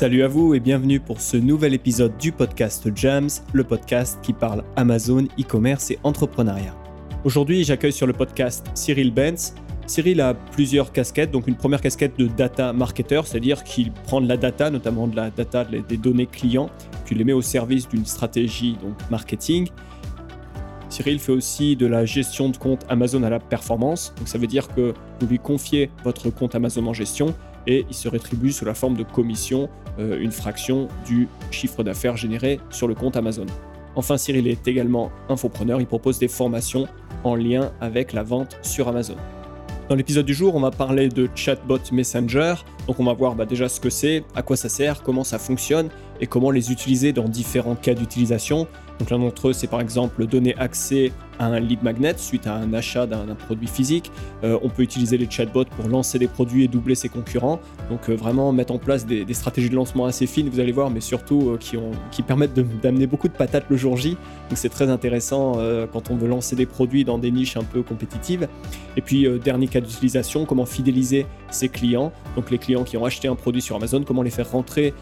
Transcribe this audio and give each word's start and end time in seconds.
Salut 0.00 0.22
à 0.22 0.28
vous 0.28 0.54
et 0.54 0.60
bienvenue 0.60 0.98
pour 0.98 1.20
ce 1.20 1.36
nouvel 1.36 1.74
épisode 1.74 2.16
du 2.16 2.32
podcast 2.32 2.88
Jams, 2.96 3.28
le 3.52 3.64
podcast 3.64 4.18
qui 4.22 4.32
parle 4.32 4.64
Amazon, 4.74 5.24
e-commerce 5.38 5.90
et 5.90 5.98
entrepreneuriat. 6.04 6.74
Aujourd'hui, 7.22 7.64
j'accueille 7.64 7.92
sur 7.92 8.06
le 8.06 8.14
podcast 8.14 8.66
Cyril 8.72 9.12
Benz. 9.12 9.54
Cyril 9.86 10.22
a 10.22 10.32
plusieurs 10.32 10.92
casquettes, 10.92 11.30
donc 11.30 11.48
une 11.48 11.54
première 11.54 11.82
casquette 11.82 12.18
de 12.18 12.28
data 12.28 12.72
marketer, 12.72 13.20
c'est-à-dire 13.26 13.62
qu'il 13.62 13.92
prend 13.92 14.22
de 14.22 14.26
la 14.26 14.38
data, 14.38 14.70
notamment 14.70 15.06
de 15.06 15.16
la 15.16 15.28
data 15.28 15.66
des 15.66 15.98
données 15.98 16.24
clients, 16.24 16.70
puis 17.04 17.14
les 17.14 17.24
met 17.24 17.34
au 17.34 17.42
service 17.42 17.86
d'une 17.86 18.06
stratégie 18.06 18.78
donc 18.82 18.94
marketing. 19.10 19.68
Cyril 20.88 21.18
fait 21.18 21.32
aussi 21.32 21.76
de 21.76 21.84
la 21.84 22.06
gestion 22.06 22.48
de 22.48 22.56
compte 22.56 22.86
Amazon 22.88 23.22
à 23.22 23.28
la 23.28 23.38
performance, 23.38 24.14
donc 24.16 24.28
ça 24.28 24.38
veut 24.38 24.46
dire 24.46 24.66
que 24.68 24.94
vous 25.20 25.26
lui 25.26 25.38
confiez 25.38 25.90
votre 26.04 26.30
compte 26.30 26.54
Amazon 26.54 26.86
en 26.86 26.94
gestion 26.94 27.34
et 27.66 27.84
il 27.88 27.94
se 27.94 28.08
rétribue 28.08 28.52
sous 28.52 28.64
la 28.64 28.74
forme 28.74 28.96
de 28.96 29.02
commission, 29.02 29.68
euh, 29.98 30.20
une 30.20 30.32
fraction 30.32 30.88
du 31.06 31.28
chiffre 31.50 31.82
d'affaires 31.82 32.16
généré 32.16 32.60
sur 32.70 32.88
le 32.88 32.94
compte 32.94 33.16
Amazon. 33.16 33.46
Enfin, 33.96 34.16
Cyril 34.16 34.46
est 34.46 34.68
également 34.68 35.10
infopreneur, 35.28 35.80
il 35.80 35.86
propose 35.86 36.18
des 36.18 36.28
formations 36.28 36.86
en 37.24 37.34
lien 37.34 37.72
avec 37.80 38.12
la 38.12 38.22
vente 38.22 38.58
sur 38.62 38.88
Amazon. 38.88 39.16
Dans 39.90 39.96
l'épisode 39.96 40.24
du 40.24 40.34
jour, 40.34 40.54
on 40.54 40.60
va 40.60 40.70
parler 40.70 41.08
de 41.08 41.28
Chatbot 41.34 41.80
Messenger. 41.90 42.54
Donc 42.86 43.00
on 43.00 43.04
va 43.04 43.12
voir 43.12 43.34
bah, 43.34 43.44
déjà 43.44 43.68
ce 43.68 43.80
que 43.80 43.90
c'est, 43.90 44.22
à 44.36 44.42
quoi 44.42 44.56
ça 44.56 44.68
sert, 44.68 45.02
comment 45.02 45.24
ça 45.24 45.40
fonctionne 45.40 45.88
et 46.20 46.28
comment 46.28 46.52
les 46.52 46.70
utiliser 46.70 47.12
dans 47.12 47.28
différents 47.28 47.74
cas 47.74 47.94
d'utilisation. 47.94 48.68
Donc 49.00 49.10
l'un 49.10 49.18
d'entre 49.18 49.48
eux, 49.48 49.52
c'est 49.52 49.66
par 49.66 49.80
exemple 49.80 50.26
donner 50.26 50.54
accès 50.58 51.10
un 51.46 51.60
lead 51.60 51.82
magnet 51.82 52.14
suite 52.18 52.46
à 52.46 52.54
un 52.54 52.72
achat 52.72 53.06
d'un 53.06 53.34
produit 53.34 53.66
physique. 53.66 54.12
Euh, 54.44 54.58
on 54.62 54.68
peut 54.68 54.82
utiliser 54.82 55.16
les 55.18 55.28
chatbots 55.28 55.64
pour 55.64 55.88
lancer 55.88 56.18
des 56.18 56.28
produits 56.28 56.64
et 56.64 56.68
doubler 56.68 56.94
ses 56.94 57.08
concurrents. 57.08 57.60
Donc 57.88 58.08
euh, 58.08 58.14
vraiment 58.14 58.52
mettre 58.52 58.72
en 58.72 58.78
place 58.78 59.06
des, 59.06 59.26
stratégies 59.34 59.70
de 59.70 59.74
lancement 59.74 60.06
assez 60.06 60.26
fines, 60.26 60.48
vous 60.48 60.60
allez 60.60 60.72
voir, 60.72 60.90
mais 60.90 61.00
surtout 61.00 61.50
euh, 61.50 61.56
qui, 61.56 61.76
ont, 61.76 61.92
qui 62.10 62.22
permettent 62.22 62.54
d'amener 62.82 63.06
beaucoup 63.06 63.28
de 63.28 63.32
patates 63.32 63.64
le 63.70 63.76
jour 63.76 63.96
J. 63.96 64.10
Donc 64.10 64.58
c'est 64.58 64.68
très 64.68 64.90
intéressant 64.90 65.58
quand 65.92 66.10
on 66.10 66.16
veut 66.16 66.26
lancer 66.26 66.56
des 66.56 66.66
produits 66.66 67.04
dans 67.04 67.18
des 67.18 67.30
niches 67.30 67.56
un 67.56 67.62
peu 67.62 67.82
compétitives. 67.82 68.48
Et 68.96 69.00
puis 69.00 69.26
dernier 69.38 69.68
cas 69.68 69.80
d'utilisation, 69.80 70.44
comment 70.44 70.66
fidéliser 70.66 71.26
ses 71.50 71.68
clients. 71.68 72.12
Donc 72.34 72.50
les 72.50 72.58
clients 72.58 72.82
qui 72.82 72.96
ont 72.96 73.04
acheté 73.04 73.28
un 73.28 73.36
produit 73.36 73.62
sur 73.62 73.76
Amazon, 73.76 74.02
comment 74.02 74.22
les 74.22 74.30
faire 74.30 74.50
rentrer 74.50 74.92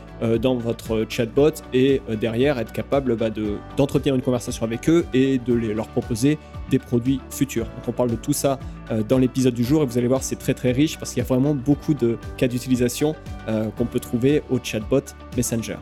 dans 0.40 0.56
votre 0.56 1.06
chatbot 1.08 1.52
et 1.72 2.02
derrière 2.20 2.58
être 2.58 2.72
capable 2.72 3.16
bah, 3.16 3.30
d'entretenir 3.76 4.14
une 4.14 4.22
conversation 4.22 4.64
avec 4.64 4.88
eux 4.90 5.06
et 5.14 5.38
de 5.38 5.54
les, 5.54 5.72
leur 5.72 5.88
proposer 5.88 6.27
des 6.70 6.78
produits 6.78 7.20
futurs. 7.30 7.64
Donc 7.64 7.88
on 7.88 7.92
parle 7.92 8.10
de 8.10 8.16
tout 8.16 8.32
ça 8.32 8.58
euh, 8.90 9.02
dans 9.02 9.18
l'épisode 9.18 9.54
du 9.54 9.64
jour 9.64 9.82
et 9.82 9.86
vous 9.86 9.96
allez 9.96 10.08
voir 10.08 10.22
c'est 10.22 10.36
très 10.36 10.54
très 10.54 10.72
riche 10.72 10.98
parce 10.98 11.12
qu'il 11.12 11.22
y 11.22 11.26
a 11.26 11.28
vraiment 11.28 11.54
beaucoup 11.54 11.94
de 11.94 12.18
cas 12.36 12.48
d'utilisation 12.48 13.14
euh, 13.48 13.68
qu'on 13.76 13.86
peut 13.86 14.00
trouver 14.00 14.42
au 14.50 14.58
chatbot 14.62 15.00
Messenger. 15.36 15.76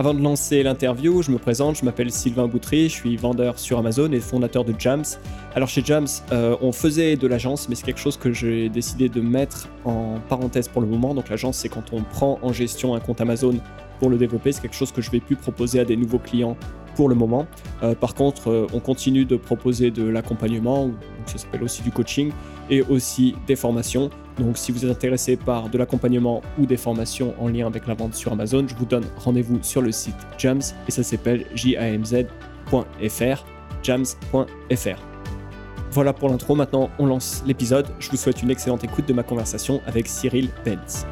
Avant 0.00 0.14
de 0.14 0.22
lancer 0.22 0.62
l'interview, 0.62 1.20
je 1.20 1.30
me 1.30 1.36
présente, 1.36 1.76
je 1.76 1.84
m'appelle 1.84 2.10
Sylvain 2.10 2.46
Boutry, 2.46 2.88
je 2.88 2.94
suis 2.94 3.16
vendeur 3.18 3.58
sur 3.58 3.78
Amazon 3.78 4.10
et 4.12 4.20
fondateur 4.20 4.64
de 4.64 4.74
Jams. 4.78 5.04
Alors 5.54 5.68
chez 5.68 5.82
Jams, 5.84 6.06
euh, 6.32 6.56
on 6.62 6.72
faisait 6.72 7.16
de 7.16 7.26
l'agence, 7.26 7.68
mais 7.68 7.74
c'est 7.74 7.84
quelque 7.84 8.00
chose 8.00 8.16
que 8.16 8.32
j'ai 8.32 8.70
décidé 8.70 9.10
de 9.10 9.20
mettre 9.20 9.68
en 9.84 10.14
parenthèse 10.30 10.68
pour 10.68 10.80
le 10.80 10.88
moment. 10.88 11.14
Donc 11.14 11.28
l'agence, 11.28 11.58
c'est 11.58 11.68
quand 11.68 11.92
on 11.92 12.02
prend 12.02 12.38
en 12.40 12.50
gestion 12.50 12.94
un 12.94 13.00
compte 13.00 13.20
Amazon 13.20 13.56
pour 14.00 14.10
le 14.10 14.18
développer. 14.18 14.50
C'est 14.50 14.62
quelque 14.62 14.74
chose 14.74 14.90
que 14.90 15.00
je 15.00 15.10
vais 15.12 15.20
plus 15.20 15.36
proposer 15.36 15.78
à 15.78 15.84
des 15.84 15.96
nouveaux 15.96 16.18
clients 16.18 16.56
pour 16.96 17.08
le 17.08 17.14
moment. 17.14 17.46
Euh, 17.82 17.94
par 17.94 18.14
contre, 18.14 18.50
euh, 18.50 18.66
on 18.72 18.80
continue 18.80 19.24
de 19.24 19.36
proposer 19.36 19.92
de 19.92 20.02
l'accompagnement, 20.02 20.90
ça 21.26 21.38
s'appelle 21.38 21.62
aussi 21.62 21.82
du 21.82 21.92
coaching, 21.92 22.32
et 22.68 22.82
aussi 22.82 23.34
des 23.46 23.56
formations. 23.56 24.10
Donc 24.38 24.56
si 24.56 24.72
vous 24.72 24.84
êtes 24.84 24.90
intéressé 24.90 25.36
par 25.36 25.68
de 25.68 25.78
l'accompagnement 25.78 26.42
ou 26.58 26.66
des 26.66 26.76
formations 26.76 27.34
en 27.38 27.48
lien 27.48 27.66
avec 27.66 27.86
la 27.86 27.94
vente 27.94 28.14
sur 28.14 28.32
Amazon, 28.32 28.66
je 28.66 28.74
vous 28.74 28.86
donne 28.86 29.04
rendez-vous 29.18 29.58
sur 29.62 29.82
le 29.82 29.92
site 29.92 30.16
Jams 30.38 30.62
et 30.88 30.90
ça 30.90 31.02
s'appelle 31.02 31.44
jamz.fr, 31.54 32.24
jams.fr. 33.82 35.00
Voilà 35.92 36.12
pour 36.12 36.28
l'intro, 36.28 36.54
maintenant 36.54 36.90
on 36.98 37.06
lance 37.06 37.42
l'épisode. 37.46 37.86
Je 37.98 38.10
vous 38.10 38.16
souhaite 38.16 38.42
une 38.42 38.50
excellente 38.50 38.84
écoute 38.84 39.06
de 39.06 39.12
ma 39.12 39.24
conversation 39.24 39.80
avec 39.86 40.06
Cyril 40.06 40.48
Benz. 40.64 41.04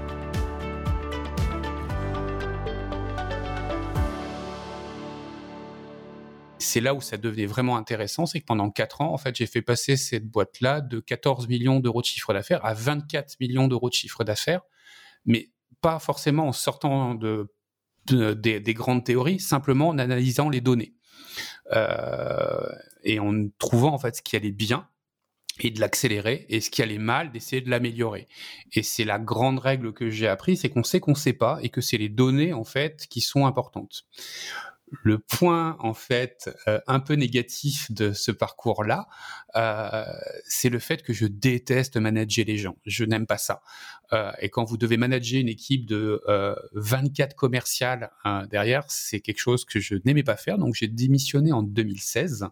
C'est 6.68 6.80
là 6.80 6.94
où 6.94 7.00
ça 7.00 7.16
devenait 7.16 7.46
vraiment 7.46 7.76
intéressant, 7.76 8.26
c'est 8.26 8.40
que 8.40 8.44
pendant 8.44 8.70
4 8.70 9.00
ans, 9.00 9.14
en 9.14 9.18
fait, 9.18 9.34
j'ai 9.34 9.46
fait 9.46 9.62
passer 9.62 9.96
cette 9.96 10.26
boîte-là 10.26 10.82
de 10.82 11.00
14 11.00 11.48
millions 11.48 11.80
d'euros 11.80 12.02
de 12.02 12.06
chiffre 12.06 12.32
d'affaires 12.34 12.64
à 12.64 12.74
24 12.74 13.40
millions 13.40 13.68
d'euros 13.68 13.88
de 13.88 13.94
chiffre 13.94 14.22
d'affaires, 14.22 14.60
mais 15.24 15.50
pas 15.80 15.98
forcément 15.98 16.46
en 16.46 16.52
sortant 16.52 17.14
de, 17.14 17.48
des, 18.06 18.74
grandes 18.74 19.04
théories, 19.04 19.40
simplement 19.40 19.88
en 19.88 19.98
analysant 19.98 20.50
les 20.50 20.60
données 20.60 20.94
euh, 21.72 22.68
et 23.02 23.18
en 23.18 23.48
trouvant 23.58 23.94
en 23.94 23.98
fait 23.98 24.16
ce 24.16 24.22
qui 24.22 24.36
allait 24.36 24.52
bien 24.52 24.88
et 25.60 25.70
de 25.70 25.80
l'accélérer 25.80 26.46
et 26.50 26.60
ce 26.60 26.70
qui 26.70 26.82
allait 26.82 26.98
mal 26.98 27.32
d'essayer 27.32 27.62
de 27.62 27.70
l'améliorer. 27.70 28.28
Et 28.74 28.82
c'est 28.82 29.04
la 29.04 29.18
grande 29.18 29.58
règle 29.58 29.92
que 29.92 30.10
j'ai 30.10 30.28
appris, 30.28 30.56
c'est 30.56 30.68
qu'on 30.68 30.84
sait 30.84 31.00
qu'on 31.00 31.14
sait 31.14 31.32
pas 31.32 31.58
et 31.62 31.70
que 31.70 31.80
c'est 31.80 31.98
les 31.98 32.08
données 32.10 32.52
en 32.52 32.64
fait 32.64 33.06
qui 33.08 33.20
sont 33.20 33.46
importantes 33.46 34.06
le 35.02 35.18
point 35.18 35.76
en 35.80 35.94
fait 35.94 36.50
euh, 36.66 36.80
un 36.86 37.00
peu 37.00 37.14
négatif 37.14 37.90
de 37.92 38.12
ce 38.12 38.30
parcours-là, 38.30 39.08
euh, 39.56 40.04
c'est 40.44 40.68
le 40.68 40.78
fait 40.78 41.02
que 41.02 41.12
je 41.12 41.26
déteste 41.26 41.96
manager 41.96 42.44
les 42.46 42.56
gens. 42.56 42.76
Je 42.84 43.04
n'aime 43.04 43.26
pas 43.26 43.38
ça. 43.38 43.62
Euh, 44.12 44.32
et 44.40 44.48
quand 44.48 44.64
vous 44.64 44.76
devez 44.76 44.96
manager 44.96 45.40
une 45.40 45.48
équipe 45.48 45.86
de 45.86 46.22
24 46.72 47.34
commerciales 47.34 48.10
hein, 48.24 48.46
derrière, 48.50 48.84
c'est 48.88 49.20
quelque 49.20 49.40
chose 49.40 49.64
que 49.64 49.80
je 49.80 49.96
n'aimais 50.04 50.22
pas 50.22 50.36
faire. 50.36 50.58
Donc 50.58 50.74
j'ai 50.74 50.88
démissionné 50.88 51.52
en 51.52 51.62
2016 51.62 52.46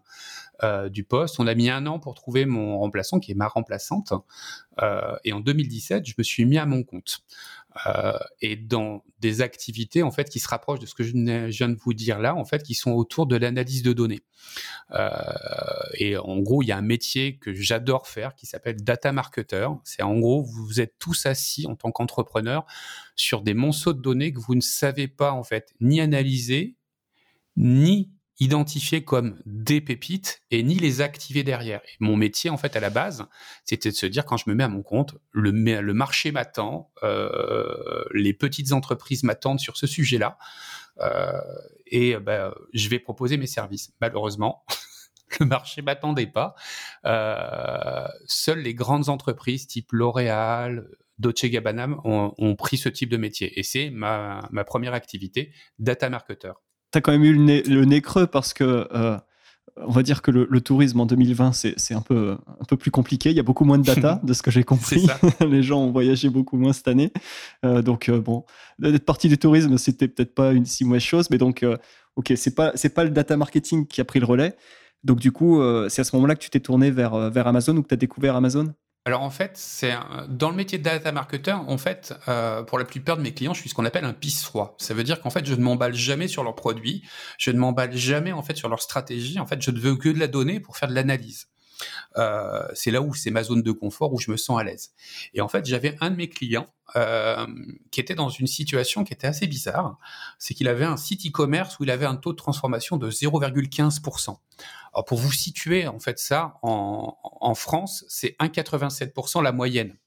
du 0.89 1.03
poste. 1.03 1.39
On 1.39 1.47
a 1.47 1.53
mis 1.53 1.69
un 1.69 1.85
an 1.85 1.99
pour 1.99 2.15
trouver 2.15 2.45
mon 2.45 2.79
remplaçant, 2.79 3.19
qui 3.19 3.31
est 3.31 3.35
ma 3.35 3.47
remplaçante. 3.47 4.13
et 5.23 5.33
en 5.33 5.39
2017, 5.39 6.05
je 6.05 6.13
me 6.17 6.23
suis 6.23 6.45
mis 6.45 6.57
à 6.57 6.65
mon 6.65 6.83
compte. 6.83 7.23
Euh, 7.85 8.17
et 8.41 8.55
dans 8.55 9.03
des 9.19 9.41
activités 9.41 10.03
en 10.03 10.11
fait 10.11 10.29
qui 10.29 10.39
se 10.39 10.47
rapprochent 10.47 10.79
de 10.79 10.85
ce 10.85 10.95
que 10.95 11.03
je 11.03 11.11
viens 11.11 11.69
de 11.69 11.75
vous 11.75 11.93
dire 11.93 12.19
là, 12.19 12.35
en 12.35 12.45
fait, 12.45 12.63
qui 12.63 12.73
sont 12.73 12.91
autour 12.91 13.27
de 13.27 13.35
l'analyse 13.35 13.83
de 13.83 13.93
données. 13.93 14.21
Euh, 14.91 15.09
et 15.95 16.17
en 16.17 16.39
gros, 16.39 16.63
il 16.63 16.67
y 16.67 16.71
a 16.71 16.77
un 16.77 16.81
métier 16.81 17.37
que 17.37 17.53
j'adore 17.53 18.07
faire 18.07 18.35
qui 18.35 18.45
s'appelle 18.45 18.77
data 18.83 19.11
marketer. 19.11 19.67
C'est 19.83 20.03
en 20.03 20.19
gros, 20.19 20.43
vous 20.43 20.81
êtes 20.81 20.95
tous 20.99 21.25
assis 21.25 21.67
en 21.67 21.75
tant 21.75 21.91
qu'entrepreneur 21.91 22.65
sur 23.15 23.41
des 23.41 23.53
monceaux 23.53 23.93
de 23.93 24.01
données 24.01 24.31
que 24.31 24.39
vous 24.39 24.55
ne 24.55 24.61
savez 24.61 25.07
pas 25.07 25.31
en 25.31 25.43
fait 25.43 25.73
ni 25.81 25.99
analyser 26.01 26.75
ni 27.55 28.11
identifier 28.39 29.03
comme 29.03 29.41
des 29.45 29.81
pépites 29.81 30.43
et 30.51 30.61
ni 30.61 30.75
les 30.75 31.01
activer 31.01 31.43
derrière. 31.43 31.81
mon 31.99 32.15
métier, 32.15 32.49
en 32.49 32.57
fait, 32.57 32.75
à 32.75 32.79
la 32.79 32.89
base, 32.89 33.25
c'était 33.65 33.89
de 33.89 33.95
se 33.95 34.05
dire, 34.05 34.25
quand 34.25 34.37
je 34.37 34.45
me 34.47 34.55
mets 34.55 34.63
à 34.63 34.67
mon 34.67 34.83
compte, 34.83 35.15
le, 35.31 35.51
marché 35.93 36.31
m'attend, 36.31 36.91
euh, 37.03 38.03
les 38.13 38.33
petites 38.33 38.73
entreprises 38.73 39.23
m'attendent 39.23 39.59
sur 39.59 39.77
ce 39.77 39.87
sujet-là, 39.87 40.37
euh, 40.99 41.31
et 41.87 42.17
ben, 42.17 42.53
je 42.73 42.89
vais 42.89 42.99
proposer 42.99 43.37
mes 43.37 43.47
services. 43.47 43.91
Malheureusement, 44.01 44.65
le 45.39 45.45
marché 45.47 45.81
m'attendait 45.81 46.27
pas. 46.27 46.53
Euh, 47.05 48.07
seules 48.27 48.59
les 48.59 48.73
grandes 48.73 49.09
entreprises 49.09 49.67
type 49.67 49.91
L'Oréal, 49.91 50.87
Dolce 51.17 51.45
Gabbana 51.45 51.87
ont, 52.03 52.55
pris 52.55 52.77
ce 52.77 52.89
type 52.89 53.09
de 53.09 53.17
métier. 53.17 53.59
Et 53.59 53.63
c'est 53.63 53.89
ma, 53.89 54.47
ma 54.51 54.63
première 54.63 54.93
activité, 54.93 55.51
data 55.79 56.09
marketer 56.09 56.53
as 56.95 57.01
quand 57.01 57.11
même 57.11 57.23
eu 57.23 57.33
le 57.33 57.85
nez, 57.85 58.01
creux 58.01 58.27
parce 58.27 58.53
que 58.53 58.87
euh, 58.93 59.17
on 59.77 59.91
va 59.91 60.01
dire 60.03 60.21
que 60.21 60.31
le, 60.31 60.61
tourisme 60.61 60.99
en 60.99 61.05
2020, 61.05 61.51
c'est 61.53 61.93
un 61.93 62.01
peu, 62.01 62.35
un 62.47 62.65
peu 62.65 62.77
plus 62.77 62.89
compliqué. 62.89 63.29
Il 63.29 63.35
y 63.35 63.39
a 63.39 63.43
beaucoup 63.43 63.65
moins 63.65 63.77
de 63.77 63.83
data, 63.83 64.19
de 64.23 64.33
ce 64.33 64.41
que 64.41 64.49
j'ai 64.49 64.63
compris. 64.63 65.07
Les 65.47 65.61
gens 65.61 65.83
ont 65.83 65.91
voyagé 65.91 66.29
beaucoup 66.29 66.57
moins 66.57 66.73
cette 66.73 66.87
année. 66.87 67.11
Euh, 67.63 67.81
donc, 67.81 68.09
euh, 68.09 68.19
bon, 68.19 68.43
d'être 68.79 69.05
parti 69.05 69.29
du 69.29 69.37
tourisme, 69.37 69.77
c'était 69.77 70.07
peut-être 70.07 70.33
pas 70.33 70.53
une 70.53 70.65
si 70.65 70.83
mauvaise 70.83 71.03
chose. 71.03 71.29
Mais 71.29 71.37
donc, 71.37 71.63
OK, 72.15 72.33
c'est 72.35 72.55
pas, 72.55 72.73
pas 72.95 73.03
le 73.03 73.11
data 73.11 73.37
marketing 73.37 73.85
qui 73.85 74.01
a 74.01 74.05
pris 74.05 74.19
le 74.19 74.25
relais. 74.25 74.55
Donc, 75.03 75.19
du 75.19 75.31
coup, 75.31 75.61
c'est 75.89 76.01
à 76.01 76.03
ce 76.03 76.15
moment-là 76.15 76.35
que 76.35 76.41
tu 76.41 76.49
t'es 76.49 76.59
tourné 76.59 76.89
vers, 76.89 77.29
vers 77.29 77.45
Amazon 77.45 77.77
ou 77.77 77.83
que 77.83 77.89
tu 77.89 77.93
as 77.93 77.97
découvert 77.97 78.35
Amazon? 78.35 78.73
Alors 79.07 79.21
en 79.21 79.29
fait, 79.29 79.51
c'est 79.55 79.93
dans 80.27 80.49
le 80.49 80.57
métier 80.57 80.77
de 80.77 80.83
data 80.83 81.13
marketer, 81.13 81.53
en 81.53 81.77
fait, 81.77 82.13
euh, 82.27 82.61
pour 82.63 82.77
la 82.77 82.83
plupart 82.83 83.15
de 83.15 83.21
mes 83.21 83.33
clients, 83.33 83.53
je 83.53 83.61
suis 83.61 83.69
ce 83.69 83.73
qu'on 83.73 83.85
appelle 83.85 84.03
un 84.03 84.11
pisse-froid. 84.11 84.75
Ça 84.79 84.93
veut 84.93 85.05
dire 85.05 85.21
qu'en 85.21 85.29
fait, 85.29 85.45
je 85.45 85.53
ne 85.53 85.61
m'emballe 85.61 85.93
jamais 85.93 86.27
sur 86.27 86.43
leurs 86.43 86.55
produits, 86.55 87.03
je 87.37 87.51
ne 87.51 87.57
m'emballe 87.57 87.95
jamais 87.95 88.33
en 88.33 88.43
fait 88.43 88.57
sur 88.57 88.67
leur 88.67 88.81
stratégie. 88.81 89.39
En 89.39 89.45
fait, 89.45 89.61
je 89.61 89.71
ne 89.71 89.79
veux 89.79 89.95
que 89.95 90.09
de 90.09 90.19
la 90.19 90.27
donnée 90.27 90.59
pour 90.59 90.75
faire 90.75 90.89
de 90.89 90.93
l'analyse. 90.93 91.47
Euh, 92.17 92.67
c'est 92.73 92.91
là 92.91 93.01
où 93.01 93.13
c'est 93.13 93.31
ma 93.31 93.43
zone 93.43 93.61
de 93.61 93.71
confort 93.71 94.13
où 94.13 94.19
je 94.19 94.31
me 94.31 94.37
sens 94.37 94.59
à 94.59 94.63
l'aise. 94.63 94.91
Et 95.33 95.41
en 95.41 95.47
fait, 95.47 95.65
j'avais 95.65 95.97
un 96.01 96.11
de 96.11 96.15
mes 96.15 96.29
clients 96.29 96.67
euh, 96.95 97.45
qui 97.91 97.99
était 97.99 98.15
dans 98.15 98.29
une 98.29 98.47
situation 98.47 99.03
qui 99.03 99.13
était 99.13 99.27
assez 99.27 99.45
bizarre, 99.45 99.97
c'est 100.39 100.53
qu'il 100.53 100.67
avait 100.69 100.85
un 100.85 100.95
site 100.95 101.27
e-commerce 101.27 101.79
où 101.79 101.83
il 101.83 101.91
avait 101.91 102.05
un 102.05 102.15
taux 102.15 102.31
de 102.31 102.37
transformation 102.37 102.97
de 102.97 103.11
0,15%. 103.11 104.37
Alors 104.93 105.05
pour 105.05 105.17
vous 105.17 105.31
situer 105.31 105.85
en 105.87 105.99
fait 105.99 106.17
ça, 106.17 106.53
en, 106.61 107.55
France, 107.55 108.05
c'est 108.07 108.35
1,87% 108.39 109.43
la 109.43 109.51
moyenne. 109.51 109.97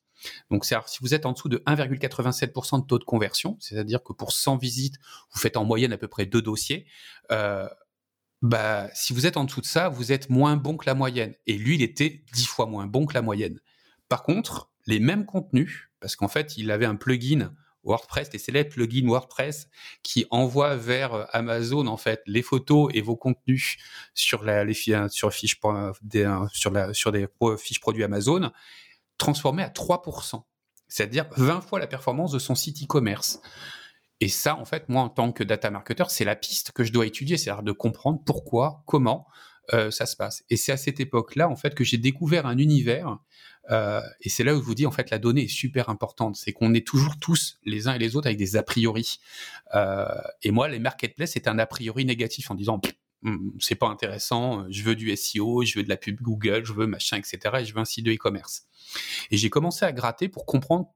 Donc, 0.50 0.64
si 0.64 0.74
vous 1.00 1.14
êtes 1.14 1.24
en 1.26 1.32
dessous 1.32 1.48
de 1.48 1.58
1,87% 1.66 2.82
de 2.82 2.86
taux 2.86 2.98
de 2.98 3.04
conversion, 3.04 3.56
c'est-à-dire 3.60 4.02
que 4.02 4.12
pour 4.12 4.32
100 4.32 4.56
visites, 4.56 4.96
vous 5.32 5.40
faites 5.40 5.56
en 5.56 5.64
moyenne 5.64 5.92
à 5.92 5.98
peu 5.98 6.08
près 6.08 6.26
deux 6.26 6.42
dossiers, 6.42 6.86
euh, 7.30 7.68
bah, 8.42 8.88
si 8.94 9.12
vous 9.12 9.26
êtes 9.26 9.36
en 9.36 9.44
dessous 9.44 9.60
de 9.60 9.66
ça, 9.66 9.88
vous 9.88 10.12
êtes 10.12 10.30
moins 10.30 10.56
bon 10.56 10.76
que 10.76 10.86
la 10.86 10.94
moyenne. 10.94 11.34
Et 11.46 11.54
lui, 11.54 11.74
il 11.76 11.82
était 11.82 12.24
dix 12.32 12.46
fois 12.46 12.66
moins 12.66 12.86
bon 12.86 13.06
que 13.06 13.14
la 13.14 13.22
moyenne. 13.22 13.60
Par 14.08 14.22
contre, 14.22 14.70
les 14.86 14.98
mêmes 14.98 15.26
contenus, 15.26 15.90
parce 16.00 16.16
qu'en 16.16 16.28
fait, 16.28 16.56
il 16.56 16.70
avait 16.70 16.86
un 16.86 16.96
plugin 16.96 17.52
WordPress, 17.84 18.32
les 18.32 18.38
célèbres 18.38 18.70
plugins 18.70 19.06
WordPress 19.06 19.68
qui 20.02 20.26
envoient 20.30 20.76
vers 20.76 21.14
euh, 21.14 21.24
Amazon 21.32 21.86
en 21.86 21.96
fait 21.96 22.22
les 22.26 22.42
photos 22.42 22.90
et 22.92 23.00
vos 23.00 23.16
contenus 23.16 23.78
sur 24.14 24.44
la, 24.44 24.64
les 24.64 24.74
sur 24.74 25.30
la, 26.70 26.94
sur 26.94 27.12
des 27.12 27.26
fiches 27.58 27.80
produits 27.80 28.04
Amazon, 28.04 28.50
transformés 29.16 29.62
à 29.62 29.68
3%, 29.68 30.42
c'est-à-dire 30.88 31.26
20 31.36 31.60
fois 31.62 31.78
la 31.78 31.86
performance 31.86 32.32
de 32.32 32.38
son 32.38 32.54
site 32.54 32.82
e-commerce. 32.82 33.40
Et 34.20 34.28
ça, 34.28 34.56
en 34.56 34.64
fait, 34.66 34.88
moi, 34.88 35.02
en 35.02 35.08
tant 35.08 35.32
que 35.32 35.42
data 35.42 35.70
marketer, 35.70 36.04
c'est 36.08 36.24
la 36.24 36.36
piste 36.36 36.72
que 36.72 36.84
je 36.84 36.92
dois 36.92 37.06
étudier, 37.06 37.38
c'est-à-dire 37.38 37.62
de 37.62 37.72
comprendre 37.72 38.20
pourquoi, 38.24 38.82
comment 38.86 39.26
euh, 39.72 39.90
ça 39.90 40.04
se 40.04 40.16
passe. 40.16 40.44
Et 40.50 40.56
c'est 40.56 40.72
à 40.72 40.76
cette 40.76 41.00
époque-là, 41.00 41.48
en 41.48 41.56
fait, 41.56 41.74
que 41.74 41.84
j'ai 41.84 41.96
découvert 41.96 42.46
un 42.46 42.58
univers. 42.58 43.18
Euh, 43.70 44.02
et 44.20 44.28
c'est 44.28 44.44
là 44.44 44.54
où 44.54 44.58
je 44.58 44.64
vous 44.64 44.74
dis, 44.74 44.86
en 44.86 44.90
fait, 44.90 45.10
la 45.10 45.18
donnée 45.18 45.44
est 45.44 45.48
super 45.48 45.88
importante. 45.88 46.36
C'est 46.36 46.52
qu'on 46.52 46.74
est 46.74 46.86
toujours 46.86 47.18
tous 47.18 47.58
les 47.64 47.88
uns 47.88 47.94
et 47.94 47.98
les 47.98 48.16
autres 48.16 48.26
avec 48.26 48.38
des 48.38 48.56
a 48.56 48.62
priori. 48.62 49.20
Euh, 49.74 50.06
et 50.42 50.50
moi, 50.50 50.68
les 50.68 50.80
marketplaces, 50.80 51.32
c'est 51.32 51.48
un 51.48 51.58
a 51.58 51.66
priori 51.66 52.04
négatif 52.04 52.50
en 52.50 52.54
disant, 52.54 52.80
hmm, 53.22 53.50
c'est 53.58 53.76
pas 53.76 53.88
intéressant, 53.88 54.66
je 54.70 54.82
veux 54.82 54.96
du 54.96 55.14
SEO, 55.16 55.62
je 55.64 55.78
veux 55.78 55.84
de 55.84 55.88
la 55.88 55.96
pub 55.96 56.20
Google, 56.20 56.64
je 56.64 56.72
veux 56.72 56.86
machin, 56.86 57.16
etc. 57.16 57.38
Et 57.60 57.64
je 57.64 57.72
veux 57.72 57.80
un 57.80 57.84
site 57.86 58.04
de 58.04 58.12
e-commerce. 58.12 58.66
Et 59.30 59.36
j'ai 59.36 59.50
commencé 59.50 59.84
à 59.84 59.92
gratter 59.92 60.28
pour 60.28 60.46
comprendre 60.46 60.92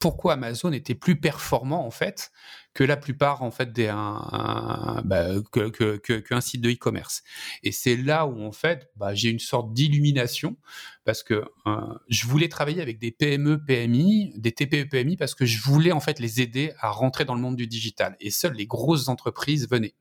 pourquoi 0.00 0.32
Amazon 0.32 0.72
était 0.72 0.94
plus 0.94 1.20
performant 1.20 1.86
en 1.86 1.90
fait 1.90 2.32
que 2.72 2.82
la 2.82 2.96
plupart 2.96 3.42
en 3.42 3.50
fait 3.50 3.70
des 3.70 3.88
bah, 3.88 5.26
que, 5.52 6.18
qu'un 6.20 6.40
site 6.40 6.62
de 6.62 6.70
e-commerce. 6.70 7.22
Et 7.62 7.70
c'est 7.70 7.96
là 7.96 8.26
où 8.26 8.42
en 8.42 8.50
fait 8.50 8.90
bah, 8.96 9.14
j'ai 9.14 9.28
une 9.28 9.38
sorte 9.38 9.74
d'illumination 9.74 10.56
parce 11.04 11.22
que 11.22 11.44
euh, 11.66 11.76
je 12.08 12.26
voulais 12.26 12.48
travailler 12.48 12.80
avec 12.80 12.98
des 12.98 13.12
PME 13.12 13.62
PMI, 13.62 14.32
des 14.38 14.52
TPE 14.52 14.88
PMI 14.88 15.18
parce 15.18 15.34
que 15.34 15.44
je 15.44 15.60
voulais 15.60 15.92
en 15.92 16.00
fait 16.00 16.18
les 16.18 16.40
aider 16.40 16.72
à 16.78 16.90
rentrer 16.90 17.26
dans 17.26 17.34
le 17.34 17.42
monde 17.42 17.56
du 17.56 17.66
digital. 17.66 18.16
Et 18.20 18.30
seules 18.30 18.54
les 18.54 18.66
grosses 18.66 19.08
entreprises 19.08 19.68
venaient. 19.68 19.94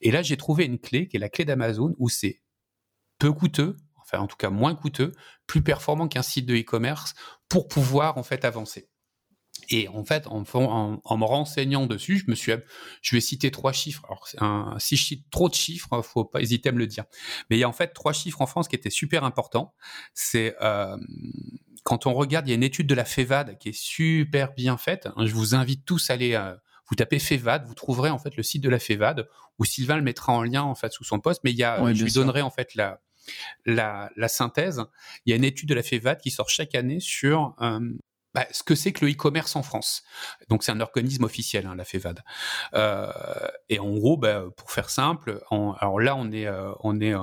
Et 0.00 0.12
là 0.12 0.22
j'ai 0.22 0.36
trouvé 0.36 0.64
une 0.64 0.78
clé 0.78 1.08
qui 1.08 1.16
est 1.16 1.20
la 1.20 1.28
clé 1.28 1.44
d'Amazon 1.44 1.96
où 1.98 2.08
c'est 2.08 2.40
peu 3.18 3.32
coûteux, 3.32 3.76
enfin 3.96 4.20
en 4.20 4.28
tout 4.28 4.36
cas 4.36 4.50
moins 4.50 4.76
coûteux, 4.76 5.12
plus 5.48 5.62
performant 5.62 6.06
qu'un 6.06 6.22
site 6.22 6.46
de 6.46 6.54
e-commerce 6.54 7.14
pour 7.48 7.66
pouvoir 7.66 8.16
en 8.16 8.22
fait 8.22 8.44
avancer. 8.44 8.88
Et 9.70 9.88
en 9.88 10.04
fait, 10.04 10.26
en, 10.26 10.44
en, 10.52 11.16
me 11.16 11.24
renseignant 11.24 11.86
dessus, 11.86 12.18
je 12.18 12.30
me 12.30 12.34
suis, 12.34 12.52
je 13.02 13.16
vais 13.16 13.20
citer 13.20 13.50
trois 13.50 13.72
chiffres. 13.72 14.04
Alors, 14.06 14.28
un, 14.38 14.76
si 14.78 14.96
je 14.96 15.04
cite 15.04 15.30
trop 15.30 15.48
de 15.48 15.54
chiffres, 15.54 16.02
faut 16.02 16.24
pas 16.24 16.40
hésiter 16.40 16.68
à 16.68 16.72
me 16.72 16.78
le 16.78 16.86
dire. 16.86 17.04
Mais 17.48 17.56
il 17.56 17.60
y 17.60 17.64
a 17.64 17.68
en 17.68 17.72
fait 17.72 17.88
trois 17.88 18.12
chiffres 18.12 18.40
en 18.40 18.46
France 18.46 18.68
qui 18.68 18.76
étaient 18.76 18.90
super 18.90 19.24
importants. 19.24 19.74
C'est 20.12 20.54
euh, 20.60 20.96
quand 21.82 22.06
on 22.06 22.14
regarde, 22.14 22.46
il 22.46 22.50
y 22.50 22.52
a 22.52 22.56
une 22.56 22.62
étude 22.62 22.86
de 22.86 22.94
la 22.94 23.04
FEVAD 23.04 23.58
qui 23.58 23.70
est 23.70 23.78
super 23.78 24.52
bien 24.52 24.76
faite. 24.76 25.08
Je 25.18 25.32
vous 25.34 25.54
invite 25.54 25.84
tous 25.84 26.10
à 26.10 26.14
aller, 26.14 26.34
euh, 26.34 26.54
vous 26.88 26.96
tapez 26.96 27.18
FEVAD, 27.18 27.66
vous 27.66 27.74
trouverez 27.74 28.10
en 28.10 28.18
fait 28.18 28.36
le 28.36 28.42
site 28.42 28.62
de 28.62 28.68
la 28.68 28.78
FEVAD, 28.78 29.28
où 29.58 29.64
Sylvain 29.64 29.96
le 29.96 30.02
mettra 30.02 30.32
en 30.32 30.42
lien 30.42 30.62
en 30.62 30.74
fait 30.74 30.92
sous 30.92 31.04
son 31.04 31.20
poste. 31.20 31.42
Mais 31.44 31.52
il 31.52 31.58
y 31.58 31.64
a, 31.64 31.92
je 31.94 32.04
lui 32.04 32.12
donnerai 32.12 32.42
en 32.42 32.50
fait 32.50 32.74
la, 32.74 33.00
la, 33.64 34.10
la, 34.16 34.28
synthèse. 34.28 34.82
Il 35.24 35.30
y 35.30 35.32
a 35.32 35.36
une 35.36 35.44
étude 35.44 35.68
de 35.68 35.74
la 35.74 35.82
FEVAD 35.82 36.20
qui 36.20 36.30
sort 36.30 36.50
chaque 36.50 36.74
année 36.74 37.00
sur 37.00 37.54
euh, 37.60 37.80
bah, 38.34 38.46
ce 38.50 38.64
que 38.64 38.74
c'est 38.74 38.92
que 38.92 39.04
le 39.04 39.12
e-commerce 39.12 39.54
en 39.54 39.62
France. 39.62 40.02
Donc 40.48 40.64
c'est 40.64 40.72
un 40.72 40.80
organisme 40.80 41.22
officiel, 41.22 41.66
hein, 41.66 41.76
la 41.76 41.84
FEVAD. 41.84 42.20
Euh, 42.74 43.12
et 43.68 43.78
en 43.78 43.92
gros, 43.92 44.16
bah, 44.16 44.44
pour 44.56 44.72
faire 44.72 44.90
simple, 44.90 45.40
alors 45.50 46.00
là 46.00 46.16
on 46.16 46.32
est 46.32 46.46
euh, 46.46 46.72
on 46.80 47.00
est 47.00 47.14
euh, 47.14 47.18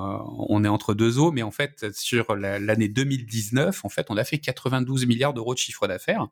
on 0.48 0.64
est 0.64 0.68
entre 0.68 0.94
deux 0.94 1.18
eaux, 1.18 1.30
mais 1.30 1.42
en 1.42 1.50
fait 1.50 1.92
sur 1.92 2.34
l'année 2.34 2.88
2019, 2.88 3.84
en 3.84 3.88
fait 3.90 4.06
on 4.08 4.16
a 4.16 4.24
fait 4.24 4.38
92 4.38 5.06
milliards 5.06 5.34
d'euros 5.34 5.52
de 5.52 5.58
chiffre 5.58 5.86
d'affaires, 5.86 6.28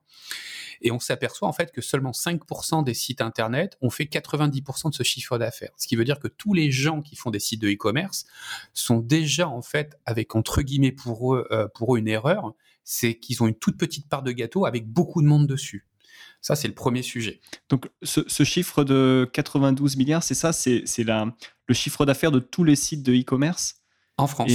et 0.80 0.90
on 0.90 0.98
s'aperçoit 0.98 1.46
en 1.46 1.52
fait 1.52 1.72
que 1.72 1.82
seulement 1.82 2.12
5% 2.12 2.82
des 2.82 2.94
sites 2.94 3.20
internet 3.20 3.76
ont 3.82 3.90
fait 3.90 4.04
90% 4.04 4.90
de 4.90 4.94
ce 4.94 5.02
chiffre 5.02 5.36
d'affaires. 5.36 5.72
Ce 5.76 5.86
qui 5.88 5.96
veut 5.96 6.04
dire 6.04 6.18
que 6.18 6.28
tous 6.28 6.54
les 6.54 6.70
gens 6.70 7.02
qui 7.02 7.16
font 7.16 7.30
des 7.30 7.38
sites 7.38 7.60
de 7.60 7.68
e-commerce 7.68 8.24
sont 8.72 8.98
déjà 8.98 9.46
en 9.46 9.60
fait 9.60 9.98
avec 10.06 10.34
entre 10.34 10.62
guillemets 10.62 10.92
pour 10.92 11.34
eux 11.34 11.46
pour 11.74 11.96
eux 11.96 11.98
une 11.98 12.08
erreur 12.08 12.54
c'est 12.84 13.18
qu'ils 13.18 13.42
ont 13.42 13.46
une 13.46 13.54
toute 13.54 13.78
petite 13.78 14.08
part 14.08 14.22
de 14.22 14.32
gâteau 14.32 14.66
avec 14.66 14.86
beaucoup 14.86 15.22
de 15.22 15.26
monde 15.26 15.46
dessus. 15.46 15.86
Ça, 16.42 16.56
c'est 16.56 16.68
le 16.68 16.74
premier 16.74 17.02
sujet. 17.02 17.40
Donc, 17.68 17.88
ce, 18.02 18.44
chiffre 18.44 18.82
de 18.82 19.28
92 19.32 19.96
milliards, 19.96 20.22
c'est 20.22 20.34
ça 20.34 20.52
C'est 20.52 20.84
le 20.98 21.74
chiffre 21.74 22.06
d'affaires 22.06 22.30
de 22.30 22.38
tous 22.38 22.64
les 22.64 22.76
sites 22.76 23.02
de 23.02 23.12
e-commerce? 23.12 23.76
En 24.16 24.26
France. 24.26 24.52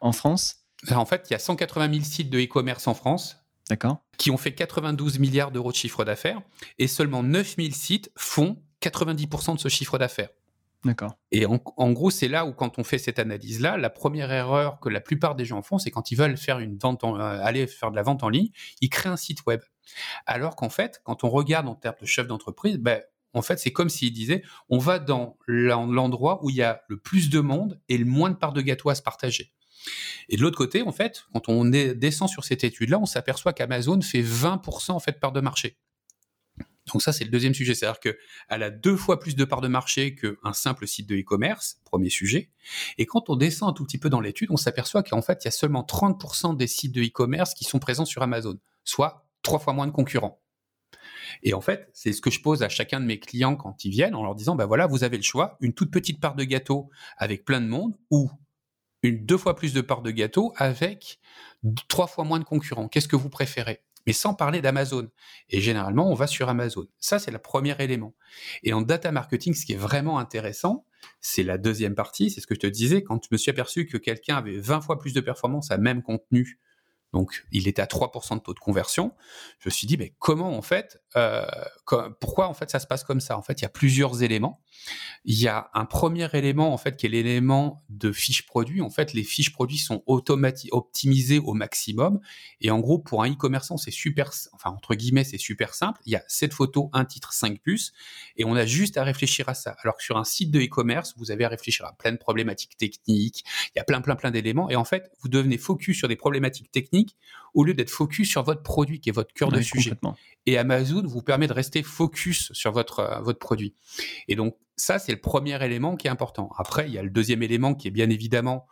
en 0.00 0.12
France? 0.12 0.66
En 0.90 1.04
fait, 1.04 1.26
il 1.28 1.32
y 1.32 1.36
a 1.36 1.38
180 1.38 1.92
000 1.92 2.04
sites 2.04 2.30
de 2.30 2.38
e-commerce 2.38 2.86
en 2.86 2.94
France. 2.94 3.36
D'accord. 3.68 3.98
Qui 4.18 4.30
ont 4.30 4.36
fait 4.36 4.54
92 4.54 5.18
milliards 5.18 5.50
d'euros 5.50 5.72
de 5.72 5.76
chiffre 5.76 6.04
d'affaires. 6.04 6.40
Et 6.78 6.86
seulement 6.86 7.22
9 7.22 7.56
000 7.56 7.70
sites 7.72 8.10
font 8.16 8.62
90% 8.82 9.54
de 9.54 9.60
ce 9.60 9.68
chiffre 9.68 9.98
d'affaires. 9.98 10.30
D'accord. 10.84 11.14
Et 11.32 11.46
en, 11.46 11.92
gros, 11.92 12.10
c'est 12.10 12.28
là 12.28 12.46
où, 12.46 12.52
quand 12.52 12.78
on 12.78 12.84
fait 12.84 12.98
cette 12.98 13.18
analyse-là, 13.18 13.76
la 13.76 13.90
première 13.90 14.30
erreur 14.30 14.78
que 14.78 14.88
la 14.88 15.00
plupart 15.00 15.34
des 15.34 15.44
gens 15.44 15.62
font, 15.62 15.78
c'est 15.78 15.90
quand 15.90 16.10
ils 16.10 16.16
veulent 16.16 16.36
faire 16.36 16.60
une 16.60 16.78
vente, 16.78 17.02
en, 17.02 17.18
euh, 17.18 17.40
aller 17.42 17.66
faire 17.66 17.90
de 17.90 17.96
la 17.96 18.02
vente 18.02 18.22
en 18.22 18.28
ligne, 18.28 18.50
ils 18.80 18.88
créent 18.88 19.08
un 19.08 19.16
site 19.16 19.44
web. 19.46 19.60
Alors 20.26 20.54
qu'en 20.54 20.68
fait, 20.68 21.00
quand 21.04 21.24
on 21.24 21.28
regarde 21.28 21.66
en 21.66 21.74
termes 21.74 21.96
de 22.00 22.06
chef 22.06 22.26
d'entreprise, 22.26 22.78
ben, 22.78 23.02
en 23.32 23.42
fait, 23.42 23.58
c'est 23.58 23.72
comme 23.72 23.88
s'il 23.88 24.12
disait, 24.12 24.42
on 24.68 24.78
va 24.78 24.98
dans 24.98 25.36
l'endroit 25.46 26.42
où 26.42 26.50
il 26.50 26.56
y 26.56 26.62
a 26.62 26.82
le 26.88 26.98
plus 26.98 27.30
de 27.30 27.40
monde 27.40 27.80
et 27.88 27.98
le 27.98 28.06
moins 28.06 28.30
de 28.30 28.36
parts 28.36 28.52
de 28.52 28.62
gâteau 28.62 28.88
à 28.88 28.94
se 28.94 29.02
partager. 29.02 29.52
Et 30.28 30.36
de 30.36 30.42
l'autre 30.42 30.56
côté, 30.56 30.82
en 30.82 30.92
fait, 30.92 31.24
quand 31.32 31.48
on 31.48 31.64
descend 31.64 32.28
sur 32.28 32.44
cette 32.44 32.64
étude-là, 32.64 32.98
on 32.98 33.06
s'aperçoit 33.06 33.52
qu'Amazon 33.52 34.00
fait 34.00 34.22
20% 34.22 34.92
en 34.92 35.00
fait 35.00 35.20
part 35.20 35.32
de 35.32 35.40
marché. 35.40 35.76
Donc 36.92 37.02
ça, 37.02 37.12
c'est 37.12 37.24
le 37.24 37.30
deuxième 37.30 37.54
sujet. 37.54 37.74
C'est-à-dire 37.74 38.00
qu'elle 38.00 38.62
a 38.62 38.70
deux 38.70 38.96
fois 38.96 39.18
plus 39.18 39.34
de 39.34 39.44
parts 39.44 39.60
de 39.60 39.68
marché 39.68 40.14
qu'un 40.14 40.52
simple 40.52 40.86
site 40.86 41.08
de 41.08 41.16
e-commerce, 41.16 41.80
premier 41.84 42.10
sujet. 42.10 42.50
Et 42.98 43.06
quand 43.06 43.28
on 43.28 43.36
descend 43.36 43.70
un 43.70 43.72
tout 43.72 43.84
petit 43.84 43.98
peu 43.98 44.08
dans 44.08 44.20
l'étude, 44.20 44.50
on 44.50 44.56
s'aperçoit 44.56 45.02
qu'en 45.02 45.22
fait, 45.22 45.44
il 45.44 45.46
y 45.46 45.48
a 45.48 45.52
seulement 45.52 45.82
30% 45.82 46.56
des 46.56 46.66
sites 46.66 46.92
de 46.92 47.02
e-commerce 47.02 47.54
qui 47.54 47.64
sont 47.64 47.78
présents 47.78 48.04
sur 48.04 48.22
Amazon, 48.22 48.58
soit 48.84 49.26
trois 49.42 49.58
fois 49.58 49.72
moins 49.72 49.86
de 49.86 49.92
concurrents. 49.92 50.40
Et 51.42 51.54
en 51.54 51.60
fait, 51.60 51.88
c'est 51.92 52.12
ce 52.12 52.20
que 52.20 52.30
je 52.30 52.40
pose 52.40 52.62
à 52.62 52.68
chacun 52.68 53.00
de 53.00 53.06
mes 53.06 53.18
clients 53.18 53.56
quand 53.56 53.84
ils 53.84 53.90
viennent 53.90 54.14
en 54.14 54.22
leur 54.22 54.34
disant, 54.34 54.56
ben 54.56 54.66
voilà, 54.66 54.86
vous 54.86 55.04
avez 55.04 55.16
le 55.16 55.22
choix, 55.22 55.56
une 55.60 55.72
toute 55.72 55.90
petite 55.90 56.20
part 56.20 56.34
de 56.34 56.44
gâteau 56.44 56.88
avec 57.16 57.44
plein 57.44 57.60
de 57.60 57.66
monde 57.66 57.96
ou 58.10 58.30
une 59.02 59.24
deux 59.24 59.36
fois 59.36 59.54
plus 59.54 59.72
de 59.72 59.80
part 59.80 60.02
de 60.02 60.10
gâteau 60.10 60.52
avec 60.56 61.18
trois 61.88 62.06
fois 62.06 62.24
moins 62.24 62.38
de 62.38 62.44
concurrents. 62.44 62.88
Qu'est-ce 62.88 63.08
que 63.08 63.16
vous 63.16 63.28
préférez? 63.28 63.82
Mais 64.06 64.12
sans 64.12 64.34
parler 64.34 64.60
d'Amazon. 64.60 65.08
Et 65.48 65.60
généralement, 65.60 66.10
on 66.10 66.14
va 66.14 66.26
sur 66.26 66.48
Amazon. 66.48 66.86
Ça, 66.98 67.18
c'est 67.18 67.30
le 67.30 67.38
premier 67.38 67.74
élément. 67.78 68.14
Et 68.62 68.72
en 68.72 68.80
data 68.80 69.12
marketing, 69.12 69.54
ce 69.54 69.66
qui 69.66 69.72
est 69.72 69.78
vraiment 69.78 70.18
intéressant, 70.18 70.86
c'est 71.20 71.42
la 71.42 71.58
deuxième 71.58 71.94
partie, 71.94 72.30
c'est 72.30 72.40
ce 72.40 72.46
que 72.46 72.54
je 72.54 72.60
te 72.60 72.66
disais, 72.66 73.02
quand 73.02 73.22
je 73.22 73.28
me 73.32 73.36
suis 73.36 73.50
aperçu 73.50 73.86
que 73.86 73.96
quelqu'un 73.96 74.36
avait 74.36 74.58
20 74.58 74.80
fois 74.80 74.98
plus 74.98 75.12
de 75.12 75.20
performance 75.20 75.70
à 75.70 75.78
même 75.78 76.02
contenu 76.02 76.58
donc 77.12 77.44
il 77.52 77.68
était 77.68 77.82
à 77.82 77.86
3% 77.86 78.36
de 78.36 78.40
taux 78.40 78.54
de 78.54 78.58
conversion. 78.58 79.12
Je 79.58 79.68
me 79.68 79.70
suis 79.70 79.86
dit, 79.86 79.96
mais 79.96 80.14
comment 80.18 80.56
en 80.56 80.62
fait, 80.62 81.00
euh, 81.16 81.46
pourquoi 82.20 82.48
en 82.48 82.54
fait 82.54 82.70
ça 82.70 82.78
se 82.78 82.86
passe 82.86 83.04
comme 83.04 83.20
ça? 83.20 83.38
En 83.38 83.42
fait, 83.42 83.60
il 83.60 83.62
y 83.62 83.66
a 83.66 83.70
plusieurs 83.70 84.22
éléments. 84.22 84.62
Il 85.24 85.38
y 85.38 85.48
a 85.48 85.70
un 85.74 85.84
premier 85.84 86.28
élément 86.34 86.72
en 86.72 86.76
fait 86.78 86.96
qui 86.96 87.06
est 87.06 87.08
l'élément 87.08 87.84
de 87.88 88.12
fiches 88.12 88.46
produits. 88.46 88.82
En 88.82 88.90
fait, 88.90 89.12
les 89.14 89.22
fiches 89.22 89.52
produits 89.52 89.78
sont 89.78 90.02
optimisées 90.06 91.38
au 91.38 91.54
maximum. 91.54 92.20
Et 92.60 92.70
en 92.70 92.80
gros, 92.80 92.98
pour 92.98 93.22
un 93.22 93.30
e-commerçant, 93.30 93.76
c'est 93.76 93.90
super, 93.90 94.30
enfin 94.52 94.70
entre 94.70 94.94
guillemets, 94.94 95.24
c'est 95.24 95.38
super 95.38 95.74
simple. 95.74 96.00
Il 96.06 96.12
y 96.12 96.16
a 96.16 96.24
7 96.28 96.52
photos, 96.52 96.88
un 96.92 97.04
titre, 97.04 97.32
5 97.32 97.60
puces, 97.60 97.92
et 98.36 98.44
on 98.44 98.54
a 98.54 98.66
juste 98.66 98.96
à 98.96 99.04
réfléchir 99.04 99.48
à 99.48 99.54
ça. 99.54 99.76
Alors 99.82 99.96
que 99.96 100.02
sur 100.02 100.16
un 100.18 100.24
site 100.24 100.50
de 100.50 100.60
e-commerce, 100.60 101.14
vous 101.16 101.30
avez 101.30 101.44
à 101.44 101.48
réfléchir 101.48 101.86
à 101.86 101.92
plein 101.92 102.12
de 102.12 102.18
problématiques 102.18 102.76
techniques. 102.76 103.44
Il 103.74 103.78
y 103.78 103.80
a 103.80 103.84
plein, 103.84 104.00
plein, 104.00 104.16
plein 104.16 104.30
d'éléments. 104.30 104.68
Et 104.70 104.76
en 104.76 104.84
fait, 104.84 105.10
vous 105.20 105.28
devenez 105.28 105.58
focus 105.58 105.96
sur 105.96 106.08
des 106.08 106.16
problématiques 106.16 106.70
techniques 106.70 106.95
au 107.54 107.64
lieu 107.64 107.74
d'être 107.74 107.90
focus 107.90 108.28
sur 108.28 108.42
votre 108.42 108.62
produit 108.62 109.00
qui 109.00 109.08
est 109.08 109.12
votre 109.12 109.32
cœur 109.32 109.50
de 109.50 109.60
sujet. 109.60 109.92
Et 110.44 110.58
Amazon 110.58 111.02
vous 111.04 111.22
permet 111.22 111.46
de 111.46 111.52
rester 111.52 111.82
focus 111.82 112.52
sur 112.52 112.70
votre, 112.70 113.00
euh, 113.00 113.20
votre 113.20 113.38
produit. 113.38 113.74
Et 114.28 114.36
donc, 114.36 114.56
ça, 114.76 114.98
c'est 114.98 115.12
le 115.12 115.20
premier 115.20 115.62
élément 115.64 115.96
qui 115.96 116.06
est 116.06 116.10
important. 116.10 116.50
Après, 116.58 116.86
il 116.86 116.92
y 116.92 116.98
a 116.98 117.02
le 117.02 117.10
deuxième 117.10 117.42
élément 117.42 117.74
qui 117.74 117.88
est 117.88 117.90
bien 117.90 118.10
évidemment 118.10 118.66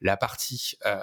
la 0.00 0.16
partie, 0.16 0.78
euh, 0.86 0.98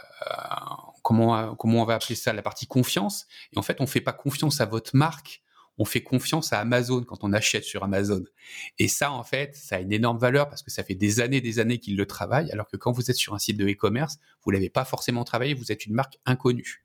comment, 1.03 1.55
comment 1.55 1.83
on 1.83 1.85
va 1.85 1.93
appeler 1.95 2.15
ça, 2.15 2.33
la 2.33 2.41
partie 2.41 2.65
confiance. 2.65 3.27
Et 3.53 3.59
en 3.59 3.61
fait, 3.61 3.77
on 3.79 3.83
ne 3.83 3.87
fait 3.87 4.01
pas 4.01 4.13
confiance 4.13 4.59
à 4.59 4.65
votre 4.65 4.95
marque 4.95 5.43
on 5.77 5.85
fait 5.85 6.01
confiance 6.01 6.53
à 6.53 6.59
Amazon 6.59 7.03
quand 7.03 7.23
on 7.23 7.33
achète 7.33 7.63
sur 7.63 7.83
Amazon. 7.83 8.23
Et 8.79 8.87
ça, 8.87 9.11
en 9.11 9.23
fait, 9.23 9.55
ça 9.55 9.77
a 9.77 9.79
une 9.79 9.91
énorme 9.91 10.17
valeur 10.17 10.49
parce 10.49 10.63
que 10.63 10.71
ça 10.71 10.83
fait 10.83 10.95
des 10.95 11.19
années, 11.19 11.41
des 11.41 11.59
années 11.59 11.79
qu'ils 11.79 11.97
le 11.97 12.05
travaillent, 12.05 12.51
alors 12.51 12.67
que 12.67 12.77
quand 12.77 12.91
vous 12.91 13.09
êtes 13.11 13.17
sur 13.17 13.33
un 13.33 13.39
site 13.39 13.57
de 13.57 13.67
e-commerce, 13.67 14.17
vous 14.43 14.51
l'avez 14.51 14.69
pas 14.69 14.85
forcément 14.85 15.23
travaillé, 15.23 15.53
vous 15.53 15.71
êtes 15.71 15.85
une 15.85 15.93
marque 15.93 16.19
inconnue. 16.25 16.83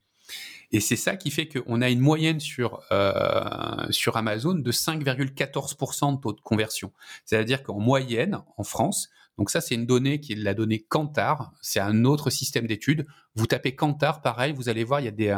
Et 0.70 0.80
c'est 0.80 0.96
ça 0.96 1.16
qui 1.16 1.30
fait 1.30 1.46
qu'on 1.46 1.82
a 1.82 1.90
une 1.90 2.00
moyenne 2.00 2.40
sur, 2.40 2.82
euh, 2.92 3.86
sur 3.90 4.16
Amazon 4.16 4.54
de 4.54 4.72
5,14% 4.72 6.16
de 6.16 6.20
taux 6.20 6.32
de 6.32 6.40
conversion. 6.40 6.92
C'est-à-dire 7.26 7.62
qu'en 7.62 7.78
moyenne, 7.78 8.38
en 8.56 8.64
France, 8.64 9.10
donc 9.38 9.50
ça 9.50 9.60
c'est 9.60 9.74
une 9.74 9.86
donnée 9.86 10.20
qui 10.20 10.32
est 10.32 10.36
la 10.36 10.54
donnée 10.54 10.80
Kantar, 10.80 11.52
c'est 11.60 11.80
un 11.80 12.04
autre 12.04 12.30
système 12.30 12.66
d'études. 12.66 13.06
Vous 13.34 13.46
tapez 13.46 13.74
Kantar, 13.74 14.20
pareil, 14.20 14.52
vous 14.52 14.68
allez 14.68 14.84
voir, 14.84 15.00
il 15.00 15.04
y 15.04 15.08
a 15.08 15.12
des, 15.12 15.34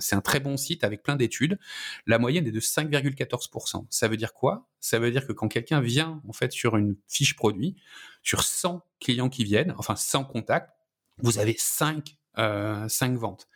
c'est 0.00 0.16
un 0.16 0.20
très 0.20 0.40
bon 0.40 0.56
site 0.56 0.82
avec 0.82 1.02
plein 1.02 1.14
d'études. 1.14 1.58
La 2.06 2.18
moyenne 2.18 2.46
est 2.46 2.52
de 2.52 2.60
5,14%. 2.60 3.86
Ça 3.90 4.08
veut 4.08 4.16
dire 4.16 4.34
quoi? 4.34 4.66
Ça 4.80 4.98
veut 4.98 5.10
dire 5.12 5.26
que 5.26 5.32
quand 5.32 5.48
quelqu'un 5.48 5.80
vient 5.80 6.20
en 6.26 6.32
fait 6.32 6.52
sur 6.52 6.76
une 6.76 6.96
fiche 7.06 7.36
produit, 7.36 7.76
sur 8.22 8.42
100 8.42 8.84
clients 9.00 9.28
qui 9.28 9.44
viennent, 9.44 9.74
enfin 9.78 9.94
100 9.94 10.24
contacts, 10.24 10.70
vous 11.18 11.38
avez 11.38 11.54
5, 11.56 12.16
euh, 12.38 12.88
5 12.88 13.16
ventes. 13.16 13.48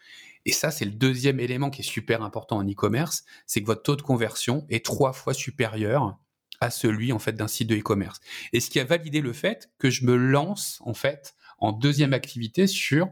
Et 0.45 0.53
ça, 0.53 0.71
c'est 0.71 0.85
le 0.85 0.91
deuxième 0.93 1.41
élément 1.41 1.71
qui 1.71 1.83
est 1.83 1.85
super 1.85 2.23
important 2.23 2.59
en 2.59 2.65
e-commerce, 2.65 3.25
c'est 3.47 3.61
que 3.61 3.67
votre 3.67 3.83
taux 3.83 3.97
de 3.97 4.03
conversion 4.03 4.67
est 4.69 4.85
trois 4.85 5.13
fois 5.13 5.35
supérieur 5.35 6.19
à 6.63 6.71
celui 6.71 7.13
en 7.13 7.19
fait 7.19 7.33
d'un 7.33 7.49
site 7.49 7.69
de 7.69 7.77
e-commerce. 7.77 8.21
Et 8.53 8.61
ce 8.61 8.71
qui 8.71 8.81
a 8.81 8.85
validé 8.85 9.21
le 9.21 9.33
fait 9.33 9.71
que 9.79 9.91
je 9.91 10.05
me 10.05 10.17
lance 10.17 10.81
en 10.85 10.95
fait 10.95 11.35
en 11.59 11.73
deuxième 11.73 12.13
activité 12.13 12.67
sur 12.67 13.09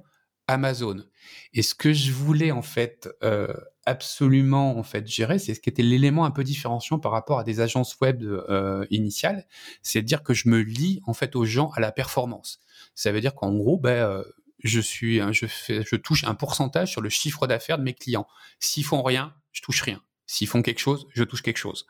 Amazon. 0.46 1.04
Et 1.52 1.62
ce 1.62 1.74
que 1.74 1.92
je 1.92 2.12
voulais 2.12 2.50
en 2.50 2.62
fait 2.62 3.08
euh, 3.22 3.52
absolument 3.86 4.76
en 4.76 4.82
fait 4.82 5.06
gérer, 5.06 5.38
c'est 5.38 5.54
ce 5.54 5.60
qui 5.60 5.68
était 5.68 5.82
l'élément 5.82 6.24
un 6.24 6.30
peu 6.30 6.44
différenciant 6.44 6.98
par 6.98 7.12
rapport 7.12 7.38
à 7.38 7.44
des 7.44 7.60
agences 7.60 7.96
web 8.00 8.22
euh, 8.22 8.84
initiales, 8.90 9.46
c'est 9.82 10.02
de 10.02 10.06
dire 10.06 10.22
que 10.22 10.34
je 10.34 10.48
me 10.48 10.60
lie 10.60 11.00
en 11.06 11.14
fait 11.14 11.36
aux 11.36 11.44
gens 11.44 11.70
à 11.70 11.80
la 11.80 11.92
performance. 11.92 12.60
Ça 12.94 13.12
veut 13.12 13.20
dire 13.20 13.34
qu'en 13.34 13.54
gros, 13.54 13.78
ben, 13.78 13.90
euh, 13.90 14.24
je 14.62 14.80
suis, 14.80 15.20
je 15.32 15.46
fais, 15.46 15.82
je 15.84 15.96
touche 15.96 16.24
un 16.24 16.34
pourcentage 16.34 16.90
sur 16.90 17.00
le 17.00 17.08
chiffre 17.08 17.46
d'affaires 17.46 17.78
de 17.78 17.84
mes 17.84 17.94
clients. 17.94 18.26
S'ils 18.58 18.84
font 18.84 19.02
rien, 19.02 19.34
je 19.52 19.62
touche 19.62 19.82
rien. 19.82 20.02
S'ils 20.26 20.48
font 20.48 20.62
quelque 20.62 20.80
chose, 20.80 21.06
je 21.14 21.24
touche 21.24 21.42
quelque 21.42 21.56
chose. 21.56 21.86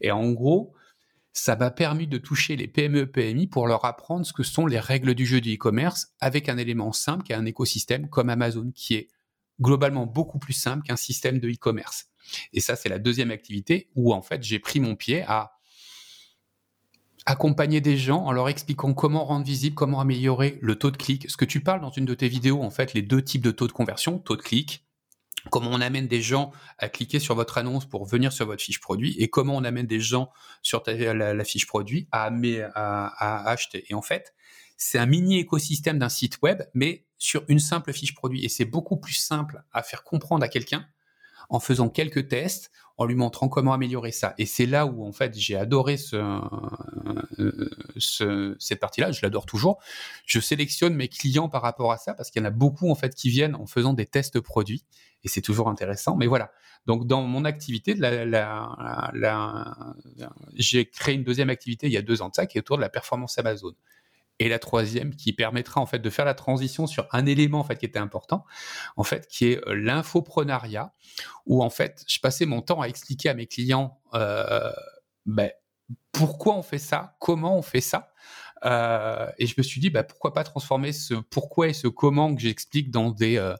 Et 0.00 0.10
en 0.10 0.30
gros, 0.32 0.74
ça 1.32 1.56
m'a 1.56 1.70
permis 1.70 2.06
de 2.06 2.18
toucher 2.18 2.56
les 2.56 2.66
PME 2.66 3.06
PMI 3.06 3.46
pour 3.46 3.68
leur 3.68 3.84
apprendre 3.84 4.26
ce 4.26 4.32
que 4.32 4.42
sont 4.42 4.66
les 4.66 4.80
règles 4.80 5.14
du 5.14 5.26
jeu 5.26 5.40
du 5.40 5.54
e-commerce 5.54 6.08
avec 6.20 6.48
un 6.48 6.58
élément 6.58 6.92
simple 6.92 7.24
qui 7.24 7.32
est 7.32 7.36
un 7.36 7.46
écosystème 7.46 8.08
comme 8.08 8.30
Amazon 8.30 8.72
qui 8.74 8.94
est 8.94 9.08
globalement 9.60 10.06
beaucoup 10.06 10.38
plus 10.38 10.52
simple 10.54 10.86
qu'un 10.86 10.96
système 10.96 11.38
de 11.38 11.48
e-commerce. 11.48 12.06
Et 12.52 12.60
ça, 12.60 12.76
c'est 12.76 12.88
la 12.88 12.98
deuxième 12.98 13.30
activité 13.30 13.90
où 13.94 14.12
en 14.12 14.22
fait 14.22 14.42
j'ai 14.42 14.58
pris 14.58 14.80
mon 14.80 14.96
pied 14.96 15.22
à 15.22 15.52
accompagner 17.26 17.80
des 17.80 17.96
gens 17.96 18.24
en 18.24 18.32
leur 18.32 18.48
expliquant 18.48 18.94
comment 18.94 19.24
rendre 19.24 19.44
visible, 19.44 19.74
comment 19.74 20.00
améliorer 20.00 20.58
le 20.62 20.76
taux 20.76 20.90
de 20.90 20.96
clic. 20.96 21.30
Ce 21.30 21.36
que 21.36 21.44
tu 21.44 21.60
parles 21.60 21.80
dans 21.80 21.90
une 21.90 22.06
de 22.06 22.14
tes 22.14 22.28
vidéos, 22.28 22.62
en 22.62 22.70
fait, 22.70 22.94
les 22.94 23.02
deux 23.02 23.22
types 23.22 23.42
de 23.42 23.50
taux 23.50 23.66
de 23.66 23.72
conversion, 23.72 24.18
taux 24.18 24.36
de 24.36 24.42
clic, 24.42 24.84
comment 25.50 25.70
on 25.70 25.80
amène 25.80 26.06
des 26.06 26.22
gens 26.22 26.52
à 26.78 26.88
cliquer 26.88 27.18
sur 27.18 27.34
votre 27.34 27.58
annonce 27.58 27.86
pour 27.86 28.04
venir 28.04 28.32
sur 28.32 28.46
votre 28.46 28.62
fiche 28.62 28.80
produit 28.80 29.14
et 29.18 29.28
comment 29.28 29.56
on 29.56 29.64
amène 29.64 29.86
des 29.86 30.00
gens 30.00 30.30
sur 30.62 30.82
la, 30.86 31.44
fiche 31.44 31.66
produit 31.66 32.08
à, 32.12 32.30
à, 32.74 33.50
acheter. 33.50 33.84
Et 33.88 33.94
en 33.94 34.02
fait, 34.02 34.34
c'est 34.76 34.98
un 34.98 35.06
mini 35.06 35.38
écosystème 35.38 35.98
d'un 35.98 36.08
site 36.08 36.40
web, 36.42 36.62
mais 36.74 37.04
sur 37.18 37.44
une 37.48 37.58
simple 37.58 37.92
fiche 37.92 38.14
produit. 38.14 38.44
Et 38.44 38.48
c'est 38.48 38.64
beaucoup 38.64 38.96
plus 38.96 39.14
simple 39.14 39.62
à 39.72 39.82
faire 39.82 40.04
comprendre 40.04 40.44
à 40.44 40.48
quelqu'un 40.48 40.86
en 41.50 41.60
faisant 41.60 41.88
quelques 41.88 42.28
tests, 42.28 42.70
en 42.96 43.06
lui 43.06 43.14
montrant 43.14 43.48
comment 43.48 43.72
améliorer 43.72 44.12
ça. 44.12 44.34
Et 44.38 44.46
c'est 44.46 44.66
là 44.66 44.86
où 44.86 45.04
en 45.04 45.12
fait 45.12 45.36
j'ai 45.36 45.56
adoré 45.56 45.96
ce, 45.96 46.40
ce 47.96 48.56
cette 48.58 48.78
partie-là. 48.78 49.10
Je 49.10 49.20
l'adore 49.22 49.46
toujours. 49.46 49.80
Je 50.26 50.38
sélectionne 50.38 50.94
mes 50.94 51.08
clients 51.08 51.48
par 51.48 51.62
rapport 51.62 51.92
à 51.92 51.98
ça 51.98 52.14
parce 52.14 52.30
qu'il 52.30 52.40
y 52.40 52.44
en 52.44 52.48
a 52.48 52.52
beaucoup 52.52 52.90
en 52.90 52.94
fait 52.94 53.14
qui 53.14 53.30
viennent 53.30 53.54
en 53.54 53.66
faisant 53.66 53.94
des 53.94 54.06
tests 54.06 54.40
produits 54.40 54.84
et 55.24 55.28
c'est 55.28 55.40
toujours 55.40 55.68
intéressant. 55.68 56.16
Mais 56.16 56.26
voilà. 56.26 56.52
Donc 56.86 57.06
dans 57.06 57.22
mon 57.22 57.44
activité, 57.44 57.94
j'ai 60.54 60.86
créé 60.90 61.14
une 61.14 61.24
deuxième 61.24 61.50
activité 61.50 61.86
il 61.86 61.92
y 61.92 61.98
a 61.98 62.02
deux 62.02 62.22
ans 62.22 62.28
de 62.28 62.34
ça 62.34 62.46
qui 62.46 62.58
est 62.58 62.60
autour 62.60 62.76
de 62.76 62.82
la 62.82 62.88
performance 62.88 63.38
Amazon 63.38 63.72
et 64.40 64.48
la 64.48 64.58
troisième 64.58 65.14
qui 65.14 65.32
permettra 65.34 65.80
en 65.80 65.86
fait 65.86 65.98
de 65.98 66.10
faire 66.10 66.24
la 66.24 66.34
transition 66.34 66.86
sur 66.86 67.06
un 67.12 67.26
élément 67.26 67.60
en 67.60 67.64
fait 67.64 67.76
qui 67.76 67.84
était 67.84 67.98
important, 67.98 68.44
en 68.96 69.04
fait 69.04 69.28
qui 69.28 69.46
est 69.48 69.68
euh, 69.68 69.74
l'infoprenariat, 69.74 70.92
où 71.46 71.62
en 71.62 71.70
fait 71.70 72.04
je 72.08 72.18
passais 72.18 72.46
mon 72.46 72.62
temps 72.62 72.80
à 72.80 72.86
expliquer 72.86 73.28
à 73.28 73.34
mes 73.34 73.46
clients 73.46 74.00
euh, 74.14 74.72
ben, 75.26 75.50
pourquoi 76.10 76.56
on 76.56 76.62
fait 76.62 76.78
ça, 76.78 77.16
comment 77.20 77.56
on 77.56 77.62
fait 77.62 77.82
ça, 77.82 78.12
euh, 78.64 79.30
et 79.38 79.46
je 79.46 79.54
me 79.58 79.62
suis 79.62 79.80
dit 79.80 79.90
bah, 79.90 80.04
pourquoi 80.04 80.32
pas 80.32 80.42
transformer 80.42 80.92
ce 80.92 81.14
pourquoi 81.14 81.68
et 81.68 81.74
ce 81.74 81.86
comment 81.86 82.34
que 82.34 82.40
j'explique 82.40 82.90
dans 82.90 83.10
des 83.10 83.54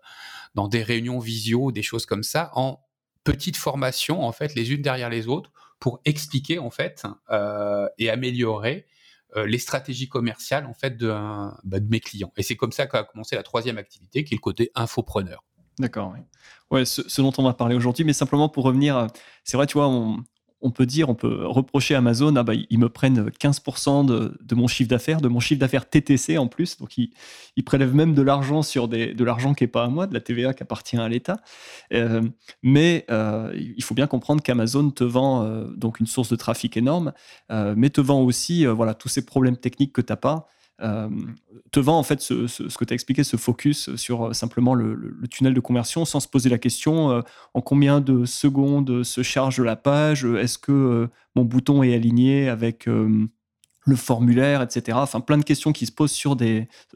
dans 0.55 0.67
des 0.67 0.83
réunions 0.83 1.19
visio, 1.19 1.73
des 1.73 1.83
choses 1.83 2.07
comme 2.07 2.23
ça, 2.23 2.51
en 2.55 2.81
petites 3.23 3.59
formations 3.59 4.25
en 4.25 4.33
fait 4.33 4.55
les 4.55 4.73
unes 4.73 4.83
derrière 4.83 5.11
les 5.11 5.29
autres 5.29 5.53
pour 5.79 6.01
expliquer 6.07 6.59
en 6.59 6.71
fait 6.71 7.07
et 7.99 8.09
améliorer 8.09 8.87
les 9.37 9.59
stratégies 9.59 10.09
commerciales 10.09 10.67
en 10.67 10.75
fait 10.75 10.97
de, 10.97 11.09
bah, 11.65 11.81
de 11.81 11.89
mes 11.89 12.01
clients. 12.01 12.33
Et 12.37 12.43
c'est 12.43 12.57
comme 12.57 12.73
ça 12.73 12.87
qu'a 12.87 13.05
commencé 13.05 13.37
la 13.37 13.43
troisième 13.43 13.79
activité, 13.79 14.25
qui 14.25 14.35
est 14.35 14.37
le 14.37 14.41
côté 14.41 14.71
infopreneur. 14.75 15.45
D'accord. 15.79 16.15
Ouais, 16.71 16.85
ce, 16.85 17.09
ce, 17.09 17.23
dont 17.23 17.33
on 17.39 17.43
va 17.43 17.55
parler 17.55 17.75
aujourd'hui, 17.75 18.05
mais 18.05 18.13
simplement 18.13 18.49
pour 18.49 18.65
revenir, 18.65 19.07
c'est 19.45 19.57
vrai, 19.57 19.67
tu 19.67 19.75
vois, 19.75 19.89
on, 19.89 20.23
on 20.63 20.71
peut 20.71 20.87
dire, 20.87 21.09
on 21.09 21.15
peut 21.15 21.47
reprocher 21.47 21.95
à 21.95 21.99
Amazon, 21.99 22.35
ah 22.37 22.43
bah, 22.43 22.53
ils 22.55 22.79
me 22.79 22.89
prennent 22.89 23.29
15% 23.29 24.07
de, 24.07 24.55
mon 24.55 24.67
chiffre 24.67 24.91
d'affaires, 24.91 25.21
de 25.21 25.29
mon 25.29 25.41
chiffre 25.41 25.61
d'affaires 25.61 25.89
TTC 25.89 26.39
en 26.39 26.49
plus. 26.49 26.79
Donc, 26.79 26.97
ils, 26.99 27.11
prélèvent 27.65 27.95
même 27.95 28.15
de 28.15 28.23
l'argent 28.23 28.63
sur 28.63 28.89
de 28.89 29.25
l'argent 29.25 29.55
qui 29.55 29.65
n'est 29.65 29.69
pas 29.69 29.85
à 29.85 29.89
moi, 29.89 30.07
de 30.07 30.15
la 30.15 30.21
TVA 30.21 30.55
qui 30.55 30.63
appartient 30.63 30.97
à 30.97 31.09
l'État. 31.09 31.41
Euh, 31.93 32.23
mais 32.63 33.05
euh, 33.11 33.53
il 33.55 33.83
faut 33.83 33.95
bien 33.95 34.07
comprendre 34.07 34.43
qu'Amazon 34.43 34.91
te 34.91 35.05
vend 35.05 35.45
euh, 35.45 35.67
donc 35.77 36.01
une 36.01 36.07
source 36.07 36.31
de 36.31 36.37
trafic 36.37 36.77
énorme, 36.77 37.13
mais 37.51 37.91
te 37.91 38.01
vend 38.01 38.21
aussi 38.21 38.67
voilà, 38.67 38.95
tous 38.95 39.09
ces 39.09 39.25
problèmes 39.25 39.57
techniques 39.57 39.93
que 39.93 40.01
tu 40.01 40.13
n'as 40.13 40.17
pas. 40.17 40.49
Euh, 40.83 41.09
te 41.73 41.81
vend 41.81 41.99
en 41.99 42.03
fait 42.03 42.21
ce, 42.21 42.47
que 42.77 42.85
tu 42.85 42.93
as 42.93 42.95
expliqué, 42.95 43.23
ce 43.23 43.37
focus 43.37 43.95
sur 43.97 44.29
euh, 44.29 44.33
simplement 44.33 44.75
le, 44.75 45.15
tunnel 45.31 45.55
de 45.55 45.61
conversion 45.61 46.05
sans 46.05 46.21
se 46.21 46.29
poser 46.29 46.49
la 46.49 46.59
question 46.59 47.11
euh, 47.11 47.21
en 47.55 47.61
combien 47.61 48.01
de 48.01 48.25
secondes 48.25 49.03
se 49.05 49.23
charge 49.23 49.61
la 49.61 49.77
page, 49.77 50.25
est-ce 50.25 50.59
que 50.59 51.09
mon 51.37 51.45
bouton 51.45 51.83
est 51.83 51.95
aligné 51.95 52.49
avec 52.49 52.87
le 52.87 53.97
formulaire, 53.97 54.63
etc. 54.63 54.99
Enfin, 55.01 55.21
plein 55.21 55.39
de 55.39 55.45
questions 55.45 55.73
qui 55.73 55.87
se 55.87 55.93
posent 55.93 56.13
sur 56.13 56.37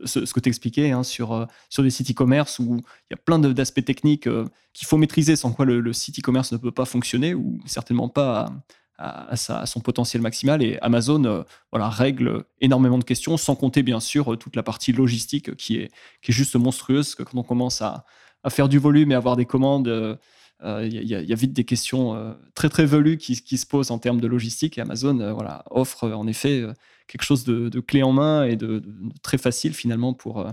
ce, 0.05 0.33
que 0.33 0.41
tu 0.41 0.49
expliquais, 0.49 0.91
hein, 0.91 1.03
sur, 1.03 1.47
sur 1.69 1.83
des 1.83 1.91
sites 1.91 2.11
e-commerce 2.11 2.59
où 2.59 2.77
il 2.77 3.13
y 3.13 3.15
a 3.15 3.17
plein 3.17 3.39
d'aspects 3.39 3.85
techniques 3.85 4.29
qu'il 4.73 4.89
faut 4.89 4.97
maîtriser, 4.97 5.37
sans 5.37 5.53
quoi 5.53 5.65
le, 5.65 5.93
site 5.93 6.19
e-commerce 6.19 6.53
ne 6.53 6.59
peut 6.59 6.73
pas 6.73 6.85
fonctionner 6.85 7.35
ou 7.35 7.61
certainement 7.67 8.09
pas 8.09 8.53
son 9.37 9.81
potentiel 9.81 10.23
maximal. 10.23 10.63
Et 10.63 10.79
Amazon 10.81 11.25
euh, 11.25 11.43
voilà, 11.73 11.89
règle 11.89 12.45
énormément 12.61 12.99
de 12.99 13.05
questions, 13.05 13.37
sans 13.37 13.57
compter 13.57 13.83
bien 13.83 14.01
sûr 14.01 14.39
toute 14.39 14.57
la 14.57 14.63
partie 14.63 14.93
logistique 14.93 15.57
qui 15.57 15.77
est, 15.77 15.91
qui 16.23 16.31
est 16.31 16.35
juste 16.35 16.57
monstrueuse. 16.57 17.15
Quand 17.15 17.25
on 17.35 17.43
commence 17.43 17.83
à, 17.83 18.05
à 18.43 18.51
faire 18.51 18.69
du 18.69 18.79
volume 18.79 19.13
et 19.13 19.15
avoir 19.15 19.37
des 19.37 19.47
commandes, 19.47 19.87
il 19.87 19.93
euh, 19.93 20.17
euh, 20.65 20.87
y, 20.87 21.33
a 21.33 21.35
vite 21.35 21.53
des 21.53 21.65
questions 21.65 22.37
très 22.55 22.69
très 22.69 22.87
velues 22.87 23.19
qui, 23.19 23.35
se 23.37 23.67
posent 23.67 23.91
en 23.91 23.99
termes 23.99 24.21
de 24.21 24.27
logistique. 24.27 24.79
Et 24.79 24.81
Amazon 24.81 25.33
voilà, 25.35 25.65
offre 25.71 26.11
en 26.11 26.27
effet 26.27 26.65
quelque 27.07 27.25
chose 27.25 27.45
de, 27.45 27.81
clé 27.81 28.03
en 28.03 28.13
main 28.13 28.45
et 28.45 28.57
de 28.57 28.83
très 29.23 29.39
facile 29.39 29.75
finalement 29.75 30.15
pour 30.15 30.47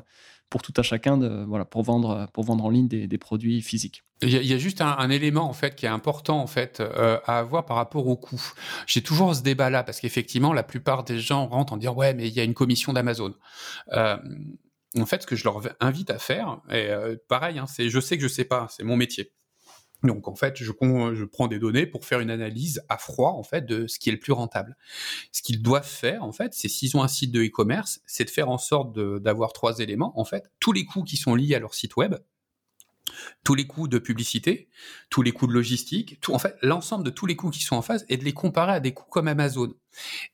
pour 0.51 0.61
tout 0.61 0.73
à 0.75 0.83
chacun 0.83 1.17
voilà, 1.45 1.65
pour, 1.65 1.81
vendre, 1.81 2.27
pour 2.33 2.43
vendre 2.43 2.65
en 2.65 2.69
ligne 2.69 2.87
des, 2.87 3.17
produits 3.17 3.61
physiques. 3.61 4.03
Il 4.21 4.29
y, 4.29 4.53
a, 4.53 4.57
juste 4.57 4.81
un, 4.81 5.09
élément 5.09 5.49
en 5.49 5.53
fait 5.53 5.75
qui 5.75 5.85
est 5.85 5.89
important 5.89 6.39
en 6.39 6.45
fait 6.45 6.81
euh, 6.81 7.17
à 7.25 7.39
avoir 7.39 7.65
par 7.65 7.77
rapport 7.77 8.05
au 8.05 8.17
coût. 8.17 8.41
J'ai 8.85 9.01
toujours 9.01 9.33
ce 9.33 9.41
débat 9.41 9.69
là 9.69 9.81
parce 9.83 9.99
qu'effectivement 10.01 10.51
la 10.53 10.63
plupart 10.63 11.05
des 11.05 11.19
gens 11.19 11.47
rentrent 11.47 11.73
en 11.73 11.77
disant 11.77 11.95
ouais 11.95 12.13
mais 12.13 12.27
il 12.27 12.33
y 12.33 12.39
a 12.41 12.43
une 12.43 12.53
commission 12.53 12.91
d'Amazon. 12.91 13.33
Euh, 13.93 14.17
en 14.99 15.05
fait 15.05 15.21
ce 15.21 15.27
que 15.27 15.37
je 15.37 15.45
leur 15.45 15.61
invite 15.79 16.09
à 16.09 16.19
faire 16.19 16.59
et 16.69 16.89
euh, 16.89 17.15
pareil 17.29 17.57
hein, 17.57 17.65
c'est 17.65 17.89
je 17.89 17.99
sais 18.01 18.17
que 18.17 18.23
je 18.23 18.27
sais 18.27 18.45
pas 18.45 18.67
c'est 18.69 18.83
mon 18.83 18.97
métier. 18.97 19.31
Donc 20.03 20.27
en 20.27 20.35
fait, 20.35 20.55
je, 20.57 20.71
prends 20.71 21.47
des 21.47 21.59
données 21.59 21.85
pour 21.85 22.05
faire 22.05 22.19
une 22.19 22.31
analyse 22.31 22.83
à 22.89 22.97
froid 22.97 23.31
en 23.31 23.43
fait 23.43 23.65
de 23.65 23.87
ce 23.87 23.99
qui 23.99 24.09
est 24.09 24.13
le 24.13 24.19
plus 24.19 24.33
rentable. 24.33 24.75
Ce 25.31 25.41
qu'ils 25.41 25.61
doivent 25.61 25.87
faire 25.87 26.23
en 26.23 26.31
fait, 26.31 26.53
c'est 26.53 26.67
s'ils 26.67 26.97
ont 26.97 27.03
un 27.03 27.07
site 27.07 27.31
de 27.31 27.43
e-commerce, 27.43 28.01
c'est 28.05 28.25
de 28.25 28.29
faire 28.29 28.49
en 28.49 28.57
sorte 28.57 28.97
d'avoir 28.97 29.53
trois 29.53 29.79
éléments 29.79 30.19
en 30.19 30.25
fait, 30.25 30.51
tous 30.59 30.71
les 30.71 30.85
coûts 30.85 31.03
qui 31.03 31.17
sont 31.17 31.35
liés 31.35 31.55
à 31.55 31.59
leur 31.59 31.75
site 31.75 31.95
web, 31.95 32.15
tous 33.43 33.55
les 33.55 33.67
coûts 33.67 33.87
de 33.87 33.99
publicité, 33.99 34.69
tous 35.09 35.21
les 35.21 35.31
coûts 35.31 35.47
de 35.47 35.53
logistique, 35.53 36.19
tout 36.21 36.33
en 36.33 36.39
fait 36.39 36.55
l'ensemble 36.61 37.03
de 37.03 37.09
tous 37.09 37.25
les 37.25 37.35
coûts 37.35 37.49
qui 37.49 37.63
sont 37.63 37.75
en 37.75 37.81
phase 37.81 38.05
et 38.09 38.17
de 38.17 38.23
les 38.23 38.33
comparer 38.33 38.73
à 38.73 38.79
des 38.79 38.93
coûts 38.93 39.09
comme 39.09 39.27
Amazon. 39.27 39.73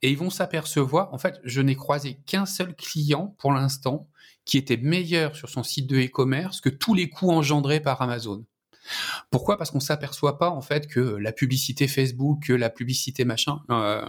Et 0.02 0.12
ils 0.12 0.18
vont 0.18 0.30
s'apercevoir, 0.30 1.14
en 1.14 1.18
fait, 1.18 1.40
je 1.44 1.62
n'ai 1.62 1.76
croisé 1.76 2.20
qu'un 2.26 2.46
seul 2.46 2.76
client 2.76 3.36
pour 3.40 3.52
l'instant 3.52 4.08
qui 4.46 4.58
était 4.58 4.78
meilleur 4.78 5.36
sur 5.36 5.50
son 5.50 5.64
site 5.64 5.88
de 5.88 5.98
e-commerce 5.98 6.62
que 6.62 6.70
tous 6.70 6.94
les 6.94 7.10
coûts 7.10 7.32
engendrés 7.32 7.82
par 7.82 8.02
Amazon. 8.02 8.46
Pourquoi? 9.30 9.58
Parce 9.58 9.72
qu'on 9.72 9.80
s'aperçoit 9.80 10.38
pas 10.38 10.50
en 10.50 10.62
fait 10.62 10.88
que 10.88 11.00
la 11.00 11.32
publicité 11.32 11.88
Facebook, 11.88 12.48
que 12.48 12.54
la 12.54 12.70
publicité 12.70 13.26
machin, 13.26 13.62
euh, 13.70 14.06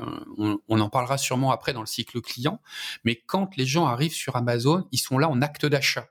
on, 0.68 0.80
en 0.80 0.90
parlera 0.90 1.18
sûrement 1.18 1.50
après 1.50 1.72
dans 1.72 1.80
le 1.80 1.86
cycle 1.86 2.20
client, 2.20 2.60
mais 3.04 3.22
quand 3.26 3.56
les 3.56 3.66
gens 3.66 3.86
arrivent 3.86 4.12
sur 4.12 4.36
Amazon, 4.36 4.86
ils 4.92 4.98
sont 4.98 5.18
là 5.18 5.28
en 5.28 5.42
acte 5.42 5.66
d'achat. 5.66 6.08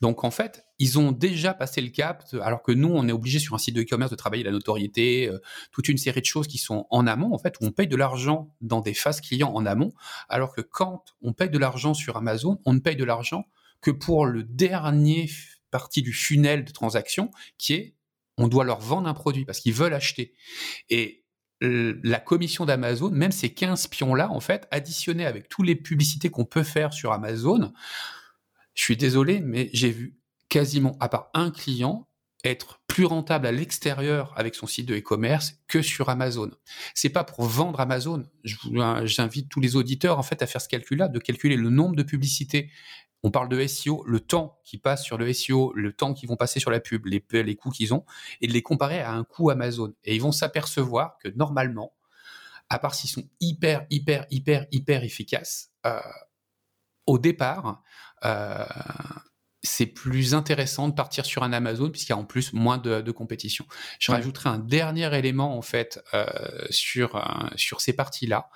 Donc 0.00 0.24
en 0.24 0.30
fait, 0.30 0.64
ils 0.78 0.98
ont 0.98 1.12
déjà 1.12 1.54
passé 1.54 1.80
le 1.80 1.90
cap, 1.90 2.24
alors 2.40 2.62
que 2.62 2.72
nous, 2.72 2.88
on 2.88 3.06
est 3.06 3.12
obligé 3.12 3.38
sur 3.38 3.54
un 3.54 3.58
site 3.58 3.74
de 3.74 3.82
e-commerce 3.82 4.10
de 4.10 4.16
travailler 4.16 4.42
la 4.42 4.50
notoriété, 4.50 5.28
euh, 5.28 5.38
toute 5.72 5.88
une 5.88 5.98
série 5.98 6.20
de 6.20 6.26
choses 6.26 6.46
qui 6.46 6.58
sont 6.58 6.86
en 6.90 7.06
amont, 7.06 7.34
en 7.34 7.38
fait, 7.38 7.54
où 7.60 7.66
on 7.66 7.70
paye 7.70 7.88
de 7.88 7.96
l'argent 7.96 8.54
dans 8.60 8.80
des 8.80 8.94
phases 8.94 9.20
clients 9.20 9.52
en 9.52 9.66
amont, 9.66 9.92
alors 10.28 10.54
que 10.54 10.62
quand 10.62 11.14
on 11.22 11.32
paye 11.32 11.50
de 11.50 11.58
l'argent 11.58 11.94
sur 11.94 12.16
Amazon, 12.16 12.60
on 12.64 12.72
ne 12.74 12.78
paye 12.78 12.96
de 12.96 13.04
l'argent 13.04 13.46
que 13.80 13.90
pour 13.90 14.26
le 14.26 14.42
dernier 14.42 15.28
partie 15.70 16.02
du 16.02 16.12
funnel 16.12 16.64
de 16.64 16.72
transaction, 16.72 17.30
qui 17.58 17.74
est 17.74 17.94
on 18.38 18.48
doit 18.48 18.64
leur 18.64 18.80
vendre 18.80 19.08
un 19.08 19.14
produit 19.14 19.44
parce 19.44 19.60
qu'ils 19.60 19.74
veulent 19.74 19.94
acheter. 19.94 20.32
Et 20.90 21.24
la 21.60 22.20
commission 22.20 22.66
d'Amazon, 22.66 23.10
même 23.10 23.32
ces 23.32 23.52
15 23.52 23.88
pions-là, 23.88 24.30
en 24.30 24.40
fait, 24.40 24.68
additionnés 24.70 25.26
avec 25.26 25.48
toutes 25.48 25.66
les 25.66 25.74
publicités 25.74 26.30
qu'on 26.30 26.44
peut 26.44 26.62
faire 26.62 26.92
sur 26.92 27.12
Amazon, 27.12 27.72
je 28.74 28.82
suis 28.84 28.96
désolé, 28.96 29.40
mais 29.40 29.70
j'ai 29.72 29.90
vu 29.90 30.16
quasiment, 30.48 30.96
à 31.00 31.08
part 31.08 31.30
un 31.34 31.50
client, 31.50 32.08
être 32.44 32.80
plus 32.86 33.04
rentable 33.04 33.48
à 33.48 33.52
l'extérieur 33.52 34.32
avec 34.36 34.54
son 34.54 34.68
site 34.68 34.86
de 34.86 34.96
e-commerce 34.96 35.54
que 35.66 35.82
sur 35.82 36.08
Amazon. 36.08 36.50
C'est 36.94 37.08
pas 37.08 37.24
pour 37.24 37.44
vendre 37.44 37.80
Amazon. 37.80 38.22
J'invite 38.44 39.48
tous 39.48 39.60
les 39.60 39.74
auditeurs 39.74 40.18
en 40.20 40.22
fait 40.22 40.40
à 40.42 40.46
faire 40.46 40.60
ce 40.60 40.68
calcul-là, 40.68 41.08
de 41.08 41.18
calculer 41.18 41.56
le 41.56 41.70
nombre 41.70 41.96
de 41.96 42.04
publicités. 42.04 42.70
On 43.22 43.30
parle 43.30 43.48
de 43.48 43.66
SEO, 43.66 44.04
le 44.06 44.20
temps 44.20 44.60
qui 44.64 44.78
passe 44.78 45.04
sur 45.04 45.18
le 45.18 45.32
SEO, 45.32 45.72
le 45.74 45.92
temps 45.92 46.14
qu'ils 46.14 46.28
vont 46.28 46.36
passer 46.36 46.60
sur 46.60 46.70
la 46.70 46.80
pub, 46.80 47.06
les, 47.06 47.24
les 47.32 47.56
coûts 47.56 47.70
qu'ils 47.70 47.92
ont, 47.92 48.04
et 48.40 48.46
de 48.46 48.52
les 48.52 48.62
comparer 48.62 49.00
à 49.00 49.12
un 49.12 49.24
coût 49.24 49.50
Amazon. 49.50 49.92
Et 50.04 50.14
ils 50.14 50.22
vont 50.22 50.32
s'apercevoir 50.32 51.18
que 51.18 51.28
normalement, 51.28 51.94
à 52.70 52.78
part 52.78 52.94
s'ils 52.94 53.10
sont 53.10 53.28
hyper, 53.40 53.86
hyper, 53.90 54.26
hyper, 54.30 54.66
hyper 54.70 55.02
efficaces, 55.02 55.70
euh, 55.86 56.00
au 57.06 57.18
départ, 57.18 57.82
euh, 58.24 58.64
c'est 59.62 59.86
plus 59.86 60.34
intéressant 60.34 60.88
de 60.88 60.94
partir 60.94 61.24
sur 61.24 61.42
un 61.42 61.52
Amazon 61.52 61.90
puisqu'il 61.90 62.10
y 62.10 62.14
a 62.14 62.18
en 62.18 62.24
plus 62.24 62.52
moins 62.52 62.78
de, 62.78 63.10
compétition. 63.10 63.66
Je 63.98 64.12
rajouterai 64.12 64.50
un 64.50 64.58
dernier 64.58 65.12
élément 65.18 65.56
en 65.56 65.62
fait 65.62 66.00
euh, 66.14 66.26
sur 66.70 67.20
sur 67.56 67.80
ces 67.80 67.92
parties-là. 67.92 68.50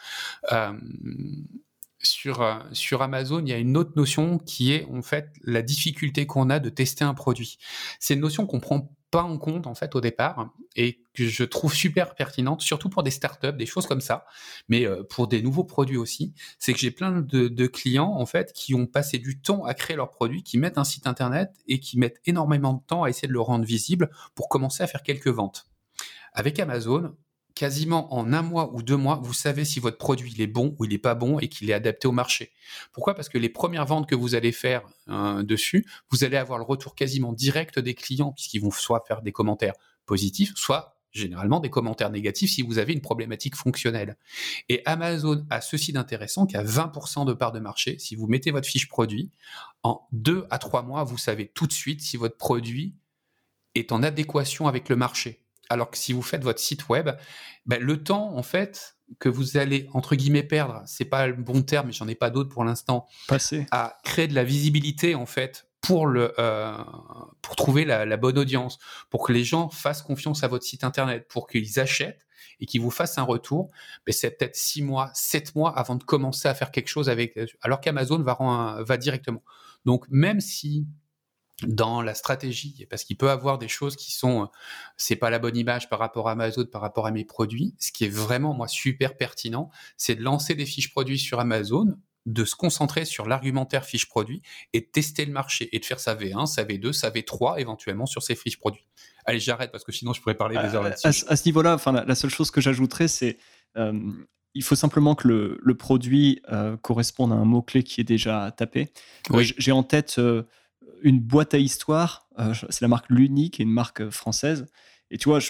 Sur, 2.02 2.64
sur 2.72 3.02
Amazon, 3.02 3.40
il 3.40 3.48
y 3.48 3.52
a 3.52 3.58
une 3.58 3.76
autre 3.76 3.92
notion 3.96 4.38
qui 4.38 4.72
est 4.72 4.86
en 4.86 5.02
fait 5.02 5.28
la 5.44 5.62
difficulté 5.62 6.26
qu'on 6.26 6.50
a 6.50 6.58
de 6.58 6.68
tester 6.68 7.04
un 7.04 7.14
produit. 7.14 7.58
C'est 8.00 8.14
une 8.14 8.20
notion 8.20 8.46
qu'on 8.46 8.60
prend 8.60 8.90
pas 9.12 9.22
en 9.22 9.36
compte 9.36 9.66
en 9.66 9.74
fait 9.74 9.94
au 9.94 10.00
départ 10.00 10.50
et 10.74 11.04
que 11.12 11.28
je 11.28 11.44
trouve 11.44 11.74
super 11.74 12.14
pertinente, 12.14 12.62
surtout 12.62 12.88
pour 12.88 13.02
des 13.02 13.10
startups, 13.10 13.52
des 13.52 13.66
choses 13.66 13.86
comme 13.86 14.00
ça, 14.00 14.24
mais 14.68 14.86
euh, 14.86 15.02
pour 15.04 15.28
des 15.28 15.42
nouveaux 15.42 15.64
produits 15.64 15.98
aussi. 15.98 16.34
C'est 16.58 16.72
que 16.72 16.78
j'ai 16.78 16.90
plein 16.90 17.20
de, 17.20 17.66
clients 17.66 18.14
en 18.16 18.24
fait 18.24 18.52
qui 18.54 18.74
ont 18.74 18.86
passé 18.86 19.18
du 19.18 19.40
temps 19.40 19.64
à 19.64 19.74
créer 19.74 19.96
leurs 19.96 20.10
produits, 20.10 20.42
qui 20.42 20.56
mettent 20.56 20.78
un 20.78 20.84
site 20.84 21.06
internet 21.06 21.52
et 21.68 21.78
qui 21.78 21.98
mettent 21.98 22.20
énormément 22.24 22.72
de 22.72 22.80
temps 22.84 23.04
à 23.04 23.10
essayer 23.10 23.28
de 23.28 23.34
le 23.34 23.40
rendre 23.40 23.66
visible 23.66 24.10
pour 24.34 24.48
commencer 24.48 24.82
à 24.82 24.86
faire 24.86 25.02
quelques 25.02 25.28
ventes. 25.28 25.66
Avec 26.32 26.58
Amazon, 26.58 27.14
quasiment 27.54 28.12
en 28.14 28.32
un 28.32 28.42
mois 28.42 28.72
ou 28.74 28.82
deux 28.82 28.96
mois, 28.96 29.20
vous 29.22 29.32
savez 29.32 29.64
si 29.64 29.80
votre 29.80 29.98
produit 29.98 30.34
est 30.40 30.46
bon 30.46 30.74
ou 30.78 30.84
il 30.84 30.90
n'est 30.90 30.98
pas 30.98 31.14
bon 31.14 31.38
et 31.38 31.48
qu'il 31.48 31.70
est 31.70 31.74
adapté 31.74 32.08
au 32.08 32.12
marché. 32.12 32.52
Pourquoi? 32.92 33.14
Parce 33.14 33.28
que 33.28 33.38
les 33.38 33.48
premières 33.48 33.86
ventes 33.86 34.08
que 34.08 34.14
vous 34.14 34.34
allez 34.34 34.52
faire 34.52 34.82
euh, 35.08 35.42
dessus, 35.42 35.86
vous 36.10 36.24
allez 36.24 36.36
avoir 36.36 36.58
le 36.58 36.64
retour 36.64 36.94
quasiment 36.94 37.32
direct 37.32 37.78
des 37.78 37.94
clients 37.94 38.32
puisqu'ils 38.32 38.60
vont 38.60 38.70
soit 38.70 39.04
faire 39.06 39.22
des 39.22 39.32
commentaires 39.32 39.74
positifs, 40.06 40.52
soit 40.56 40.96
généralement 41.12 41.60
des 41.60 41.70
commentaires 41.70 42.10
négatifs 42.10 42.50
si 42.52 42.62
vous 42.62 42.78
avez 42.78 42.92
une 42.92 43.00
problématique 43.00 43.54
fonctionnelle. 43.54 44.16
Et 44.68 44.82
Amazon 44.86 45.44
a 45.50 45.60
ceci 45.60 45.92
d'intéressant 45.92 46.46
qu'à 46.46 46.64
20% 46.64 47.26
de 47.26 47.32
part 47.34 47.52
de 47.52 47.60
marché, 47.60 47.98
si 47.98 48.16
vous 48.16 48.26
mettez 48.26 48.50
votre 48.50 48.66
fiche 48.66 48.88
produit, 48.88 49.30
en 49.82 50.06
deux 50.12 50.46
à 50.50 50.58
trois 50.58 50.82
mois, 50.82 51.04
vous 51.04 51.18
savez 51.18 51.48
tout 51.48 51.66
de 51.66 51.72
suite 51.72 52.00
si 52.00 52.16
votre 52.16 52.36
produit 52.36 52.96
est 53.74 53.92
en 53.92 54.02
adéquation 54.02 54.68
avec 54.68 54.88
le 54.88 54.96
marché 54.96 55.41
alors 55.68 55.90
que 55.90 55.98
si 55.98 56.12
vous 56.12 56.22
faites 56.22 56.42
votre 56.42 56.60
site 56.60 56.88
web, 56.88 57.10
ben, 57.66 57.80
le 57.80 58.02
temps 58.02 58.36
en 58.36 58.42
fait 58.42 58.96
que 59.18 59.28
vous 59.28 59.56
allez 59.56 59.88
entre 59.92 60.14
guillemets 60.14 60.42
perdre, 60.42 60.82
c'est 60.86 61.04
pas 61.04 61.26
le 61.26 61.34
bon 61.34 61.62
terme, 61.62 61.88
mais 61.88 61.92
j'en 61.92 62.08
ai 62.08 62.14
pas 62.14 62.30
d'autre 62.30 62.48
pour 62.48 62.64
l'instant, 62.64 63.06
passer 63.28 63.66
à 63.70 63.98
créer 64.04 64.28
de 64.28 64.34
la 64.34 64.44
visibilité 64.44 65.14
en 65.14 65.26
fait 65.26 65.68
pour 65.80 66.06
le 66.06 66.32
euh, 66.38 66.76
pour 67.42 67.56
trouver 67.56 67.84
la, 67.84 68.16
bonne 68.16 68.38
audience, 68.38 68.78
pour 69.10 69.26
que 69.26 69.32
les 69.32 69.44
gens 69.44 69.68
fassent 69.68 70.02
confiance 70.02 70.44
à 70.44 70.48
votre 70.48 70.64
site 70.64 70.84
internet, 70.84 71.26
pour 71.28 71.46
qu'ils 71.46 71.80
achètent 71.80 72.26
et 72.60 72.66
qu'ils 72.66 72.80
vous 72.80 72.90
fassent 72.90 73.18
un 73.18 73.24
retour, 73.24 73.70
mais 74.06 74.12
ben, 74.12 74.12
c'est 74.12 74.30
peut-être 74.30 74.56
six 74.56 74.82
mois, 74.82 75.10
sept 75.14 75.54
mois 75.54 75.76
avant 75.76 75.96
de 75.96 76.04
commencer 76.04 76.48
à 76.48 76.54
faire 76.54 76.70
quelque 76.70 76.88
chose 76.88 77.08
avec, 77.08 77.38
alors 77.60 77.80
qu'Amazon 77.80 78.22
va, 78.22 78.78
va 78.80 78.96
directement. 78.96 79.42
Donc 79.84 80.06
même 80.08 80.40
si 80.40 80.86
dans 81.66 82.02
la 82.02 82.14
stratégie, 82.14 82.86
parce 82.90 83.04
qu'il 83.04 83.16
peut 83.16 83.30
avoir 83.30 83.58
des 83.58 83.68
choses 83.68 83.96
qui 83.96 84.12
sont, 84.12 84.42
euh, 84.42 84.46
c'est 84.96 85.16
pas 85.16 85.30
la 85.30 85.38
bonne 85.38 85.56
image 85.56 85.88
par 85.88 85.98
rapport 85.98 86.28
à 86.28 86.32
Amazon, 86.32 86.66
par 86.66 86.80
rapport 86.80 87.06
à 87.06 87.10
mes 87.10 87.24
produits. 87.24 87.74
Ce 87.78 87.92
qui 87.92 88.04
est 88.04 88.12
vraiment, 88.12 88.54
moi, 88.54 88.68
super 88.68 89.16
pertinent, 89.16 89.70
c'est 89.96 90.14
de 90.14 90.22
lancer 90.22 90.54
des 90.54 90.66
fiches 90.66 90.90
produits 90.90 91.18
sur 91.18 91.40
Amazon, 91.40 91.96
de 92.26 92.44
se 92.44 92.54
concentrer 92.54 93.04
sur 93.04 93.26
l'argumentaire 93.26 93.84
fiche 93.84 94.08
produit 94.08 94.42
et 94.72 94.80
de 94.80 94.86
tester 94.86 95.24
le 95.24 95.32
marché 95.32 95.68
et 95.72 95.80
de 95.80 95.84
faire 95.84 95.98
sa 95.98 96.14
V1, 96.14 96.46
sa 96.46 96.64
V2, 96.64 96.92
sa 96.92 97.10
V3 97.10 97.58
éventuellement 97.58 98.06
sur 98.06 98.22
ces 98.22 98.36
fiches 98.36 98.58
produits. 98.58 98.86
Allez, 99.24 99.40
j'arrête 99.40 99.72
parce 99.72 99.84
que 99.84 99.92
sinon 99.92 100.12
je 100.12 100.20
pourrais 100.20 100.36
parler 100.36 100.56
des 100.56 100.74
heures 100.74 100.82
là-dessus. 100.82 101.24
À, 101.28 101.36
ce 101.36 101.44
niveau-là, 101.46 101.74
enfin, 101.74 101.92
la, 101.92 102.14
seule 102.14 102.30
chose 102.30 102.50
que 102.50 102.60
j'ajouterais, 102.60 103.08
c'est 103.08 103.38
euh, 103.76 103.92
il 104.54 104.62
faut 104.62 104.74
simplement 104.74 105.14
que 105.14 105.26
le, 105.28 105.74
produit 105.74 106.40
euh, 106.52 106.76
corresponde 106.76 107.32
à 107.32 107.36
un 107.36 107.44
mot-clé 107.44 107.82
qui 107.82 108.00
est 108.00 108.04
déjà 108.04 108.52
tapé. 108.56 108.92
Oui. 109.30 109.52
J'ai 109.56 109.72
en 109.72 109.82
tête 109.82 110.20
une 111.02 111.20
boîte 111.20 111.54
à 111.54 111.58
histoire. 111.58 112.26
Euh, 112.38 112.54
c'est 112.70 112.82
la 112.82 112.88
marque 112.88 113.06
L'Unique, 113.10 113.58
une 113.58 113.70
marque 113.70 114.00
euh, 114.00 114.10
française. 114.10 114.66
Et 115.10 115.18
tu 115.18 115.28
vois, 115.28 115.40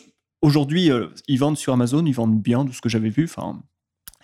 aujourd'hui, 0.40 0.90
euh, 0.90 1.08
ils 1.28 1.38
vendent 1.38 1.56
sur 1.56 1.72
Amazon, 1.72 2.04
ils 2.04 2.14
vendent 2.14 2.40
bien 2.40 2.64
de 2.64 2.72
ce 2.72 2.80
que 2.80 2.88
j'avais 2.88 3.10
vu. 3.10 3.24
Enfin, 3.24 3.62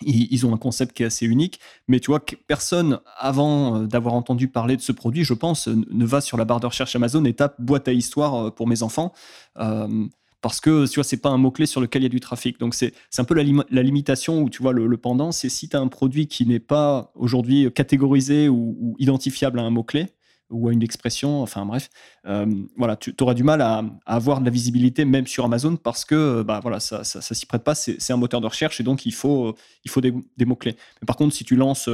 ils, 0.01 0.45
ont 0.45 0.53
un 0.53 0.57
concept 0.57 0.95
qui 0.95 1.03
est 1.03 1.07
assez 1.07 1.25
unique. 1.25 1.59
Mais 1.87 1.99
tu 1.99 2.07
vois, 2.07 2.23
personne, 2.47 2.99
avant 3.17 3.81
d'avoir 3.81 4.13
entendu 4.13 4.47
parler 4.47 4.77
de 4.77 4.81
ce 4.81 4.91
produit, 4.91 5.23
je 5.23 5.33
pense, 5.33 5.67
ne 5.67 6.05
va 6.05 6.21
sur 6.21 6.37
la 6.37 6.45
barre 6.45 6.61
de 6.61 6.67
recherche 6.67 6.95
Amazon 6.95 7.25
et 7.25 7.33
tape 7.33 7.59
boîte 7.59 7.87
à 7.87 7.93
histoire 7.93 8.53
pour 8.55 8.65
mes 8.67 8.81
enfants. 8.81 9.13
parce 10.41 10.61
que 10.61 10.87
tu 10.87 10.95
vois, 10.95 11.03
c'est 11.03 11.17
pas 11.17 11.27
un 11.27 11.37
mot-clé 11.37 11.65
sur 11.65 11.81
lequel 11.81 12.03
il 12.03 12.05
y 12.05 12.05
a 12.05 12.09
du 12.09 12.21
trafic. 12.21 12.57
Donc, 12.61 12.75
c'est 12.75 12.93
un 13.17 13.25
peu 13.25 13.33
la, 13.33 13.83
limitation 13.83 14.41
où 14.41 14.49
tu 14.49 14.61
vois 14.61 14.71
le, 14.71 14.95
pendant, 14.95 15.33
c'est 15.33 15.49
si 15.49 15.67
tu 15.67 15.75
as 15.75 15.81
un 15.81 15.89
produit 15.89 16.27
qui 16.27 16.45
n'est 16.45 16.61
pas 16.61 17.11
aujourd'hui 17.15 17.69
catégorisé 17.73 18.47
ou 18.47 18.95
identifiable 18.99 19.59
à 19.59 19.63
un 19.63 19.69
mot-clé, 19.69 20.07
ou 20.49 20.67
à 20.69 20.73
une 20.73 20.83
expression, 20.83 21.41
enfin 21.41 21.65
bref, 21.65 21.89
euh, 22.25 22.45
voilà, 22.77 22.95
tu 22.95 23.13
auras 23.21 23.33
du 23.33 23.43
mal 23.43 23.61
à, 23.61 23.83
avoir 24.05 24.39
de 24.39 24.45
la 24.45 24.51
visibilité 24.51 25.05
même 25.05 25.27
sur 25.27 25.45
Amazon 25.45 25.75
parce 25.75 26.05
que 26.05 26.15
euh, 26.15 26.43
bah, 26.43 26.59
voilà, 26.61 26.79
ça, 26.79 27.03
ça, 27.03 27.21
s'y 27.21 27.45
prête 27.45 27.63
pas, 27.63 27.75
c'est 27.75 28.11
un 28.11 28.17
moteur 28.17 28.41
de 28.41 28.47
recherche 28.47 28.79
et 28.79 28.83
donc 28.83 29.05
il 29.05 29.13
faut, 29.13 29.49
euh, 29.49 29.55
il 29.83 29.91
faut 29.91 30.01
des, 30.01 30.11
mots-clés. 30.45 30.75
Mais 31.01 31.05
par 31.05 31.15
contre, 31.15 31.35
si 31.35 31.43
tu 31.43 31.55
lances 31.55 31.89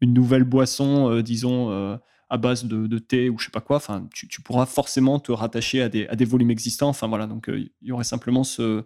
une 0.00 0.14
nouvelle 0.14 0.44
boisson, 0.44 1.20
disons, 1.20 1.98
à 2.30 2.36
base 2.38 2.64
de, 2.64 2.98
thé 2.98 3.28
ou 3.28 3.38
je 3.38 3.46
sais 3.46 3.50
pas 3.50 3.60
quoi, 3.60 3.80
tu, 4.14 4.40
pourras 4.42 4.66
forcément 4.66 5.20
te 5.20 5.32
rattacher 5.32 5.82
à 5.82 5.88
des, 5.88 6.06
à 6.08 6.16
des 6.16 6.24
volumes 6.24 6.50
existants. 6.50 6.88
Enfin 6.88 7.08
voilà, 7.08 7.26
donc 7.26 7.48
il 7.48 7.70
y 7.82 7.92
aurait 7.92 8.04
simplement 8.04 8.44
ce, 8.44 8.84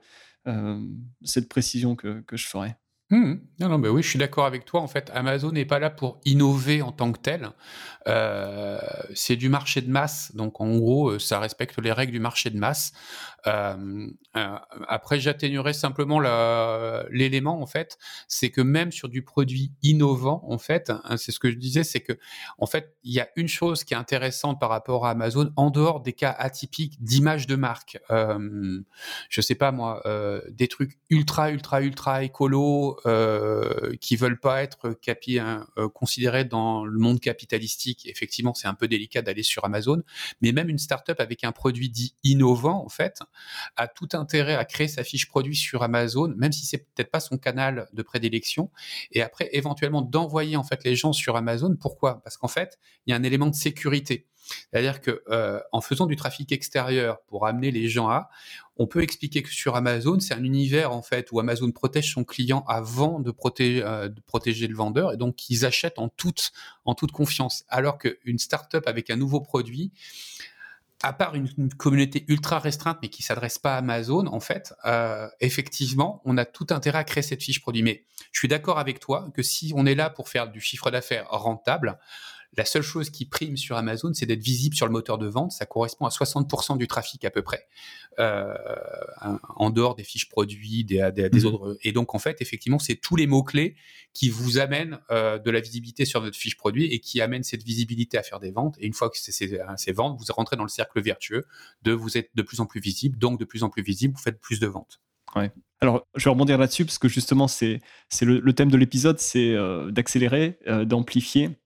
cette 1.23 1.49
précision 1.49 1.95
que, 1.95 2.21
que 2.23 2.37
je 2.37 2.47
ferais. 2.47 2.77
Mmh. 3.15 3.39
Mais 3.61 3.89
oui, 3.89 4.03
je 4.03 4.09
suis 4.09 4.19
d'accord 4.19 4.45
avec 4.45 4.65
toi. 4.65 4.81
En 4.81 4.89
fait, 4.89 5.11
Amazon 5.15 5.53
n'est 5.53 5.65
pas 5.65 5.79
là 5.79 5.89
pour 5.89 6.21
innover 6.25 6.83
en 6.83 6.91
tant 6.91 7.13
que 7.13 7.21
tel. 7.21 7.51
Euh, 8.09 8.79
c'est 9.15 9.37
du 9.37 9.49
marché 9.49 9.81
de 9.83 9.91
masse. 9.91 10.35
Donc, 10.35 10.61
en 10.61 10.77
gros, 10.77 11.11
euh, 11.11 11.19
ça 11.21 11.39
respecte 11.39 11.79
les 11.79 11.93
règles 11.93 12.13
du 12.13 12.19
marché 12.19 12.51
de 12.51 12.59
masse. 12.59 12.93
Euh, 13.47 14.07
après, 14.33 15.21
j'atténuerai 15.21 15.73
simplement 15.73 16.21
l'élément, 17.11 17.61
en 17.61 17.67
fait, 17.67 17.99
c'est 18.29 18.51
que 18.51 18.61
même 18.61 18.93
sur 18.93 19.09
du 19.09 19.23
produit 19.23 19.73
innovant, 19.83 20.45
en 20.49 20.59
fait, 20.59 20.91
hein, 20.91 21.17
c'est 21.17 21.33
ce 21.33 21.39
que 21.39 21.51
je 21.51 21.57
disais, 21.57 21.85
c'est 21.85 22.01
que, 22.01 22.13
en 22.59 22.67
fait, 22.67 22.97
il 23.05 23.13
y 23.13 23.21
a 23.21 23.29
une 23.37 23.49
chose 23.49 23.85
qui 23.85 23.95
est 23.95 23.97
intéressante 23.97 24.61
par 24.61 24.71
rapport 24.71 25.07
à 25.07 25.11
Amazon, 25.11 25.53
en 25.57 25.71
dehors 25.71 26.01
des 26.01 26.13
cas 26.13 26.35
atypiques 26.39 27.03
d'image 27.03 27.47
de 27.47 27.57
marque. 27.57 27.99
je 28.11 29.41
sais 29.41 29.55
pas, 29.55 29.73
moi, 29.73 30.03
des 30.51 30.69
trucs 30.69 30.99
ultra, 31.11 31.51
ultra, 31.51 31.83
ultra 31.83 32.25
écolo, 32.25 32.99
euh, 33.07 33.95
qui 34.01 34.17
veulent 34.17 34.41
pas 34.41 34.63
être 34.63 34.93
capi, 35.01 35.39
hein, 35.39 35.67
euh, 35.79 35.89
considérés 35.89 36.45
dans 36.45 36.85
le 36.85 36.99
monde 36.99 37.21
capitalistique. 37.21 38.07
Effectivement, 38.07 38.55
c'est 38.55 38.69
un 38.69 38.75
peu 38.75 38.89
délicat 38.89 39.23
d'aller 39.23 39.43
sur 39.43 39.65
Amazon, 39.65 40.03
mais 40.41 40.53
même 40.53 40.69
une 40.69 40.79
startup 40.79 41.21
avec 41.21 41.45
un 41.45 41.53
produit 41.53 41.89
dit 41.89 42.15
innovant, 42.25 42.85
en 42.85 42.89
fait, 42.89 43.21
a 43.77 43.89
tout 43.89 44.09
intérêt 44.13 44.55
à 44.55 44.65
créer 44.65 44.89
sa 44.89 45.05
fiche 45.05 45.29
produit 45.29 45.57
sur 45.57 45.83
Amazon, 45.83 46.33
même 46.37 46.53
si 46.53 46.67
c'est 46.67 46.79
peut-être 46.79 47.11
pas 47.11 47.21
son 47.21 47.39
canal 47.39 47.89
de 47.93 48.03
prédilection, 48.03 48.71
et 49.13 49.23
après 49.23 49.49
éventuellement 49.53 50.03
d'envoyer 50.03 50.57
en 50.57 50.65
fait 50.65 50.85
les 50.85 50.97
gens 50.97 51.13
sur 51.13 51.37
Amazon. 51.37 51.77
Pourquoi? 51.79 52.23
Parce 52.23 52.37
qu'en 52.37 52.49
fait, 52.49 52.79
il 53.07 53.11
y 53.11 53.15
a 53.15 53.17
un 53.17 53.23
élément 53.23 53.47
de 53.47 53.55
sécurité. 53.55 54.27
C'est-à-dire 54.71 55.01
que 55.01 55.23
euh, 55.29 55.61
en 55.73 55.81
faisant 55.81 56.07
du 56.07 56.17
trafic 56.17 56.53
extérieur 56.53 57.23
pour 57.27 57.47
amener 57.47 57.71
les 57.71 57.89
gens 57.89 58.09
à, 58.09 58.29
on 58.77 58.87
peut 58.87 59.03
expliquer 59.03 59.43
que 59.43 59.51
sur 59.51 59.77
Amazon, 59.77 60.21
c'est 60.21 60.35
un 60.35 60.45
univers 60.45 60.93
en 60.93 61.03
fait 61.03 61.31
où 61.33 61.41
Amazon 61.41 61.71
protège 61.71 62.13
son 62.13 62.25
client 62.25 62.65
avant 62.67 63.21
de 63.21 63.31
protéger, 63.31 63.83
euh, 63.85 64.09
le 64.09 64.75
vendeur 64.75 65.13
et 65.13 65.17
donc 65.17 65.49
ils 65.49 65.65
achètent 65.65 65.99
en 65.99 66.09
toute, 66.09 66.53
en 66.85 66.95
toute 66.95 67.13
confiance. 67.13 67.65
Alors 67.69 67.99
qu'une 67.99 68.39
startup 68.39 68.87
avec 68.87 69.11
un 69.11 69.17
nouveau 69.17 69.41
produit, 69.41 69.93
à 71.05 71.13
part 71.13 71.35
une, 71.35 71.49
communauté 71.77 72.25
ultra 72.29 72.59
restreinte 72.59 72.99
mais 73.03 73.09
qui 73.09 73.23
s'adresse 73.23 73.59
pas 73.59 73.75
à 73.75 73.79
Amazon, 73.79 74.27
en 74.27 74.41
fait, 74.41 74.75
euh, 74.87 75.29
effectivement, 75.41 76.23
on 76.25 76.39
a 76.39 76.45
tout 76.45 76.67
intérêt 76.71 76.99
à 76.99 77.05
créer 77.05 77.23
cette 77.23 77.43
fiche 77.43 77.61
produit. 77.61 77.83
Mais 77.83 78.05
je 78.33 78.39
suis 78.39 78.49
d'accord 78.49 78.79
avec 78.79 79.01
toi 79.01 79.29
que 79.35 79.43
si 79.43 79.73
on 79.77 79.85
est 79.87 79.95
là 79.95 80.09
pour 80.09 80.29
faire 80.29 80.49
du 80.49 80.61
chiffre 80.61 80.91
d'affaires 80.91 81.27
rentable, 81.29 81.99
la 82.57 82.65
seule 82.65 82.83
chose 82.83 83.11
qui 83.11 83.25
prime 83.25 83.57
sur 83.57 83.77
Amazon, 83.77 84.13
c'est 84.15 84.27
d'être 84.27 84.43
visible 84.43 84.75
sur 84.75 84.87
le 84.87 84.93
moteur 84.93 85.19
de 85.19 85.27
vente. 85.27 85.53
Ça 85.53 85.67
correspond 85.67 86.07
à 86.07 86.11
60% 86.11 86.79
du 86.79 86.87
trafic 86.87 87.25
à 87.25 87.31
peu 87.31 87.43
près, 87.43 87.67
euh, 88.19 88.55
en 89.57 89.71
dehors 89.71 89.95
des 89.95 90.05
fiches 90.05 90.29
produits, 90.29 90.85
des, 90.85 91.01
mmh. 91.01 91.47
autres. 91.47 91.79
Et 91.83 91.93
donc, 91.93 92.15
en 92.15 92.19
fait, 92.19 92.41
effectivement, 92.41 92.79
c'est 92.79 92.97
tous 92.97 93.17
les 93.17 93.27
mots-clés 93.27 93.77
qui 94.13 94.29
vous 94.29 94.59
amènent 94.59 95.01
euh, 95.11 95.39
de 95.39 95.51
la 95.51 95.61
visibilité 95.61 96.05
sur 96.05 96.21
votre 96.21 96.37
fiche 96.37 96.57
produit 96.57 96.87
et 96.87 97.01
qui 97.01 97.21
amènent 97.21 97.43
cette 97.43 97.63
visibilité 97.63 98.19
à 98.19 98.23
faire 98.23 98.41
des 98.41 98.51
ventes. 98.51 98.77
Et 98.79 98.87
une 98.87 98.95
fois 98.95 99.11
que 99.11 99.19
c'est 99.19 99.33
ces 99.33 99.93
ventes, 99.93 100.19
vous 100.19 100.33
rentrez 100.33 100.57
dans 100.57 100.65
le 100.65 100.69
cercle 100.69 101.01
vertueux 101.01 101.45
de 101.83 101.93
vous 101.93 102.17
êtes 102.17 102.31
de 102.35 102.43
plus 102.43 102.61
en 102.61 102.67
plus 102.67 102.81
visible, 102.81 103.19
donc 103.19 103.39
de 103.39 103.45
plus 103.45 103.63
en 103.63 103.71
plus 103.71 103.83
visible, 103.83 104.15
vous 104.17 104.23
faites 104.23 104.41
plus 104.41 104.61
de 104.61 104.67
ventes. 104.67 105.01
Ouais. 105.35 105.51
Alors, 105.81 106.07
je 106.15 106.25
vais 106.25 106.31
rebondir 106.31 106.57
là-dessus 106.57 106.85
parce 106.85 106.99
que 106.99 107.09
justement, 107.09 107.49
c'est 107.49 107.81
le, 108.23 108.39
le, 108.39 108.53
thème 108.53 108.71
de 108.71 108.77
l'épisode, 108.77 109.19
c'est 109.19 109.51
euh, 109.51 109.91
d'accélérer, 109.91 110.59
d'amplifier 110.87 111.59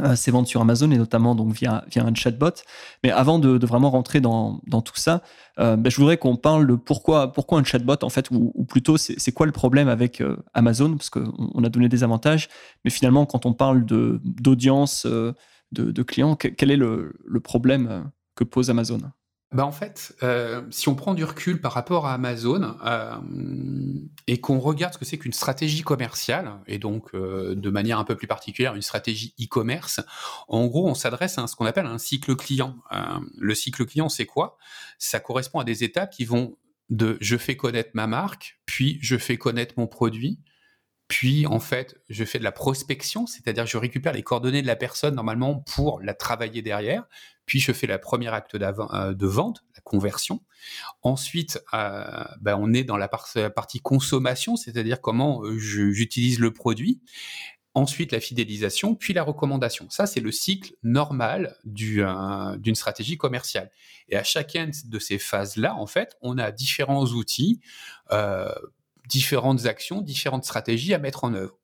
euh, 0.00 0.16
ces 0.16 0.32
ventes 0.32 0.48
sur 0.48 0.60
Amazon 0.60 0.90
et 0.90 0.98
notamment 0.98 1.36
donc 1.36 1.52
via, 1.52 1.84
via 1.88 2.04
un 2.04 2.14
chatbot. 2.14 2.50
Mais 3.04 3.10
avant 3.10 3.38
de, 3.38 3.64
vraiment 3.64 3.90
rentrer 3.90 4.20
dans, 4.20 4.60
dans 4.66 4.82
tout 4.82 4.96
ça, 4.96 5.22
euh, 5.60 5.76
ben, 5.76 5.88
je 5.88 5.96
voudrais 5.96 6.16
qu'on 6.16 6.36
parle 6.36 6.66
de 6.66 6.74
pourquoi, 6.74 7.32
pourquoi 7.32 7.60
un 7.60 7.64
chatbot 7.64 8.02
en 8.02 8.08
fait, 8.08 8.28
ou, 8.32 8.64
plutôt 8.64 8.96
c'est 8.96 9.32
quoi 9.32 9.46
le 9.46 9.52
problème 9.52 9.88
avec 9.88 10.20
euh, 10.20 10.36
Amazon, 10.52 10.96
parce 10.96 11.10
qu'on 11.10 11.32
on 11.36 11.62
a 11.62 11.68
donné 11.68 11.88
des 11.88 12.02
avantages, 12.02 12.48
mais 12.84 12.90
finalement 12.90 13.24
quand 13.24 13.46
on 13.46 13.52
parle 13.52 13.84
d'audience, 13.84 15.06
de, 15.06 15.34
de, 15.72 16.02
clients, 16.02 16.34
quel 16.34 16.70
est 16.70 16.76
le, 16.76 17.14
le 17.24 17.40
problème 17.40 18.10
que 18.34 18.42
pose 18.42 18.70
Amazon? 18.70 18.98
Bah 19.54 19.64
en 19.64 19.70
fait, 19.70 20.16
euh, 20.24 20.62
si 20.70 20.88
on 20.88 20.96
prend 20.96 21.14
du 21.14 21.22
recul 21.22 21.60
par 21.60 21.72
rapport 21.72 22.06
à 22.06 22.14
Amazon 22.14 22.76
euh, 22.84 23.14
et 24.26 24.40
qu'on 24.40 24.58
regarde 24.58 24.94
ce 24.94 24.98
que 24.98 25.04
c'est 25.04 25.16
qu'une 25.16 25.32
stratégie 25.32 25.82
commerciale, 25.82 26.58
et 26.66 26.78
donc 26.78 27.14
euh, 27.14 27.54
de 27.54 27.70
manière 27.70 28.00
un 28.00 28.04
peu 28.04 28.16
plus 28.16 28.26
particulière 28.26 28.74
une 28.74 28.82
stratégie 28.82 29.32
e-commerce, 29.40 30.00
en 30.48 30.66
gros 30.66 30.88
on 30.88 30.94
s'adresse 30.94 31.38
à 31.38 31.46
ce 31.46 31.54
qu'on 31.54 31.66
appelle 31.66 31.86
un 31.86 31.98
cycle 31.98 32.34
client. 32.34 32.76
le 33.38 33.54
cycle 33.54 33.86
client 33.86 34.08
c'est 34.08 34.26
quoi? 34.26 34.58
Ça 34.98 35.20
correspond 35.20 35.60
à 35.60 35.64
des 35.64 35.84
étapes 35.84 36.10
qui 36.10 36.24
vont 36.24 36.56
de 36.90 37.16
je 37.20 37.36
fais 37.36 37.56
connaître 37.56 37.90
ma 37.94 38.08
marque, 38.08 38.58
puis 38.66 38.98
je 39.02 39.16
fais 39.16 39.36
connaître 39.36 39.74
mon 39.76 39.86
produit, 39.86 40.40
puis, 41.08 41.46
en 41.46 41.60
fait, 41.60 41.96
je 42.08 42.24
fais 42.24 42.38
de 42.38 42.44
la 42.44 42.52
prospection, 42.52 43.26
c'est-à-dire 43.26 43.66
je 43.66 43.76
récupère 43.76 44.14
les 44.14 44.22
coordonnées 44.22 44.62
de 44.62 44.66
la 44.66 44.76
personne 44.76 45.14
normalement 45.14 45.56
pour 45.56 46.00
la 46.00 46.14
travailler 46.14 46.62
derrière. 46.62 47.04
Puis, 47.46 47.60
je 47.60 47.72
fais 47.72 47.86
la 47.86 47.98
première 47.98 48.34
acte 48.34 48.54
euh, 48.54 49.14
de 49.14 49.26
vente, 49.26 49.64
la 49.74 49.80
conversion. 49.82 50.42
Ensuite, 51.02 51.62
euh, 51.74 52.24
ben, 52.40 52.56
on 52.58 52.72
est 52.72 52.84
dans 52.84 52.96
la, 52.96 53.08
partie 53.08 53.80
consommation, 53.80 54.56
c'est-à-dire 54.56 55.00
comment 55.00 55.42
euh, 55.44 55.58
j'utilise 55.58 56.38
le 56.38 56.52
produit. 56.52 57.00
Ensuite, 57.74 58.12
la 58.12 58.20
fidélisation, 58.20 58.94
puis 58.94 59.14
la 59.14 59.24
recommandation. 59.24 59.90
Ça, 59.90 60.06
c'est 60.06 60.20
le 60.20 60.30
cycle 60.30 60.74
normal 60.84 61.56
d'une 61.64 62.74
stratégie 62.74 63.16
commerciale. 63.16 63.70
Et 64.08 64.16
à 64.16 64.22
chacune 64.22 64.70
de 64.84 64.98
ces 65.00 65.18
phases-là, 65.18 65.74
en 65.74 65.86
fait, 65.86 66.16
on 66.22 66.38
a 66.38 66.52
différents 66.52 67.06
outils 67.06 67.60
différentes 69.06 69.66
actions, 69.66 70.00
différentes 70.00 70.44
stratégies 70.44 70.94
à 70.94 70.98
mettre 70.98 71.24
en 71.24 71.34
œuvre. 71.34 71.58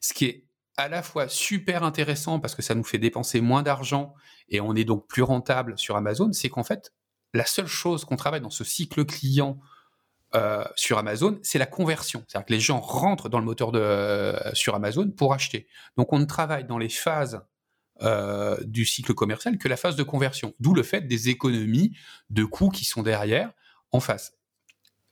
Ce 0.00 0.12
qui 0.12 0.24
est 0.24 0.44
à 0.80 0.88
la 0.88 1.02
fois 1.02 1.28
super 1.28 1.84
intéressant 1.84 2.40
parce 2.40 2.54
que 2.54 2.62
ça 2.62 2.74
nous 2.74 2.84
fait 2.84 2.98
dépenser 2.98 3.40
moins 3.40 3.62
d'argent 3.62 4.14
et 4.48 4.60
on 4.60 4.74
est 4.74 4.84
donc 4.84 5.06
plus 5.06 5.22
rentable 5.22 5.78
sur 5.78 5.96
Amazon, 5.96 6.32
c'est 6.32 6.48
qu'en 6.48 6.64
fait, 6.64 6.92
la 7.34 7.44
seule 7.44 7.66
chose 7.66 8.04
qu'on 8.04 8.16
travaille 8.16 8.40
dans 8.40 8.50
ce 8.50 8.64
cycle 8.64 9.04
client 9.04 9.60
euh, 10.34 10.64
sur 10.76 10.98
Amazon, 10.98 11.38
c'est 11.42 11.58
la 11.58 11.66
conversion. 11.66 12.24
C'est-à-dire 12.26 12.46
que 12.46 12.52
les 12.52 12.60
gens 12.60 12.80
rentrent 12.80 13.28
dans 13.28 13.38
le 13.38 13.44
moteur 13.44 13.72
de, 13.72 13.80
euh, 13.80 14.54
sur 14.54 14.74
Amazon 14.74 15.10
pour 15.10 15.34
acheter. 15.34 15.66
Donc 15.96 16.12
on 16.12 16.18
ne 16.18 16.24
travaille 16.24 16.64
dans 16.64 16.78
les 16.78 16.88
phases 16.88 17.42
euh, 18.02 18.56
du 18.64 18.86
cycle 18.86 19.12
commercial 19.12 19.58
que 19.58 19.68
la 19.68 19.76
phase 19.76 19.96
de 19.96 20.02
conversion. 20.02 20.54
D'où 20.60 20.74
le 20.74 20.82
fait 20.82 21.02
des 21.02 21.28
économies 21.28 21.96
de 22.30 22.44
coûts 22.44 22.70
qui 22.70 22.84
sont 22.84 23.02
derrière 23.02 23.52
en 23.92 24.00
face 24.00 24.39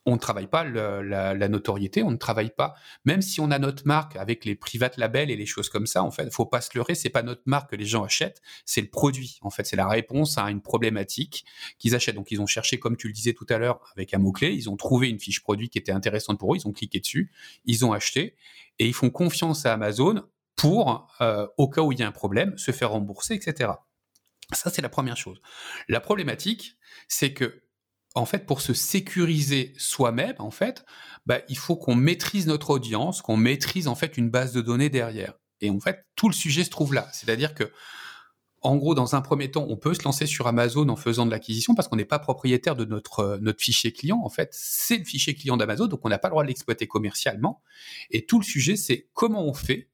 on 0.09 0.15
ne 0.15 0.19
travaille 0.19 0.47
pas 0.47 0.65
la, 0.65 1.49
notoriété, 1.49 2.03
on 2.03 2.11
ne 2.11 2.17
travaille 2.17 2.51
pas, 2.51 2.75
même 3.05 3.21
si 3.21 3.41
on 3.41 3.51
a 3.51 3.59
notre 3.59 3.87
marque 3.87 4.17
avec 4.17 4.45
les 4.45 4.55
private 4.55 4.97
labels 4.97 5.31
et 5.31 5.37
les 5.37 5.47
choses 5.47 5.69
comme 5.69 5.87
ça, 5.87 6.03
en 6.03 6.11
fait, 6.11 6.33
faut 6.33 6.47
pas 6.47 6.63
se 6.63 6.71
leurrer, 6.75 6.95
c'est 6.95 7.11
pas 7.11 7.23
notre 7.23 7.43
marque 7.45 7.71
que 7.71 7.77
les 7.77 7.85
gens 7.85 8.05
achètent, 8.05 8.41
c'est 8.65 8.81
le 8.81 8.89
produit. 8.89 9.39
En 9.43 9.51
fait, 9.51 9.65
c'est 9.65 9.77
la 9.77 9.87
réponse 9.87 10.39
à 10.39 10.45
une 10.51 10.63
problématique 10.63 11.45
qu'ils 11.79 11.95
achètent. 11.95 12.15
Donc, 12.15 12.31
ils 12.31 12.41
ont 12.41 12.47
cherché, 12.47 12.79
comme 12.79 12.97
tu 12.97 13.09
le 13.09 13.13
disais 13.13 13.35
tout 13.35 13.47
à 13.51 13.59
l'heure, 13.59 13.81
avec 13.93 14.15
un 14.15 14.19
mot-clé, 14.19 14.53
ils 14.53 14.71
ont 14.71 14.77
trouvé 14.77 15.11
une 15.11 15.21
fiche 15.21 15.43
produit 15.43 15.69
qui 15.69 15.79
était 15.79 15.93
intéressante 15.93 16.39
pour 16.39 16.55
eux, 16.55 16.57
ils 16.57 16.67
ont 16.67 16.73
cliqué 16.73 17.01
dessus, 17.01 17.31
ils 17.67 17.85
ont 17.85 17.93
acheté 17.93 18.35
et 18.79 18.87
ils 18.87 18.95
font 18.95 19.11
confiance 19.11 19.67
à 19.67 19.75
Amazon 19.75 20.25
pour, 20.57 21.07
euh, 21.21 21.47
au 21.59 21.69
cas 21.69 21.83
où 21.83 21.93
il 21.93 21.99
y 21.99 22.03
a 22.03 22.09
un 22.09 22.13
problème, 22.13 22.57
se 22.57 22.73
faire 22.73 22.91
rembourser, 22.91 23.35
etc. 23.35 23.73
Ça, 24.53 24.71
c'est 24.71 24.81
la 24.81 24.89
première 24.89 25.19
chose. 25.19 25.41
La 25.89 26.01
problématique, 26.01 26.79
c'est 27.09 27.35
que 27.35 27.63
en 28.19 28.27
fait, 28.27 28.47
pour 28.47 28.61
se 28.61 28.75
sécuriser 28.75 29.73
soi-même, 29.79 30.35
en 30.39 30.51
fait, 30.51 30.85
bah, 31.27 31.41
il 31.49 31.59
faut 31.59 31.77
qu'on 31.77 31.95
maîtrise 31.95 32.47
notre 32.47 32.71
audience, 32.71 33.23
qu'on 33.23 33.37
maîtrise 33.37 33.89
en 33.89 33.95
fait 33.95 34.17
une 34.17 34.31
base 34.31 34.53
de 34.53 34.61
données 34.61 34.91
derrière. 34.91 35.35
Et 35.61 35.71
en 35.71 35.81
fait, 35.81 36.05
tout 36.17 36.29
le 36.29 36.35
sujet 36.35 36.65
se 36.65 36.71
trouve 36.71 36.95
là. 36.95 37.09
C'est-à-dire 37.13 37.55
que, 37.55 37.71
en 38.61 38.77
gros, 38.77 38.95
dans 38.95 39.15
un 39.15 39.21
premier 39.21 39.51
temps, 39.51 39.67
on 39.69 39.77
peut 39.77 39.95
se 39.95 40.03
lancer 40.03 40.27
sur 40.27 40.47
Amazon 40.47 40.89
en 40.89 40.97
faisant 40.97 41.27
de 41.27 41.31
l'acquisition 41.31 41.75
parce 41.75 41.87
qu'on 41.89 41.97
n'est 41.97 42.05
pas 42.05 42.19
propriétaire 42.19 42.77
de 42.77 42.85
notre, 42.85 43.21
euh, 43.21 43.55
fichier 43.59 43.93
client. 43.93 44.21
En 44.25 44.31
fait, 44.31 44.51
c'est 44.53 44.99
le 44.99 45.05
fichier 45.05 45.35
client 45.35 45.57
d'Amazon, 45.57 45.87
donc 45.87 46.01
on 46.05 46.09
n'a 46.09 46.19
pas 46.19 46.29
le 46.29 46.33
droit 46.33 46.43
de 46.43 46.49
l'exploiter 46.49 46.87
commercialement. 46.87 47.63
Et 48.11 48.27
tout 48.27 48.39
le 48.39 48.45
sujet, 48.45 48.77
c'est 48.77 49.09
comment 49.15 49.45
on 49.45 49.55
fait 49.55 49.91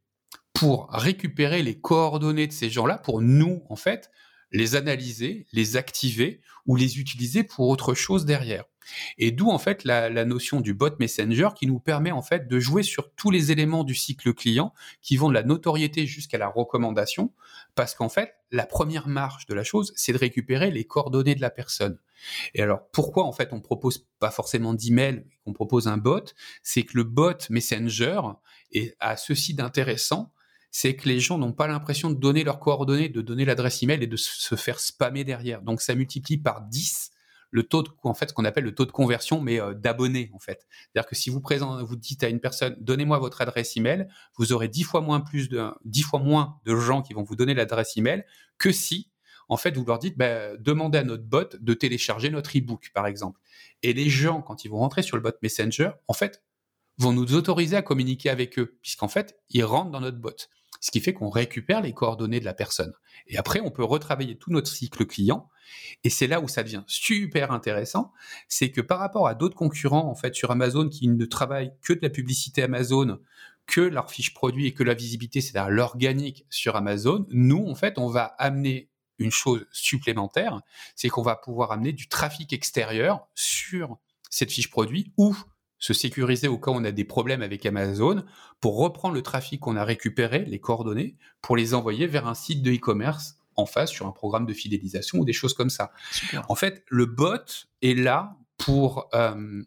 pour 0.52 0.88
récupérer 0.90 1.62
les 1.62 1.78
coordonnées 1.78 2.46
de 2.46 2.52
ces 2.52 2.70
gens-là 2.70 2.96
pour 2.96 3.20
nous, 3.20 3.64
en 3.68 3.76
fait, 3.76 4.10
les 4.54 4.76
analyser, 4.76 5.46
les 5.52 5.76
activer 5.76 6.40
ou 6.66 6.76
les 6.76 6.98
utiliser 6.98 7.42
pour 7.42 7.68
autre 7.68 7.92
chose 7.92 8.24
derrière. 8.24 8.64
Et 9.18 9.32
d'où 9.32 9.50
en 9.50 9.58
fait 9.58 9.84
la, 9.84 10.24
notion 10.24 10.60
du 10.60 10.74
bot 10.74 10.90
messenger 11.00 11.48
qui 11.56 11.66
nous 11.66 11.80
permet 11.80 12.12
en 12.12 12.22
fait 12.22 12.46
de 12.46 12.60
jouer 12.60 12.82
sur 12.82 13.12
tous 13.14 13.30
les 13.30 13.50
éléments 13.50 13.82
du 13.82 13.94
cycle 13.94 14.32
client 14.32 14.72
qui 15.02 15.16
vont 15.16 15.28
de 15.28 15.34
la 15.34 15.42
notoriété 15.42 16.06
jusqu'à 16.06 16.38
la 16.38 16.48
recommandation 16.48 17.32
parce 17.74 17.94
qu'en 17.94 18.08
fait 18.08 18.34
la 18.50 18.66
première 18.66 19.08
marche 19.08 19.46
de 19.46 19.54
la 19.54 19.64
chose 19.64 19.92
c'est 19.96 20.12
de 20.12 20.18
récupérer 20.18 20.70
les 20.70 20.84
coordonnées 20.84 21.34
de 21.34 21.40
la 21.40 21.50
personne. 21.50 21.98
Et 22.54 22.62
alors 22.62 22.86
pourquoi 22.92 23.24
en 23.24 23.32
fait 23.32 23.52
on 23.52 23.60
propose 23.60 24.06
pas 24.18 24.30
forcément 24.30 24.74
d'email, 24.74 25.24
on 25.46 25.52
propose 25.52 25.88
un 25.88 25.96
bot, 25.96 26.24
c'est 26.62 26.82
que 26.82 26.96
le 26.96 27.04
bot 27.04 27.38
messenger 27.50 28.20
a 29.00 29.16
ceci 29.16 29.54
d'intéressant 29.54 30.30
c'est 30.76 30.96
que 30.96 31.08
les 31.08 31.20
gens 31.20 31.38
n'ont 31.38 31.52
pas 31.52 31.68
l'impression 31.68 32.10
de 32.10 32.16
donner 32.16 32.42
leurs 32.42 32.58
coordonnées, 32.58 33.08
de 33.08 33.22
donner 33.22 33.44
l'adresse 33.44 33.80
email 33.84 34.02
et 34.02 34.08
de 34.08 34.16
se 34.16 34.56
faire 34.56 34.80
spammer 34.80 35.22
derrière. 35.22 35.62
Donc 35.62 35.80
ça 35.80 35.94
multiplie 35.94 36.36
par 36.36 36.62
10 36.62 37.12
le 37.52 37.62
taux 37.62 37.84
de, 37.84 37.90
en 38.02 38.12
fait, 38.12 38.30
ce 38.30 38.34
qu'on 38.34 38.44
appelle 38.44 38.64
le 38.64 38.74
taux 38.74 38.84
de 38.84 38.90
conversion, 38.90 39.40
mais 39.40 39.60
euh, 39.60 39.72
d'abonnés, 39.72 40.32
en 40.34 40.40
fait. 40.40 40.66
C'est-à-dire 40.92 41.08
que 41.08 41.14
si 41.14 41.30
vous 41.30 41.40
vous 41.40 41.94
dites 41.96 42.24
à 42.24 42.28
une 42.28 42.40
personne, 42.40 42.74
donnez-moi 42.80 43.20
votre 43.20 43.40
adresse 43.40 43.76
email, 43.76 44.08
vous 44.36 44.52
aurez 44.52 44.66
10 44.66 44.82
fois 44.82 45.00
moins 45.00 45.20
plus 45.20 45.48
de, 45.48 45.64
10 45.84 46.02
fois 46.02 46.18
moins 46.18 46.58
de 46.64 46.74
gens 46.74 47.02
qui 47.02 47.14
vont 47.14 47.22
vous 47.22 47.36
donner 47.36 47.54
l'adresse 47.54 47.96
email 47.96 48.24
que 48.58 48.72
si, 48.72 49.12
en 49.48 49.56
fait, 49.56 49.76
vous 49.76 49.84
leur 49.84 50.00
dites, 50.00 50.18
bah, 50.18 50.56
demandez 50.56 50.98
à 50.98 51.04
notre 51.04 51.22
bot 51.22 51.56
de 51.56 51.74
télécharger 51.74 52.30
notre 52.30 52.58
e-book, 52.58 52.90
par 52.92 53.06
exemple. 53.06 53.38
Et 53.84 53.92
les 53.92 54.10
gens, 54.10 54.42
quand 54.42 54.64
ils 54.64 54.68
vont 54.72 54.78
rentrer 54.78 55.02
sur 55.02 55.16
le 55.16 55.22
bot 55.22 55.30
Messenger, 55.40 55.90
en 56.08 56.14
fait, 56.14 56.42
vont 56.98 57.12
nous 57.12 57.34
autoriser 57.34 57.76
à 57.76 57.82
communiquer 57.82 58.30
avec 58.30 58.58
eux, 58.58 58.76
puisqu'en 58.82 59.06
fait, 59.08 59.38
ils 59.50 59.64
rentrent 59.64 59.92
dans 59.92 60.00
notre 60.00 60.18
bot 60.18 60.48
ce 60.84 60.90
qui 60.90 61.00
fait 61.00 61.14
qu'on 61.14 61.30
récupère 61.30 61.80
les 61.80 61.94
coordonnées 61.94 62.40
de 62.40 62.44
la 62.44 62.52
personne. 62.52 62.92
Et 63.26 63.38
après, 63.38 63.60
on 63.60 63.70
peut 63.70 63.82
retravailler 63.82 64.36
tout 64.36 64.50
notre 64.50 64.70
cycle 64.70 65.06
client. 65.06 65.48
Et 66.04 66.10
c'est 66.10 66.26
là 66.26 66.42
où 66.42 66.46
ça 66.46 66.62
devient 66.62 66.82
super 66.86 67.52
intéressant, 67.52 68.12
c'est 68.48 68.70
que 68.70 68.82
par 68.82 68.98
rapport 68.98 69.26
à 69.26 69.34
d'autres 69.34 69.56
concurrents 69.56 70.06
en 70.10 70.14
fait 70.14 70.34
sur 70.34 70.50
Amazon 70.50 70.90
qui 70.90 71.08
ne 71.08 71.24
travaillent 71.24 71.72
que 71.80 71.94
de 71.94 72.00
la 72.02 72.10
publicité 72.10 72.62
Amazon, 72.62 73.18
que 73.64 73.80
leur 73.80 74.10
fiche 74.10 74.34
produit 74.34 74.66
et 74.66 74.74
que 74.74 74.82
la 74.82 74.92
visibilité, 74.92 75.40
c'est-à-dire 75.40 75.70
l'organique 75.70 76.44
sur 76.50 76.76
Amazon, 76.76 77.24
nous 77.30 77.64
en 77.66 77.74
fait, 77.74 77.98
on 77.98 78.08
va 78.08 78.34
amener 78.36 78.90
une 79.16 79.30
chose 79.30 79.66
supplémentaire, 79.72 80.60
c'est 80.96 81.08
qu'on 81.08 81.22
va 81.22 81.36
pouvoir 81.36 81.72
amener 81.72 81.94
du 81.94 82.08
trafic 82.10 82.52
extérieur 82.52 83.26
sur 83.34 83.96
cette 84.28 84.52
fiche 84.52 84.68
produit 84.68 85.14
ou 85.16 85.34
se 85.84 85.92
sécuriser 85.92 86.48
au 86.48 86.56
cas 86.56 86.70
où 86.70 86.76
on 86.76 86.84
a 86.84 86.92
des 86.92 87.04
problèmes 87.04 87.42
avec 87.42 87.66
Amazon 87.66 88.24
pour 88.58 88.78
reprendre 88.78 89.14
le 89.14 89.20
trafic 89.20 89.60
qu'on 89.60 89.76
a 89.76 89.84
récupéré, 89.84 90.46
les 90.46 90.58
coordonnées, 90.58 91.18
pour 91.42 91.58
les 91.58 91.74
envoyer 91.74 92.06
vers 92.06 92.26
un 92.26 92.32
site 92.32 92.62
de 92.62 92.72
e-commerce 92.72 93.36
en 93.56 93.66
face 93.66 93.90
sur 93.90 94.06
un 94.06 94.10
programme 94.10 94.46
de 94.46 94.54
fidélisation 94.54 95.18
ou 95.18 95.26
des 95.26 95.34
choses 95.34 95.52
comme 95.52 95.68
ça. 95.68 95.92
En 96.48 96.54
fait, 96.54 96.84
le 96.88 97.04
bot 97.04 97.66
est 97.82 97.92
là 97.92 98.38
pour 98.56 99.10
euh, 99.12 99.62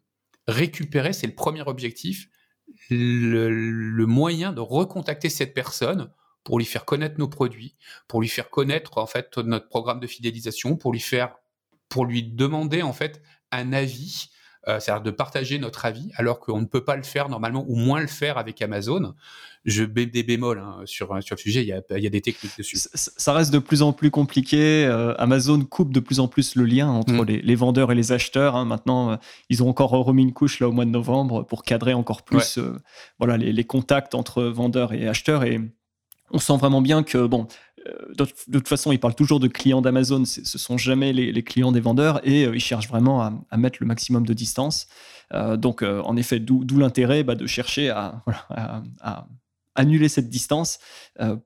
récupérer, 0.47 1.13
c'est 1.13 1.27
le 1.27 1.35
premier 1.35 1.61
objectif, 1.61 2.29
le, 2.89 4.05
moyen 4.07 4.53
de 4.53 4.59
recontacter 4.59 5.29
cette 5.29 5.53
personne 5.53 6.09
pour 6.43 6.57
lui 6.57 6.65
faire 6.65 6.85
connaître 6.85 7.19
nos 7.19 7.27
produits, 7.27 7.75
pour 8.07 8.21
lui 8.21 8.27
faire 8.27 8.49
connaître 8.49 8.97
en 8.97 9.05
fait 9.05 9.37
notre 9.37 9.69
programme 9.69 9.99
de 9.99 10.07
fidélisation, 10.07 10.77
pour 10.77 10.93
lui 10.93 10.99
faire, 10.99 11.35
pour 11.89 12.05
lui 12.05 12.23
demander 12.23 12.81
en 12.81 12.93
fait 12.93 13.21
un 13.51 13.71
avis 13.71 14.31
euh, 14.67 14.79
c'est-à-dire 14.79 15.03
de 15.03 15.11
partager 15.11 15.59
notre 15.59 15.85
avis, 15.85 16.09
alors 16.15 16.39
qu'on 16.39 16.59
ne 16.59 16.65
peut 16.65 16.83
pas 16.83 16.95
le 16.95 17.03
faire 17.03 17.29
normalement, 17.29 17.65
ou 17.67 17.75
moins 17.75 18.01
le 18.01 18.07
faire 18.07 18.37
avec 18.37 18.61
Amazon. 18.61 19.13
Je 19.65 19.83
mets 19.83 20.05
des 20.05 20.23
bémols 20.23 20.59
hein, 20.59 20.79
sur, 20.85 21.21
sur 21.21 21.35
le 21.35 21.41
sujet, 21.41 21.61
il 21.61 21.67
y, 21.67 21.73
a, 21.73 21.81
il 21.91 22.03
y 22.03 22.07
a 22.07 22.09
des 22.09 22.21
techniques 22.21 22.57
dessus. 22.57 22.77
Ça, 22.93 23.33
reste 23.33 23.51
de 23.51 23.59
plus 23.59 23.81
en 23.81 23.91
plus 23.91 24.11
compliqué. 24.11 24.85
Euh, 24.85 25.13
Amazon 25.17 25.59
coupe 25.65 25.91
de 25.91 25.99
plus 25.99 26.19
en 26.19 26.27
plus 26.27 26.55
le 26.55 26.63
lien 26.63 26.89
entre 26.89 27.11
mm. 27.11 27.25
les, 27.25 27.55
vendeurs 27.55 27.91
et 27.91 27.95
les 27.95 28.11
acheteurs. 28.11 28.55
Hein. 28.55 28.65
Maintenant, 28.65 29.11
euh, 29.11 29.15
ils 29.49 29.63
ont 29.63 29.69
encore 29.69 29.91
remis 29.91 30.23
une 30.23 30.33
couche 30.33 30.59
là 30.59 30.69
au 30.69 30.71
mois 30.71 30.85
de 30.85 30.91
novembre 30.91 31.43
pour 31.43 31.63
cadrer 31.63 31.93
encore 31.93 32.23
plus 32.23 32.59
voilà, 33.19 33.37
les, 33.37 33.51
les, 33.51 33.63
contacts 33.65 34.15
entre 34.15 34.43
vendeurs 34.43 34.93
et 34.93 35.07
acheteurs. 35.07 35.43
Et 35.43 35.59
on 36.31 36.39
sent 36.39 36.57
vraiment 36.57 36.81
bien 36.81 37.03
que, 37.03 37.25
bon, 37.25 37.47
euh, 37.85 38.13
de, 38.15 38.25
toute 38.59 38.67
façon, 38.67 38.91
ils 38.91 38.99
parlent 38.99 39.15
toujours 39.15 39.39
de 39.39 39.47
clients 39.47 39.81
d'Amazon, 39.81 40.25
ce 40.25 40.57
sont 40.57 40.77
jamais 40.77 41.13
les, 41.13 41.43
clients 41.43 41.71
des 41.71 41.79
vendeurs 41.79 42.25
et 42.27 42.45
euh, 42.45 42.55
ils 42.55 42.61
cherchent 42.61 42.87
vraiment 42.87 43.21
à, 43.21 43.57
mettre 43.57 43.77
le 43.81 43.87
maximum 43.87 44.25
de 44.25 44.33
distance. 44.33 44.87
Euh, 45.33 45.57
donc, 45.57 45.83
en 45.83 46.15
effet, 46.15 46.39
d'où 46.39 46.77
l'intérêt 46.77 47.23
bah, 47.23 47.35
de 47.35 47.47
chercher 47.47 47.89
à, 47.89 48.23
annuler 49.75 50.09
cette 50.09 50.29
distance 50.29 50.79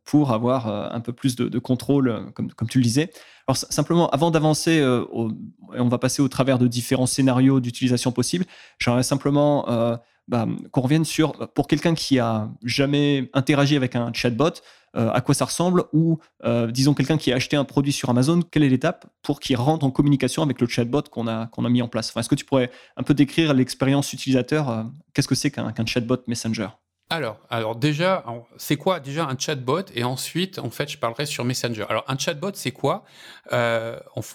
pour 0.05 0.31
avoir 0.31 0.93
un 0.93 1.01
peu 1.01 1.11
plus 1.11 1.35
de, 1.35 1.59
contrôle, 1.59 2.31
comme, 2.33 2.51
comme, 2.53 2.69
tu 2.69 2.77
le 2.77 2.83
disais. 2.83 3.11
Alors, 3.47 3.57
simplement, 3.57 4.09
avant 4.11 4.31
d'avancer, 4.31 4.81
on 5.11 5.87
va 5.89 5.97
passer 5.97 6.21
au 6.21 6.29
travers 6.29 6.57
de 6.57 6.67
différents 6.67 7.07
scénarios 7.07 7.59
d'utilisation 7.59 8.13
possibles. 8.13 8.45
J'aimerais 8.79 9.03
simplement 9.03 9.99
bah, 10.31 10.47
qu'on 10.71 10.79
revienne 10.79 11.03
sur, 11.03 11.33
pour 11.53 11.67
quelqu'un 11.67 11.93
qui 11.93 12.17
a 12.17 12.49
jamais 12.63 13.29
interagi 13.33 13.75
avec 13.75 13.97
un 13.97 14.13
chatbot, 14.13 14.61
euh, 14.95 15.11
à 15.11 15.19
quoi 15.19 15.35
ça 15.35 15.43
ressemble 15.43 15.83
ou, 15.91 16.19
euh, 16.45 16.71
disons, 16.71 16.93
quelqu'un 16.93 17.17
qui 17.17 17.33
a 17.33 17.35
acheté 17.35 17.57
un 17.57 17.65
produit 17.65 17.91
sur 17.91 18.09
Amazon, 18.09 18.39
quelle 18.41 18.63
est 18.63 18.69
l'étape 18.69 19.07
pour 19.23 19.41
qu'il 19.41 19.57
rentre 19.57 19.85
en 19.85 19.91
communication 19.91 20.41
avec 20.41 20.61
le 20.61 20.67
chatbot 20.67 21.03
qu'on 21.03 21.27
a, 21.27 21.49
a 21.51 21.69
mis 21.69 21.81
en 21.81 21.89
place? 21.89 22.15
Est-ce 22.15 22.29
que 22.29 22.35
tu 22.35 22.45
pourrais 22.45 22.71
un 22.95 23.03
peu 23.03 23.13
décrire 23.13 23.53
l'expérience 23.53 24.13
utilisateur 24.13 24.69
euh, 24.69 24.83
Qu'est-ce 25.13 25.27
que 25.27 25.35
c'est 25.35 25.51
qu'un 25.51 25.85
chatbot 25.85 26.23
Messenger? 26.27 26.69
Alors, 27.09 27.37
alors 27.49 27.75
déjà, 27.75 28.23
c'est 28.55 28.77
quoi 28.77 29.01
déjà 29.01 29.25
un 29.25 29.37
chatbot? 29.37 29.83
Et 29.95 30.05
ensuite, 30.05 30.59
en 30.59 30.69
fait, 30.69 30.89
je 30.89 30.97
parlerai 30.97 31.25
sur 31.25 31.43
Messenger. 31.43 31.85
Alors, 31.89 32.05
un 32.07 32.17
chatbot, 32.17 32.51
c'est 32.53 32.71
quoi? 32.71 33.03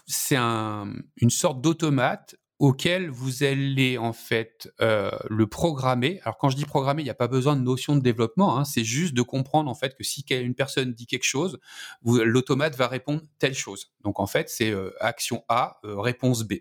C'est 0.07 0.37
un, 0.37 0.93
une 1.17 1.31
sorte 1.31 1.63
d'automate 1.63 2.37
auquel 2.59 3.11
vous 3.11 3.42
allez 3.42 3.99
en 3.99 4.12
fait 4.12 4.73
euh, 4.81 5.11
le 5.29 5.47
programmer. 5.47 6.21
Alors 6.23 6.38
quand 6.38 6.49
je 6.49 6.57
dis 6.57 6.64
programmer, 6.64 7.03
il 7.03 7.05
n'y 7.05 7.11
a 7.11 7.14
pas 7.14 7.29
besoin 7.29 7.55
de 7.57 7.61
notion 7.61 7.95
de 7.95 8.01
développement, 8.01 8.57
hein, 8.57 8.64
c'est 8.64 8.85
juste 8.85 9.14
de 9.14 9.23
comprendre 9.23 9.71
en 9.71 9.75
fait 9.75 9.95
que 9.95 10.05
si 10.05 10.25
une 10.31 10.55
personne 10.55 10.92
dit 10.92 11.07
quelque 11.07 11.25
chose, 11.25 11.59
l'automate 12.05 12.75
va 12.77 12.88
répondre 12.88 13.23
telle 13.38 13.55
chose. 13.55 13.92
Donc 14.03 14.21
en 14.21 14.27
fait 14.27 14.49
c'est 14.49 14.71
euh, 14.71 14.90
action 15.01 15.45
A, 15.49 15.79
euh, 15.85 16.01
réponse 16.01 16.45
B. 16.45 16.55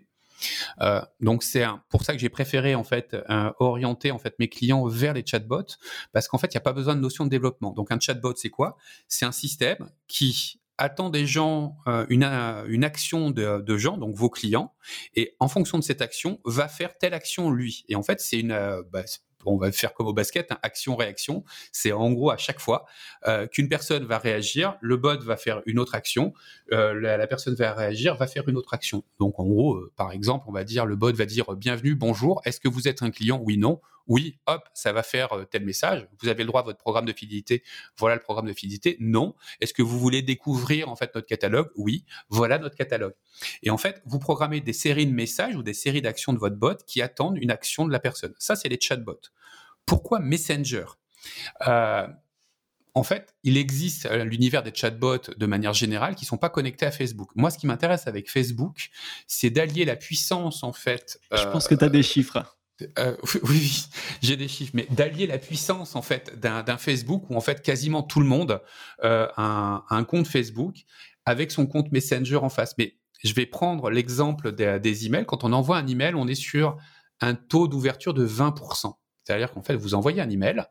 donc 1.20 1.42
c'est 1.42 1.64
pour 1.88 2.04
ça 2.04 2.12
que 2.12 2.18
j'ai 2.18 2.28
préféré 2.28 2.74
en 2.74 2.84
fait 2.84 3.16
orienter 3.58 4.10
en 4.10 4.18
fait 4.18 4.34
mes 4.38 4.48
clients 4.48 4.86
vers 4.86 5.14
les 5.14 5.24
chatbots 5.24 5.78
parce 6.12 6.28
qu'en 6.28 6.36
fait 6.36 6.48
il 6.48 6.56
n'y 6.56 6.58
a 6.58 6.62
pas 6.62 6.74
besoin 6.74 6.94
de 6.94 7.00
notion 7.00 7.24
de 7.24 7.30
développement. 7.30 7.72
Donc 7.72 7.90
un 7.90 7.98
chatbot 7.98 8.34
c'est 8.36 8.50
quoi? 8.50 8.76
C'est 9.08 9.24
un 9.24 9.32
système 9.32 9.88
qui 10.08 10.60
attend 10.78 11.10
des 11.10 11.26
gens 11.26 11.76
euh, 11.86 12.06
une, 12.08 12.24
euh, 12.24 12.64
une, 12.68 12.84
action 12.84 13.30
de, 13.30 13.76
gens, 13.76 13.96
donc 13.96 14.14
vos 14.14 14.30
clients, 14.30 14.74
et 15.14 15.34
en 15.40 15.48
fonction 15.48 15.78
de 15.78 15.84
cette 15.84 16.02
action, 16.02 16.40
va 16.44 16.68
faire 16.68 16.96
telle 16.98 17.14
action 17.14 17.50
lui. 17.50 17.84
Et 17.88 17.96
en 17.96 18.02
fait, 18.02 18.20
c'est 18.20 18.40
une, 18.40 18.52
euh, 18.52 18.82
bah, 18.92 19.04
on 19.44 19.56
va 19.56 19.70
faire 19.70 19.94
comme 19.94 20.08
au 20.08 20.12
basket, 20.12 20.50
hein, 20.50 20.58
action-réaction. 20.62 21.44
C'est 21.70 21.92
en 21.92 22.10
gros 22.10 22.30
à 22.30 22.36
chaque 22.36 22.58
fois 22.58 22.84
qu'une 23.52 23.68
personne 23.68 24.04
va 24.04 24.18
réagir, 24.18 24.76
le 24.80 24.96
bot 24.96 25.20
va 25.20 25.36
faire 25.36 25.62
une 25.66 25.78
autre 25.78 25.94
action, 25.94 26.32
la, 26.70 27.26
personne 27.28 27.54
va 27.54 27.72
réagir, 27.72 28.16
va 28.16 28.26
faire 28.26 28.48
une 28.48 28.56
autre 28.56 28.74
action. 28.74 29.04
Donc 29.20 29.38
en 29.38 29.44
gros, 29.44 29.80
par 29.94 30.10
exemple, 30.10 30.46
on 30.48 30.52
va 30.52 30.64
dire, 30.64 30.84
le 30.84 30.96
bot 30.96 31.12
va 31.12 31.26
dire 31.26 31.54
bienvenue, 31.54 31.94
bonjour, 31.94 32.42
est-ce 32.44 32.58
que 32.58 32.66
vous 32.66 32.88
êtes 32.88 33.02
un 33.02 33.12
client? 33.12 33.40
Oui, 33.40 33.56
non. 33.56 33.80
Oui, 34.08 34.38
hop, 34.46 34.68
ça 34.74 34.92
va 34.92 35.02
faire 35.02 35.30
tel 35.50 35.64
message. 35.64 36.06
Vous 36.20 36.28
avez 36.28 36.44
le 36.44 36.46
droit 36.46 36.60
à 36.60 36.64
votre 36.64 36.78
programme 36.78 37.06
de 37.06 37.12
fidélité. 37.12 37.62
Voilà 37.96 38.14
le 38.14 38.20
programme 38.20 38.46
de 38.46 38.52
fidélité. 38.52 38.96
Non. 39.00 39.34
Est-ce 39.60 39.74
que 39.74 39.82
vous 39.82 39.98
voulez 39.98 40.22
découvrir 40.22 40.88
en 40.88 40.96
fait 40.96 41.14
notre 41.14 41.26
catalogue? 41.26 41.70
Oui. 41.76 42.04
Voilà 42.28 42.58
notre 42.58 42.76
catalogue. 42.76 43.14
Et 43.62 43.70
en 43.70 43.78
fait, 43.78 44.02
vous 44.06 44.18
programmez 44.18 44.60
des 44.60 44.72
séries 44.72 45.06
de 45.06 45.12
messages 45.12 45.56
ou 45.56 45.62
des 45.62 45.74
séries 45.74 46.02
d'actions 46.02 46.32
de 46.32 46.38
votre 46.38 46.56
bot 46.56 46.76
qui 46.86 47.02
attendent 47.02 47.38
une 47.38 47.50
action 47.50 47.84
de 47.84 47.92
la 47.92 47.98
personne. 47.98 48.34
Ça, 48.38 48.54
c'est 48.56 48.68
les 48.68 48.78
chatbots. 48.80 49.30
Pourquoi 49.86 50.20
Messenger? 50.20 50.86
Euh, 51.66 52.06
en 52.94 53.02
fait, 53.02 53.34
il 53.42 53.58
existe 53.58 54.10
l'univers 54.10 54.62
des 54.62 54.72
chatbots 54.74 55.32
de 55.36 55.46
manière 55.46 55.74
générale 55.74 56.14
qui 56.14 56.24
sont 56.24 56.38
pas 56.38 56.48
connectés 56.48 56.86
à 56.86 56.90
Facebook. 56.90 57.30
Moi, 57.34 57.50
ce 57.50 57.58
qui 57.58 57.66
m'intéresse 57.66 58.06
avec 58.06 58.30
Facebook, 58.30 58.88
c'est 59.26 59.50
d'allier 59.50 59.84
la 59.84 59.96
puissance, 59.96 60.62
en 60.62 60.72
fait. 60.72 61.20
Je 61.30 61.44
pense 61.48 61.68
que 61.68 61.74
tu 61.74 61.84
as 61.84 61.90
des 61.90 62.02
chiffres. 62.02 62.55
Euh, 62.98 63.16
oui, 63.44 63.86
j'ai 64.22 64.36
des 64.36 64.48
chiffres, 64.48 64.72
mais 64.74 64.86
d'allier 64.90 65.26
la 65.26 65.38
puissance 65.38 65.96
en 65.96 66.02
fait 66.02 66.38
d'un 66.38 66.78
Facebook 66.78 67.30
où 67.30 67.36
en 67.36 67.40
fait 67.40 67.62
quasiment 67.62 68.02
tout 68.02 68.20
le 68.20 68.26
monde 68.26 68.60
euh, 69.04 69.28
a 69.36 69.84
un, 69.88 70.04
compte 70.04 70.26
Facebook 70.26 70.84
avec 71.24 71.50
son 71.50 71.66
compte 71.66 71.90
Messenger 71.92 72.36
en 72.36 72.48
face. 72.48 72.74
Mais 72.78 72.96
je 73.24 73.32
vais 73.32 73.46
prendre 73.46 73.90
l'exemple 73.90 74.52
des, 74.52 74.78
des 74.78 75.06
emails. 75.06 75.26
Quand 75.26 75.44
on 75.44 75.52
envoie 75.52 75.78
un 75.78 75.86
email, 75.86 76.14
on 76.14 76.28
est 76.28 76.34
sur 76.34 76.76
un 77.20 77.34
taux 77.34 77.66
d'ouverture 77.66 78.14
de 78.14 78.26
20%. 78.26 78.94
C'est-à-dire 79.24 79.52
qu'en 79.52 79.62
fait, 79.62 79.74
vous 79.74 79.94
envoyez 79.94 80.20
un 80.20 80.30
email 80.30 80.66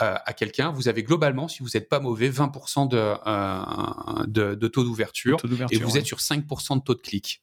euh, 0.00 0.14
à 0.24 0.32
quelqu'un, 0.32 0.70
vous 0.70 0.88
avez 0.88 1.02
globalement, 1.02 1.48
si 1.48 1.62
vous 1.62 1.70
n'êtes 1.74 1.88
pas 1.88 2.00
mauvais, 2.00 2.30
20% 2.30 2.94
euh, 2.94 4.26
de, 4.26 4.54
de, 4.54 4.68
taux 4.68 4.84
d'ouverture 4.84 5.36
et 5.70 5.78
vous 5.78 5.98
êtes 5.98 6.06
sur 6.06 6.18
5% 6.18 6.78
de 6.78 6.82
taux 6.82 6.94
de 6.94 7.00
clic. 7.00 7.42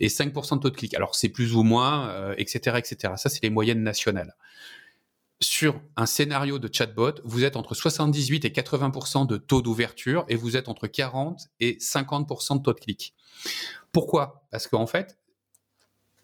Et 0.00 0.08
5% 0.08 0.56
de 0.56 0.60
taux 0.60 0.70
de 0.70 0.76
clic. 0.76 0.94
Alors, 0.94 1.14
c'est 1.14 1.28
plus 1.28 1.54
ou 1.54 1.62
moins, 1.62 2.32
etc., 2.36 2.60
euh, 2.66 2.78
etc. 2.78 3.14
Ça, 3.16 3.28
c'est 3.28 3.42
les 3.42 3.50
moyennes 3.50 3.82
nationales. 3.82 4.34
Sur 5.40 5.80
un 5.96 6.06
scénario 6.06 6.58
de 6.58 6.72
chatbot, 6.72 7.14
vous 7.24 7.44
êtes 7.44 7.56
entre 7.56 7.74
78 7.74 8.44
et 8.44 8.50
80% 8.50 9.26
de 9.26 9.36
taux 9.36 9.62
d'ouverture 9.62 10.24
et 10.28 10.36
vous 10.36 10.56
êtes 10.56 10.68
entre 10.68 10.86
40 10.86 11.48
et 11.60 11.76
50% 11.78 12.58
de 12.58 12.62
taux 12.62 12.72
de 12.72 12.80
clic. 12.80 13.14
Pourquoi? 13.92 14.46
Parce 14.50 14.68
qu'en 14.68 14.86
fait, 14.86 15.18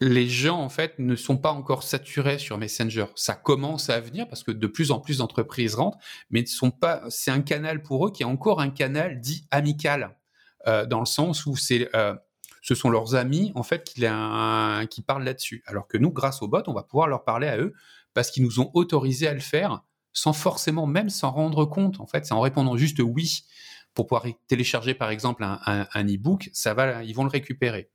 les 0.00 0.29
gens 0.29 0.59
en 0.59 0.68
fait 0.68 0.98
ne 0.98 1.14
sont 1.14 1.37
pas 1.37 1.53
encore 1.53 1.83
saturés 1.83 2.38
sur 2.38 2.57
Messenger. 2.57 3.07
Ça 3.14 3.35
commence 3.35 3.90
à 3.90 4.00
venir 4.00 4.26
parce 4.29 4.42
que 4.42 4.50
de 4.50 4.66
plus 4.66 4.90
en 4.90 5.00
plus 5.00 5.18
d'entreprises 5.18 5.74
rentrent, 5.74 5.98
mais 6.31 6.40
ne 6.40 6.46
sont 6.46 6.70
pas. 6.70 7.03
C'est 7.11 7.31
un 7.31 7.42
canal 7.42 7.83
pour 7.83 8.07
eux 8.07 8.12
qui 8.12 8.22
est 8.22 8.26
encore 8.26 8.61
un 8.61 8.70
canal 8.70 9.20
dit 9.20 9.46
amical, 9.50 10.16
euh, 10.66 10.87
dans 10.87 11.00
le 11.00 11.07
sens 11.07 11.44
où 11.44 11.57
c'est 11.57 11.94
euh, 11.94 12.14
ce 12.60 12.74
sont 12.74 12.90
leurs 12.90 13.14
amis 13.14 13.52
en 13.54 13.62
fait 13.62 13.84
qui, 13.84 14.04
qui 14.90 15.02
parlent 15.02 15.24
là-dessus. 15.24 15.62
Alors 15.66 15.86
que 15.86 15.98
nous, 15.98 16.10
grâce 16.10 16.42
au 16.42 16.48
bot, 16.48 16.62
on 16.66 16.72
va 16.72 16.82
pouvoir 16.82 17.08
leur 17.08 17.24
parler 17.24 17.48
à 17.48 17.58
eux 17.58 17.72
parce 18.14 18.30
qu'ils 18.30 18.42
nous 18.42 18.60
ont 18.60 18.70
autorisé 18.74 19.28
à 19.28 19.34
le 19.34 19.40
faire 19.40 19.82
sans 20.12 20.32
forcément 20.32 20.86
même 20.86 21.08
s'en 21.08 21.30
rendre 21.30 21.64
compte. 21.64 22.00
En 22.00 22.06
fait, 22.06 22.26
c'est 22.26 22.34
en 22.34 22.40
répondant 22.40 22.76
juste 22.76 23.00
oui 23.00 23.44
pour 23.94 24.06
pouvoir 24.06 24.24
télécharger 24.46 24.94
par 24.94 25.10
exemple 25.10 25.44
un, 25.44 25.58
un 25.92 26.04
e-book, 26.04 26.50
ça 26.52 26.74
va, 26.74 27.02
ils 27.04 27.14
vont 27.14 27.24
le 27.24 27.30
récupérer. 27.30 27.90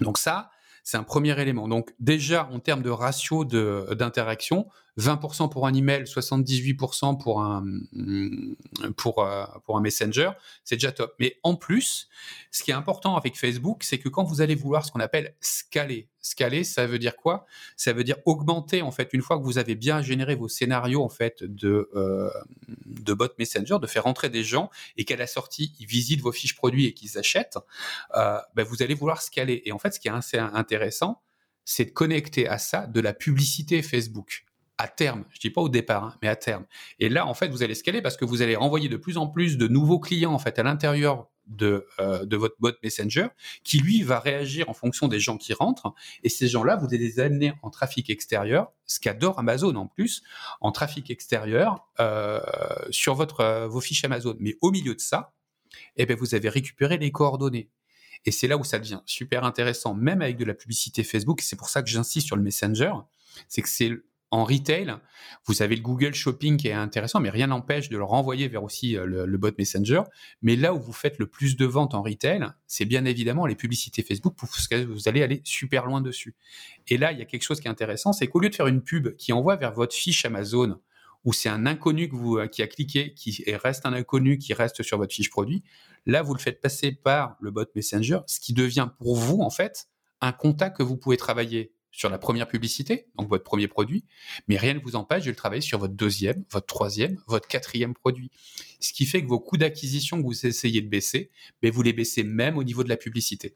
Donc 0.00 0.18
ça, 0.18 0.50
c'est 0.82 0.96
un 0.96 1.02
premier 1.02 1.38
élément. 1.40 1.68
Donc 1.68 1.94
déjà, 1.98 2.48
en 2.52 2.58
termes 2.58 2.82
de 2.82 2.90
ratio 2.90 3.44
d'interaction, 3.44 4.66
20% 5.00 5.50
pour 5.50 5.66
un 5.66 5.74
email, 5.74 6.04
78% 6.04 7.16
pour 7.16 7.40
un, 7.40 7.62
mm, 7.92 8.56
euh, 8.82 8.90
pour 9.64 9.76
un 9.76 9.80
messenger, 9.80 10.30
c'est 10.64 10.76
déjà 10.76 10.92
top. 10.92 11.14
Mais 11.18 11.38
en 11.42 11.56
plus, 11.56 12.08
ce 12.50 12.62
qui 12.62 12.70
est 12.70 12.74
important 12.74 13.16
avec 13.16 13.36
Facebook, 13.36 13.82
c'est 13.82 13.98
que 13.98 14.08
quand 14.08 14.24
vous 14.24 14.40
allez 14.40 14.54
vouloir 14.54 14.84
ce 14.84 14.92
qu'on 14.92 15.00
appelle 15.00 15.34
scaler, 15.40 16.08
scaler, 16.20 16.64
ça 16.64 16.86
veut 16.86 16.98
dire 16.98 17.16
quoi? 17.16 17.46
Ça 17.76 17.92
veut 17.92 18.04
dire 18.04 18.16
augmenter, 18.26 18.82
en 18.82 18.90
fait, 18.90 19.10
une 19.12 19.22
fois 19.22 19.38
que 19.38 19.44
vous 19.44 19.58
avez 19.58 19.74
bien 19.74 20.02
généré 20.02 20.34
vos 20.34 20.48
scénarios, 20.48 21.02
en 21.02 21.08
fait, 21.08 21.42
de, 21.42 21.90
euh, 21.94 22.30
de 22.86 23.14
bot 23.14 23.28
messenger, 23.38 23.78
de 23.80 23.86
faire 23.86 24.04
rentrer 24.04 24.28
des 24.28 24.44
gens 24.44 24.70
et 24.96 25.04
qu'à 25.04 25.16
la 25.16 25.26
sortie, 25.26 25.74
ils 25.80 25.86
visitent 25.86 26.20
vos 26.20 26.32
fiches 26.32 26.54
produits 26.54 26.86
et 26.86 26.94
qu'ils 26.94 27.18
achètent, 27.18 27.58
euh, 28.16 28.38
ben, 28.54 28.64
vous 28.64 28.82
allez 28.82 28.94
vouloir 28.94 29.22
scaler. 29.22 29.62
Et 29.64 29.72
en 29.72 29.78
fait, 29.78 29.94
ce 29.94 30.00
qui 30.00 30.08
est 30.08 30.12
assez 30.12 30.38
intéressant, 30.38 31.22
c'est 31.64 31.86
de 31.86 31.90
connecter 31.90 32.48
à 32.48 32.58
ça 32.58 32.86
de 32.86 33.00
la 33.00 33.12
publicité 33.12 33.82
Facebook 33.82 34.44
à 34.80 34.88
terme, 34.88 35.24
je 35.30 35.40
dis 35.40 35.50
pas 35.50 35.60
au 35.60 35.68
départ, 35.68 36.04
hein, 36.04 36.14
mais 36.22 36.28
à 36.28 36.36
terme. 36.36 36.64
Et 36.98 37.10
là, 37.10 37.26
en 37.26 37.34
fait, 37.34 37.48
vous 37.48 37.62
allez 37.62 37.74
scaler 37.74 38.00
parce 38.00 38.16
que 38.16 38.24
vous 38.24 38.40
allez 38.40 38.56
renvoyer 38.56 38.88
de 38.88 38.96
plus 38.96 39.18
en 39.18 39.26
plus 39.26 39.58
de 39.58 39.68
nouveaux 39.68 40.00
clients 40.00 40.32
en 40.32 40.38
fait 40.38 40.58
à 40.58 40.62
l'intérieur 40.62 41.28
de, 41.46 41.86
euh, 41.98 42.24
de 42.24 42.36
votre 42.36 42.56
bot 42.60 42.72
Messenger, 42.82 43.28
qui 43.62 43.78
lui 43.78 44.02
va 44.02 44.20
réagir 44.20 44.70
en 44.70 44.72
fonction 44.72 45.06
des 45.06 45.20
gens 45.20 45.36
qui 45.36 45.52
rentrent. 45.52 45.92
Et 46.22 46.30
ces 46.30 46.48
gens-là, 46.48 46.76
vous 46.76 46.86
allez 46.86 46.98
les 46.98 47.20
amener 47.20 47.52
en 47.62 47.68
trafic 47.68 48.08
extérieur, 48.08 48.72
ce 48.86 49.00
qu'adore 49.00 49.38
Amazon 49.38 49.74
en 49.74 49.86
plus, 49.86 50.22
en 50.60 50.72
trafic 50.72 51.10
extérieur 51.10 51.86
euh, 51.98 52.40
sur 52.90 53.14
votre 53.14 53.40
euh, 53.40 53.68
vos 53.68 53.80
fiches 53.80 54.04
Amazon. 54.04 54.36
Mais 54.40 54.56
au 54.62 54.70
milieu 54.70 54.94
de 54.94 55.00
ça, 55.00 55.34
eh 55.96 56.06
bien, 56.06 56.16
vous 56.16 56.34
avez 56.34 56.48
récupéré 56.48 56.96
les 56.96 57.12
coordonnées. 57.12 57.70
Et 58.24 58.30
c'est 58.30 58.48
là 58.48 58.56
où 58.56 58.64
ça 58.64 58.78
devient 58.78 59.00
super 59.04 59.44
intéressant, 59.44 59.94
même 59.94 60.22
avec 60.22 60.36
de 60.36 60.44
la 60.44 60.54
publicité 60.54 61.04
Facebook. 61.04 61.40
C'est 61.42 61.56
pour 61.56 61.68
ça 61.68 61.82
que 61.82 61.88
j'insiste 61.88 62.26
sur 62.26 62.36
le 62.36 62.42
Messenger. 62.42 62.92
C'est 63.48 63.62
que 63.62 63.68
c'est 63.68 63.92
en 64.32 64.44
retail, 64.44 64.94
vous 65.46 65.62
avez 65.62 65.74
le 65.74 65.82
Google 65.82 66.14
Shopping 66.14 66.56
qui 66.56 66.68
est 66.68 66.72
intéressant, 66.72 67.18
mais 67.18 67.30
rien 67.30 67.48
n'empêche 67.48 67.88
de 67.88 67.96
le 67.96 68.04
renvoyer 68.04 68.46
vers 68.46 68.62
aussi 68.62 68.96
euh, 68.96 69.04
le, 69.04 69.38
bot 69.38 69.50
Messenger. 69.58 70.02
Mais 70.40 70.54
là 70.54 70.72
où 70.72 70.78
vous 70.78 70.92
faites 70.92 71.18
le 71.18 71.26
plus 71.26 71.56
de 71.56 71.66
ventes 71.66 71.94
en 71.94 72.02
retail, 72.02 72.46
c'est 72.68 72.84
bien 72.84 73.04
évidemment 73.04 73.46
les 73.46 73.56
publicités 73.56 74.02
Facebook, 74.02 74.34
parce 74.40 74.68
que 74.68 74.84
vous 74.84 75.08
allez 75.08 75.22
aller 75.22 75.40
super 75.44 75.86
loin 75.86 76.00
dessus. 76.00 76.36
Et 76.86 76.96
là, 76.96 77.10
il 77.12 77.18
y 77.18 77.22
a 77.22 77.24
quelque 77.24 77.42
chose 77.42 77.60
qui 77.60 77.66
est 77.66 77.70
intéressant, 77.70 78.12
c'est 78.12 78.28
qu'au 78.28 78.38
lieu 78.38 78.50
de 78.50 78.54
faire 78.54 78.68
une 78.68 78.82
pub 78.82 79.16
qui 79.16 79.32
envoie 79.32 79.56
vers 79.56 79.72
votre 79.72 79.94
fiche 79.94 80.24
Amazon, 80.24 80.80
où 81.24 81.32
c'est 81.32 81.48
un 81.48 81.66
inconnu 81.66 82.08
que 82.08 82.14
vous, 82.14 82.38
euh, 82.38 82.46
qui 82.46 82.62
a 82.62 82.68
cliqué, 82.68 83.14
qui 83.14 83.44
reste 83.48 83.84
un 83.84 83.92
inconnu, 83.92 84.38
qui 84.38 84.54
reste 84.54 84.82
sur 84.84 84.96
votre 84.96 85.12
fiche 85.12 85.30
produit, 85.30 85.64
là, 86.06 86.22
vous 86.22 86.34
le 86.34 86.40
faites 86.40 86.60
passer 86.60 86.92
par 86.92 87.36
le 87.40 87.50
bot 87.50 87.66
Messenger, 87.74 88.20
ce 88.26 88.38
qui 88.38 88.52
devient 88.52 88.90
pour 89.00 89.16
vous, 89.16 89.40
en 89.40 89.50
fait, 89.50 89.88
un 90.20 90.32
contact 90.32 90.76
que 90.76 90.82
vous 90.84 90.96
pouvez 90.96 91.16
travailler 91.16 91.72
sur 92.00 92.08
la 92.08 92.16
première 92.16 92.48
publicité, 92.48 93.08
donc 93.18 93.28
votre 93.28 93.44
premier 93.44 93.68
produit, 93.68 94.06
mais 94.48 94.56
rien 94.56 94.72
ne 94.72 94.78
vous 94.78 94.96
empêche 94.96 95.24
de 95.24 95.28
le 95.28 95.36
travailler 95.36 95.60
sur 95.60 95.78
votre 95.78 95.92
deuxième, 95.92 96.46
votre 96.50 96.64
troisième, 96.64 97.20
votre 97.26 97.46
quatrième 97.46 97.92
produit. 97.92 98.30
Ce 98.80 98.94
qui 98.94 99.04
fait 99.04 99.20
que 99.20 99.28
vos 99.28 99.38
coûts 99.38 99.58
d'acquisition 99.58 100.16
que 100.16 100.22
vous 100.22 100.46
essayez 100.46 100.80
de 100.80 100.88
baisser, 100.88 101.30
mais 101.62 101.68
vous 101.68 101.82
les 101.82 101.92
baissez 101.92 102.22
même 102.22 102.56
au 102.56 102.64
niveau 102.64 102.84
de 102.84 102.88
la 102.88 102.96
publicité. 102.96 103.54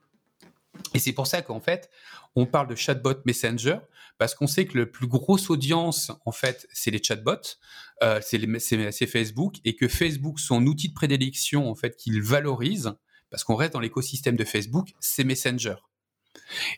Et 0.93 0.99
c'est 0.99 1.15
pour 1.15 1.27
ça 1.27 1.41
qu'en 1.41 1.59
fait, 1.59 1.89
on 2.37 2.45
parle 2.45 2.69
de 2.69 2.75
chatbot 2.75 3.15
messenger 3.25 3.79
parce 4.19 4.35
qu'on 4.35 4.47
sait 4.47 4.67
que 4.67 4.79
la 4.79 4.85
plus 4.85 5.07
grosse 5.07 5.49
audience, 5.49 6.13
en 6.27 6.33
fait, 6.33 6.69
c'est 6.71 6.91
les 6.91 7.03
chatbots, 7.03 7.57
euh, 8.03 8.21
c'est 8.21 9.07
Facebook, 9.07 9.55
et 9.65 9.75
que 9.75 9.89
Facebook, 9.89 10.39
son 10.39 10.67
outil 10.67 10.91
de 10.91 10.95
prédilection, 10.95 11.71
en 11.71 11.75
fait, 11.75 11.97
qu'il 11.97 12.21
valorise, 12.21 12.93
parce 13.31 13.43
qu'on 13.43 13.55
reste 13.55 13.73
dans 13.73 13.81
l'écosystème 13.81 14.37
de 14.37 14.45
Facebook, 14.45 14.91
c'est 15.01 15.25
Messenger. 15.25 15.77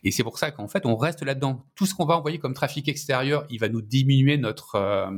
Et 0.04 0.10
c'est 0.10 0.22
pour 0.22 0.38
ça 0.38 0.50
qu'en 0.50 0.68
fait, 0.68 0.86
on 0.86 0.96
reste 0.96 1.22
là-dedans. 1.22 1.64
Tout 1.74 1.86
ce 1.86 1.94
qu'on 1.94 2.06
va 2.06 2.16
envoyer 2.16 2.38
comme 2.38 2.54
trafic 2.54 2.88
extérieur, 2.88 3.46
il 3.50 3.58
va 3.58 3.68
nous 3.68 3.82
diminuer 3.82 4.36
notre, 4.38 4.76
euh, 4.76 5.10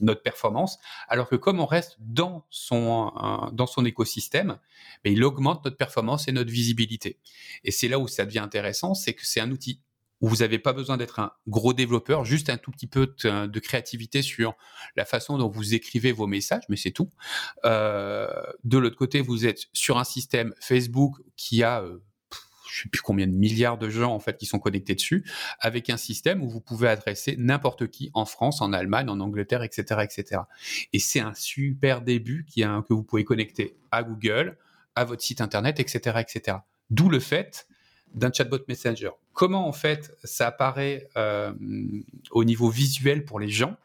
notre 0.00 0.22
performance, 0.22 0.78
alors 1.08 1.28
que 1.28 1.36
comme 1.36 1.60
on 1.60 1.66
reste 1.66 1.96
dans 2.00 2.46
son, 2.50 3.12
euh, 3.16 3.50
dans 3.52 3.66
son 3.66 3.84
écosystème, 3.84 4.58
mais 5.04 5.12
il 5.12 5.24
augmente 5.24 5.64
notre 5.64 5.76
performance 5.76 6.28
et 6.28 6.32
notre 6.32 6.50
visibilité. 6.50 7.18
Et 7.64 7.70
c'est 7.70 7.88
là 7.88 7.98
où 7.98 8.08
ça 8.08 8.24
devient 8.24 8.38
intéressant, 8.40 8.94
c'est 8.94 9.14
que 9.14 9.26
c'est 9.26 9.40
un 9.40 9.50
outil 9.50 9.80
où 10.20 10.28
vous 10.28 10.36
n'avez 10.36 10.58
pas 10.58 10.72
besoin 10.72 10.96
d'être 10.96 11.20
un 11.20 11.32
gros 11.46 11.72
développeur, 11.72 12.24
juste 12.24 12.50
un 12.50 12.56
tout 12.56 12.72
petit 12.72 12.88
peu 12.88 13.14
de, 13.22 13.58
créativité 13.60 14.20
sur 14.20 14.56
la 14.96 15.04
façon 15.04 15.38
dont 15.38 15.48
vous 15.48 15.74
écrivez 15.74 16.10
vos 16.10 16.26
messages, 16.26 16.64
mais 16.68 16.76
c'est 16.76 16.90
tout. 16.90 17.10
Euh, 17.64 18.28
de 18.64 18.78
l'autre 18.78 18.96
côté, 18.96 19.20
vous 19.20 19.46
êtes 19.46 19.66
sur 19.72 19.96
un 19.96 20.04
système 20.04 20.54
Facebook 20.60 21.14
qui 21.36 21.62
a 21.62 21.84
je 22.70 22.82
sais 22.82 22.88
plus 22.88 23.02
combien 23.02 23.26
de 23.26 23.32
milliards 23.32 23.78
de 23.78 23.88
gens 23.88 24.12
en 24.12 24.20
fait 24.20 24.36
qui 24.36 24.46
sont 24.46 24.58
connectés 24.58 24.94
dessus, 24.94 25.24
avec 25.60 25.90
un 25.90 25.96
système 25.96 26.42
où 26.42 26.48
vous 26.48 26.60
pouvez 26.60 26.88
adresser 26.88 27.36
n'importe 27.38 27.88
qui 27.88 28.10
en 28.14 28.24
France, 28.24 28.60
en 28.60 28.72
Allemagne, 28.72 29.08
en 29.08 29.20
Angleterre, 29.20 29.62
etc., 29.62 30.00
etc. 30.02 30.42
Et 30.92 30.98
c'est 30.98 31.20
un 31.20 31.34
super 31.34 32.02
début 32.02 32.46
que 32.46 32.92
vous 32.92 33.02
pouvez 33.02 33.24
connecter 33.24 33.76
à 33.90 34.02
Google, 34.02 34.56
à 34.94 35.04
votre 35.04 35.22
site 35.22 35.40
internet, 35.40 35.80
etc., 35.80 36.18
etc. 36.20 36.58
D'où 36.90 37.08
le 37.08 37.20
fait 37.20 37.66
d'un 38.14 38.32
chatbot 38.32 38.58
messenger. 38.68 39.10
Comment 39.32 39.68
en 39.68 39.72
fait 39.72 40.16
ça 40.24 40.46
apparaît 40.46 41.08
euh, 41.16 41.52
au 42.30 42.44
niveau 42.44 42.70
visuel 42.70 43.24
pour 43.24 43.38
les 43.38 43.50
gens? 43.50 43.76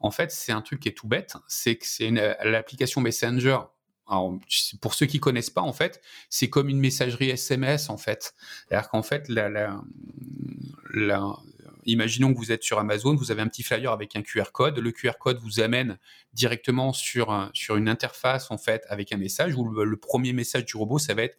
En 0.00 0.10
fait, 0.10 0.30
c'est 0.30 0.52
un 0.52 0.62
truc 0.62 0.80
qui 0.80 0.88
est 0.88 0.96
tout 0.96 1.08
bête. 1.08 1.34
C'est 1.48 1.76
que 1.76 1.86
c'est 1.86 2.10
l'application 2.10 3.00
Messenger 3.00 3.58
alors, 4.08 4.38
pour 4.80 4.94
ceux 4.94 5.06
qui 5.06 5.20
connaissent 5.20 5.50
pas, 5.50 5.60
en 5.60 5.72
fait, 5.72 6.00
c'est 6.30 6.48
comme 6.48 6.68
une 6.68 6.78
messagerie 6.78 7.28
SMS, 7.28 7.90
en 7.90 7.98
fait. 7.98 8.34
C'est-à-dire 8.68 8.88
qu'en 8.88 9.02
fait, 9.02 9.28
imaginons 11.84 12.32
que 12.32 12.38
vous 12.38 12.50
êtes 12.50 12.62
sur 12.62 12.78
Amazon, 12.78 13.14
vous 13.14 13.30
avez 13.30 13.42
un 13.42 13.48
petit 13.48 13.62
flyer 13.62 13.92
avec 13.92 14.16
un 14.16 14.22
QR 14.22 14.50
code. 14.52 14.78
Le 14.78 14.92
QR 14.92 15.18
code 15.20 15.38
vous 15.40 15.60
amène 15.60 15.98
directement 16.32 16.94
sur, 16.94 17.50
sur 17.52 17.76
une 17.76 17.88
interface, 17.88 18.50
en 18.50 18.58
fait, 18.58 18.84
avec 18.88 19.12
un 19.12 19.18
message 19.18 19.54
où 19.54 19.68
le, 19.68 19.96
premier 19.96 20.32
message 20.32 20.64
du 20.64 20.76
robot, 20.76 20.98
ça 20.98 21.12
va 21.12 21.24
être 21.24 21.36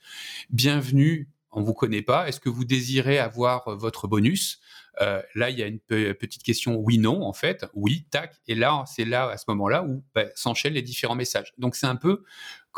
Bienvenue, 0.51 1.27
on 1.51 1.63
vous 1.63 1.73
connaît 1.73 2.03
pas. 2.03 2.27
Est-ce 2.27 2.39
que 2.39 2.49
vous 2.49 2.65
désirez 2.65 3.17
avoir 3.17 3.75
votre 3.75 4.07
bonus? 4.07 4.61
Euh, 5.01 5.21
là, 5.35 5.49
il 5.49 5.57
y 5.57 5.63
a 5.63 5.67
une 5.67 5.79
petite 5.79 6.43
question 6.43 6.75
oui/non, 6.75 7.23
en 7.23 7.33
fait. 7.33 7.65
Oui, 7.73 8.05
tac. 8.09 8.35
Et 8.47 8.55
là, 8.55 8.83
c'est 8.85 9.05
là, 9.05 9.29
à 9.29 9.37
ce 9.37 9.45
moment-là, 9.49 9.83
où 9.83 10.03
bah, 10.13 10.25
s'enchaînent 10.35 10.73
les 10.73 10.81
différents 10.81 11.15
messages. 11.15 11.53
Donc, 11.57 11.75
c'est 11.75 11.87
un 11.87 11.95
peu 11.95 12.23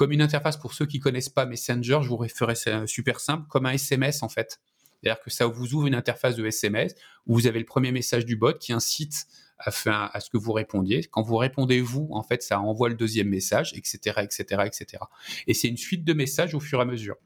comme 0.02 0.14
une 0.14 0.24
interface 0.24 0.58
pour 0.58 0.74
ceux 0.74 0.88
qui 0.88 0.98
connaissent 0.98 1.30
pas 1.30 1.46
Messenger. 1.46 2.00
Je 2.02 2.08
vous 2.08 2.18
référerai 2.18 2.56
super 2.88 3.20
simple, 3.20 3.46
comme 3.48 3.68
un 3.68 3.74
SMS, 3.74 4.24
en 4.24 4.30
fait. 4.30 4.60
C'est-à-dire 5.00 5.22
que 5.22 5.30
ça 5.30 5.46
vous 5.46 5.76
ouvre 5.76 5.86
une 5.86 5.94
interface 5.94 6.36
de 6.36 6.44
SMS 6.44 6.96
où 7.28 7.36
vous 7.36 7.46
avez 7.46 7.60
le 7.60 7.66
premier 7.66 7.92
message 7.92 8.26
du 8.26 8.36
bot 8.36 8.58
qui 8.58 8.74
incite 8.74 9.28
à, 9.60 9.70
ce 9.70 10.30
que 10.32 10.40
vous 10.40 10.54
répondiez. 10.54 11.04
Quand 11.04 11.22
vous 11.22 11.38
répondez 11.38 11.82
vous, 11.82 12.08
en 12.14 12.24
fait, 12.24 12.42
ça 12.42 12.60
envoie 12.60 12.90
le 12.90 12.96
deuxième 12.96 13.30
message, 13.30 13.74
etc., 13.76 14.22
etc., 14.24 14.64
etc. 14.66 15.04
Et 15.46 15.54
c'est 15.54 15.68
une 15.68 15.78
suite 15.78 16.04
de 16.04 16.14
messages 16.14 16.56
au 16.56 16.60
fur 16.60 16.80
et 16.80 16.82
à 16.82 16.86
mesure. 16.86 17.18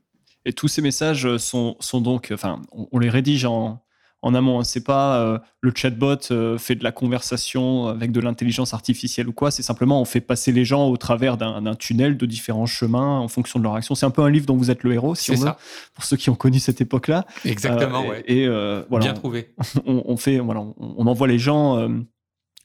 Et 0.44 0.52
tous 0.52 0.68
ces 0.68 0.82
messages 0.82 1.38
sont 1.38 1.78
donc, 2.02 2.32
enfin, 2.34 2.62
on 2.74 3.00
les 3.00 3.10
rédige 3.10 3.46
en, 3.46 3.85
en 4.26 4.34
amont. 4.34 4.64
C'est 4.64 4.84
pas 4.84 5.20
euh, 5.20 5.40
le 5.62 5.72
chatbot 5.74 6.18
euh, 6.32 6.58
fait 6.58 6.74
de 6.74 6.84
la 6.84 6.92
conversation 6.92 7.88
avec 7.88 8.12
de 8.12 8.20
l'intelligence 8.20 8.74
artificielle 8.74 9.30
ou 9.30 9.34
quoi. 9.34 9.52
C'est 9.52 9.62
simplement 9.62 10.02
on 10.02 10.06
fait 10.06 10.20
passer 10.20 10.52
les 10.52 10.66
gens 10.66 10.88
au 10.88 10.98
travers 10.98 11.38
d'un 11.38 11.76
tunnel 11.76 12.18
de 12.18 12.26
différents 12.26 12.66
chemins 12.66 13.20
en 13.20 13.28
fonction 13.28 13.60
de 13.60 13.64
leur 13.64 13.76
action. 13.76 13.94
C'est 13.94 14.08
un 14.08 14.12
peu 14.12 14.24
un 14.24 14.32
livre 14.32 14.48
dont 14.48 14.58
vous 14.58 14.72
êtes 14.72 14.84
le 14.84 14.94
héros, 14.94 15.14
si 15.14 15.30
on 15.32 15.36
veut, 15.36 15.52
pour 15.94 16.04
ceux 16.04 16.18
qui 16.18 16.32
ont 16.32 16.36
connu 16.36 16.60
cette 16.60 16.82
époque-là. 16.82 17.26
Exactement. 17.46 18.04
Euh, 18.04 18.10
ouais. 18.10 18.24
Et 18.26 18.48
voilà, 18.90 19.06
bien 19.06 19.14
trouvé. 19.14 19.54
On, 19.86 20.18
fait, 20.18 20.40
voilà, 20.40 20.62
on, 20.62 21.06
envoie 21.06 21.28
les 21.28 21.38
gens 21.38 21.88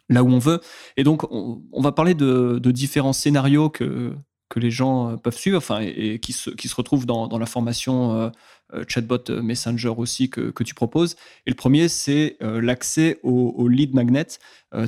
là 0.09 0.25
où 0.25 0.29
on 0.29 0.39
veut. 0.39 0.61
Et 0.97 1.05
donc, 1.05 1.31
on, 1.31 1.61
va 1.77 1.93
parler 1.93 2.15
de, 2.15 2.59
différents 2.71 3.13
scénarios 3.13 3.69
que, 3.69 4.15
que 4.49 4.61
les 4.61 4.71
gens 4.71 5.19
peuvent 5.19 5.37
suivre, 5.37 5.59
enfin, 5.59 5.81
et, 5.81 6.19
qui, 6.21 6.33
se, 6.33 6.49
qui 6.51 6.69
se 6.69 6.75
retrouvent 6.75 7.07
dans, 7.07 7.29
dans 7.29 7.39
la 7.39 7.47
formation 7.47 8.15
euh, 8.15 8.31
chatbot 8.89 9.31
euh, 9.31 9.43
Messenger 9.43 9.93
aussi 9.97 10.31
que, 10.31 10.63
tu 10.63 10.75
proposes. 10.75 11.17
Et 11.47 11.51
le 11.51 11.57
premier, 11.57 11.89
c'est 11.89 12.37
euh, 12.43 12.61
l'accès 12.61 13.19
au, 13.23 13.69
lead 13.69 13.95
magnet, 13.95 14.27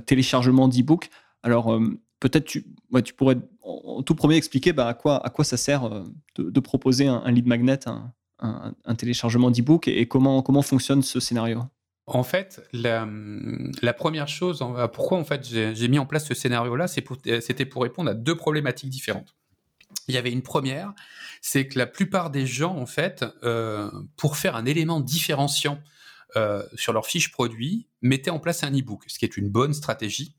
téléchargement 0.06 0.68
d'e-book. 0.68 1.08
Alors, 1.42 1.78
peut-être 2.20 2.44
tu, 2.44 2.64
tu 3.04 3.14
pourrais 3.14 3.36
en, 3.62 4.02
tout 4.02 4.14
premier 4.14 4.36
expliquer 4.36 4.72
bah, 4.72 4.86
à, 4.86 4.94
quoi, 4.94 5.24
à 5.24 5.30
quoi 5.30 5.44
ça 5.44 5.56
sert 5.56 6.04
de, 6.36 6.60
proposer 6.60 7.06
un, 7.08 7.30
lead 7.30 7.46
magnet, 7.46 7.80
un, 8.38 8.94
téléchargement 8.96 9.50
d'e-book 9.50 9.88
et, 9.88 10.06
comment, 10.06 10.42
comment 10.42 10.62
fonctionne 10.62 11.02
ce 11.02 11.18
scénario? 11.18 11.62
En 12.06 12.22
fait, 12.22 12.60
la, 12.72 13.06
première 13.96 14.28
chose, 14.28 14.64
pourquoi 14.92 15.18
en 15.18 15.24
fait 15.24 15.44
j'ai 15.44 15.88
mis 15.88 15.98
en 15.98 16.06
place 16.06 16.26
ce 16.26 16.34
scénario-là, 16.34 16.86
c'était 16.86 17.66
pour 17.66 17.82
répondre 17.82 18.10
à 18.10 18.14
deux 18.14 18.36
problématiques 18.36 18.90
différentes. 18.90 19.34
Il 20.08 20.14
y 20.14 20.18
avait 20.18 20.32
une 20.32 20.42
première, 20.42 20.92
c'est 21.40 21.68
que 21.68 21.78
la 21.78 21.86
plupart 21.86 22.30
des 22.30 22.46
gens, 22.46 22.76
en 22.76 22.86
fait, 22.86 23.24
euh, 23.42 23.90
pour 24.16 24.36
faire 24.36 24.56
un 24.56 24.64
élément 24.64 25.00
différenciant 25.00 25.80
euh, 26.36 26.62
sur 26.74 26.92
leur 26.92 27.06
fiche 27.06 27.30
produit, 27.30 27.86
mettaient 28.00 28.30
en 28.30 28.40
place 28.40 28.64
un 28.64 28.70
e-book, 28.72 29.04
ce 29.06 29.18
qui 29.18 29.24
est 29.24 29.36
une 29.36 29.48
bonne 29.48 29.74
stratégie 29.74 30.34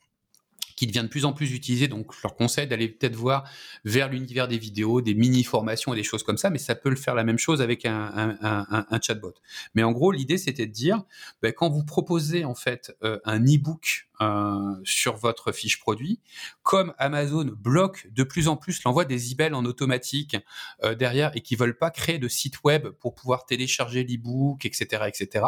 qui 0.75 0.87
devient 0.87 1.03
de 1.03 1.07
plus 1.07 1.25
en 1.25 1.33
plus 1.33 1.53
utilisé. 1.53 1.87
Donc, 1.87 2.13
je 2.13 2.19
leur 2.23 2.35
conseille 2.35 2.67
d'aller 2.67 2.87
peut-être 2.87 3.15
voir 3.15 3.43
vers 3.85 4.09
l'univers 4.09 4.47
des 4.47 4.57
vidéos, 4.57 5.01
des 5.01 5.13
mini-formations 5.13 5.93
et 5.93 5.97
des 5.97 6.03
choses 6.03 6.23
comme 6.23 6.37
ça, 6.37 6.49
mais 6.49 6.57
ça 6.57 6.75
peut 6.75 6.89
le 6.89 6.95
faire 6.95 7.15
la 7.15 7.23
même 7.23 7.37
chose 7.37 7.61
avec 7.61 7.85
un, 7.85 8.99
chatbot. 9.01 9.33
Mais 9.75 9.83
en 9.83 9.91
gros, 9.91 10.11
l'idée, 10.11 10.37
c'était 10.37 10.65
de 10.65 10.71
dire, 10.71 11.03
ben, 11.41 11.51
quand 11.51 11.69
vous 11.69 11.83
proposez 11.83 12.45
en 12.45 12.55
fait 12.55 12.95
euh, 13.03 13.19
un 13.25 13.41
e-book 13.43 14.07
euh, 14.21 14.75
sur 14.83 15.15
votre 15.17 15.51
fiche 15.51 15.79
produit, 15.79 16.19
comme 16.61 16.93
Amazon 16.97 17.45
bloque 17.45 18.07
de 18.11 18.23
plus 18.23 18.47
en 18.47 18.55
plus 18.55 18.83
l'envoi 18.83 19.05
des 19.05 19.31
emails 19.31 19.53
en 19.53 19.65
automatique 19.65 20.37
euh, 20.83 20.95
derrière 20.95 21.35
et 21.35 21.41
qui 21.41 21.55
veulent 21.55 21.77
pas 21.77 21.89
créer 21.89 22.19
de 22.19 22.27
site 22.27 22.63
web 22.63 22.87
pour 22.87 23.15
pouvoir 23.15 23.45
télécharger 23.45 24.03
l'e-book, 24.03 24.65
etc., 24.65 25.05
etc., 25.07 25.45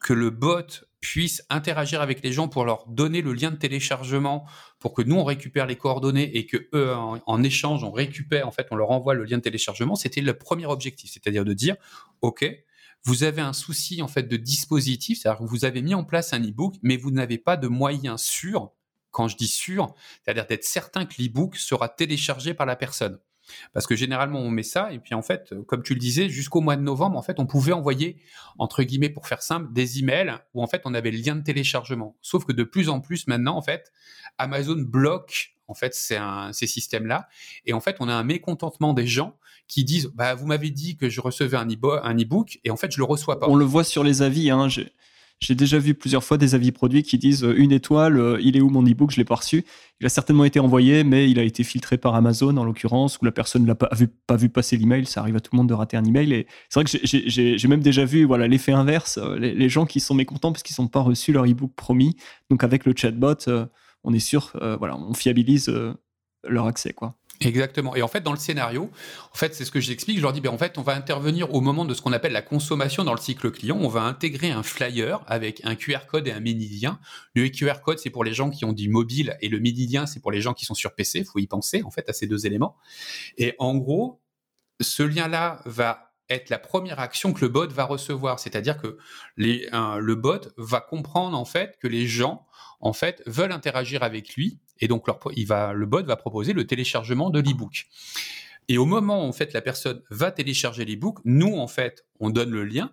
que 0.00 0.12
le 0.12 0.30
bot 0.30 0.84
puisse 1.00 1.44
interagir 1.48 2.00
avec 2.00 2.22
les 2.24 2.32
gens 2.32 2.48
pour 2.48 2.64
leur 2.64 2.86
donner 2.88 3.22
le 3.22 3.32
lien 3.32 3.50
de 3.50 3.56
téléchargement 3.56 4.46
pour 4.80 4.94
que 4.94 5.02
nous 5.02 5.16
on 5.16 5.24
récupère 5.24 5.66
les 5.66 5.76
coordonnées 5.76 6.36
et 6.36 6.46
que 6.46 6.68
eux 6.74 6.92
en, 6.94 7.42
échange 7.42 7.84
on 7.84 7.92
récupère 7.92 8.48
en 8.48 8.50
fait 8.50 8.66
on 8.70 8.76
leur 8.76 8.90
envoie 8.90 9.14
le 9.14 9.24
lien 9.24 9.38
de 9.38 9.42
téléchargement. 9.42 9.94
C'était 9.94 10.20
le 10.20 10.34
premier 10.36 10.66
objectif 10.66 11.10
c'est-à-dire 11.12 11.44
de 11.44 11.52
dire 11.52 11.76
ok 12.20 12.50
vous 13.04 13.22
avez 13.22 13.40
un 13.40 13.52
souci 13.52 14.02
en 14.02 14.08
fait 14.08 14.24
de 14.24 14.36
dispositif 14.36 15.20
c'est-à-dire 15.20 15.40
que 15.40 15.50
vous 15.50 15.64
avez 15.64 15.82
mis 15.82 15.94
en 15.94 16.04
place 16.04 16.32
un 16.32 16.40
e-book 16.40 16.74
mais 16.82 16.96
vous 16.96 17.12
n'avez 17.12 17.38
pas 17.38 17.56
de 17.56 17.68
moyens 17.68 18.20
sûrs 18.20 18.72
quand 19.12 19.28
je 19.28 19.36
dis 19.36 19.48
sûr 19.48 19.94
c'est-à-dire 20.24 20.46
d'être 20.46 20.64
certain 20.64 21.06
que 21.06 21.22
l'e-book 21.22 21.56
sera 21.56 21.88
téléchargé 21.88 22.54
par 22.54 22.66
la 22.66 22.74
personne 22.74 23.20
parce 23.72 23.86
que 23.86 23.96
généralement, 23.96 24.40
on 24.40 24.50
met 24.50 24.62
ça, 24.62 24.92
et 24.92 24.98
puis 24.98 25.14
en 25.14 25.22
fait, 25.22 25.54
comme 25.66 25.82
tu 25.82 25.94
le 25.94 26.00
disais, 26.00 26.28
jusqu'au 26.28 26.60
mois 26.60 26.76
de 26.76 26.82
novembre, 26.82 27.18
en 27.18 27.22
fait, 27.22 27.40
on 27.40 27.46
pouvait 27.46 27.72
envoyer, 27.72 28.16
entre 28.58 28.82
guillemets, 28.82 29.10
pour 29.10 29.26
faire 29.26 29.42
simple, 29.42 29.72
des 29.72 29.98
emails 29.98 30.34
où 30.54 30.62
en 30.62 30.66
fait, 30.66 30.82
on 30.84 30.94
avait 30.94 31.10
le 31.10 31.18
lien 31.18 31.36
de 31.36 31.42
téléchargement. 31.42 32.16
Sauf 32.22 32.44
que 32.44 32.52
de 32.52 32.64
plus 32.64 32.88
en 32.88 33.00
plus, 33.00 33.26
maintenant, 33.26 33.56
en 33.56 33.62
fait, 33.62 33.92
Amazon 34.38 34.76
bloque 34.78 35.54
en 35.68 35.74
fait, 35.74 35.94
ces 35.94 36.66
systèmes-là. 36.66 37.28
Et 37.66 37.74
en 37.74 37.80
fait, 37.80 37.96
on 38.00 38.08
a 38.08 38.14
un 38.14 38.24
mécontentement 38.24 38.94
des 38.94 39.06
gens 39.06 39.36
qui 39.68 39.84
disent, 39.84 40.10
bah, 40.14 40.34
vous 40.34 40.46
m'avez 40.46 40.70
dit 40.70 40.96
que 40.96 41.10
je 41.10 41.20
recevais 41.20 41.58
un 41.58 41.68
e-book, 41.68 42.58
et 42.64 42.70
en 42.70 42.76
fait, 42.76 42.90
je 42.90 42.96
le 42.96 43.04
reçois 43.04 43.38
pas. 43.38 43.48
On 43.48 43.54
le 43.54 43.66
voit 43.66 43.84
sur 43.84 44.02
les 44.02 44.22
avis. 44.22 44.50
Hein. 44.50 44.68
J'ai 45.40 45.54
déjà 45.54 45.78
vu 45.78 45.94
plusieurs 45.94 46.24
fois 46.24 46.36
des 46.36 46.56
avis 46.56 46.72
produits 46.72 47.04
qui 47.04 47.16
disent 47.16 47.44
euh, 47.44 47.54
une 47.56 47.70
étoile, 47.70 48.18
euh, 48.18 48.38
il 48.40 48.56
est 48.56 48.60
où 48.60 48.70
mon 48.70 48.82
e-book, 48.82 49.12
je 49.12 49.18
l'ai 49.18 49.24
pas 49.24 49.36
reçu. 49.36 49.64
Il 50.00 50.06
a 50.06 50.08
certainement 50.08 50.44
été 50.44 50.58
envoyé, 50.58 51.04
mais 51.04 51.30
il 51.30 51.38
a 51.38 51.44
été 51.44 51.62
filtré 51.62 51.96
par 51.96 52.16
Amazon 52.16 52.56
en 52.56 52.64
l'occurrence, 52.64 53.18
où 53.20 53.24
la 53.24 53.30
personne 53.30 53.62
ne 53.62 53.68
l'a 53.68 53.76
pas 53.76 53.88
vu, 53.94 54.08
pas 54.08 54.36
vu 54.36 54.48
passer 54.48 54.76
l'email. 54.76 55.06
Ça 55.06 55.20
arrive 55.20 55.36
à 55.36 55.40
tout 55.40 55.50
le 55.52 55.58
monde 55.58 55.68
de 55.68 55.74
rater 55.74 55.96
un 55.96 56.04
email. 56.04 56.32
Et 56.32 56.46
c'est 56.68 56.80
vrai 56.80 56.84
que 56.84 56.98
j'ai 57.04 57.68
même 57.68 57.80
déjà 57.80 58.04
vu 58.04 58.24
voilà 58.24 58.48
l'effet 58.48 58.72
inverse, 58.72 59.18
euh, 59.18 59.38
les, 59.38 59.68
gens 59.68 59.86
qui 59.86 60.00
sont 60.00 60.14
mécontents 60.14 60.50
parce 60.50 60.62
qu'ils 60.64 60.76
n'ont 60.82 60.88
pas 60.88 61.00
reçu 61.00 61.32
leur 61.32 61.44
e-book 61.44 61.72
promis. 61.76 62.16
Donc 62.50 62.64
avec 62.64 62.84
le 62.84 62.92
chatbot, 62.96 63.34
on 64.02 64.12
est 64.14 64.18
sûr, 64.18 64.52
voilà, 64.78 64.96
on 64.96 65.12
fiabilise 65.14 65.70
leur 66.44 66.66
accès 66.66 66.92
quoi. 66.94 67.17
Exactement. 67.40 67.94
Et 67.94 68.02
en 68.02 68.08
fait, 68.08 68.20
dans 68.20 68.32
le 68.32 68.38
scénario, 68.38 68.90
en 69.32 69.36
fait, 69.36 69.54
c'est 69.54 69.64
ce 69.64 69.70
que 69.70 69.80
j'explique. 69.80 70.16
Je 70.16 70.22
leur 70.22 70.32
dis, 70.32 70.40
ben, 70.40 70.50
en 70.50 70.58
fait, 70.58 70.76
on 70.76 70.82
va 70.82 70.94
intervenir 70.94 71.54
au 71.54 71.60
moment 71.60 71.84
de 71.84 71.94
ce 71.94 72.02
qu'on 72.02 72.12
appelle 72.12 72.32
la 72.32 72.42
consommation 72.42 73.04
dans 73.04 73.14
le 73.14 73.20
cycle 73.20 73.50
client. 73.52 73.78
On 73.80 73.88
va 73.88 74.02
intégrer 74.02 74.50
un 74.50 74.64
flyer 74.64 75.22
avec 75.28 75.60
un 75.64 75.76
QR 75.76 76.06
code 76.08 76.26
et 76.26 76.32
un 76.32 76.40
mini-lien. 76.40 76.98
Le 77.34 77.48
QR 77.48 77.80
code, 77.84 78.00
c'est 78.00 78.10
pour 78.10 78.24
les 78.24 78.34
gens 78.34 78.50
qui 78.50 78.64
ont 78.64 78.72
du 78.72 78.88
mobile 78.88 79.36
et 79.40 79.48
le 79.48 79.60
mini-lien, 79.60 80.06
c'est 80.06 80.20
pour 80.20 80.32
les 80.32 80.40
gens 80.40 80.52
qui 80.52 80.64
sont 80.64 80.74
sur 80.74 80.94
PC. 80.94 81.20
Il 81.20 81.24
faut 81.26 81.38
y 81.38 81.46
penser, 81.46 81.82
en 81.84 81.90
fait, 81.90 82.08
à 82.08 82.12
ces 82.12 82.26
deux 82.26 82.44
éléments. 82.44 82.76
Et 83.36 83.54
en 83.58 83.76
gros, 83.76 84.20
ce 84.80 85.04
lien-là 85.04 85.62
va 85.64 86.12
être 86.28 86.50
la 86.50 86.58
première 86.58 86.98
action 86.98 87.32
que 87.32 87.40
le 87.40 87.48
bot 87.48 87.68
va 87.68 87.84
recevoir. 87.84 88.40
C'est-à-dire 88.40 88.78
que 88.78 88.98
le 89.36 90.14
bot 90.14 90.40
va 90.56 90.80
comprendre, 90.80 91.38
en 91.38 91.44
fait, 91.44 91.78
que 91.80 91.86
les 91.86 92.06
gens, 92.06 92.46
en 92.80 92.92
fait, 92.92 93.22
veulent 93.26 93.52
interagir 93.52 94.02
avec 94.02 94.34
lui 94.34 94.58
et 94.80 94.88
donc, 94.88 95.06
va, 95.46 95.72
le 95.72 95.86
bot 95.86 96.04
va 96.04 96.16
proposer 96.16 96.52
le 96.52 96.66
téléchargement 96.66 97.30
de 97.30 97.40
l'e-book. 97.40 97.86
Et 98.68 98.76
au 98.76 98.84
moment 98.84 99.24
où 99.24 99.28
en 99.28 99.32
fait 99.32 99.52
la 99.54 99.62
personne 99.62 100.02
va 100.10 100.30
télécharger 100.30 100.84
l'e-book, 100.84 101.18
nous 101.24 101.56
en 101.56 101.68
fait 101.68 102.06
on 102.20 102.30
donne 102.30 102.50
le 102.50 102.64
lien, 102.64 102.92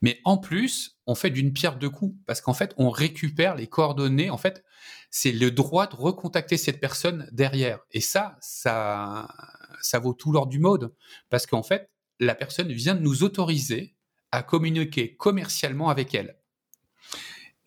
mais 0.00 0.20
en 0.24 0.38
plus 0.38 0.98
on 1.06 1.14
fait 1.14 1.30
d'une 1.30 1.52
pierre 1.52 1.76
deux 1.76 1.90
coups 1.90 2.16
parce 2.26 2.40
qu'en 2.40 2.54
fait 2.54 2.74
on 2.78 2.88
récupère 2.88 3.54
les 3.54 3.66
coordonnées. 3.66 4.30
En 4.30 4.38
fait, 4.38 4.64
c'est 5.10 5.32
le 5.32 5.50
droit 5.50 5.86
de 5.86 5.96
recontacter 5.96 6.56
cette 6.56 6.80
personne 6.80 7.28
derrière. 7.32 7.80
Et 7.90 8.00
ça, 8.00 8.36
ça, 8.40 9.28
ça 9.82 9.98
vaut 9.98 10.14
tout 10.14 10.32
l'or 10.32 10.46
du 10.46 10.58
mode 10.58 10.94
parce 11.28 11.46
qu'en 11.46 11.62
fait 11.62 11.90
la 12.18 12.34
personne 12.34 12.72
vient 12.72 12.94
de 12.94 13.00
nous 13.00 13.22
autoriser 13.22 13.94
à 14.32 14.42
communiquer 14.42 15.16
commercialement 15.16 15.90
avec 15.90 16.14
elle. 16.14 16.37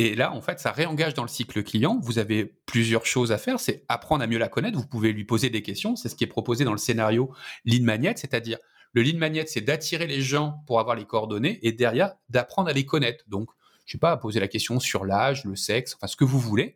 Et 0.03 0.15
là, 0.15 0.33
en 0.33 0.41
fait, 0.41 0.59
ça 0.59 0.71
réengage 0.71 1.13
dans 1.13 1.21
le 1.21 1.27
cycle 1.27 1.61
client. 1.61 1.99
Vous 2.01 2.17
avez 2.17 2.45
plusieurs 2.65 3.05
choses 3.05 3.31
à 3.31 3.37
faire. 3.37 3.59
C'est 3.59 3.85
apprendre 3.87 4.23
à 4.23 4.27
mieux 4.27 4.39
la 4.39 4.47
connaître. 4.47 4.75
Vous 4.75 4.87
pouvez 4.87 5.13
lui 5.13 5.25
poser 5.25 5.51
des 5.51 5.61
questions. 5.61 5.95
C'est 5.95 6.09
ce 6.09 6.15
qui 6.15 6.23
est 6.23 6.27
proposé 6.27 6.65
dans 6.65 6.71
le 6.71 6.79
scénario 6.79 7.31
lead 7.65 7.83
magnet, 7.83 8.15
c'est-à-dire 8.17 8.57
le 8.93 9.03
lead 9.03 9.19
magnet, 9.19 9.45
c'est 9.45 9.61
d'attirer 9.61 10.07
les 10.07 10.23
gens 10.23 10.63
pour 10.65 10.79
avoir 10.79 10.95
les 10.95 11.05
coordonnées 11.05 11.59
et 11.61 11.71
derrière 11.71 12.15
d'apprendre 12.29 12.67
à 12.67 12.73
les 12.73 12.83
connaître. 12.83 13.25
Donc, 13.27 13.51
je 13.85 13.91
sais 13.91 13.99
pas, 13.99 14.09
à 14.09 14.17
poser 14.17 14.39
la 14.39 14.47
question 14.47 14.79
sur 14.79 15.05
l'âge, 15.05 15.45
le 15.45 15.55
sexe, 15.55 15.93
enfin 15.93 16.07
ce 16.07 16.15
que 16.15 16.25
vous 16.25 16.39
voulez, 16.39 16.75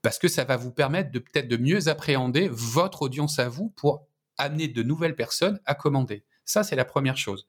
parce 0.00 0.18
que 0.18 0.28
ça 0.28 0.44
va 0.44 0.56
vous 0.56 0.72
permettre 0.72 1.10
de 1.12 1.18
peut-être 1.18 1.48
de 1.48 1.58
mieux 1.58 1.88
appréhender 1.88 2.48
votre 2.50 3.02
audience 3.02 3.38
à 3.38 3.50
vous 3.50 3.74
pour 3.76 4.08
amener 4.38 4.68
de 4.68 4.82
nouvelles 4.82 5.16
personnes 5.16 5.60
à 5.66 5.74
commander. 5.74 6.24
Ça, 6.44 6.62
c'est 6.62 6.76
la 6.76 6.84
première 6.84 7.16
chose. 7.16 7.46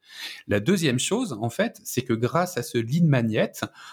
La 0.48 0.60
deuxième 0.60 0.98
chose, 0.98 1.36
en 1.40 1.50
fait, 1.50 1.80
c'est 1.84 2.02
que 2.02 2.12
grâce 2.12 2.56
à 2.56 2.62
ce 2.62 2.78
lead 2.78 3.04
magnet, 3.04 3.52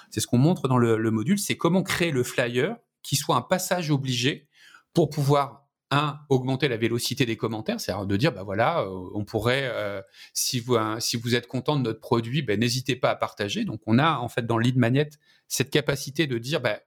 c'est 0.10 0.20
ce 0.20 0.28
qu'on 0.28 0.38
montre 0.38 0.68
dans 0.68 0.78
le, 0.78 1.12
module, 1.12 1.39
c'est 1.39 1.58
comment 1.58 1.84
créer 1.84 2.12
le 2.12 2.24
flyer 2.24 2.78
qui 3.01 3.16
soit 3.16 3.36
un 3.36 3.41
passage 3.41 3.91
obligé 3.91 4.47
pour 4.93 5.10
pouvoir 5.10 5.68
un, 5.91 6.20
augmenter 6.30 6.68
la 6.70 6.78
vélocité 6.78 7.26
des 7.26 7.38
commentaires, 7.38 7.80
c'est-à-dire 7.80 8.06
de 8.06 8.18
dire, 8.18 8.32
bah 8.32 8.43
voilà, 8.43 8.82
euh, 8.82 9.10
on 9.14 9.26
pourrait, 9.26 9.70
euh, 9.72 10.01
si, 10.34 10.60
vous, 10.60 11.36
êtes 11.36 11.47
content 11.47 11.76
de 11.76 11.84
notre 11.84 11.99
produit, 11.99 12.41
ben, 12.41 12.60
n'hésitez 12.60 12.95
pas 12.95 13.12
à 13.12 13.16
partager. 13.16 13.66
Donc, 13.66 13.82
on 13.86 13.99
a 13.99 14.18
en 14.18 14.30
fait 14.30 14.45
dans 14.45 14.58
le 14.58 14.64
lead 14.64 14.78
magnet 14.78 15.10
cette 15.47 15.70
capacité 15.70 16.26
de 16.26 16.38
dire, 16.38 16.62
bah, 16.62 16.80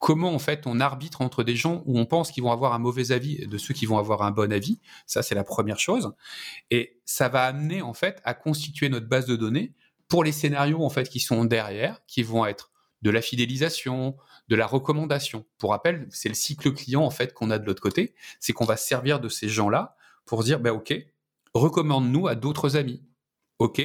comment 0.00 0.34
en 0.34 0.38
fait 0.40 0.66
on 0.66 0.80
arbitre 0.80 1.20
entre 1.20 1.44
des 1.44 1.54
gens 1.54 1.82
où 1.86 1.98
on 1.98 2.06
pense 2.06 2.32
qu'ils 2.32 2.42
vont 2.42 2.50
avoir 2.50 2.72
un 2.72 2.78
mauvais 2.80 3.12
avis 3.12 3.36
et 3.36 3.46
de 3.46 3.58
ceux 3.58 3.74
qui 3.74 3.86
vont 3.86 3.98
avoir 3.98 4.22
un 4.22 4.32
bon 4.32 4.52
avis. 4.52 4.80
Ça, 5.06 5.22
c'est 5.22 5.36
la 5.36 5.44
première 5.44 5.78
chose. 5.78 6.12
Et 6.70 7.00
ça 7.04 7.28
va 7.28 7.44
amener 7.44 7.82
en 7.82 7.92
fait 7.92 8.20
à 8.24 8.34
constituer 8.34 8.88
notre 8.88 9.06
base 9.06 9.26
de 9.26 9.36
données 9.36 9.74
pour 10.08 10.24
les 10.24 10.32
scénarios 10.32 10.82
en 10.82 10.90
fait 10.90 11.08
qui 11.08 11.20
sont 11.20 11.44
derrière, 11.44 12.00
qui 12.06 12.22
vont 12.22 12.46
être 12.46 12.72
de 13.02 13.10
la 13.10 13.22
fidélisation, 13.22 14.16
de 14.48 14.56
la 14.56 14.66
recommandation. 14.66 15.46
Pour 15.58 15.70
rappel, 15.70 16.08
c'est 16.10 16.28
le 16.28 16.34
cycle 16.34 16.72
client 16.72 17.02
en 17.02 17.10
fait 17.10 17.34
qu'on 17.34 17.50
a 17.50 17.58
de 17.58 17.66
l'autre 17.66 17.82
côté, 17.82 18.14
c'est 18.40 18.52
qu'on 18.52 18.64
va 18.64 18.76
servir 18.76 19.20
de 19.20 19.28
ces 19.28 19.48
gens-là 19.48 19.96
pour 20.24 20.42
dire 20.44 20.60
ben 20.60 20.72
OK, 20.72 20.94
recommande-nous 21.52 22.26
à 22.26 22.34
d'autres 22.34 22.76
amis. 22.76 23.02
OK, 23.58 23.82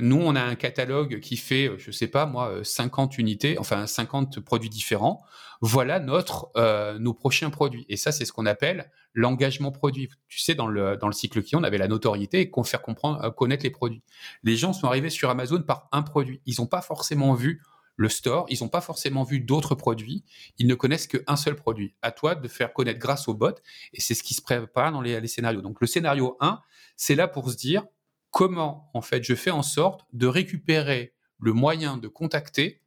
nous, 0.00 0.16
on 0.16 0.34
a 0.36 0.42
un 0.42 0.54
catalogue 0.54 1.20
qui 1.20 1.36
fait, 1.36 1.68
euh, 1.68 1.78
je 1.78 1.90
sais 1.90 2.08
pas 2.08 2.26
moi, 2.26 2.60
50 2.62 3.12
euh, 3.12 3.16
unités, 3.18 3.58
enfin 3.58 3.86
50 3.86 4.40
produits 4.40 4.70
différents. 4.70 5.22
Voilà 5.60 6.00
notre, 6.00 6.50
euh, 6.56 6.98
nos 6.98 7.12
prochains 7.12 7.50
produits. 7.50 7.84
Et 7.88 7.96
ça, 7.96 8.12
c'est 8.12 8.24
ce 8.24 8.32
qu'on 8.32 8.46
appelle 8.46 8.90
l'engagement 9.12 9.70
produit. 9.70 10.08
Tu 10.28 10.40
sais, 10.40 10.54
dans 10.54 10.66
le, 10.66 10.96
dans 10.96 11.06
le 11.06 11.12
cycle 11.12 11.42
client, 11.42 11.60
on 11.60 11.64
avait 11.64 11.78
la 11.78 11.88
notoriété 11.88 12.40
et 12.40 12.50
qu'on 12.50 12.64
faire 12.64 12.80
comprendre, 12.80 13.28
connaître 13.34 13.64
les 13.64 13.70
produits. 13.70 14.02
Les 14.42 14.56
gens 14.56 14.72
sont 14.72 14.86
arrivés 14.86 15.10
sur 15.10 15.28
Amazon 15.28 15.62
par 15.62 15.88
un 15.92 16.02
produit. 16.02 16.40
Ils 16.46 16.56
n'ont 16.58 16.66
pas 16.66 16.80
forcément 16.80 17.34
vu 17.34 17.62
le 17.96 18.08
store, 18.08 18.46
ils 18.48 18.62
n'ont 18.62 18.70
pas 18.70 18.80
forcément 18.80 19.24
vu 19.24 19.40
d'autres 19.40 19.74
produits, 19.74 20.24
ils 20.56 20.66
ne 20.66 20.74
connaissent 20.74 21.06
qu'un 21.06 21.36
seul 21.36 21.54
produit. 21.54 21.94
À 22.00 22.12
toi 22.12 22.34
de 22.34 22.48
faire 22.48 22.72
connaître 22.72 22.98
grâce 22.98 23.28
au 23.28 23.34
bot, 23.34 23.54
et 23.92 24.00
c'est 24.00 24.14
ce 24.14 24.22
qui 24.22 24.32
se 24.32 24.40
prépare 24.40 24.90
dans 24.92 25.02
les, 25.02 25.20
les 25.20 25.28
scénarios. 25.28 25.60
Donc 25.60 25.82
le 25.82 25.86
scénario 25.86 26.38
1, 26.40 26.60
c'est 26.96 27.14
là 27.14 27.28
pour 27.28 27.50
se 27.50 27.56
dire, 27.56 27.84
comment 28.30 28.90
en 28.94 29.02
fait 29.02 29.22
je 29.22 29.34
fais 29.34 29.50
en 29.50 29.62
sorte 29.62 30.06
de 30.12 30.26
récupérer 30.26 31.14
le 31.38 31.52
moyen 31.52 31.96
de 31.96 32.08
contacter 32.08 32.80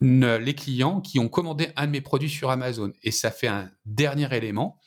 les 0.00 0.54
clients 0.54 1.00
qui 1.00 1.18
ont 1.18 1.28
commandé 1.28 1.68
un 1.76 1.86
de 1.86 1.92
mes 1.92 2.00
produits 2.00 2.30
sur 2.30 2.50
Amazon. 2.50 2.92
Et 3.02 3.10
ça 3.10 3.30
fait 3.30 3.46
un 3.46 3.70
dernier 3.84 4.34
élément, 4.34 4.78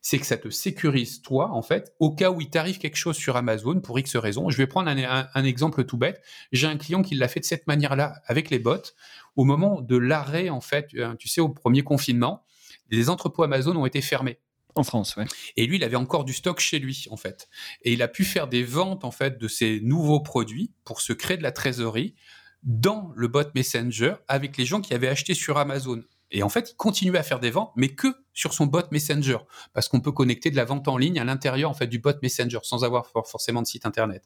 c'est 0.00 0.18
que 0.18 0.26
ça 0.26 0.36
te 0.36 0.50
sécurise 0.50 1.22
toi, 1.22 1.50
en 1.50 1.62
fait, 1.62 1.94
au 1.98 2.14
cas 2.14 2.30
où 2.30 2.40
il 2.40 2.50
t'arrive 2.50 2.78
quelque 2.78 2.96
chose 2.96 3.16
sur 3.16 3.36
Amazon 3.36 3.80
pour 3.80 3.98
X 3.98 4.16
raisons. 4.16 4.50
Je 4.50 4.56
vais 4.56 4.66
prendre 4.66 4.88
un, 4.90 5.44
exemple 5.44 5.84
tout 5.84 5.96
bête. 5.96 6.22
J'ai 6.52 6.66
un 6.66 6.76
client 6.76 7.02
qui 7.02 7.14
l'a 7.14 7.28
fait 7.28 7.40
de 7.40 7.44
cette 7.44 7.66
manière-là 7.66 8.20
avec 8.26 8.50
les 8.50 8.58
bots. 8.58 8.92
Au 9.36 9.44
moment 9.44 9.80
de 9.80 9.96
l'arrêt, 9.96 10.50
en 10.50 10.60
fait, 10.60 10.90
euh, 10.94 11.14
tu 11.16 11.28
sais, 11.28 11.40
au 11.40 11.48
premier 11.48 11.82
confinement, 11.82 12.44
les 12.90 13.08
entrepôts 13.08 13.42
Amazon 13.42 13.76
ont 13.76 13.86
été 13.86 14.00
fermés. 14.02 14.38
En 14.76 14.82
France, 14.82 15.14
oui. 15.16 15.24
Et 15.56 15.66
lui, 15.66 15.76
il 15.76 15.84
avait 15.84 15.96
encore 15.96 16.24
du 16.24 16.32
stock 16.32 16.58
chez 16.58 16.78
lui, 16.78 17.06
en 17.10 17.16
fait. 17.16 17.48
Et 17.82 17.92
il 17.92 18.02
a 18.02 18.08
pu 18.08 18.24
faire 18.24 18.48
des 18.48 18.64
ventes, 18.64 19.04
en 19.04 19.12
fait, 19.12 19.38
de 19.38 19.48
ces 19.48 19.80
nouveaux 19.80 20.20
produits 20.20 20.72
pour 20.84 21.00
se 21.00 21.12
créer 21.12 21.36
de 21.36 21.42
la 21.42 21.52
trésorerie 21.52 22.14
dans 22.64 23.12
le 23.14 23.28
bot 23.28 23.44
Messenger 23.54 24.14
avec 24.26 24.56
les 24.56 24.64
gens 24.64 24.80
qui 24.80 24.94
avaient 24.94 25.08
acheté 25.08 25.34
sur 25.34 25.58
Amazon. 25.58 26.02
Et 26.30 26.42
en 26.42 26.48
fait, 26.48 26.72
il 26.72 26.76
continuait 26.76 27.18
à 27.18 27.22
faire 27.22 27.38
des 27.38 27.50
ventes, 27.50 27.72
mais 27.76 27.90
que 27.90 28.08
sur 28.32 28.54
son 28.54 28.66
bot 28.66 28.82
Messenger, 28.90 29.38
parce 29.72 29.88
qu'on 29.88 30.00
peut 30.00 30.10
connecter 30.10 30.50
de 30.50 30.56
la 30.56 30.64
vente 30.64 30.88
en 30.88 30.96
ligne 30.96 31.20
à 31.20 31.24
l'intérieur 31.24 31.70
en 31.70 31.74
fait 31.74 31.86
du 31.86 32.00
bot 32.00 32.14
Messenger 32.22 32.58
sans 32.62 32.82
avoir 32.82 33.06
forcément 33.06 33.62
de 33.62 33.66
site 33.66 33.86
internet. 33.86 34.24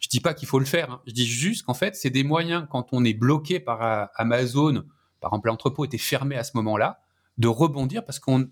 Je 0.00 0.08
dis 0.08 0.20
pas 0.20 0.32
qu'il 0.32 0.48
faut 0.48 0.58
le 0.58 0.64
faire, 0.64 0.90
hein. 0.90 1.02
je 1.06 1.12
dis 1.12 1.26
juste 1.26 1.64
qu'en 1.66 1.74
fait, 1.74 1.94
c'est 1.94 2.08
des 2.08 2.24
moyens 2.24 2.66
quand 2.70 2.88
on 2.92 3.04
est 3.04 3.12
bloqué 3.12 3.60
par 3.60 3.82
euh, 3.82 4.06
Amazon, 4.14 4.84
par 5.20 5.30
exemple 5.30 5.48
l'entrepôt 5.48 5.84
était 5.84 5.98
fermé 5.98 6.36
à 6.36 6.44
ce 6.44 6.52
moment-là, 6.54 7.00
de 7.36 7.48
rebondir 7.48 8.04
parce 8.04 8.18
qu'on 8.18 8.48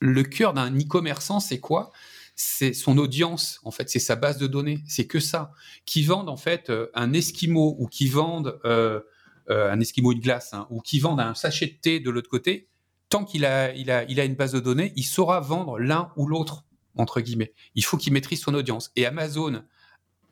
le 0.00 0.22
cœur 0.22 0.52
d'un 0.52 0.72
e-commerçant, 0.78 1.40
c'est 1.40 1.60
quoi? 1.60 1.92
C'est 2.34 2.74
son 2.74 2.98
audience, 2.98 3.60
en 3.64 3.70
fait, 3.70 3.88
c'est 3.88 3.98
sa 3.98 4.14
base 4.14 4.36
de 4.38 4.46
données, 4.46 4.82
c'est 4.86 5.06
que 5.06 5.20
ça. 5.20 5.52
Qui 5.86 6.02
vendent 6.02 6.28
en 6.28 6.36
fait 6.36 6.68
euh, 6.68 6.88
un 6.94 7.12
esquimau 7.14 7.76
ou 7.78 7.86
qui 7.86 8.08
vendent 8.08 8.58
euh, 8.66 9.00
euh, 9.48 9.72
un 9.72 9.80
esquimau 9.80 10.12
de 10.12 10.20
glace 10.20 10.52
hein, 10.52 10.66
ou 10.70 10.80
qui 10.80 11.00
vendent 11.00 11.20
un 11.20 11.34
sachet 11.34 11.66
de 11.66 11.74
thé 11.80 12.00
de 12.00 12.10
l'autre 12.10 12.28
côté, 12.28 12.68
tant 13.08 13.24
qu'il 13.24 13.46
a, 13.46 13.72
a 13.72 14.24
une 14.24 14.34
base 14.34 14.52
de 14.52 14.60
données, 14.60 14.92
il 14.96 15.04
saura 15.04 15.40
vendre 15.40 15.78
l'un 15.78 16.12
ou 16.16 16.26
l'autre 16.26 16.64
entre 16.96 17.20
guillemets. 17.20 17.54
Il 17.74 17.84
faut 17.84 17.96
qu'il 17.96 18.12
maîtrise 18.12 18.40
son 18.40 18.54
audience. 18.54 18.90
Et 18.96 19.06
Amazon 19.06 19.62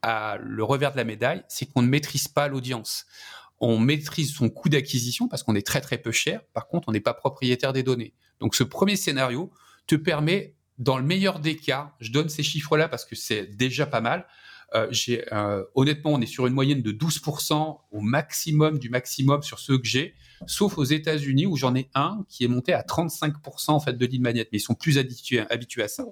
a 0.03 0.39
le 0.43 0.65
revers 0.65 0.93
de 0.93 0.97
la 0.97 1.05
médaille, 1.05 1.43
c'est 1.49 1.67
qu'on 1.67 1.83
ne 1.83 1.89
maîtrise 1.89 2.29
pas 2.29 2.49
l'audience 2.49 3.07
on 3.61 3.79
maîtrise 3.79 4.33
son 4.33 4.51
coût 4.51 4.69
d'acquisition 4.69 5.29
parce 5.29 5.43
qu'on 5.43 5.55
est 5.55 5.67
très 5.67 5.81
très 5.81 5.99
peu 5.99 6.13
cher. 6.13 6.43
Par 6.53 6.67
contre, 6.67 6.89
on 6.89 6.93
n'est 6.93 7.01
pas 7.01 7.15
propriétaire 7.15 7.73
des 7.73 7.83
données. 7.83 8.15
Donc 8.41 8.55
ce 8.55 8.65
premier 8.65 8.97
scénario 8.97 9.53
te 9.87 9.95
permet, 9.95 10.55
dans 10.79 10.99
le 10.99 11.05
meilleur 11.05 11.39
des 11.39 11.57
cas, 11.57 11.95
je 12.01 12.11
donne 12.11 12.29
ces 12.29 12.43
chiffres-là 12.43 12.89
parce 12.89 13.05
que 13.05 13.15
c'est 13.15 13.47
déjà 13.57 13.87
pas 13.87 14.01
mal. 14.01 14.27
Euh, 14.75 14.89
j'ai, 14.91 15.25
euh, 15.33 15.63
honnêtement, 15.75 16.13
on 16.13 16.21
est 16.21 16.27
sur 16.27 16.47
une 16.47 16.53
moyenne 16.53 16.83
de 16.83 16.91
12% 16.91 17.79
au 17.93 18.01
maximum 18.01 18.79
du 18.79 18.91
maximum 18.91 19.43
sur 19.43 19.61
ceux 19.61 19.79
que 19.79 19.87
j'ai, 19.87 20.15
sauf 20.47 20.79
aux 20.79 20.85
États-Unis 20.85 21.47
où 21.47 21.57
j'en 21.57 21.77
ai 21.77 21.89
un 21.95 22.25
qui 22.29 22.45
est 22.45 22.49
monté 22.49 22.73
à 22.73 22.83
35% 22.83 23.71
en 23.71 23.81
fait 23.81 23.93
de 23.93 24.05
lead 24.05 24.21
magnet, 24.21 24.49
mais 24.53 24.59
ils 24.59 24.61
sont 24.61 24.75
plus 24.75 24.99
habitués, 24.99 25.45
habitués 25.49 25.85
à 25.85 25.89
ça. 25.89 26.05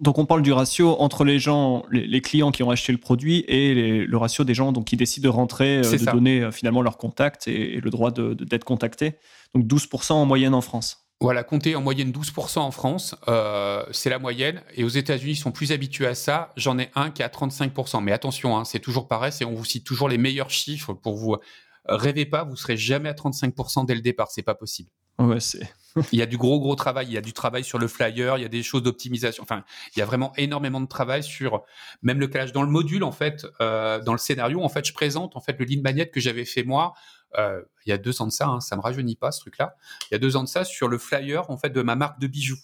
donc 0.00 0.18
on 0.18 0.26
parle 0.26 0.42
du 0.42 0.52
ratio 0.52 0.96
entre 1.00 1.24
les 1.24 1.38
gens, 1.38 1.84
les, 1.90 2.20
clients 2.20 2.52
qui 2.52 2.62
ont 2.62 2.70
acheté 2.70 2.92
le 2.92 2.98
produit 2.98 3.44
et 3.48 4.04
le 4.04 4.16
ratio 4.18 4.44
des 4.44 4.54
gens 4.54 4.72
donc, 4.72 4.84
qui 4.84 4.96
décident 4.96 5.28
de 5.30 5.34
rentrer, 5.34 5.78
euh, 5.78 5.82
de 5.82 6.10
donner 6.10 6.52
finalement 6.52 6.82
leur 6.82 6.98
contact 6.98 7.48
et, 7.48 7.80
le 7.80 7.90
droit 7.90 8.10
d'être 8.10 8.64
contacté. 8.64 9.14
Donc 9.54 9.66
12% 9.66 10.12
en 10.12 10.26
moyenne 10.26 10.54
en 10.54 10.60
France. 10.60 11.01
Voilà, 11.22 11.44
compter 11.44 11.76
en 11.76 11.80
moyenne 11.80 12.10
12% 12.10 12.58
en 12.58 12.70
France, 12.72 13.14
euh, 13.28 13.84
c'est 13.92 14.10
la 14.10 14.18
moyenne. 14.18 14.62
Et 14.74 14.82
aux 14.82 14.88
États-Unis, 14.88 15.32
ils 15.32 15.36
sont 15.36 15.52
plus 15.52 15.70
habitués 15.70 16.06
à 16.06 16.16
ça. 16.16 16.52
J'en 16.56 16.78
ai 16.78 16.90
un 16.96 17.10
qui 17.10 17.22
est 17.22 17.24
à 17.24 17.28
35%. 17.28 18.02
Mais 18.02 18.12
attention, 18.12 18.56
hein, 18.58 18.64
c'est 18.64 18.80
toujours 18.80 19.06
pareil, 19.06 19.30
c'est 19.32 19.44
on 19.44 19.54
vous 19.54 19.64
cite 19.64 19.86
toujours 19.86 20.08
les 20.08 20.18
meilleurs 20.18 20.50
chiffres 20.50 20.92
pour 20.92 21.16
vous. 21.16 21.36
Rêvez 21.84 22.26
pas, 22.26 22.44
vous 22.44 22.56
serez 22.56 22.76
jamais 22.76 23.08
à 23.08 23.12
35% 23.12 23.86
dès 23.86 23.94
le 23.94 24.00
départ, 24.00 24.30
c'est 24.30 24.42
pas 24.42 24.54
possible. 24.54 24.90
Ouais, 25.18 25.40
c'est. 25.40 25.72
il 26.12 26.18
y 26.18 26.22
a 26.22 26.26
du 26.26 26.38
gros 26.38 26.58
gros 26.58 26.74
travail, 26.74 27.06
il 27.06 27.12
y 27.12 27.18
a 27.18 27.20
du 27.20 27.32
travail 27.32 27.64
sur 27.64 27.78
le 27.78 27.86
flyer, 27.86 28.38
il 28.38 28.42
y 28.42 28.44
a 28.44 28.48
des 28.48 28.62
choses 28.62 28.82
d'optimisation. 28.82 29.42
Enfin, 29.42 29.64
il 29.94 29.98
y 29.98 30.02
a 30.02 30.06
vraiment 30.06 30.32
énormément 30.36 30.80
de 30.80 30.86
travail 30.86 31.22
sur 31.22 31.62
même 32.02 32.18
le 32.18 32.28
calage 32.28 32.52
dans 32.52 32.62
le 32.62 32.70
module 32.70 33.04
en 33.04 33.12
fait, 33.12 33.46
euh, 33.60 34.00
dans 34.00 34.12
le 34.12 34.18
scénario 34.18 34.62
en 34.62 34.68
fait, 34.68 34.86
je 34.86 34.92
présente 34.92 35.36
en 35.36 35.40
fait 35.40 35.56
le 35.58 35.64
lead 35.66 35.82
magnet 35.82 36.08
que 36.08 36.20
j'avais 36.20 36.44
fait 36.44 36.64
moi. 36.64 36.94
Euh, 37.38 37.62
il 37.86 37.90
y 37.90 37.92
a 37.92 37.98
deux 37.98 38.22
ans 38.22 38.26
de 38.26 38.32
ça, 38.32 38.46
hein, 38.46 38.60
ça 38.60 38.76
me 38.76 38.80
rajeunit 38.80 39.16
pas 39.16 39.32
ce 39.32 39.40
truc-là. 39.40 39.76
Il 40.10 40.14
y 40.14 40.14
a 40.14 40.18
deux 40.18 40.36
ans 40.36 40.42
de 40.42 40.48
ça 40.48 40.64
sur 40.64 40.88
le 40.88 40.98
flyer 40.98 41.50
en 41.50 41.56
fait 41.56 41.70
de 41.70 41.82
ma 41.82 41.96
marque 41.96 42.20
de 42.20 42.26
bijoux. 42.26 42.58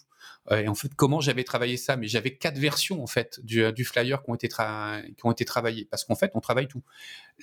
Euh, 0.51 0.61
et 0.61 0.67
en 0.67 0.75
fait, 0.75 0.93
comment 0.95 1.19
j'avais 1.19 1.43
travaillé 1.43 1.77
ça? 1.77 1.97
Mais 1.97 2.07
j'avais 2.07 2.35
quatre 2.35 2.57
versions 2.57 3.03
en 3.03 3.07
fait 3.07 3.39
du, 3.43 3.71
du 3.73 3.85
flyer 3.85 4.23
qui 4.23 4.29
ont 4.29 4.35
été 4.35 5.45
travaillées 5.45 5.85
parce 5.85 6.05
qu'en 6.05 6.15
fait, 6.15 6.31
on 6.35 6.39
travaille 6.39 6.67
tout. 6.67 6.83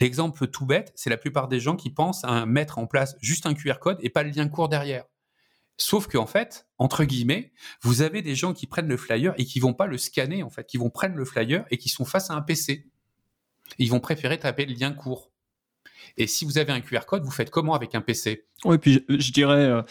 L'exemple 0.01 0.47
tout 0.49 0.67
bête, 0.67 0.93
c'est 0.95 1.11
la 1.11 1.17
plupart 1.17 1.49
des 1.49 1.61
gens 1.61 1.77
qui 1.77 1.91
pensent 1.91 2.25
à 2.25 2.47
mettre 2.47 2.79
en 2.79 2.87
place 2.87 3.17
juste 3.21 3.47
un 3.47 3.55
QR 3.55 3.79
code 3.81 3.99
et 4.01 4.11
pas 4.11 4.23
le 4.23 4.31
lien 4.31 4.49
court 4.49 4.69
derrière. 4.69 5.05
Sauf 5.79 6.07
qu'en 6.07 6.27
fait, 6.27 6.67
entre 6.79 7.05
guillemets, 7.05 7.53
vous 7.83 8.01
avez 8.01 8.23
des 8.23 8.35
gens 8.35 8.55
qui 8.55 8.67
prennent 8.67 8.89
le 8.89 8.97
flyer 8.97 9.35
et 9.37 9.45
qui 9.45 9.61
vont 9.61 9.75
pas 9.75 9.87
le 9.87 9.99
scanner, 9.99 10.43
en 10.43 10.49
fait, 10.49 10.67
qui 10.67 10.79
vont 10.79 10.89
prendre 10.89 11.17
le 11.17 11.25
flyer 11.25 11.67
et 11.71 11.77
qui 11.77 11.91
sont 11.91 12.07
face 12.07 12.31
à 12.31 12.35
un 12.35 12.41
PC. 12.41 12.89
Ils 13.79 13.91
vont 13.91 14.01
préférer 14.01 14.39
taper 14.39 14.65
le 14.65 14.75
lien 14.75 14.93
court. 14.93 15.31
Et 16.17 16.27
si 16.27 16.45
vous 16.45 16.59
avez 16.59 16.73
un 16.73 16.81
QR 16.81 17.07
code, 17.07 17.25
vous 17.25 17.31
faites 17.31 17.51
comment 17.51 17.75
avec 17.75 17.95
un 17.95 18.01
PC 18.01 18.45
Oui, 18.65 18.79
puis 18.79 19.05
je, 19.09 19.33
dirais, 19.33 19.65
euh, 19.65 19.83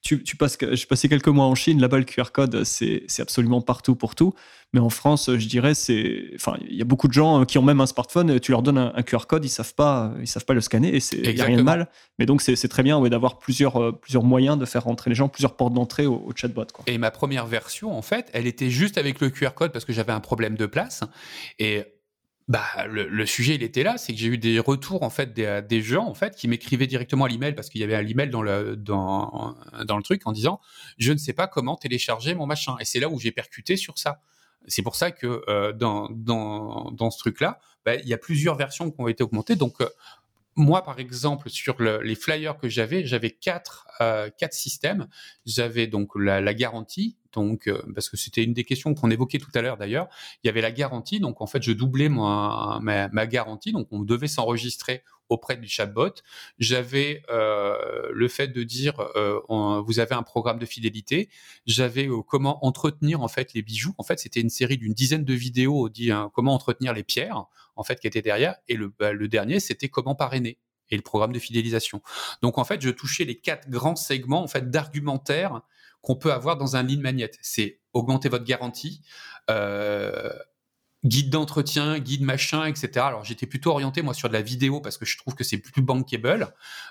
tu, 0.00 0.22
tu 0.22 0.36
passes, 0.36 0.56
j'ai 0.60 0.86
passé 0.86 1.08
quelques 1.08 1.28
mois 1.28 1.44
en 1.44 1.54
Chine, 1.54 1.80
là-bas 1.80 1.98
le 1.98 2.04
QR 2.04 2.30
code, 2.32 2.64
c'est 2.64 3.04
absolument 3.18 3.60
partout 3.60 3.96
pour 3.96 4.14
tout. 4.14 4.32
Mais 4.72 4.80
en 4.80 4.90
France, 4.90 5.30
je 5.34 5.46
dirais, 5.48 5.74
c'est, 5.74 6.30
enfin, 6.34 6.56
il 6.68 6.76
y 6.76 6.82
a 6.82 6.84
beaucoup 6.84 7.08
de 7.08 7.12
gens 7.12 7.40
euh, 7.40 7.44
qui 7.44 7.56
ont 7.58 7.62
même 7.62 7.80
un 7.80 7.86
smartphone, 7.86 8.38
tu 8.38 8.52
leur 8.52 8.62
donnes 8.62 8.78
un, 8.78 9.02
QR 9.02 9.26
code, 9.26 9.44
ils 9.44 9.50
savent 9.50 9.74
pas, 9.74 10.12
ils 10.20 10.26
savent 10.26 10.44
pas 10.44 10.54
le 10.54 10.60
scanner 10.60 10.94
et 10.94 11.00
il 11.12 11.34
n'y 11.34 11.40
a 11.40 11.44
rien 11.44 11.56
de 11.56 11.62
mal. 11.62 11.88
Mais 12.18 12.26
donc 12.26 12.42
c'est 12.42 12.68
très 12.68 12.82
bien 12.82 12.98
ouais, 12.98 13.10
d'avoir 13.10 13.38
plusieurs, 13.38 13.82
euh, 13.82 13.92
plusieurs 13.92 14.24
moyens 14.24 14.58
de 14.58 14.66
faire 14.66 14.84
rentrer 14.84 15.10
les 15.10 15.16
gens, 15.16 15.28
plusieurs 15.28 15.56
portes 15.56 15.72
d'entrée 15.72 16.06
au, 16.06 16.16
au, 16.16 16.32
chatbot. 16.34 16.66
Quoi. 16.72 16.84
Et 16.86 16.98
ma 16.98 17.10
première 17.10 17.46
version, 17.46 17.96
en 17.96 18.02
fait, 18.02 18.30
elle 18.34 18.46
était 18.46 18.70
juste 18.70 18.98
avec 18.98 19.20
le 19.20 19.30
QR 19.30 19.50
code 19.54 19.72
parce 19.72 19.84
que 19.84 19.92
j'avais 19.92 20.12
un 20.12 20.20
problème 20.20 20.56
de 20.56 20.66
place. 20.66 21.02
Et 21.58 21.84
bah, 22.48 22.86
le, 22.86 23.26
sujet, 23.26 23.56
il 23.56 23.62
était 23.62 23.82
là, 23.82 23.98
c'est 23.98 24.14
que 24.14 24.18
j'ai 24.18 24.28
eu 24.28 24.38
des 24.38 24.58
retours 24.58 25.02
en 25.02 25.10
fait 25.10 25.34
des, 25.34 25.60
des 25.68 25.82
gens 25.82 26.06
en 26.06 26.14
fait 26.14 26.34
qui 26.34 26.48
m'écrivaient 26.48 26.86
directement 26.86 27.26
à 27.26 27.28
l'email 27.28 27.54
parce 27.54 27.68
qu'il 27.68 27.82
y 27.82 27.84
avait 27.84 27.94
un 27.94 28.06
email 28.06 28.30
dans 28.30 28.40
le 28.40 28.74
dans 28.74 29.54
dans 29.84 29.98
le 29.98 30.02
truc 30.02 30.26
en 30.26 30.32
disant 30.32 30.58
je 30.96 31.12
ne 31.12 31.18
sais 31.18 31.34
pas 31.34 31.46
comment 31.46 31.76
télécharger 31.76 32.34
mon 32.34 32.46
machin 32.46 32.76
et 32.80 32.86
c'est 32.86 33.00
là 33.00 33.10
où 33.10 33.20
j'ai 33.20 33.32
percuté 33.32 33.76
sur 33.76 33.98
ça. 33.98 34.22
C'est 34.66 34.82
pour 34.82 34.96
ça 34.96 35.10
que 35.10 35.42
euh, 35.48 35.72
dans, 35.74 36.08
dans 36.10 36.90
dans 36.90 37.10
ce 37.10 37.18
truc 37.18 37.40
là, 37.40 37.58
bah, 37.84 37.96
il 37.96 38.08
y 38.08 38.14
a 38.14 38.18
plusieurs 38.18 38.56
versions 38.56 38.90
qui 38.90 38.98
ont 38.98 39.08
été 39.08 39.22
augmentées. 39.22 39.54
Donc 39.54 39.82
euh, 39.82 39.88
moi, 40.58 40.82
par 40.82 40.98
exemple, 40.98 41.48
sur 41.50 41.80
les 41.80 42.14
flyers 42.16 42.58
que 42.58 42.68
j'avais, 42.68 43.06
j'avais 43.06 43.30
quatre, 43.30 43.86
euh, 44.00 44.28
quatre 44.36 44.54
systèmes. 44.54 45.06
J'avais 45.46 45.86
donc 45.86 46.10
la, 46.16 46.52
garantie, 46.52 47.16
donc 47.32 47.68
euh, 47.68 47.80
parce 47.94 48.08
que 48.08 48.16
c'était 48.16 48.42
une 48.42 48.54
des 48.54 48.64
questions 48.64 48.92
qu'on 48.92 49.10
évoquait 49.10 49.38
tout 49.38 49.52
à 49.54 49.62
l'heure 49.62 49.76
d'ailleurs. 49.76 50.08
Il 50.42 50.48
y 50.48 50.50
avait 50.50 50.60
la 50.60 50.72
garantie, 50.72 51.20
donc 51.20 51.40
en 51.40 51.46
fait, 51.46 51.62
je 51.62 51.70
doublais 51.70 52.08
ma, 52.08 52.80
garantie, 53.26 53.70
donc 53.70 53.86
on 53.92 54.00
devait 54.00 54.26
s'enregistrer 54.26 55.04
auprès 55.28 55.56
du 55.56 55.68
chatbot. 55.68 56.14
J'avais 56.58 57.22
euh, 57.30 58.08
le 58.12 58.26
fait 58.26 58.48
de 58.48 58.64
dire 58.64 58.94
vous 59.48 60.00
avez 60.00 60.14
un 60.16 60.24
programme 60.24 60.58
de 60.58 60.66
fidélité. 60.66 61.28
J'avais 61.66 62.08
comment 62.26 62.66
entretenir 62.66 63.22
en 63.22 63.28
fait 63.28 63.54
les 63.54 63.62
bijoux. 63.62 63.94
En 63.98 64.02
fait, 64.02 64.18
c'était 64.18 64.40
une 64.40 64.50
série 64.50 64.76
d'une 64.76 64.94
dizaine 64.94 65.24
de 65.24 65.34
vidéos 65.34 65.88
dit 65.88 66.10
hein, 66.10 66.32
comment 66.34 66.52
entretenir 66.52 66.94
les 66.94 67.04
pierres 67.04 67.46
en 67.78 67.84
fait 67.84 67.98
qui 68.00 68.06
étaient 68.06 68.22
derrière. 68.22 68.56
Et 68.68 68.74
le, 68.74 68.88
bah, 68.88 69.12
le 69.12 69.28
dernier, 69.28 69.60
c'était 69.60 69.88
comment 69.88 70.14
parrainer 70.14 70.58
et 70.90 70.96
le 70.96 71.02
programme 71.02 71.32
de 71.32 71.38
fidélisation. 71.38 72.02
Donc 72.42 72.58
en 72.58 72.64
fait, 72.64 72.80
je 72.80 72.90
touchais 72.90 73.24
les 73.24 73.38
quatre 73.38 73.68
grands 73.68 73.96
segments 73.96 74.42
en 74.42 74.48
fait 74.48 74.70
d'argumentaire 74.70 75.62
qu'on 76.00 76.16
peut 76.16 76.32
avoir 76.32 76.56
dans 76.56 76.76
un 76.76 76.82
lead 76.82 77.00
magnet. 77.00 77.30
C'est 77.42 77.80
augmenter 77.92 78.28
votre 78.28 78.44
garantie, 78.44 79.02
euh, 79.50 80.32
guide 81.04 81.30
d'entretien, 81.30 81.98
guide 81.98 82.22
machin, 82.22 82.64
etc. 82.66 82.90
Alors 82.96 83.24
j'étais 83.24 83.46
plutôt 83.46 83.70
orienté 83.70 84.02
moi 84.02 84.14
sur 84.14 84.28
de 84.28 84.32
la 84.32 84.42
vidéo 84.42 84.80
parce 84.80 84.98
que 84.98 85.04
je 85.04 85.16
trouve 85.16 85.34
que 85.34 85.44
c'est 85.44 85.58
plus 85.58 85.82
bankable. 85.82 86.48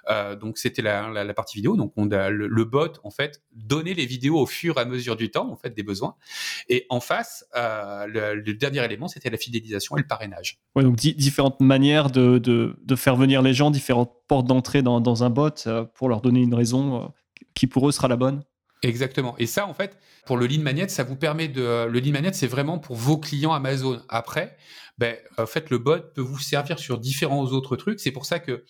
Euh, 0.09 0.35
donc 0.35 0.57
c'était 0.57 0.81
la, 0.81 1.09
la, 1.09 1.33
partie 1.33 1.57
vidéo. 1.57 1.75
Donc 1.75 1.93
on 1.97 2.09
a 2.11 2.29
le, 2.29 2.65
bot 2.65 2.99
en 3.03 3.11
fait 3.11 3.43
donner 3.53 3.93
les 3.93 4.05
vidéos 4.05 4.39
au 4.39 4.45
fur 4.45 4.77
et 4.77 4.81
à 4.81 4.85
mesure 4.85 5.15
du 5.15 5.29
temps 5.29 5.51
en 5.51 5.57
fait 5.57 5.73
des 5.73 5.83
besoins. 5.83 6.15
Et 6.69 6.85
en 6.89 6.99
face, 6.99 7.45
euh, 7.55 8.07
le, 8.07 8.53
dernier 8.53 8.83
élément 8.83 9.07
c'était 9.07 9.29
la 9.29 9.37
fidélisation 9.37 9.97
et 9.97 10.01
le 10.01 10.07
parrainage. 10.07 10.59
Ouais, 10.75 10.83
donc 10.83 10.95
différentes 10.95 11.59
manières 11.59 12.09
de, 12.09 12.37
de, 12.37 12.95
faire 12.95 13.15
venir 13.15 13.41
les 13.41 13.53
gens, 13.53 13.71
différentes 13.71 14.13
portes 14.27 14.47
d'entrée 14.47 14.81
dans, 14.81 14.99
dans, 14.99 15.23
un 15.23 15.29
bot 15.29 15.51
euh, 15.67 15.83
pour 15.83 16.09
leur 16.09 16.21
donner 16.21 16.41
une 16.41 16.55
raison 16.55 17.13
qui 17.53 17.67
pour 17.67 17.87
eux 17.87 17.91
sera 17.91 18.07
la 18.07 18.15
bonne? 18.15 18.43
Exactement. 18.83 19.35
Et 19.39 19.47
ça, 19.47 19.67
en 19.67 19.73
fait, 19.73 19.97
pour 20.25 20.37
le 20.37 20.45
lead 20.45 20.61
magnet, 20.61 20.87
ça 20.87 21.03
vous 21.03 21.15
permet 21.15 21.47
de. 21.47 21.87
Le 21.87 21.99
lead 21.99 22.13
magnet, 22.13 22.33
c'est 22.33 22.47
vraiment 22.47 22.77
pour 22.79 22.95
vos 22.95 23.17
clients 23.17 23.53
Amazon. 23.53 24.01
Après, 24.07 24.55
ben, 24.97 25.15
en 25.37 25.45
fait, 25.45 25.69
le 25.69 25.77
bot 25.77 25.99
peut 26.13 26.21
vous 26.21 26.39
servir 26.39 26.77
sur 26.79 26.99
différents 26.99 27.45
autres 27.45 27.75
trucs. 27.75 27.99
C'est 27.99 28.11
pour 28.11 28.25
ça 28.25 28.39
que. 28.39 28.63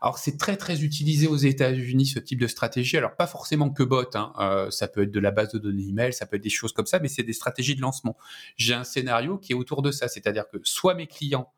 Alors, 0.00 0.18
c'est 0.18 0.36
très, 0.36 0.56
très 0.56 0.82
utilisé 0.82 1.26
aux 1.26 1.36
États-Unis, 1.36 2.06
ce 2.06 2.18
type 2.18 2.38
de 2.38 2.46
stratégie. 2.46 2.96
Alors, 2.96 3.16
pas 3.16 3.26
forcément 3.26 3.70
que 3.70 3.82
bot. 3.82 4.04
Hein. 4.14 4.32
Euh, 4.38 4.70
ça 4.70 4.86
peut 4.86 5.02
être 5.02 5.10
de 5.10 5.20
la 5.20 5.30
base 5.30 5.52
de 5.52 5.58
données 5.58 5.88
email, 5.88 6.12
ça 6.12 6.26
peut 6.26 6.36
être 6.36 6.42
des 6.42 6.50
choses 6.50 6.72
comme 6.72 6.84
ça, 6.84 6.98
mais 6.98 7.08
c'est 7.08 7.22
des 7.22 7.32
stratégies 7.32 7.74
de 7.74 7.80
lancement. 7.80 8.16
J'ai 8.56 8.74
un 8.74 8.84
scénario 8.84 9.38
qui 9.38 9.52
est 9.52 9.54
autour 9.54 9.80
de 9.80 9.90
ça. 9.90 10.08
C'est-à-dire 10.08 10.44
que 10.50 10.58
soit 10.62 10.94
mes 10.94 11.06
clients 11.06 11.52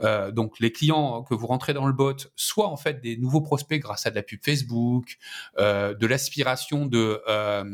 euh, 0.00 0.30
donc 0.30 0.58
les 0.60 0.72
clients 0.72 1.22
que 1.22 1.34
vous 1.34 1.46
rentrez 1.46 1.74
dans 1.74 1.86
le 1.86 1.92
bot, 1.92 2.16
soit 2.36 2.68
en 2.68 2.76
fait 2.76 3.00
des 3.00 3.16
nouveaux 3.16 3.40
prospects 3.40 3.80
grâce 3.80 4.06
à 4.06 4.10
de 4.10 4.14
la 4.14 4.22
pub 4.22 4.40
Facebook, 4.44 5.16
euh, 5.58 5.94
de 5.94 6.06
l'aspiration 6.06 6.86
de, 6.86 7.20
euh, 7.28 7.64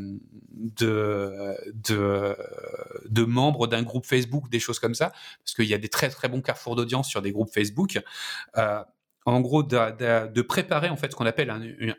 de, 1.61 3.25
membres 3.25 3.67
d'un 3.67 3.83
groupe 3.83 4.07
Facebook, 4.07 4.49
des 4.51 4.61
choses 4.61 4.79
comme 4.79 4.95
ça, 4.95 5.11
parce 5.45 5.55
qu'il 5.55 5.67
y 5.67 5.75
a 5.75 5.79
des 5.79 5.89
très 5.89 6.09
très 6.09 6.29
bons 6.29 6.41
carrefours 6.41 6.77
d'audience 6.77 7.09
sur 7.09 7.23
des 7.23 7.33
groupes 7.33 7.53
Facebook. 7.53 8.01
En 9.27 9.41
gros, 9.41 9.63
de, 9.63 10.43
préparer 10.43 10.91
en 10.91 10.97
fait 10.97 11.11
ce 11.11 11.17
qu'on 11.17 11.25
appelle 11.25 11.51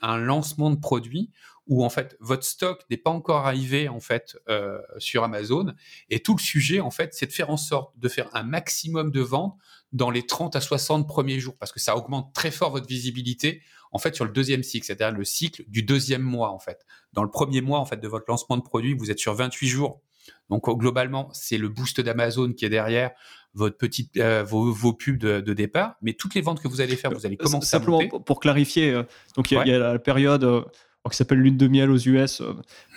un, 0.02 0.18
lancement 0.18 0.70
de 0.70 0.76
produit 0.76 1.32
où 1.68 1.84
en 1.84 1.90
fait 1.90 2.16
votre 2.20 2.44
stock 2.44 2.84
n'est 2.90 2.98
pas 2.98 3.10
encore 3.10 3.48
arrivé 3.48 3.90
en 3.90 4.00
fait 4.00 4.38
euh, 4.50 4.80
sur 4.98 5.24
Amazon 5.24 5.74
et 6.10 6.20
tout 6.20 6.36
le 6.36 6.42
sujet 6.42 6.80
en 6.80 6.92
fait 6.92 7.14
c'est 7.14 7.26
de 7.26 7.32
faire 7.32 7.50
en 7.50 7.58
sorte 7.58 7.98
de 7.98 8.08
faire 8.08 8.30
un 8.34 8.44
maximum 8.44 9.12
de 9.12 9.22
ventes 9.22 9.58
dans 9.92 10.10
les 10.10 10.26
30 10.26 10.56
à 10.56 10.62
60 10.62 11.08
premiers 11.08 11.40
jours 11.40 11.56
parce 11.58 11.72
que 11.72 11.80
ça 11.80 11.98
augmente 11.98 12.34
très 12.34 12.52
fort 12.52 12.72
votre 12.72 12.88
visibilité 12.88 13.62
en 13.96 13.98
fait 13.98 14.14
sur 14.14 14.26
le 14.26 14.32
deuxième 14.32 14.62
cycle, 14.62 14.86
c'est-à-dire 14.86 15.18
le 15.18 15.24
cycle 15.24 15.64
du 15.70 15.82
deuxième 15.82 16.22
mois 16.22 16.52
en 16.52 16.60
fait. 16.60 16.86
Dans 17.14 17.24
le 17.24 17.30
premier 17.30 17.62
mois 17.62 17.80
en 17.80 17.86
fait 17.86 17.96
de 17.96 18.08
votre 18.10 18.26
lancement 18.28 18.58
de 18.58 18.62
produit, 18.62 18.94
vous 18.94 19.10
êtes 19.10 19.20
sur 19.20 19.34
28 19.34 19.68
jours. 19.68 20.02
Donc 20.50 20.68
globalement, 20.68 21.30
c'est 21.32 21.58
le 21.58 21.70
boost 21.70 22.02
d'Amazon 22.02 22.52
qui 22.52 22.66
est 22.66 22.70
derrière 22.70 23.12
votre 23.54 23.78
petite 23.78 24.18
euh, 24.18 24.44
vos, 24.44 24.72
vos, 24.74 24.92
pubs 24.92 25.18
de, 25.18 25.40
de, 25.40 25.54
départ, 25.54 25.96
mais 26.02 26.12
toutes 26.12 26.36
les 26.36 26.42
ventes 26.42 26.62
que 26.62 26.68
vous 26.68 26.82
allez 26.82 26.98
faire, 26.98 27.12
vous 27.12 27.26
allez 27.26 27.38
commencer 27.38 27.66
Simplement 27.66 28.02
à 28.02 28.20
pour 28.20 28.42
clarifier, 28.42 28.92
euh, 28.92 29.04
donc 29.38 29.50
il 29.50 29.62
y, 29.66 29.70
y, 29.70 29.74
a 29.74 29.80
la 29.80 29.98
période 29.98 30.44
euh, 30.44 30.62
qui 31.12 31.18
s'appelle 31.18 31.40
lune 31.40 31.58
de 31.58 31.68
miel 31.68 31.92
aux 31.92 31.98
US. 31.98 32.42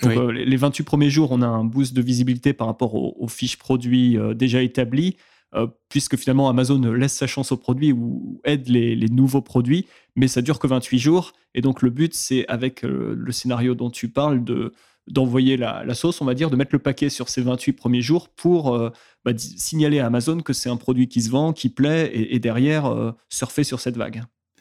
Donc, 0.02 0.12
oui. 0.16 0.44
les 0.44 0.56
28 0.56 0.82
premiers 0.84 1.10
jours, 1.10 1.32
on 1.32 1.42
a 1.42 1.46
un 1.46 1.64
boost 1.64 1.94
de 1.94 2.02
visibilité 2.02 2.52
par 2.52 2.66
rapport 2.66 2.94
aux, 2.94 3.16
aux 3.18 3.28
fiches 3.28 3.58
produits 3.58 4.18
déjà 4.34 4.62
établies. 4.62 5.16
Euh, 5.54 5.66
puisque 5.88 6.18
finalement 6.18 6.50
Amazon 6.50 6.78
laisse 6.92 7.14
sa 7.14 7.26
chance 7.26 7.52
aux 7.52 7.56
produits 7.56 7.90
ou 7.90 8.38
aide 8.44 8.68
les, 8.68 8.94
les, 8.94 9.08
nouveaux 9.08 9.40
produits, 9.40 9.86
mais 10.14 10.28
ça 10.28 10.42
dure 10.42 10.58
que 10.58 10.66
28 10.66 10.98
jours. 10.98 11.32
Et 11.54 11.62
donc 11.62 11.80
le 11.80 11.88
but, 11.88 12.12
c'est 12.12 12.46
avec 12.48 12.84
euh, 12.84 13.14
le 13.16 13.32
scénario 13.32 13.74
dont 13.74 13.90
tu 13.90 14.08
parles, 14.08 14.44
de 14.44 14.74
d'envoyer 15.06 15.56
la, 15.56 15.84
la, 15.84 15.94
sauce, 15.94 16.20
on 16.20 16.26
va 16.26 16.34
dire, 16.34 16.50
de 16.50 16.56
mettre 16.56 16.74
le 16.74 16.80
paquet 16.80 17.08
sur 17.08 17.30
ces 17.30 17.40
28 17.40 17.72
premiers 17.72 18.02
jours 18.02 18.28
pour 18.28 18.74
euh, 18.74 18.90
bah, 19.24 19.32
signaler 19.38 20.00
à 20.00 20.06
Amazon 20.06 20.40
que 20.40 20.52
c'est 20.52 20.68
un 20.68 20.76
produit 20.76 21.08
qui 21.08 21.22
se 21.22 21.30
vend, 21.30 21.54
qui 21.54 21.70
plaît, 21.70 22.10
et, 22.12 22.34
et 22.34 22.38
derrière 22.40 22.84
euh, 22.84 23.12
surfer 23.30 23.64
sur 23.64 23.80
cette 23.80 23.96
vague. 23.96 24.20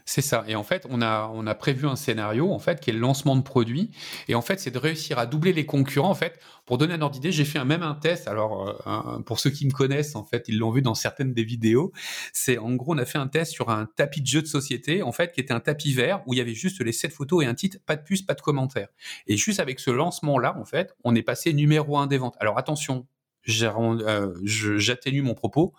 C'est 0.10 0.22
ça. 0.22 0.46
Et 0.48 0.56
en 0.56 0.64
fait, 0.64 0.88
on 0.90 1.02
a, 1.02 1.30
on 1.34 1.46
a 1.48 1.54
prévu 1.54 1.86
un 1.86 1.98
scénario, 1.98 2.54
en 2.54 2.60
fait, 2.60 2.80
qui 2.80 2.90
est 2.90 2.94
le 2.94 3.00
lancement 3.00 3.36
de 3.36 3.42
produits. 3.42 3.92
Et 4.30 4.36
en 4.36 4.42
fait, 4.42 4.58
c'est 4.58 4.72
de 4.72 4.78
réussir 4.78 5.20
à 5.20 5.26
doubler 5.26 5.52
les 5.52 5.66
concurrents. 5.66 6.10
En 6.10 6.16
fait, 6.16 6.40
pour 6.66 6.78
donner 6.78 6.94
un 6.94 7.02
ordre 7.02 7.14
d'idée, 7.14 7.34
j'ai 7.34 7.44
fait 7.44 7.60
un, 7.60 7.66
même 7.66 7.84
un 7.84 7.94
test. 7.94 8.26
Alors, 8.30 8.82
euh, 8.88 9.20
pour 9.24 9.42
ceux 9.42 9.50
qui 9.50 9.66
me 9.68 9.72
connaissent, 9.72 10.16
en 10.16 10.24
fait, 10.24 10.46
ils 10.48 10.58
l'ont 10.58 10.72
vu 10.72 10.82
dans 10.82 10.96
certaines 10.96 11.34
des 11.34 11.44
vidéos. 11.44 11.92
C'est, 12.32 12.58
en 12.58 12.74
gros, 12.76 12.94
on 12.96 12.98
a 12.98 13.04
fait 13.04 13.18
un 13.18 13.28
test 13.28 13.52
sur 13.52 13.70
un 13.70 13.86
tapis 13.86 14.22
de 14.22 14.28
jeu 14.28 14.42
de 14.42 14.48
société, 14.48 15.04
en 15.04 15.12
fait, 15.12 15.34
qui 15.34 15.42
était 15.42 15.54
un 15.54 15.60
tapis 15.60 15.92
vert 15.92 16.24
où 16.26 16.34
il 16.34 16.38
y 16.38 16.42
avait 16.42 16.56
juste 16.56 16.80
les 16.80 16.94
sept 16.94 17.12
photos 17.12 17.44
et 17.44 17.46
un 17.46 17.54
titre, 17.54 17.78
pas 17.86 17.98
de 17.98 18.04
puce, 18.04 18.22
pas 18.22 18.34
de 18.34 18.42
commentaires. 18.42 18.88
Et 19.28 19.36
juste 19.36 19.60
avec 19.60 19.82
ce 19.82 19.92
lancement-là, 19.92 20.58
en 20.58 20.64
fait, 20.64 20.96
on 21.04 21.16
est 21.16 21.22
passé 21.22 21.52
numéro 21.52 21.98
un 21.98 22.08
des 22.08 22.18
ventes. 22.18 22.38
Alors, 22.40 22.58
attention, 22.58 23.08
euh, 23.50 24.34
j'atténue 24.46 25.22
mon 25.22 25.34
propos. 25.34 25.74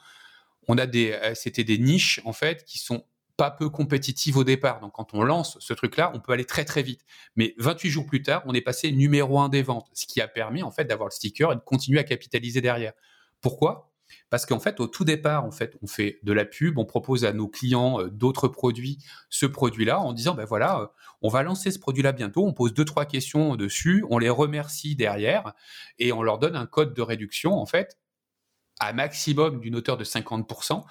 On 0.69 0.77
a 0.77 0.87
des, 0.87 1.13
euh, 1.13 1.35
c'était 1.35 1.65
des 1.65 1.79
niches, 1.79 2.21
en 2.27 2.35
fait, 2.35 2.65
qui 2.67 2.79
sont 2.79 3.07
pas 3.39 3.51
peu 3.53 3.71
compétitive 3.71 4.37
au 4.37 4.45
départ. 4.45 4.81
Donc 4.81 4.93
quand 4.93 5.15
on 5.15 5.23
lance 5.23 5.57
ce 5.61 5.73
truc-là, 5.73 6.11
on 6.13 6.19
peut 6.19 6.33
aller 6.33 6.45
très 6.45 6.65
très 6.65 6.83
vite. 6.83 7.01
Mais 7.37 7.55
28 7.59 7.89
jours 7.89 8.05
plus 8.05 8.21
tard, 8.21 8.43
on 8.47 8.53
est 8.53 8.61
passé 8.61 8.91
numéro 8.91 9.39
un 9.39 9.49
des 9.49 9.63
ventes, 9.63 9.89
ce 9.95 10.07
qui 10.07 10.21
a 10.21 10.27
permis 10.27 10.63
en 10.63 10.73
fait 10.73 10.85
d'avoir 10.85 11.09
le 11.09 11.15
sticker 11.15 11.53
et 11.53 11.55
de 11.55 11.61
continuer 11.61 12.01
à 12.01 12.05
capitaliser 12.05 12.61
derrière. 12.61 12.93
Pourquoi? 13.41 13.95
Parce 14.29 14.45
qu'en 14.45 14.59
fait, 14.59 14.81
au 14.81 14.89
tout 14.89 15.05
départ, 15.05 15.45
en 15.45 15.53
fait, 15.53 15.77
on 15.83 15.87
fait 15.87 16.19
de 16.25 16.33
la 16.33 16.45
pub, 16.45 16.79
on 16.79 16.85
propose 16.85 17.25
à 17.25 17.33
nos 17.33 17.47
clients 17.47 18.01
euh, 18.01 18.09
d'autres 18.09 18.49
produits, 18.49 18.99
ce 19.29 19.47
produit-là, 19.47 20.01
en 20.01 20.13
disant, 20.15 20.35
ben 20.35 20.47
voilà, 20.47 20.81
euh, 20.81 20.87
on 21.23 21.29
va 21.29 21.43
lancer 21.43 21.71
ce 21.71 21.79
produit-là 21.79 22.13
bientôt, 22.13 22.47
on 22.47 22.55
pose 22.55 22.73
deux, 22.73 22.87
trois 22.87 23.05
questions 23.05 23.55
dessus, 23.55 24.05
on 24.09 24.19
les 24.19 24.31
remercie 24.31 24.97
derrière, 24.97 25.53
et 25.99 26.13
on 26.13 26.23
leur 26.23 26.39
donne 26.39 26.57
un 26.57 26.67
code 26.67 26.95
de 26.95 27.03
réduction, 27.03 27.53
en 27.53 27.67
fait, 27.67 27.99
à 28.81 28.93
maximum 28.93 29.61
d'une 29.61 29.77
hauteur 29.77 29.97
de 29.97 30.05
50%. 30.05 30.85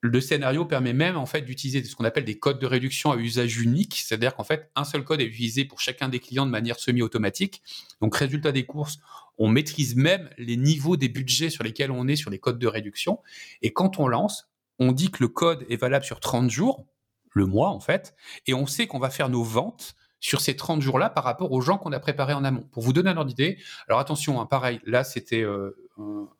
Le 0.00 0.20
scénario 0.20 0.64
permet 0.64 0.92
même 0.92 1.16
en 1.16 1.26
fait 1.26 1.42
d'utiliser 1.42 1.82
ce 1.82 1.96
qu'on 1.96 2.04
appelle 2.04 2.24
des 2.24 2.38
codes 2.38 2.58
de 2.58 2.66
réduction 2.66 3.12
à 3.12 3.16
usage 3.16 3.58
unique, 3.58 3.96
c'est-à-dire 3.96 4.34
qu'en 4.34 4.44
fait 4.44 4.70
un 4.76 4.84
seul 4.84 5.04
code 5.04 5.20
est 5.20 5.26
utilisé 5.26 5.64
pour 5.64 5.80
chacun 5.80 6.08
des 6.08 6.20
clients 6.20 6.46
de 6.46 6.50
manière 6.50 6.78
semi-automatique. 6.78 7.62
Donc 8.00 8.14
résultat 8.14 8.52
des 8.52 8.66
courses, 8.66 8.98
on 9.38 9.48
maîtrise 9.48 9.96
même 9.96 10.30
les 10.38 10.56
niveaux 10.56 10.96
des 10.96 11.08
budgets 11.08 11.50
sur 11.50 11.64
lesquels 11.64 11.90
on 11.90 12.08
est 12.08 12.16
sur 12.16 12.30
les 12.30 12.38
codes 12.38 12.58
de 12.58 12.66
réduction. 12.66 13.20
Et 13.62 13.72
quand 13.72 13.98
on 13.98 14.06
lance, 14.08 14.48
on 14.78 14.92
dit 14.92 15.10
que 15.10 15.22
le 15.22 15.28
code 15.28 15.64
est 15.70 15.76
valable 15.76 16.04
sur 16.04 16.20
30 16.20 16.50
jours, 16.50 16.86
le 17.32 17.46
mois 17.46 17.70
en 17.70 17.80
fait, 17.80 18.14
et 18.46 18.54
on 18.54 18.66
sait 18.66 18.86
qu'on 18.86 18.98
va 18.98 19.10
faire 19.10 19.28
nos 19.28 19.42
ventes 19.42 19.94
sur 20.20 20.40
ces 20.40 20.56
30 20.56 20.80
jours-là 20.80 21.10
par 21.10 21.24
rapport 21.24 21.52
aux 21.52 21.60
gens 21.60 21.78
qu'on 21.78 21.92
a 21.92 22.00
préparés 22.00 22.32
en 22.32 22.44
amont. 22.44 22.66
Pour 22.72 22.82
vous 22.82 22.92
donner 22.92 23.10
un 23.10 23.16
ordre 23.16 23.28
d'idée, 23.28 23.58
alors 23.88 24.00
attention, 24.00 24.40
hein, 24.40 24.46
pareil, 24.46 24.80
là 24.84 25.04
c'était 25.04 25.42
euh, 25.42 25.70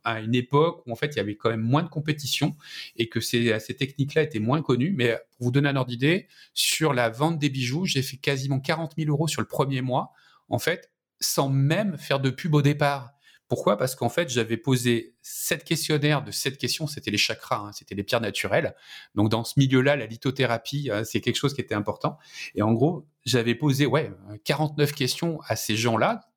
à 0.05 0.21
une 0.21 0.35
époque 0.35 0.83
où 0.87 0.93
en 0.93 0.97
fait 0.97 1.09
il 1.15 1.17
y 1.17 1.21
avait 1.21 1.37
quand 1.37 1.51
même 1.51 1.61
moins 1.61 1.83
de 1.83 1.89
compétition 1.89 2.57
et 2.97 3.09
que 3.09 3.21
ces, 3.21 3.59
ces 3.61 3.75
techniques-là 3.75 4.23
étaient 4.23 4.39
moins 4.39 4.63
connues, 4.63 4.95
mais 4.97 5.19
pour 5.37 5.47
vous 5.47 5.51
donner 5.51 5.69
un 5.69 5.77
ordre 5.77 5.91
d'idée, 5.91 6.29
sur 6.55 6.95
la 6.95 7.11
vente 7.11 7.39
des 7.39 7.51
bijoux, 7.51 7.85
j'ai 7.85 8.03
fait 8.03 8.17
quasiment 8.17 8.61
40 8.61 8.95
000 8.97 9.11
euros 9.11 9.29
sur 9.29 9.41
le 9.41 9.49
premier 9.49 9.83
mois. 9.83 10.13
En 10.49 10.59
fait, 10.59 10.93
sans 11.21 11.49
même 11.49 11.97
faire 11.99 12.21
de 12.21 12.31
pub 12.31 12.55
au 12.55 12.63
départ. 12.63 13.13
Pourquoi? 13.49 13.79
Parce 13.79 13.95
qu'en 13.95 14.09
fait, 14.09 14.29
j'avais 14.29 14.57
posé 14.57 15.15
sept 15.23 15.63
questionnaires 15.63 16.25
de 16.25 16.31
sept 16.33 16.59
questions, 16.59 16.87
c'était 16.87 17.11
les 17.11 17.19
chakras, 17.19 17.67
hein, 17.69 17.73
c'était 17.73 17.95
les 17.95 18.03
pierres 18.03 18.21
naturelles. 18.21 18.75
Donc 19.15 19.29
dans 19.29 19.45
ce 19.45 19.55
milieu-là, 19.59 19.97
la 19.97 20.07
lithothérapie, 20.07 20.91
hein, 20.93 21.05
c'est 21.05 21.21
quelque 21.21 21.37
chose 21.37 21.55
qui 21.55 21.61
était 21.61 21.75
important. 21.75 22.19
Et 22.55 22.63
en 22.63 22.73
gros, 22.73 23.07
j'avais 23.25 23.55
posé 23.55 23.87
ouais 23.87 24.11
49 24.45 24.93
questions 24.93 25.39
à 25.47 25.55
ces 25.55 25.77
gens-là, 25.77 26.29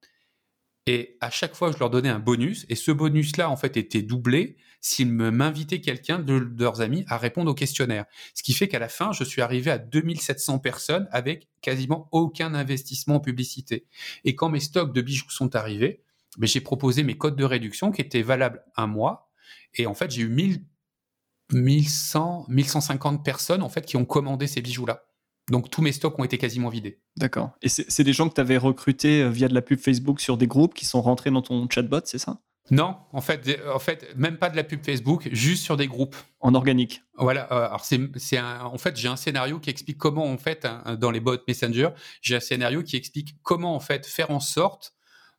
et 0.89 1.17
à 1.21 1.29
chaque 1.29 1.53
fois, 1.53 1.71
je 1.71 1.77
leur 1.77 1.91
donnais 1.91 2.09
un 2.09 2.17
bonus, 2.17 2.65
et 2.67 2.73
ce 2.73 2.91
bonus-là, 2.91 3.49
en 3.51 3.55
fait, 3.55 3.77
était 3.77 4.01
doublé 4.01 4.57
s'ils 4.81 5.11
m'invitaient 5.11 5.81
quelqu'un 5.81 6.17
de, 6.17 6.33
leurs 6.33 6.81
amis 6.81 7.05
à 7.07 7.19
répondre 7.19 7.51
au 7.51 7.53
questionnaire. 7.53 8.05
Ce 8.33 8.41
qui 8.41 8.53
fait 8.53 8.67
qu'à 8.67 8.79
la 8.79 8.89
fin, 8.89 9.11
je 9.11 9.23
suis 9.23 9.43
arrivé 9.43 9.69
à 9.69 9.77
2700 9.77 10.57
personnes 10.57 11.07
avec 11.11 11.47
quasiment 11.61 12.07
aucun 12.11 12.55
investissement 12.55 13.15
en 13.15 13.19
publicité. 13.19 13.85
Et 14.23 14.33
quand 14.33 14.49
mes 14.49 14.59
stocks 14.59 14.91
de 14.91 15.01
bijoux 15.01 15.29
sont 15.29 15.55
arrivés, 15.55 16.01
ben, 16.37 16.47
j'ai 16.47 16.61
proposé 16.61 17.03
mes 17.03 17.17
codes 17.17 17.35
de 17.35 17.43
réduction 17.43 17.91
qui 17.91 18.01
étaient 18.01 18.21
valables 18.21 18.63
un 18.75 18.87
mois. 18.87 19.31
Et 19.75 19.87
en 19.87 19.93
fait, 19.93 20.11
j'ai 20.11 20.21
eu 20.21 20.29
1000, 20.29 20.63
1100, 21.51 22.45
1150 22.47 23.23
personnes 23.23 23.63
en 23.63 23.69
fait 23.69 23.85
qui 23.85 23.97
ont 23.97 24.05
commandé 24.05 24.47
ces 24.47 24.61
bijoux-là. 24.61 25.05
Donc 25.49 25.71
tous 25.71 25.81
mes 25.81 25.91
stocks 25.91 26.17
ont 26.19 26.23
été 26.23 26.37
quasiment 26.37 26.69
vidés. 26.69 27.01
D'accord. 27.17 27.51
Et 27.61 27.69
c'est 27.69 28.03
des 28.03 28.13
gens 28.13 28.29
que 28.29 28.35
tu 28.35 28.41
avais 28.41 28.57
recrutés 28.57 29.23
euh, 29.23 29.29
via 29.29 29.47
de 29.47 29.53
la 29.53 29.61
pub 29.61 29.79
Facebook 29.79 30.21
sur 30.21 30.37
des 30.37 30.47
groupes 30.47 30.73
qui 30.73 30.85
sont 30.85 31.01
rentrés 31.01 31.31
dans 31.31 31.41
ton 31.41 31.67
chatbot, 31.69 32.01
c'est 32.05 32.19
ça? 32.19 32.39
Non, 32.71 32.97
en 33.13 33.21
fait, 33.21 33.59
en 33.73 33.79
fait, 33.79 34.15
même 34.15 34.37
pas 34.37 34.51
de 34.51 34.55
la 34.55 34.63
pub 34.63 34.85
Facebook, 34.85 35.27
juste 35.31 35.63
sur 35.63 35.75
des 35.75 35.87
groupes. 35.87 36.15
En 36.39 36.53
organique. 36.53 37.01
Voilà. 37.17 37.51
Euh, 37.51 37.65
alors 37.65 37.83
c'est, 37.83 37.99
en 38.39 38.77
fait, 38.77 38.95
j'ai 38.95 39.07
un 39.07 39.15
scénario 39.15 39.59
qui 39.59 39.71
explique 39.71 39.97
comment 39.97 40.25
en 40.25 40.37
fait 40.37 40.67
dans 40.99 41.09
les 41.09 41.19
bots 41.19 41.37
Messenger, 41.47 41.89
j'ai 42.21 42.35
un 42.35 42.39
scénario 42.39 42.83
qui 42.83 42.95
explique 42.95 43.41
comment 43.41 43.75
en 43.75 43.79
fait 43.79 44.05
faire 44.05 44.29
en 44.29 44.39
sorte 44.39 44.93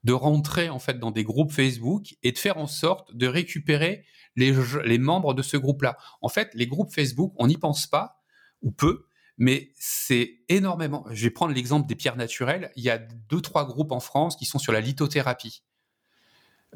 de 0.04 0.12
rentrer 0.12 0.70
en 0.70 0.78
fait 0.78 0.98
dans 0.98 1.10
des 1.10 1.24
groupes 1.24 1.52
Facebook 1.52 2.14
et 2.22 2.32
de 2.32 2.38
faire 2.38 2.58
en 2.58 2.66
sorte 2.66 3.14
de 3.14 3.26
récupérer 3.26 4.04
les, 4.36 4.54
les 4.84 4.98
membres 4.98 5.34
de 5.34 5.42
ce 5.42 5.56
groupe-là. 5.56 5.96
En 6.22 6.28
fait, 6.28 6.50
les 6.54 6.66
groupes 6.66 6.92
Facebook, 6.92 7.32
on 7.36 7.46
n'y 7.46 7.58
pense 7.58 7.86
pas 7.86 8.22
ou 8.62 8.70
peu, 8.70 9.06
mais 9.36 9.72
c'est 9.76 10.40
énormément. 10.48 11.04
Je 11.10 11.24
vais 11.24 11.30
prendre 11.30 11.54
l'exemple 11.54 11.88
des 11.88 11.94
pierres 11.94 12.16
naturelles. 12.16 12.70
Il 12.76 12.84
y 12.84 12.90
a 12.90 12.98
deux, 12.98 13.40
trois 13.40 13.66
groupes 13.66 13.92
en 13.92 14.00
France 14.00 14.36
qui 14.36 14.44
sont 14.44 14.58
sur 14.58 14.72
la 14.72 14.80
lithothérapie. 14.80 15.62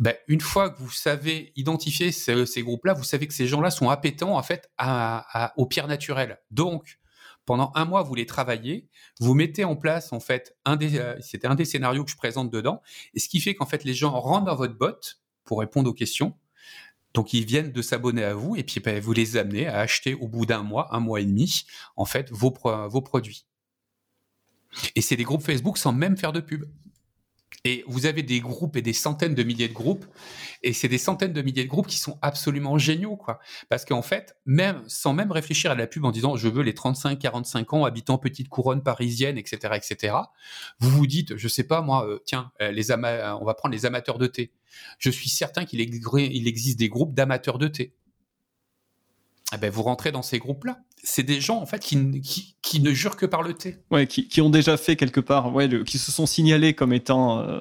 Ben, 0.01 0.15
une 0.27 0.41
fois 0.41 0.71
que 0.71 0.79
vous 0.79 0.91
savez 0.91 1.53
identifier 1.57 2.11
ces, 2.11 2.63
groupes-là, 2.63 2.95
vous 2.95 3.05
savez 3.05 3.29
que 3.29 3.35
ces 3.35 3.47
gens-là 3.47 3.71
sont 3.71 3.91
appétents 3.91 4.37
en 4.37 4.43
fait 4.43 4.69
aux 5.57 5.67
pierres 5.67 5.89
naturelles. 5.89 6.41
Donc, 6.51 6.99
pendant 7.47 7.73
un 7.75 7.85
mois, 7.85 8.03
vous 8.03 8.15
les 8.15 8.27
travaillez, 8.27 8.89
vous 9.21 9.35
mettez 9.35 9.65
en 9.65 9.77
place 9.77 10.13
en 10.13 10.21
fait 10.21 10.57
un 10.65 10.77
des, 10.77 10.99
euh, 10.99 11.17
c'était 11.21 11.47
un 11.47 11.55
des 11.55 11.65
scénarios 11.65 12.05
que 12.05 12.11
je 12.11 12.17
présente 12.17 12.51
dedans, 12.51 12.83
et 13.15 13.21
ce 13.21 13.29
qui 13.29 13.41
fait 13.41 13.55
qu'en 13.55 13.67
fait 13.67 13.85
les 13.85 13.95
gens 13.95 14.19
rentrent 14.19 14.47
dans 14.47 14.57
votre 14.57 14.77
bot 14.77 14.99
pour 15.45 15.61
répondre 15.61 15.91
aux 15.91 15.95
questions. 15.95 16.37
Donc 17.13 17.33
ils 17.33 17.45
viennent 17.45 17.71
de 17.71 17.83
s'abonner 17.83 18.25
à 18.25 18.35
vous 18.35 18.57
et 18.57 18.65
puis 18.65 18.81
ben, 18.81 19.01
vous 19.01 19.13
les 19.13 19.37
amenez 19.37 19.69
à 19.69 19.79
acheter 19.79 20.15
au 20.15 20.27
bout 20.27 20.47
d'un 20.47 20.63
mois, 20.63 20.95
un 20.95 21.01
mois 21.01 21.21
et 21.21 21.25
demi, 21.25 21.65
en 21.97 22.05
fait, 22.05 22.31
vos, 22.33 22.53
vos 22.89 23.03
produits. 23.03 23.47
Et 24.97 25.01
c'est 25.01 25.17
des 25.17 25.23
groupes 25.23 25.43
Facebook 25.43 25.79
sans 25.79 25.93
même 25.93 26.17
faire 26.17 26.33
de 26.33 26.41
pub. 26.41 26.65
Et 27.67 27.83
vous 27.87 28.05
avez 28.05 28.23
des 28.23 28.41
groupes 28.41 28.77
et 28.77 28.83
des 28.83 28.93
centaines 28.93 29.35
de 29.35 29.43
milliers 29.43 29.69
de 29.69 29.73
groupes, 29.73 30.05
et 30.63 30.75
c'est 30.75 30.89
des 30.89 30.99
centaines 30.99 31.33
de 31.33 31.41
milliers 31.41 31.65
de 31.65 31.69
groupes 31.69 31.87
qui 31.87 31.99
sont 31.99 32.19
absolument 32.21 32.77
géniaux, 32.77 33.17
quoi. 33.17 33.39
Parce 33.71 33.87
qu'en 33.87 34.03
fait, 34.03 34.37
même 34.45 34.83
sans 34.87 35.15
même 35.15 35.33
réfléchir 35.33 35.71
à 35.71 35.75
la 35.75 35.87
pub 35.87 36.05
en 36.05 36.11
disant 36.11 36.37
je 36.37 36.49
veux 36.49 36.63
les 36.63 36.75
35-45 36.75 37.75
ans, 37.75 37.85
habitants 37.87 38.19
petite 38.19 38.51
couronne 38.51 38.83
parisienne, 38.83 39.39
etc., 39.39 39.75
etc., 39.77 40.15
vous 40.79 40.91
vous 40.91 41.07
dites, 41.07 41.37
je 41.37 41.49
sais 41.49 41.65
pas 41.65 41.81
moi, 41.81 42.07
euh, 42.07 42.19
tiens, 42.27 42.53
euh, 42.61 42.71
les 42.71 42.93
on 42.93 43.45
va 43.45 43.55
prendre 43.55 43.73
les 43.73 43.87
amateurs 43.87 44.19
de 44.19 44.27
thé. 44.27 44.53
Je 44.99 45.09
suis 45.09 45.31
certain 45.31 45.65
qu'il 45.65 45.81
existe 45.81 46.79
des 46.79 46.89
groupes 46.91 47.15
d'amateurs 47.15 47.59
de 47.59 47.69
thé. 47.69 47.95
Eh 49.55 49.57
ben, 49.57 49.71
vous 49.71 49.83
rentrez 49.83 50.13
dans 50.13 50.23
ces 50.23 50.39
groupes-là. 50.39 50.81
C'est 51.07 51.23
des 51.23 51.41
gens 51.41 51.61
en 51.61 51.67
fait 51.67 51.79
qui, 51.79 52.57
qui, 52.63 52.81
ne 52.81 52.91
jurent 52.93 53.17
que 53.17 53.27
par 53.27 53.43
le 53.43 53.53
thé. 53.53 53.77
Ouais, 53.91 54.07
qui, 54.07 54.27
qui 54.27 54.41
ont 54.41 54.49
déjà 54.49 54.77
fait 54.79 54.97
quelque 54.97 55.21
part, 55.21 55.55
ouais, 55.55 55.69
qui 55.85 55.99
se 55.99 56.11
sont 56.11 56.25
signalés 56.25 56.73
comme 56.73 56.95
étant 56.95 57.41
euh, 57.41 57.61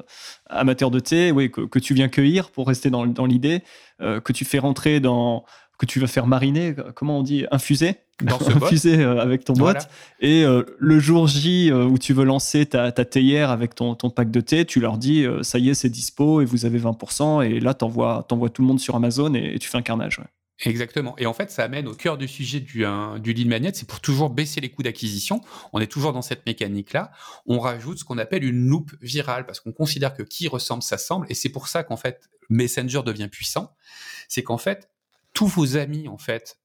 amateurs 0.49 0.91
de 0.91 0.99
thé, 0.99 1.31
ouais, 1.31 1.49
que, 1.49 1.61
que, 1.61 1.77
tu 1.77 1.93
viens 1.93 2.07
cueillir 2.07 2.49
pour 2.51 2.67
rester 2.67 2.89
dans, 2.89 3.05
dans 3.05 3.25
l'idée, 3.25 3.61
euh, 4.01 4.21
que 4.21 4.31
tu 4.31 4.45
fais 4.45 4.59
rentrer 4.59 5.01
dans, 5.01 5.43
que 5.77 5.85
tu 5.85 5.99
vas 5.99 6.07
faire 6.07 6.25
mariner, 6.25 6.73
comment 6.95 7.19
on 7.19 7.23
dit, 7.23 7.45
infuser, 7.51 7.97
dans 8.23 8.39
ce 8.39 8.49
infuser 8.63 8.99
euh, 8.99 9.21
avec 9.21 9.43
ton 9.43 9.53
bot. 9.53 9.73
Et 10.21 10.45
le 10.77 10.99
jour 10.99 11.27
J 11.27 11.71
où 11.71 11.97
tu 11.97 12.13
veux 12.13 12.25
lancer 12.25 12.65
ta, 12.65 12.93
ta 12.93 13.03
théière 13.03 13.51
avec 13.51 13.75
ton, 13.75 13.93
ton, 13.95 14.09
pack 14.09 14.31
de 14.31 14.39
thé, 14.39 14.63
tu 14.63 14.79
leur 14.79 14.97
dis 14.97 15.25
ça 15.41 15.59
y 15.59 15.69
est, 15.69 15.73
c'est 15.73 15.89
dispo 15.89 16.39
et 16.39 16.45
vous 16.45 16.65
avez 16.65 16.79
20%. 16.79 17.45
Et 17.45 17.59
là, 17.59 17.73
tu 17.73 17.83
envoies, 17.83 18.25
tout 18.27 18.61
le 18.61 18.67
monde 18.67 18.79
sur 18.79 18.95
Amazon 18.95 19.33
et, 19.33 19.55
et 19.55 19.59
tu 19.59 19.67
fais 19.67 19.77
un 19.77 19.81
carnage. 19.81 20.19
Ouais. 20.19 20.25
Exactement. 20.59 21.15
Et 21.17 21.25
en 21.25 21.33
fait, 21.33 21.51
ça 21.51 21.63
amène 21.63 21.87
au 21.87 21.95
cœur 21.95 22.17
du 22.17 22.27
sujet 22.27 22.59
du, 22.59 22.85
du 23.19 23.33
lead 23.33 23.47
magnet, 23.47 23.71
c'est 23.73 23.87
pour 23.87 23.99
toujours 23.99 24.29
baisser 24.29 24.61
les 24.61 24.69
coûts 24.69 24.83
d'acquisition. 24.83 25.41
On 25.73 25.79
est 25.79 25.91
toujours 25.91 26.13
dans 26.13 26.21
cette 26.21 26.45
mécanique-là. 26.45 27.11
On 27.45 27.59
rajoute 27.59 27.97
ce 27.99 28.03
qu'on 28.03 28.17
appelle 28.17 28.43
une 28.43 28.67
loupe 28.67 28.93
virale 29.01 29.45
parce 29.45 29.59
qu'on 29.59 29.71
considère 29.73 30.13
que 30.13 30.23
qui 30.23 30.47
ressemble, 30.47 30.83
ça 30.83 30.97
semble. 30.97 31.25
Et 31.29 31.33
c'est 31.33 31.49
pour 31.49 31.67
ça 31.67 31.83
qu'en 31.83 31.97
fait, 31.97 32.29
Messenger 32.49 33.01
devient 33.03 33.27
puissant. 33.29 33.75
C'est 34.27 34.43
qu'en 34.43 34.57
fait, 34.57 34.89
tous 35.33 35.47
vos 35.47 35.75
amis, 35.75 36.07
en 36.07 36.17
fait, 36.17 36.59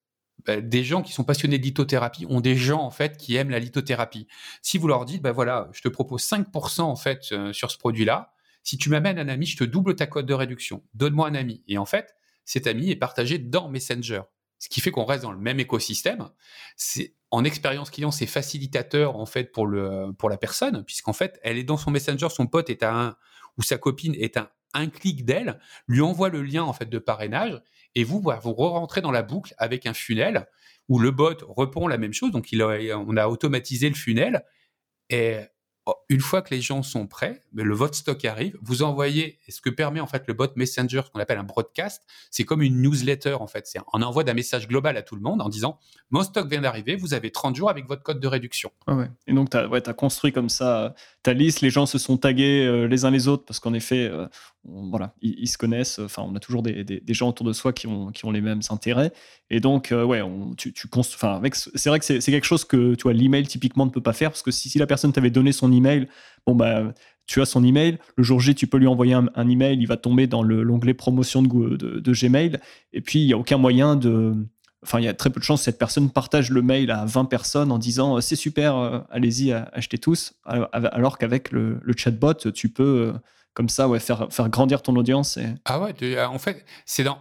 bah, 0.47 0.61
des 0.61 0.85
gens 0.85 1.03
qui 1.03 1.13
sont 1.13 1.25
passionnés 1.25 1.59
de 1.59 1.65
lithothérapie 1.65 2.27
ont 2.29 2.41
des 2.41 2.57
gens 2.57 2.81
en 2.81 2.91
fait 2.91 3.17
qui 3.17 3.35
aiment 3.37 3.51
la 3.51 3.59
lithothérapie. 3.59 4.29
Si 4.63 4.79
vous 4.79 4.87
leur 4.87 5.05
dites, 5.05 5.23
bah 5.23 5.33
voilà, 5.33 5.69
je 5.73 5.81
te 5.81 5.89
propose 5.89 6.23
5% 6.23 6.83
en 6.83 6.97
fait 6.97 7.33
euh, 7.33 7.53
sur 7.53 7.71
ce 7.71 7.79
produit-là, 7.79 8.33
si 8.63 8.77
tu 8.77 8.91
m'amènes 8.91 9.19
un 9.19 9.29
ami, 9.29 9.47
je 9.47 9.57
te 9.57 9.65
double 9.65 9.97
ta 9.97 10.07
cote 10.07 10.27
de 10.27 10.35
réduction. 10.35 10.85
Donne-moi 10.95 11.27
un 11.29 11.35
ami. 11.35 11.63
Et 11.69 11.79
en 11.79 11.87
fait, 11.87 12.15
cet 12.49 12.67
ami 12.67 12.91
est 12.91 12.97
partagé 12.97 13.37
dans 13.37 13.69
Messenger. 13.69 14.23
Ce 14.59 14.71
qui 14.71 14.81
fait 14.81 14.91
qu'on 14.91 15.05
reste 15.05 15.23
dans 15.23 15.33
le 15.33 15.39
même 15.39 15.61
écosystème. 15.61 16.31
C'est 16.79 17.15
en 17.31 17.45
expérience 17.45 17.91
client, 17.91 18.11
c'est 18.11 18.27
facilitateur 18.27 19.17
en 19.17 19.27
fait 19.27 19.53
pour 19.53 19.67
le 19.67 20.13
pour 20.19 20.31
la 20.31 20.39
personne, 20.39 20.83
puisqu'en 20.85 21.13
fait, 21.13 21.39
elle 21.43 21.59
est 21.59 21.65
dans 21.65 21.77
son 21.77 21.91
Messenger, 21.91 22.29
son 22.31 22.47
pote 22.47 22.71
est 22.71 22.83
à 22.83 22.95
un 22.95 23.17
ou 23.59 23.63
sa 23.63 23.77
copine 23.77 24.15
est 24.15 24.39
à 24.39 24.57
un 24.73 24.89
clic 24.89 25.27
d'elle, 25.27 25.61
lui 25.89 26.01
envoie 26.01 26.31
le 26.31 26.43
lien 26.43 26.63
en 26.65 26.73
fait 26.73 26.89
de 26.89 26.99
parrainage, 26.99 27.61
et 27.95 28.03
vous 28.03 28.19
vous 28.23 28.55
rentrez 28.55 29.03
dans 29.03 29.11
la 29.11 29.23
boucle 29.23 29.55
avec 29.59 29.85
un 29.85 29.93
funnel 29.93 30.47
où 30.89 30.99
le 30.99 31.11
bot 31.11 31.37
répond 31.55 31.87
la 31.87 31.99
même 31.99 32.15
chose. 32.15 32.31
Donc 32.31 32.49
on 32.51 33.17
a 33.19 33.29
automatisé 33.29 33.91
le 33.91 33.95
funnel 33.95 34.43
et 35.11 35.41
une 36.09 36.21
fois 36.21 36.43
que 36.43 36.55
les 36.55 36.61
gens 36.61 36.83
sont 36.83 37.07
prêts, 37.07 37.43
le 37.55 37.75
vote 37.75 37.95
stock 37.95 38.25
arrive, 38.25 38.57
vous 38.63 38.83
envoyez, 38.83 39.39
ce 39.49 39.61
que 39.61 39.71
permet 39.71 40.01
en 40.01 40.07
fait 40.07 40.25
le 40.27 40.35
bot 40.35 40.49
Messenger, 40.57 41.03
qu'on 41.13 41.21
appelle 41.21 41.39
un 41.39 41.45
broadcast, 41.45 42.03
c'est 42.31 42.45
comme 42.45 42.63
une 42.63 42.81
newsletter 42.83 43.35
en 43.35 43.47
fait. 43.47 43.67
C'est 43.67 43.79
on 43.93 44.03
envoie 44.03 44.29
un 44.29 44.35
message 44.35 44.69
global 44.69 44.97
à 44.97 45.03
tout 45.03 45.15
le 45.15 45.23
monde 45.23 45.41
en 45.41 45.49
disant 45.49 45.79
mon 46.11 46.23
stock 46.23 46.49
vient 46.49 46.61
d'arriver, 46.61 46.97
vous 46.97 47.15
avez 47.15 47.31
30 47.31 47.57
jours 47.57 47.71
avec 47.71 47.87
votre 47.87 48.03
code 48.03 48.21
de 48.21 48.27
réduction. 48.27 48.71
Et 49.27 49.33
donc 49.33 49.51
tu 49.51 49.57
as, 49.57 49.95
construit 49.95 50.33
comme 50.33 50.49
ça 50.49 50.95
ta 51.23 51.33
liste, 51.33 51.61
les 51.61 51.71
gens 51.71 51.87
se 51.87 51.99
sont 51.99 52.17
tagués 52.17 52.65
euh, 52.67 52.87
les 52.87 53.05
uns 53.05 53.11
les 53.11 53.29
autres 53.29 53.45
parce 53.45 53.61
qu'en 53.61 53.75
effet, 53.75 54.09
euh, 54.11 54.27
voilà, 54.91 55.15
ils, 55.23 55.49
se 55.49 55.59
connaissent. 55.59 55.99
Enfin, 55.99 56.23
on 56.23 56.35
a 56.35 56.41
toujours 56.41 56.63
des, 56.63 57.03
gens 57.09 57.29
autour 57.29 57.47
de 57.47 57.53
soi 57.53 57.73
qui 57.73 57.87
ont, 57.87 58.11
qui 58.11 58.25
ont 58.25 58.31
les 58.31 58.41
mêmes 58.41 58.61
intérêts. 58.71 59.13
Et 59.51 59.61
donc, 59.61 59.93
euh, 59.93 60.05
ouais, 60.05 60.23
on, 60.23 60.55
tu, 60.55 60.73
tu 60.73 60.89
enfin, 60.95 61.35
avec, 61.35 61.55
c'est 61.55 61.89
vrai 61.89 61.99
que 61.99 62.05
c'est, 62.05 62.21
quelque 62.21 62.47
chose 62.47 62.65
que, 62.65 62.95
tu 62.95 63.05
vois, 63.05 63.13
l'email 63.13 63.47
typiquement 63.47 63.87
ne 63.87 63.91
peut 63.91 64.01
pas 64.01 64.13
faire 64.13 64.31
parce 64.31 64.43
que 64.43 64.51
si, 64.51 64.69
si 64.69 64.79
la 64.79 64.87
personne 64.87 65.13
t'avait 65.13 65.31
donné 65.31 65.53
son 65.53 65.73
email, 65.73 66.09
bon, 66.47 66.55
bah, 66.55 66.93
tu 67.27 67.41
as 67.41 67.47
son 67.47 67.65
email. 67.65 67.99
Le 68.17 68.25
jour 68.25 68.41
J, 68.41 68.55
tu 68.55 68.67
peux 68.67 68.79
lui 68.79 68.87
envoyer 68.87 69.15
un, 69.15 69.49
email, 69.49 69.79
il 69.79 69.87
va 69.87 69.97
tomber 69.97 70.27
dans 70.27 70.43
l'onglet 70.43 70.95
promotion 70.95 71.43
de, 71.43 71.77
de, 71.77 72.13
Gmail. 72.13 72.59
Et 72.93 73.01
puis, 73.01 73.21
il 73.21 73.27
n'y 73.27 73.33
a 73.33 73.39
aucun 73.39 73.59
moyen 73.59 73.97
de. 73.97 74.35
Enfin, 74.83 75.01
il 75.01 75.05
y 75.05 75.09
a 75.09 75.15
très 75.15 75.29
peu 75.31 75.41
de 75.41 75.45
chances 75.45 75.61
que 75.61 75.65
cette 75.65 75.79
personne 75.79 76.09
partage 76.11 76.51
le 76.51 76.63
mail 76.63 76.91
à 76.91 77.05
20 77.05 77.25
personnes 77.25 77.73
en 77.73 77.79
disant 77.79 78.21
c'est 78.21 78.37
super, 78.37 79.05
allez-y, 79.11 79.53
achetez 79.53 79.99
tous. 79.99 80.35
Alors 80.45 81.19
qu'avec 81.19 81.51
le, 81.51 81.81
chatbot, 81.97 82.35
tu 82.35 82.69
peux 82.69 83.13
comme 83.55 83.69
ça, 83.69 83.89
ouais, 83.89 83.99
faire, 83.99 84.29
faire 84.31 84.49
grandir 84.49 84.83
ton 84.83 84.95
audience. 84.97 85.39
Ah 85.65 85.81
ouais, 85.81 85.95
euh, 86.03 86.27
en 86.27 86.39
fait, 86.39 86.65
c'est 86.87 87.05
dans, 87.05 87.19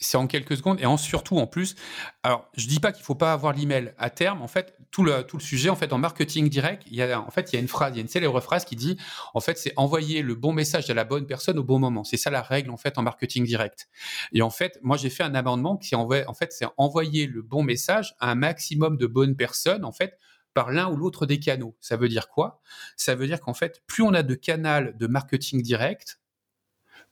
c'est 0.00 0.16
en 0.16 0.26
quelques 0.26 0.56
secondes 0.56 0.80
et 0.80 0.86
en 0.86 0.96
surtout 0.96 1.38
en 1.38 1.46
plus. 1.46 1.76
Alors, 2.22 2.48
je 2.56 2.66
dis 2.66 2.80
pas 2.80 2.90
qu'il 2.90 3.04
faut 3.04 3.14
pas 3.14 3.32
avoir 3.32 3.52
l'email 3.52 3.94
à 3.98 4.08
terme. 4.10 4.42
En 4.42 4.48
fait, 4.48 4.74
tout 4.90 5.04
le 5.04 5.22
tout 5.22 5.36
le 5.36 5.42
sujet 5.42 5.68
en 5.68 5.76
fait 5.76 5.92
en 5.92 5.98
marketing 5.98 6.48
direct, 6.48 6.82
il 6.86 6.96
y 6.96 7.02
a 7.02 7.20
en 7.20 7.30
fait 7.30 7.52
il 7.52 7.56
y 7.56 7.58
a 7.58 7.60
une 7.60 7.68
phrase, 7.68 7.92
il 7.92 7.96
y 7.96 8.00
a 8.00 8.02
une 8.02 8.08
célèbre 8.08 8.40
phrase 8.40 8.64
qui 8.64 8.76
dit 8.76 8.96
en 9.34 9.40
fait 9.40 9.58
c'est 9.58 9.72
envoyer 9.76 10.22
le 10.22 10.34
bon 10.34 10.52
message 10.52 10.88
à 10.88 10.94
la 10.94 11.04
bonne 11.04 11.26
personne 11.26 11.58
au 11.58 11.64
bon 11.64 11.78
moment. 11.78 12.02
C'est 12.02 12.16
ça 12.16 12.30
la 12.30 12.42
règle 12.42 12.70
en 12.70 12.76
fait 12.76 12.98
en 12.98 13.02
marketing 13.02 13.44
direct. 13.44 13.88
Et 14.32 14.42
en 14.42 14.50
fait, 14.50 14.78
moi 14.82 14.96
j'ai 14.96 15.10
fait 15.10 15.22
un 15.22 15.34
amendement 15.34 15.76
qui 15.76 15.94
envoie 15.94 16.22
en 16.26 16.34
fait 16.34 16.52
c'est 16.52 16.66
envoyer 16.78 17.26
le 17.26 17.42
bon 17.42 17.62
message 17.62 18.14
à 18.20 18.30
un 18.30 18.34
maximum 18.34 18.96
de 18.96 19.06
bonnes 19.06 19.36
personnes 19.36 19.84
en 19.84 19.92
fait 19.92 20.18
par 20.54 20.70
l'un 20.72 20.90
ou 20.90 20.96
l'autre 20.96 21.26
des 21.26 21.38
canaux. 21.38 21.76
Ça 21.80 21.96
veut 21.96 22.08
dire 22.08 22.28
quoi? 22.28 22.60
Ça 22.96 23.14
veut 23.14 23.26
dire 23.26 23.40
qu'en 23.40 23.54
fait, 23.54 23.82
plus 23.86 24.02
on 24.02 24.14
a 24.14 24.22
de 24.22 24.34
canaux 24.34 24.92
de 24.94 25.06
marketing 25.06 25.62
direct, 25.62 26.20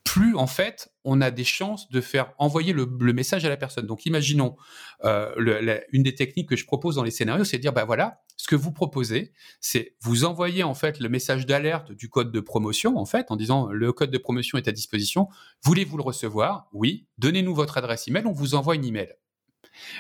plus 0.05 0.37
en 0.37 0.47
fait 0.47 0.91
on 1.05 1.21
a 1.21 1.31
des 1.31 1.45
chances 1.45 1.91
de 1.91 2.01
faire 2.01 2.33
envoyer 2.39 2.73
le, 2.73 2.87
message 3.13 3.45
à 3.45 3.49
la 3.49 3.57
personne. 3.57 3.87
Donc 3.87 4.07
imaginons 4.07 4.57
euh, 5.05 5.81
une 5.93 6.03
des 6.03 6.15
techniques 6.15 6.49
que 6.49 6.57
je 6.57 6.65
propose 6.65 6.97
dans 6.97 7.03
les 7.03 7.11
scénarios, 7.11 7.45
c'est 7.45 7.59
de 7.59 7.63
dire 7.63 7.73
bah 7.73 7.85
voilà, 7.85 8.23
ce 8.37 8.49
que 8.49 8.57
vous 8.57 8.73
proposez, 8.73 9.33
c'est 9.61 9.97
vous 10.01 10.25
envoyer 10.25 10.63
en 10.63 10.75
fait 10.75 11.01
le 11.01 11.09
message 11.09 11.47
d'alerte 11.47 11.93
du 11.93 12.09
code 12.09 12.33
de 12.33 12.41
promotion 12.41 12.97
en 12.97 13.07
fait 13.07 13.31
en 13.31 13.37
disant 13.37 13.69
le 13.69 13.93
code 13.93 14.11
de 14.11 14.19
promotion 14.19 14.59
est 14.59 14.69
à 14.69 14.73
disposition, 14.73 15.29
voulez-vous 15.63 15.97
le 15.97 16.05
recevoir? 16.05 16.69
Oui, 16.73 17.07
donnez-nous 17.19 17.55
votre 17.55 17.77
adresse 17.79 18.09
email, 18.09 18.25
on 18.27 18.33
vous 18.33 18.55
envoie 18.55 18.75
une 18.75 18.85
email. 18.85 19.15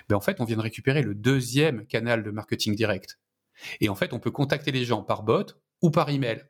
Ben 0.08 0.16
en 0.16 0.20
fait, 0.20 0.40
on 0.40 0.44
vient 0.44 0.56
de 0.56 0.62
récupérer 0.62 1.02
le 1.02 1.14
deuxième 1.14 1.86
canal 1.86 2.22
de 2.22 2.30
marketing 2.30 2.74
direct. 2.74 3.18
Et 3.80 3.88
en 3.88 3.94
fait, 3.94 4.12
on 4.12 4.18
peut 4.18 4.30
contacter 4.30 4.72
les 4.72 4.84
gens 4.84 5.02
par 5.02 5.22
bot 5.22 5.44
ou 5.82 5.90
par 5.90 6.10
email. 6.10 6.44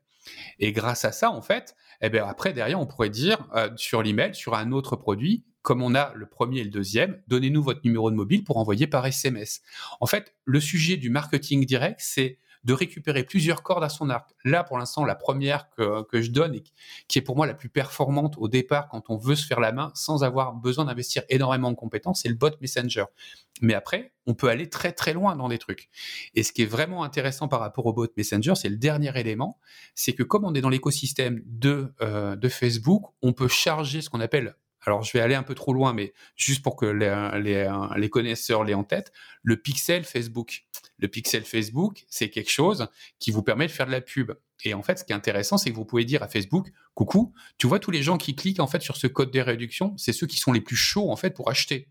Et 0.59 0.73
grâce 0.73 1.05
à 1.05 1.13
ça, 1.13 1.31
en 1.31 1.43
fait, 1.43 1.75
eh 2.01 2.11
bien 2.11 2.27
après, 2.27 2.53
derrière, 2.53 2.81
on 2.81 2.87
pourrait 2.87 3.11
dire 3.11 3.47
euh, 3.55 3.71
sur 3.77 4.03
l'email, 4.03 4.35
sur 4.35 4.55
un 4.55 4.73
autre 4.73 4.97
produit, 4.97 5.45
comme 5.63 5.83
on 5.83 5.95
a 5.95 6.13
le 6.15 6.27
premier 6.27 6.61
et 6.61 6.65
le 6.65 6.71
deuxième, 6.71 7.21
donnez-nous 7.29 7.63
votre 7.63 7.81
numéro 7.85 8.11
de 8.11 8.17
mobile 8.17 8.45
pour 8.45 8.57
envoyer 8.57 8.87
par 8.87 9.07
SMS. 9.07 9.61
En 10.01 10.07
fait, 10.07 10.35
le 10.45 10.61
sujet 10.61 10.97
du 10.97 11.11
marketing 11.11 11.65
direct, 11.67 12.01
c'est 12.03 12.39
de 12.65 12.73
récupérer 12.73 13.25
plusieurs 13.25 13.63
cordes 13.63 13.85
à 13.85 13.89
son 13.89 14.11
arc. 14.11 14.31
Là, 14.45 14.65
pour 14.65 14.79
l'instant, 14.79 15.05
la 15.05 15.15
première 15.15 15.71
que, 15.71 16.03
que, 16.05 16.21
je 16.21 16.31
donne 16.31 16.55
et 16.55 16.63
qui 17.09 17.19
est 17.19 17.23
pour 17.23 17.37
moi 17.37 17.47
la 17.47 17.55
plus 17.55 17.69
performante 17.69 18.35
au 18.39 18.49
départ 18.49 18.89
quand 18.89 19.11
on 19.11 19.17
veut 19.17 19.37
se 19.37 19.47
faire 19.47 19.61
la 19.61 19.73
main 19.73 19.93
sans 19.95 20.25
avoir 20.25 20.53
besoin 20.55 20.85
d'investir 20.85 21.23
énormément 21.29 21.71
de 21.71 21.77
compétences, 21.77 22.23
c'est 22.23 22.29
le 22.29 22.35
bot 22.35 22.51
Messenger. 22.61 23.05
Mais 23.61 23.75
après, 23.75 24.13
on 24.27 24.35
peut 24.35 24.49
aller 24.49 24.69
très 24.69 24.93
très 24.93 25.13
loin 25.13 25.37
dans 25.37 25.49
des 25.49 25.59
trucs. 25.59 25.89
Et 26.35 26.43
ce 26.43 26.53
qui 26.53 26.63
est 26.63 26.67
vraiment 26.67 27.03
intéressant 27.05 27.49
par 27.49 27.61
rapport 27.61 27.87
au 27.87 27.93
bot 27.93 28.09
Messenger, 28.17 28.55
c'est 28.55 28.69
le 28.69 28.77
dernier 28.77 29.19
élément, 29.19 29.59
c'est 29.95 30.13
que 30.13 30.23
comme 30.23 30.45
on 30.45 30.55
est 30.55 30.61
dans 30.61 30.69
l'écosystème 30.69 31.43
de, 31.47 31.93
euh, 32.03 32.37
de 32.37 32.49
Facebook, 32.49 33.05
on 33.23 33.33
peut 33.33 33.49
charger 33.49 34.01
ce 34.01 34.11
qu'on 34.11 34.21
appelle 34.21 34.57
alors 34.89 35.03
je 35.03 35.13
vais 35.13 35.21
aller 35.21 35.35
un 35.35 35.43
peu 35.43 35.55
trop 35.55 35.75
loin, 35.75 35.93
mais 35.93 36.15
juste 36.35 36.63
pour 36.63 36.75
que 36.75 36.87
les, 36.87 38.09
connaisseurs 38.09 38.65
l'aient 38.65 38.73
en 38.73 38.85
tête, 38.85 39.13
le 39.43 39.59
pixel 39.59 40.03
Facebook. 40.03 40.65
Le 40.99 41.09
pixel 41.09 41.45
Facebook, 41.45 42.07
c'est 42.09 42.31
quelque 42.31 42.51
chose 42.51 42.89
qui 43.19 43.31
vous 43.31 43.43
permet 43.43 43.67
de 43.67 43.71
faire 43.71 43.85
de 43.85 43.93
la 43.93 44.01
pub. 44.01 44.33
Et 44.65 44.73
en 44.73 44.83
fait, 44.83 44.99
ce 44.99 45.05
qui 45.05 45.13
est 45.13 45.15
intéressant, 45.15 45.59
c'est 45.59 45.71
que 45.71 45.77
vous 45.77 45.85
pouvez 45.85 46.07
dire 46.07 46.23
à 46.23 46.29
Facebook, 46.29 46.73
coucou, 46.95 47.35
tu 47.59 47.67
vois 47.67 47.79
tous 47.79 47.91
les 47.91 48.03
gens 48.03 48.17
qui 48.17 48.35
cliquent 48.35 48.61
en 48.61 48.67
fait 48.67 48.81
sur 48.81 48.97
ce 48.97 49.07
code 49.07 49.31
de 49.31 49.41
réduction, 49.41 49.95
c'est 49.99 50.15
ceux 50.15 50.27
qui 50.27 50.39
sont 50.39 50.53
les 50.53 50.63
plus 50.63 50.77
chauds 50.77 51.13
en 51.13 51.17
fait 51.17 51.31
pour 51.31 51.51
acheter. 51.51 51.89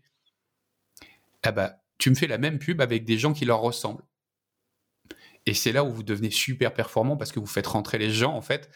Ah 1.44 1.52
bah, 1.52 1.76
tu 1.98 2.10
me 2.10 2.16
fais 2.16 2.26
la 2.26 2.38
même 2.38 2.58
pub 2.58 2.80
avec 2.80 3.04
des 3.04 3.16
gens 3.16 3.32
qui 3.32 3.44
leur 3.44 3.60
ressemblent. 3.60 4.02
Et 5.46 5.54
c'est 5.54 5.70
là 5.70 5.84
où 5.84 5.90
vous 5.90 6.02
devenez 6.02 6.30
super 6.30 6.74
performant 6.74 7.16
parce 7.16 7.30
que 7.30 7.38
vous 7.38 7.46
faites 7.46 7.68
rentrer 7.68 7.98
les 7.98 8.10
gens 8.10 8.34
en 8.34 8.42
fait 8.42 8.68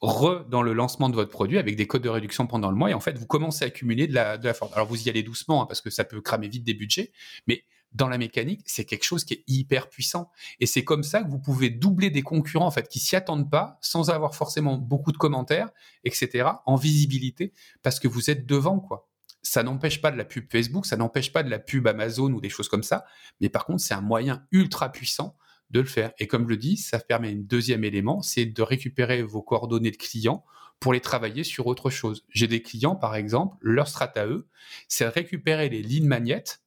re 0.00 0.46
dans 0.48 0.62
le 0.62 0.72
lancement 0.72 1.08
de 1.08 1.14
votre 1.14 1.30
produit 1.30 1.58
avec 1.58 1.76
des 1.76 1.86
codes 1.86 2.02
de 2.02 2.08
réduction 2.08 2.46
pendant 2.46 2.70
le 2.70 2.76
mois 2.76 2.90
et 2.90 2.94
en 2.94 3.00
fait 3.00 3.18
vous 3.18 3.26
commencez 3.26 3.64
à 3.64 3.68
accumuler 3.68 4.06
de 4.06 4.14
la, 4.14 4.38
de 4.38 4.46
la 4.46 4.54
force. 4.54 4.72
Alors 4.74 4.86
vous 4.86 5.02
y 5.02 5.10
allez 5.10 5.22
doucement 5.22 5.62
hein, 5.62 5.66
parce 5.66 5.80
que 5.80 5.90
ça 5.90 6.04
peut 6.04 6.20
cramer 6.20 6.48
vite 6.48 6.64
des 6.64 6.74
budgets, 6.74 7.12
mais 7.46 7.64
dans 7.92 8.08
la 8.08 8.18
mécanique, 8.18 8.62
c'est 8.66 8.84
quelque 8.84 9.04
chose 9.04 9.24
qui 9.24 9.34
est 9.34 9.44
hyper 9.48 9.88
puissant. 9.88 10.30
Et 10.60 10.66
c'est 10.66 10.84
comme 10.84 11.02
ça 11.02 11.22
que 11.22 11.28
vous 11.28 11.40
pouvez 11.40 11.70
doubler 11.70 12.10
des 12.10 12.22
concurrents 12.22 12.66
en 12.66 12.70
fait 12.70 12.88
qui 12.88 13.00
s'y 13.00 13.16
attendent 13.16 13.50
pas, 13.50 13.78
sans 13.80 14.10
avoir 14.10 14.34
forcément 14.34 14.76
beaucoup 14.76 15.12
de 15.12 15.16
commentaires, 15.16 15.70
etc. 16.04 16.50
En 16.66 16.76
visibilité, 16.76 17.52
parce 17.82 17.98
que 17.98 18.08
vous 18.08 18.30
êtes 18.30 18.46
devant 18.46 18.78
quoi. 18.78 19.08
Ça 19.42 19.62
n'empêche 19.62 20.00
pas 20.00 20.10
de 20.10 20.18
la 20.18 20.24
pub 20.24 20.50
Facebook, 20.50 20.86
ça 20.86 20.96
n'empêche 20.96 21.32
pas 21.32 21.42
de 21.42 21.48
la 21.48 21.58
pub 21.58 21.86
Amazon 21.86 22.30
ou 22.32 22.40
des 22.40 22.50
choses 22.50 22.68
comme 22.68 22.82
ça, 22.82 23.06
mais 23.40 23.48
par 23.48 23.64
contre 23.64 23.80
c'est 23.80 23.94
un 23.94 24.02
moyen 24.02 24.46
ultra 24.52 24.92
puissant 24.92 25.34
de 25.70 25.80
le 25.80 25.86
faire. 25.86 26.12
Et 26.18 26.26
comme 26.26 26.44
je 26.44 26.50
le 26.50 26.56
dis, 26.56 26.76
ça 26.76 26.98
permet 26.98 27.30
un 27.30 27.36
deuxième 27.36 27.84
élément, 27.84 28.22
c'est 28.22 28.46
de 28.46 28.62
récupérer 28.62 29.22
vos 29.22 29.42
coordonnées 29.42 29.90
de 29.90 29.96
clients 29.96 30.44
pour 30.78 30.92
les 30.92 31.00
travailler 31.00 31.44
sur 31.44 31.66
autre 31.66 31.90
chose. 31.90 32.24
J'ai 32.30 32.46
des 32.46 32.62
clients, 32.62 32.96
par 32.96 33.14
exemple, 33.14 33.56
leur 33.60 33.88
strat 33.88 34.12
à 34.16 34.26
eux, 34.26 34.48
c'est 34.88 35.04
de 35.04 35.10
récupérer 35.10 35.68
les 35.68 35.82
lignes 35.82 36.06
magnettes 36.06 36.62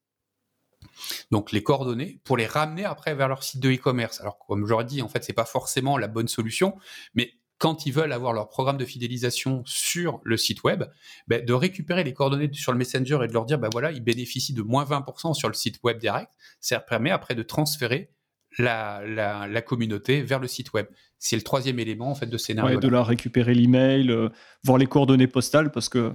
donc 1.32 1.52
les 1.52 1.64
coordonnées 1.64 2.20
pour 2.24 2.38
les 2.38 2.46
ramener 2.46 2.86
après 2.86 3.16
vers 3.16 3.28
leur 3.28 3.44
site 3.44 3.62
de 3.62 3.72
e-commerce. 3.72 4.22
Alors 4.22 4.38
comme 4.40 4.66
j'aurais 4.66 4.86
dit, 4.86 5.02
en 5.02 5.08
fait, 5.08 5.24
c'est 5.24 5.34
pas 5.34 5.46
forcément 5.46 5.98
la 5.98 6.08
bonne 6.08 6.28
solution, 6.28 6.76
mais 7.14 7.34
quand 7.58 7.86
ils 7.86 7.94
veulent 7.94 8.12
avoir 8.12 8.34
leur 8.34 8.50
programme 8.50 8.78
de 8.78 8.86
fidélisation 8.86 9.64
sur 9.66 10.20
le 10.24 10.36
site 10.36 10.64
web, 10.64 10.84
ben, 11.28 11.46
de 11.46 11.54
récupérer 11.54 12.04
les 12.04 12.14
coordonnées 12.14 12.52
sur 12.52 12.74
le 12.74 12.78
Messenger 12.78 13.20
et 13.24 13.28
de 13.28 13.34
leur 13.34 13.46
dire, 13.46 13.58
ben 13.58 13.70
voilà, 13.72 13.92
ils 13.92 14.04
bénéficient 14.04 14.54
de 14.54 14.62
moins 14.62 14.84
20% 14.84 15.34
sur 15.34 15.48
le 15.48 15.54
site 15.54 15.80
web 15.84 15.98
direct, 15.98 16.30
ça 16.60 16.80
permet 16.80 17.12
après 17.12 17.36
de 17.36 17.44
transférer 17.44 18.12
la, 18.58 19.02
la, 19.06 19.62
communauté 19.62 20.22
vers 20.22 20.40
le 20.40 20.48
site 20.48 20.74
web. 20.74 20.86
C'est 21.20 21.36
le 21.36 21.42
troisième 21.42 21.80
élément 21.80 22.12
en 22.12 22.16
fait 22.16 22.26
de 22.26 22.38
scénario. 22.38 22.80
de 22.80 22.88
la 22.88 23.04
récupérer 23.04 23.54
l'email, 23.54 24.12
euh, 24.12 24.30
voir 24.64 24.78
les 24.78 24.88
coordonnées 24.88 25.28
postales 25.28 25.72
parce 25.72 25.90
que 25.90 26.12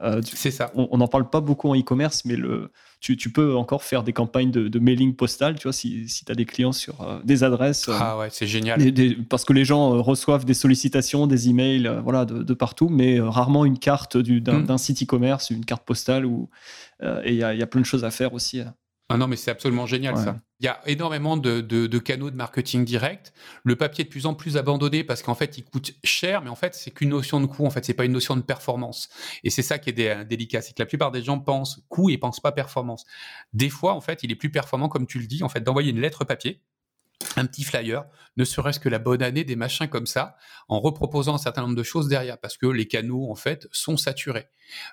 euh, 0.00 0.20
c'est 0.22 0.52
ça. 0.52 0.70
On 0.74 0.96
n'en 0.98 1.08
parle 1.08 1.28
pas 1.28 1.40
beaucoup 1.40 1.68
en 1.68 1.76
e-commerce, 1.76 2.24
mais 2.24 2.36
le, 2.36 2.70
tu, 3.00 3.16
tu, 3.16 3.32
peux 3.32 3.56
encore 3.56 3.82
faire 3.82 4.04
des 4.04 4.12
campagnes 4.12 4.52
de, 4.52 4.78
mailing 4.78 5.16
postal, 5.16 5.56
tu 5.56 5.64
vois, 5.64 5.72
si, 5.72 6.08
si 6.08 6.24
tu 6.24 6.30
as 6.30 6.36
des 6.36 6.44
clients 6.44 6.70
sur 6.70 7.00
euh, 7.00 7.18
des 7.24 7.42
adresses. 7.42 7.88
ah 7.92 8.16
ouais, 8.16 8.28
c'est 8.30 8.46
génial. 8.46 8.80
parce 9.28 9.44
que 9.44 9.52
les 9.52 9.64
gens 9.64 10.00
reçoivent 10.00 10.44
des 10.44 10.54
sollicitations, 10.54 11.26
des 11.26 11.48
emails, 11.48 11.90
voilà, 12.04 12.24
de, 12.24 12.54
partout, 12.54 12.88
mais 12.88 13.18
rarement 13.18 13.64
une 13.64 13.78
carte 13.78 14.14
mm. 14.14 14.40
d'un 14.40 14.78
site 14.78 15.02
e-commerce, 15.02 15.50
une 15.50 15.64
carte 15.64 15.84
postale. 15.84 16.26
Où, 16.26 16.48
et 17.02 17.32
il 17.32 17.34
y, 17.34 17.38
y, 17.38 17.62
a 17.62 17.66
plein 17.66 17.80
de 17.80 17.86
choses 17.86 18.04
à 18.04 18.12
faire 18.12 18.34
aussi. 18.34 18.62
Ah 19.10 19.16
non, 19.16 19.26
mais 19.26 19.36
c'est 19.36 19.50
absolument 19.50 19.86
génial 19.86 20.18
ça. 20.18 20.38
Il 20.60 20.66
y 20.66 20.68
a 20.68 20.80
énormément 20.86 21.38
de, 21.38 21.98
canaux 21.98 22.30
de 22.30 22.36
marketing 22.36 22.84
direct. 22.84 23.32
Le 23.64 23.74
papier 23.74 24.02
est 24.02 24.04
de 24.04 24.10
plus 24.10 24.26
en 24.26 24.34
plus 24.34 24.58
abandonné 24.58 25.02
parce 25.02 25.22
qu'en 25.22 25.34
fait, 25.34 25.56
il 25.56 25.64
coûte 25.64 25.92
cher, 26.04 26.42
mais 26.42 26.50
en 26.50 26.56
fait, 26.56 26.74
c'est 26.74 26.90
qu'une 26.90 27.08
notion 27.08 27.40
de 27.40 27.46
coût. 27.46 27.64
En 27.64 27.70
fait, 27.70 27.84
c'est 27.84 27.94
pas 27.94 28.04
une 28.04 28.12
notion 28.12 28.36
de 28.36 28.42
performance. 28.42 29.08
Et 29.44 29.50
c'est 29.50 29.62
ça 29.62 29.78
qui 29.78 29.90
est 29.90 30.24
délicat, 30.24 30.60
c'est 30.60 30.74
que 30.74 30.82
la 30.82 30.86
plupart 30.86 31.10
des 31.10 31.22
gens 31.22 31.38
pensent 31.38 31.82
coût 31.88 32.10
et 32.10 32.18
pensent 32.18 32.40
pas 32.40 32.52
performance. 32.52 33.06
Des 33.54 33.70
fois, 33.70 33.94
en 33.94 34.02
fait, 34.02 34.22
il 34.24 34.30
est 34.30 34.36
plus 34.36 34.50
performant, 34.50 34.90
comme 34.90 35.06
tu 35.06 35.18
le 35.18 35.26
dis, 35.26 35.42
en 35.42 35.48
fait, 35.48 35.60
d'envoyer 35.60 35.90
une 35.90 36.00
lettre 36.00 36.24
papier 36.24 36.62
un 37.36 37.46
petit 37.46 37.64
flyer, 37.64 38.04
ne 38.36 38.44
serait-ce 38.44 38.78
que 38.78 38.88
la 38.88 38.98
bonne 38.98 39.22
année, 39.22 39.44
des 39.44 39.56
machins 39.56 39.88
comme 39.88 40.06
ça, 40.06 40.36
en 40.68 40.80
reproposant 40.80 41.34
un 41.34 41.38
certain 41.38 41.62
nombre 41.62 41.74
de 41.74 41.82
choses 41.82 42.08
derrière, 42.08 42.38
parce 42.38 42.56
que 42.56 42.66
les 42.66 42.86
canaux, 42.86 43.30
en 43.30 43.34
fait, 43.34 43.66
sont 43.72 43.96
saturés. 43.96 44.46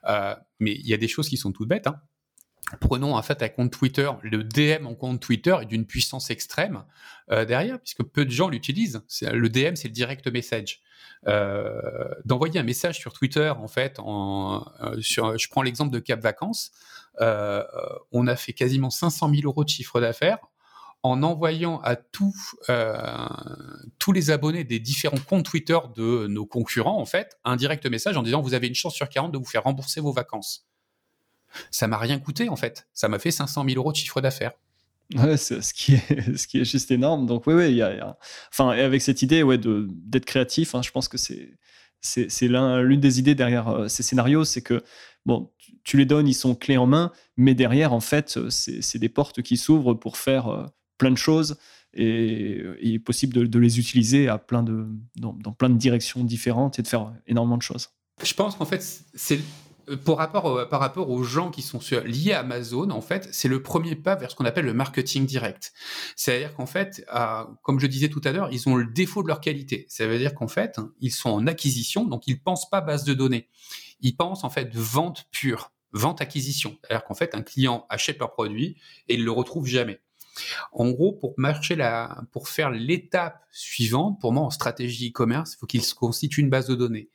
Euh, 0.05 0.35
mais 0.59 0.73
il 0.73 0.87
y 0.87 0.93
a 0.93 0.97
des 0.97 1.07
choses 1.07 1.29
qui 1.29 1.37
sont 1.37 1.51
toutes 1.51 1.69
bêtes. 1.69 1.87
Hein. 1.87 2.01
Prenons 2.79 3.15
en 3.15 3.21
fait 3.21 3.43
un 3.43 3.49
compte 3.49 3.71
Twitter, 3.71 4.09
le 4.23 4.43
DM 4.43 4.87
en 4.87 4.95
compte 4.95 5.19
Twitter 5.19 5.55
est 5.61 5.65
d'une 5.65 5.85
puissance 5.85 6.31
extrême 6.31 6.83
euh, 7.31 7.45
derrière, 7.45 7.79
puisque 7.79 8.03
peu 8.03 8.25
de 8.25 8.31
gens 8.31 8.49
l'utilisent. 8.49 9.03
Le 9.21 9.49
DM, 9.49 9.75
c'est 9.75 9.87
le 9.87 9.93
direct 9.93 10.27
message. 10.27 10.81
Euh, 11.27 11.79
d'envoyer 12.25 12.59
un 12.59 12.63
message 12.63 12.97
sur 12.97 13.13
Twitter, 13.13 13.49
en 13.49 13.67
fait, 13.67 13.99
euh, 13.99 14.59
je 14.99 15.49
prends 15.49 15.61
l'exemple 15.61 15.93
de 15.93 15.99
Cap 15.99 16.19
Vacances, 16.19 16.71
on 17.19 18.27
a 18.27 18.35
fait 18.35 18.53
quasiment 18.53 18.89
500 18.89 19.29
000 19.29 19.41
euros 19.45 19.63
de 19.63 19.69
chiffre 19.69 20.01
d'affaires 20.01 20.39
en 21.03 21.21
envoyant 21.21 21.79
à 21.81 21.95
tous, 21.95 22.55
tous 23.99 24.11
les 24.11 24.31
abonnés 24.31 24.63
des 24.63 24.79
différents 24.79 25.17
comptes 25.17 25.45
Twitter 25.45 25.77
de 25.95 26.25
nos 26.27 26.47
concurrents, 26.47 26.99
en 26.99 27.05
fait, 27.05 27.37
un 27.43 27.55
direct 27.55 27.85
message 27.85 28.17
en 28.17 28.23
disant 28.23 28.41
vous 28.41 28.55
avez 28.55 28.67
une 28.67 28.75
chance 28.75 28.95
sur 28.95 29.07
40 29.07 29.31
de 29.31 29.37
vous 29.37 29.45
faire 29.45 29.63
rembourser 29.63 30.01
vos 30.01 30.11
vacances 30.11 30.67
ça 31.71 31.87
m'a 31.87 31.97
rien 31.97 32.19
coûté 32.19 32.49
en 32.49 32.55
fait. 32.55 32.87
Ça 32.93 33.07
m'a 33.07 33.19
fait 33.19 33.31
500 33.31 33.65
000 33.67 33.77
euros 33.77 33.91
de 33.91 33.97
chiffre 33.97 34.21
d'affaires. 34.21 34.53
Ouais, 35.15 35.37
ce 35.37 35.73
qui 35.73 35.95
est 35.95 36.37
ce 36.37 36.47
qui 36.47 36.59
est 36.59 36.65
juste 36.65 36.91
énorme. 36.91 37.25
Donc 37.25 37.47
oui, 37.47 37.53
oui, 37.53 37.69
il 37.69 37.75
y 37.75 37.81
a, 37.81 38.17
enfin 38.51 38.69
avec 38.69 39.01
cette 39.01 39.21
idée 39.21 39.43
ouais 39.43 39.57
de 39.57 39.87
d'être 39.91 40.25
créatif, 40.25 40.75
hein, 40.75 40.81
je 40.81 40.91
pense 40.91 41.07
que 41.07 41.17
c'est 41.17 41.57
c'est 42.01 42.47
l'une 42.47 42.99
des 42.99 43.17
idées 43.17 43.33
derrière 43.33 43.85
ces 43.89 44.03
scénarios, 44.03 44.45
c'est 44.45 44.61
que 44.61 44.83
bon, 45.25 45.49
tu 45.83 45.97
les 45.97 46.05
donnes, 46.05 46.27
ils 46.27 46.35
sont 46.35 46.53
clés 46.53 46.77
en 46.77 46.85
main, 46.85 47.11
mais 47.35 47.55
derrière, 47.55 47.93
en 47.93 47.99
fait, 47.99 48.37
c'est 48.49 48.99
des 48.99 49.09
portes 49.09 49.41
qui 49.41 49.57
s'ouvrent 49.57 49.95
pour 49.95 50.17
faire 50.17 50.69
plein 50.99 51.09
de 51.09 51.17
choses 51.17 51.57
et, 51.95 52.63
il 52.81 52.95
est 52.95 52.99
possible 52.99 53.49
de, 53.49 53.59
les 53.59 53.79
utiliser 53.79 54.27
à 54.27 54.37
plein 54.37 54.63
de, 54.63 54.87
dans, 55.15 55.33
plein 55.33 55.69
de 55.69 55.77
directions 55.77 56.23
différentes 56.23 56.77
et 56.77 56.81
de 56.81 56.87
faire 56.87 57.11
énormément 57.27 57.57
de 57.57 57.61
choses. 57.61 57.89
Je 58.23 58.33
pense 58.33 58.55
qu'en 58.55 58.65
fait, 58.65 58.81
c'est 59.13 59.39
pour 60.03 60.17
rapport, 60.17 60.67
par 60.69 60.79
rapport 60.79 61.09
aux 61.09 61.23
gens 61.23 61.51
qui 61.51 61.61
sont 61.61 61.79
liés 62.05 62.33
à 62.33 62.39
Amazon, 62.39 62.89
en 62.89 63.01
fait, 63.01 63.27
c'est 63.31 63.47
le 63.47 63.61
premier 63.61 63.95
pas 63.95 64.15
vers 64.15 64.31
ce 64.31 64.35
qu'on 64.35 64.45
appelle 64.45 64.65
le 64.65 64.73
marketing 64.73 65.25
direct. 65.25 65.73
C'est-à-dire 66.15 66.53
qu'en 66.53 66.65
fait, 66.65 67.05
comme 67.63 67.79
je 67.79 67.87
disais 67.87 68.09
tout 68.09 68.21
à 68.23 68.31
l'heure, 68.31 68.49
ils 68.51 68.67
ont 68.67 68.75
le 68.75 68.85
défaut 68.85 69.23
de 69.23 69.27
leur 69.27 69.41
qualité. 69.41 69.85
Ça 69.89 70.07
veut 70.07 70.17
dire 70.17 70.33
qu'en 70.33 70.47
fait, 70.47 70.79
ils 70.99 71.11
sont 71.11 71.29
en 71.29 71.47
acquisition, 71.47 72.05
donc 72.05 72.27
ils 72.27 72.41
pensent 72.41 72.69
pas 72.69 72.81
base 72.81 73.03
de 73.03 73.13
données. 73.13 73.49
Ils 74.01 74.15
pensent 74.15 74.43
en 74.43 74.49
fait 74.49 74.73
vente 74.75 75.25
pure, 75.31 75.71
vente 75.91 76.21
acquisition. 76.21 76.77
C'est-à-dire 76.83 77.05
qu'en 77.05 77.15
fait, 77.15 77.35
un 77.35 77.41
client 77.41 77.85
achète 77.89 78.19
leur 78.19 78.31
produit 78.31 78.77
et 79.07 79.15
il 79.15 79.23
le 79.23 79.31
retrouve 79.31 79.65
jamais. 79.65 79.99
En 80.71 80.89
gros, 80.89 81.13
pour 81.13 81.33
marcher 81.37 81.75
la, 81.75 82.23
pour 82.31 82.49
faire 82.49 82.69
l'étape 82.69 83.41
suivante, 83.51 84.19
pour 84.19 84.33
moi, 84.33 84.43
en 84.43 84.49
stratégie 84.49 85.09
e-commerce, 85.09 85.53
il 85.53 85.57
faut 85.59 85.65
qu'il 85.65 85.83
se 85.83 85.95
constitue 85.95 86.41
une 86.41 86.49
base 86.49 86.67
de 86.67 86.75
données. 86.75 87.09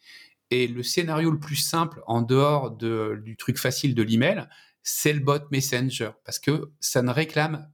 Et 0.51 0.67
le 0.67 0.83
scénario 0.83 1.31
le 1.31 1.39
plus 1.39 1.57
simple, 1.57 2.03
en 2.07 2.23
dehors 2.23 2.73
du 2.73 3.37
truc 3.37 3.59
facile 3.59 3.95
de 3.95 4.03
l'email, 4.03 4.49
c'est 4.83 5.13
le 5.13 5.21
bot 5.21 5.39
Messenger, 5.51 6.11
parce 6.25 6.39
que 6.39 6.73
ça 6.81 7.03
ne 7.03 7.11
réclame 7.11 7.71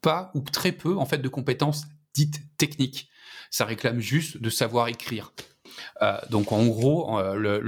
pas 0.00 0.30
ou 0.34 0.40
très 0.40 0.72
peu, 0.72 0.96
en 0.96 1.06
fait, 1.06 1.18
de 1.18 1.28
compétences 1.28 1.84
dites 2.14 2.40
techniques. 2.56 3.08
Ça 3.50 3.64
réclame 3.64 4.00
juste 4.00 4.38
de 4.38 4.50
savoir 4.50 4.88
écrire. 4.88 5.32
Euh, 6.02 6.18
donc 6.30 6.52
en 6.52 6.66
gros, 6.66 7.18
euh, 7.18 7.60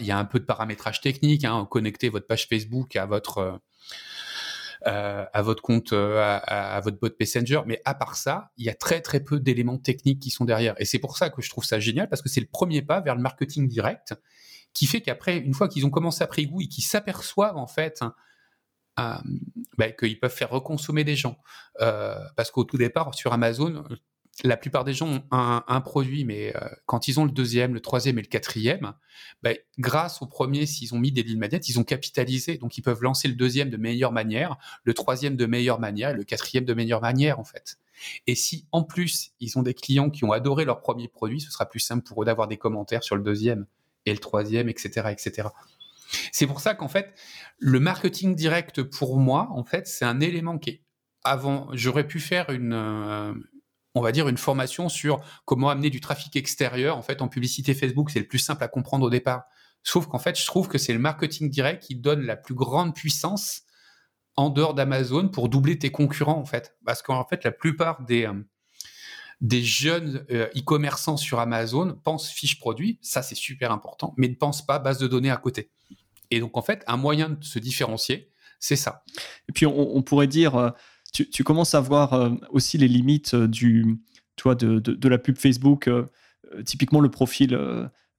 il 0.00 0.06
y 0.06 0.10
a 0.10 0.18
un 0.18 0.24
peu 0.24 0.38
de 0.38 0.44
paramétrage 0.44 1.00
technique, 1.00 1.44
hein, 1.44 1.66
connecter 1.70 2.08
votre 2.08 2.26
page 2.26 2.46
Facebook 2.48 2.96
à 2.96 3.06
votre 3.06 3.60
euh, 4.86 5.02
euh, 5.12 5.24
à 5.32 5.42
votre 5.42 5.62
compte, 5.62 5.92
euh, 5.92 6.38
à, 6.42 6.80
votre 6.80 6.98
bot 6.98 7.10
Messenger. 7.18 7.62
Mais 7.66 7.80
à 7.84 7.94
part 7.94 8.16
ça, 8.16 8.50
il 8.56 8.64
y 8.64 8.70
a 8.70 8.74
très 8.74 9.00
très 9.00 9.20
peu 9.20 9.40
d'éléments 9.40 9.78
techniques 9.78 10.20
qui 10.20 10.30
sont 10.30 10.44
derrière. 10.44 10.74
Et 10.78 10.84
c'est 10.84 10.98
pour 10.98 11.16
ça 11.16 11.30
que 11.30 11.42
je 11.42 11.50
trouve 11.50 11.64
ça 11.64 11.80
génial 11.80 12.08
parce 12.08 12.22
que 12.22 12.28
c'est 12.28 12.40
le 12.40 12.46
premier 12.46 12.82
pas 12.82 13.00
vers 13.00 13.14
le 13.14 13.22
marketing 13.22 13.68
direct 13.68 14.14
qui 14.74 14.86
fait 14.86 15.00
qu'après, 15.00 15.38
une 15.38 15.54
fois 15.54 15.68
qu'ils 15.68 15.84
ont 15.84 15.90
commencé 15.90 16.24
à 16.24 16.26
prendre 16.26 16.48
goût 16.48 16.60
et 16.62 16.68
qu'ils 16.68 16.84
s'aperçoivent 16.84 17.56
en 17.56 17.66
fait 17.66 18.00
euh, 18.98 19.14
bah, 19.76 19.90
qu'ils 19.90 20.18
peuvent 20.18 20.34
faire 20.34 20.50
reconsommer 20.50 21.04
des 21.04 21.16
gens. 21.16 21.38
parce 21.78 22.50
qu'au 22.50 22.64
tout 22.64 22.78
départ, 22.78 23.14
sur 23.14 23.32
Amazon, 23.32 23.84
la 24.42 24.56
plupart 24.56 24.84
des 24.84 24.92
gens 24.92 25.08
ont 25.08 25.22
un, 25.30 25.80
produit, 25.80 26.24
mais 26.24 26.54
euh, 26.56 26.68
quand 26.86 27.08
ils 27.08 27.20
ont 27.20 27.24
le 27.24 27.30
deuxième, 27.30 27.74
le 27.74 27.80
troisième 27.80 28.18
et 28.18 28.22
le 28.22 28.28
quatrième, 28.28 28.94
ben, 29.42 29.56
grâce 29.78 30.22
au 30.22 30.26
premier, 30.26 30.66
s'ils 30.66 30.94
ont 30.94 30.98
mis 30.98 31.12
des 31.12 31.22
lignes 31.22 31.38
magnétiques, 31.38 31.74
ils 31.74 31.78
ont 31.78 31.84
capitalisé. 31.84 32.58
Donc, 32.58 32.76
ils 32.78 32.82
peuvent 32.82 33.02
lancer 33.02 33.28
le 33.28 33.34
deuxième 33.34 33.70
de 33.70 33.76
meilleure 33.76 34.12
manière, 34.12 34.58
le 34.84 34.94
troisième 34.94 35.36
de 35.36 35.46
meilleure 35.46 35.80
manière 35.80 36.10
et 36.10 36.14
le 36.14 36.24
quatrième 36.24 36.64
de 36.64 36.74
meilleure 36.74 37.00
manière, 37.00 37.38
en 37.38 37.44
fait. 37.44 37.78
Et 38.26 38.34
si, 38.34 38.66
en 38.72 38.82
plus, 38.82 39.32
ils 39.40 39.58
ont 39.58 39.62
des 39.62 39.74
clients 39.74 40.10
qui 40.10 40.24
ont 40.24 40.32
adoré 40.32 40.64
leur 40.64 40.80
premier 40.80 41.08
produit, 41.08 41.40
ce 41.40 41.50
sera 41.50 41.66
plus 41.66 41.80
simple 41.80 42.02
pour 42.02 42.22
eux 42.22 42.24
d'avoir 42.24 42.48
des 42.48 42.56
commentaires 42.56 43.04
sur 43.04 43.16
le 43.16 43.22
deuxième 43.22 43.66
et 44.06 44.12
le 44.12 44.18
troisième, 44.18 44.68
etc., 44.68 45.08
etc. 45.10 45.48
C'est 46.32 46.46
pour 46.46 46.60
ça 46.60 46.74
qu'en 46.74 46.88
fait, 46.88 47.14
le 47.58 47.80
marketing 47.80 48.34
direct, 48.34 48.82
pour 48.82 49.18
moi, 49.18 49.48
en 49.52 49.64
fait, 49.64 49.86
c'est 49.86 50.04
un 50.04 50.20
élément 50.20 50.58
qui 50.58 50.70
est 50.70 50.82
avant, 51.24 51.68
j'aurais 51.72 52.06
pu 52.06 52.18
faire 52.18 52.50
une, 52.50 52.72
euh, 52.72 53.32
on 53.94 54.00
va 54.00 54.12
dire, 54.12 54.28
une 54.28 54.38
formation 54.38 54.88
sur 54.88 55.20
comment 55.44 55.68
amener 55.70 55.90
du 55.90 56.00
trafic 56.00 56.34
extérieur. 56.36 56.96
En 56.96 57.02
fait, 57.02 57.22
en 57.22 57.28
publicité 57.28 57.74
Facebook, 57.74 58.10
c'est 58.10 58.20
le 58.20 58.28
plus 58.28 58.38
simple 58.38 58.64
à 58.64 58.68
comprendre 58.68 59.06
au 59.06 59.10
départ. 59.10 59.44
Sauf 59.82 60.06
qu'en 60.06 60.18
fait, 60.18 60.38
je 60.38 60.46
trouve 60.46 60.68
que 60.68 60.78
c'est 60.78 60.92
le 60.92 60.98
marketing 60.98 61.50
direct 61.50 61.82
qui 61.82 61.96
donne 61.96 62.22
la 62.22 62.36
plus 62.36 62.54
grande 62.54 62.94
puissance 62.94 63.62
en 64.36 64.48
dehors 64.48 64.74
d'Amazon 64.74 65.28
pour 65.28 65.48
doubler 65.48 65.78
tes 65.78 65.90
concurrents, 65.90 66.38
en 66.38 66.46
fait. 66.46 66.76
Parce 66.86 67.02
qu'en 67.02 67.24
fait, 67.26 67.44
la 67.44 67.52
plupart 67.52 68.02
des, 68.04 68.26
euh, 68.26 68.34
des 69.40 69.62
jeunes 69.62 70.24
euh, 70.30 70.46
e-commerçants 70.56 71.16
sur 71.16 71.40
Amazon 71.40 71.98
pensent 72.04 72.30
fiche 72.30 72.58
produit, 72.58 72.98
ça 73.02 73.22
c'est 73.22 73.34
super 73.34 73.72
important, 73.72 74.14
mais 74.16 74.28
ne 74.28 74.34
pensent 74.34 74.64
pas 74.64 74.78
base 74.78 74.98
de 74.98 75.08
données 75.08 75.30
à 75.30 75.36
côté. 75.36 75.70
Et 76.30 76.40
donc, 76.40 76.56
en 76.56 76.62
fait, 76.62 76.82
un 76.86 76.96
moyen 76.96 77.30
de 77.30 77.44
se 77.44 77.58
différencier, 77.58 78.30
c'est 78.58 78.76
ça. 78.76 79.04
Et 79.48 79.52
puis, 79.52 79.66
on, 79.66 80.00
pourrait 80.02 80.28
dire, 80.28 80.54
euh, 80.56 80.70
tu, 81.12 81.44
commences 81.44 81.74
à 81.74 81.80
voir 81.80 82.14
euh, 82.14 82.30
aussi 82.50 82.78
les 82.78 82.88
limites 82.88 83.34
euh, 83.34 83.46
du, 83.46 83.98
toi, 84.36 84.54
de, 84.54 85.08
la 85.08 85.18
pub 85.18 85.36
Facebook. 85.36 85.88
Euh, 85.88 86.06
typiquement, 86.64 87.00
le 87.00 87.10
profil, 87.10 87.58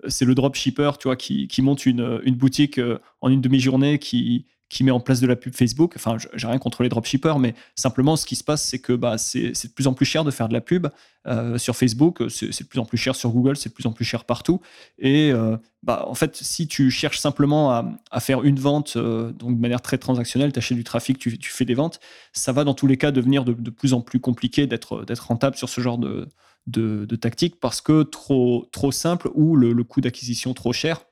c'est 0.08 0.26
le 0.26 0.34
dropshipper 0.34 0.92
tu 1.00 1.48
qui 1.48 1.62
monte 1.62 1.86
une, 1.86 2.20
une 2.24 2.36
boutique 2.36 2.80
en 3.22 3.30
une 3.30 3.42
demi-journée, 3.42 4.00
qui, 4.00 4.48
qui 4.74 4.84
met 4.84 4.92
en 4.92 5.00
place 5.00 5.22
de 5.22 5.28
la 5.28 5.36
pub 5.36 5.54
Facebook. 5.54 5.94
Enfin, 5.96 6.18
j'ai 6.34 6.48
rien 6.48 6.58
contre 6.58 6.82
les 6.82 6.90
dropshippers, 6.90 7.38
mais 7.38 7.54
simplement, 7.76 8.16
ce 8.16 8.26
qui 8.26 8.36
se 8.36 8.44
passe, 8.44 8.64
c'est 8.64 8.80
que 8.80 8.94
bah, 8.94 9.20
c'est 9.20 9.52
de 9.52 9.74
plus 9.74 9.86
en 9.86 9.94
plus 9.94 10.06
cher 10.06 10.24
de 10.24 10.32
faire 10.32 10.48
de 10.48 10.54
la 10.54 10.62
pub 10.62 10.88
euh, 11.28 11.60
sur 11.60 11.76
Facebook, 11.76 12.24
c'est 12.30 12.64
de 12.64 12.68
plus 12.68 12.80
en 12.80 12.86
plus 12.86 12.98
cher 12.98 13.16
sur 13.16 13.30
Google, 13.30 13.56
c'est 13.56 13.70
de 13.70 13.74
plus 13.76 13.86
en 13.86 13.92
plus 13.92 14.04
cher 14.04 14.26
partout. 14.26 14.62
Et 14.98 15.32
euh, 15.32 15.58
bah, 15.84 16.06
en 16.08 16.16
fait, 16.16 16.36
si 16.36 16.68
tu 16.68 16.90
cherches 16.90 17.20
simplement 17.20 17.72
à, 17.72 18.20
faire 18.20 18.42
une 18.42 18.60
vente 18.60 18.96
euh, 18.96 19.32
donc 19.32 19.56
de 19.56 19.62
manière 19.62 19.82
très 19.82 20.00
transactionnelle, 20.00 20.52
tu 20.52 20.58
achètes 20.58 20.78
du 20.78 20.84
trafic, 20.84 21.20
tu, 21.20 21.38
fais 21.42 21.66
des 21.66 21.76
ventes, 21.76 22.00
ça 22.34 22.52
va 22.52 22.64
dans 22.64 22.74
tous 22.74 22.88
les 22.88 22.98
cas 22.98 23.12
devenir 23.12 23.46
de, 23.46 23.54
plus 23.70 23.94
en 23.94 24.02
plus 24.02 24.20
compliqué 24.20 24.66
d'être 24.66 25.06
rentable 25.28 25.56
sur 25.56 25.70
ce 25.70 25.82
genre 25.82 26.00
de, 26.00 26.28
de, 26.66 27.16
tactique 27.16 27.60
parce 27.60 27.80
que 27.80 28.02
trop, 28.02 28.68
trop 28.72 28.92
simple 28.92 29.30
ou 29.36 29.56
le 29.56 29.84
coût 29.84 30.02
d'acquisition 30.02 30.56
trop 30.56 30.74
cher. 30.74 31.06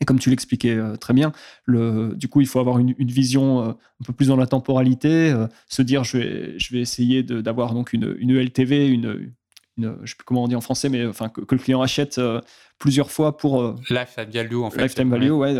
Et 0.00 0.06
comme 0.06 0.18
tu 0.18 0.30
l'expliquais 0.30 0.76
euh, 0.76 0.96
très 0.96 1.12
bien, 1.12 1.32
le, 1.66 2.14
du 2.16 2.28
coup, 2.28 2.40
il 2.40 2.46
faut 2.46 2.58
avoir 2.58 2.78
une, 2.78 2.94
vision 2.98 3.62
euh, 3.62 3.68
un 3.70 4.04
peu 4.06 4.12
plus 4.12 4.28
dans 4.28 4.36
la 4.36 4.46
temporalité, 4.46 5.30
euh, 5.30 5.46
se 5.68 5.82
dire 5.82 6.04
je 6.04 6.16
vais, 6.16 6.58
je 6.58 6.72
vais 6.72 6.80
essayer 6.80 7.22
d'avoir 7.22 7.74
donc 7.74 7.92
une, 7.92 8.16
une 8.18 8.34
LTV, 8.40 8.88
une, 8.88 9.32
je 9.76 9.86
ne 9.86 10.06
sais 10.06 10.14
plus 10.16 10.24
comment 10.24 10.44
on 10.44 10.48
dit 10.48 10.56
en 10.56 10.62
français, 10.62 10.88
mais 10.88 11.06
enfin 11.06 11.28
que, 11.28 11.42
le 11.50 11.58
client 11.58 11.82
achète 11.82 12.20
plusieurs 12.78 13.10
fois 13.10 13.36
pour 13.36 13.76
lifetime 13.90 14.30
value 14.30 14.56
en 14.56 14.70
fait. 14.70 14.82
Lifetime 14.82 15.10
value, 15.10 15.30
ouais. 15.30 15.58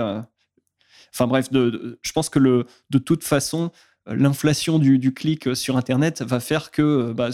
enfin 1.14 1.26
bref, 1.26 1.50
de, 1.50 1.98
je 2.02 2.12
pense 2.12 2.28
que 2.30 2.38
le, 2.38 2.66
de 2.88 2.98
toute 2.98 3.24
façon, 3.24 3.70
l'inflation 4.06 4.78
du, 4.78 4.98
du, 4.98 5.12
clic 5.12 5.54
sur 5.54 5.76
Internet 5.76 6.22
va 6.22 6.40
faire 6.40 6.70
que 6.70 7.12
bah, 7.12 7.28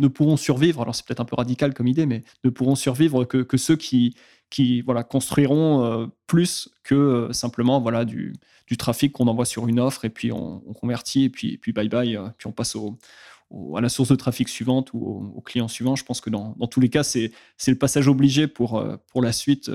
ne 0.00 0.08
pourront 0.08 0.36
survivre, 0.36 0.82
alors 0.82 0.94
c'est 0.94 1.06
peut-être 1.06 1.20
un 1.20 1.24
peu 1.24 1.36
radical 1.36 1.72
comme 1.74 1.86
idée, 1.86 2.06
mais 2.06 2.24
ne 2.44 2.50
pourront 2.50 2.76
survivre 2.76 3.24
que, 3.24 3.38
que 3.38 3.56
ceux 3.56 3.76
qui, 3.76 4.14
qui 4.50 4.80
voilà, 4.82 5.04
construiront 5.04 5.84
euh, 5.84 6.06
plus 6.26 6.70
que 6.82 6.94
euh, 6.94 7.32
simplement 7.32 7.80
voilà, 7.80 8.04
du, 8.04 8.34
trafic 8.78 9.12
qu'on 9.12 9.28
envoie 9.28 9.44
sur 9.44 9.66
une 9.66 9.80
offre 9.80 10.04
et 10.04 10.10
puis 10.10 10.32
on, 10.32 10.60
convertit 10.74 11.24
et 11.24 11.30
puis, 11.30 11.58
puis 11.58 11.72
bye 11.72 11.88
bye, 11.88 12.16
euh, 12.16 12.28
puis 12.36 12.46
on 12.46 12.52
passe 12.52 12.76
à 12.76 13.80
la 13.80 13.88
source 13.88 14.10
de 14.10 14.16
trafic 14.16 14.48
suivante 14.48 14.92
ou 14.92 15.32
au, 15.34 15.40
client 15.40 15.68
suivant. 15.68 15.96
Je 15.96 16.04
pense 16.04 16.20
que 16.20 16.30
dans, 16.30 16.54
tous 16.70 16.80
les 16.80 16.90
cas, 16.90 17.02
c'est 17.02 17.32
le 17.66 17.78
passage 17.78 18.08
obligé 18.08 18.46
pour 18.46 18.82
la 19.22 19.32
suite 19.32 19.70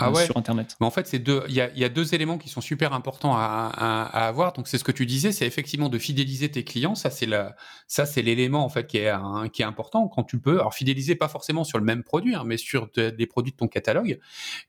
ah 0.00 0.24
sur 0.24 0.36
Internet. 0.36 0.76
Mais 0.80 0.86
en 0.86 0.90
fait, 0.90 1.14
deux. 1.16 1.42
Il 1.48 1.54
y 1.54 1.60
a, 1.60 1.88
deux 1.88 2.14
éléments 2.14 2.38
qui 2.38 2.48
sont 2.48 2.60
super 2.60 2.92
importants 2.92 3.34
à, 3.36 4.26
avoir. 4.26 4.52
Donc, 4.52 4.68
c'est 4.68 4.78
ce 4.78 4.84
que 4.84 4.92
tu 4.92 5.06
disais, 5.06 5.32
c'est 5.32 5.46
effectivement 5.46 5.88
de 5.88 5.98
fidéliser 5.98 6.50
tes 6.50 6.64
clients. 6.64 6.94
Ça, 6.94 7.10
c'est 7.10 7.28
ça, 7.86 8.06
c'est 8.06 8.22
l'élément 8.22 8.64
en 8.64 8.68
fait 8.68 8.86
qui 8.86 8.98
est 8.98 9.12
qui 9.52 9.62
est 9.62 9.64
important 9.64 10.08
quand 10.08 10.24
tu 10.24 10.38
peux. 10.38 10.60
Alors, 10.60 10.74
fidéliser 10.74 11.14
pas 11.14 11.28
forcément 11.28 11.64
sur 11.64 11.78
le 11.78 11.84
même 11.84 12.02
produit, 12.02 12.34
hein, 12.34 12.44
mais 12.44 12.56
sur 12.56 12.88
des 12.94 13.26
produits 13.26 13.52
de 13.52 13.56
ton 13.56 13.68
catalogue. 13.68 14.18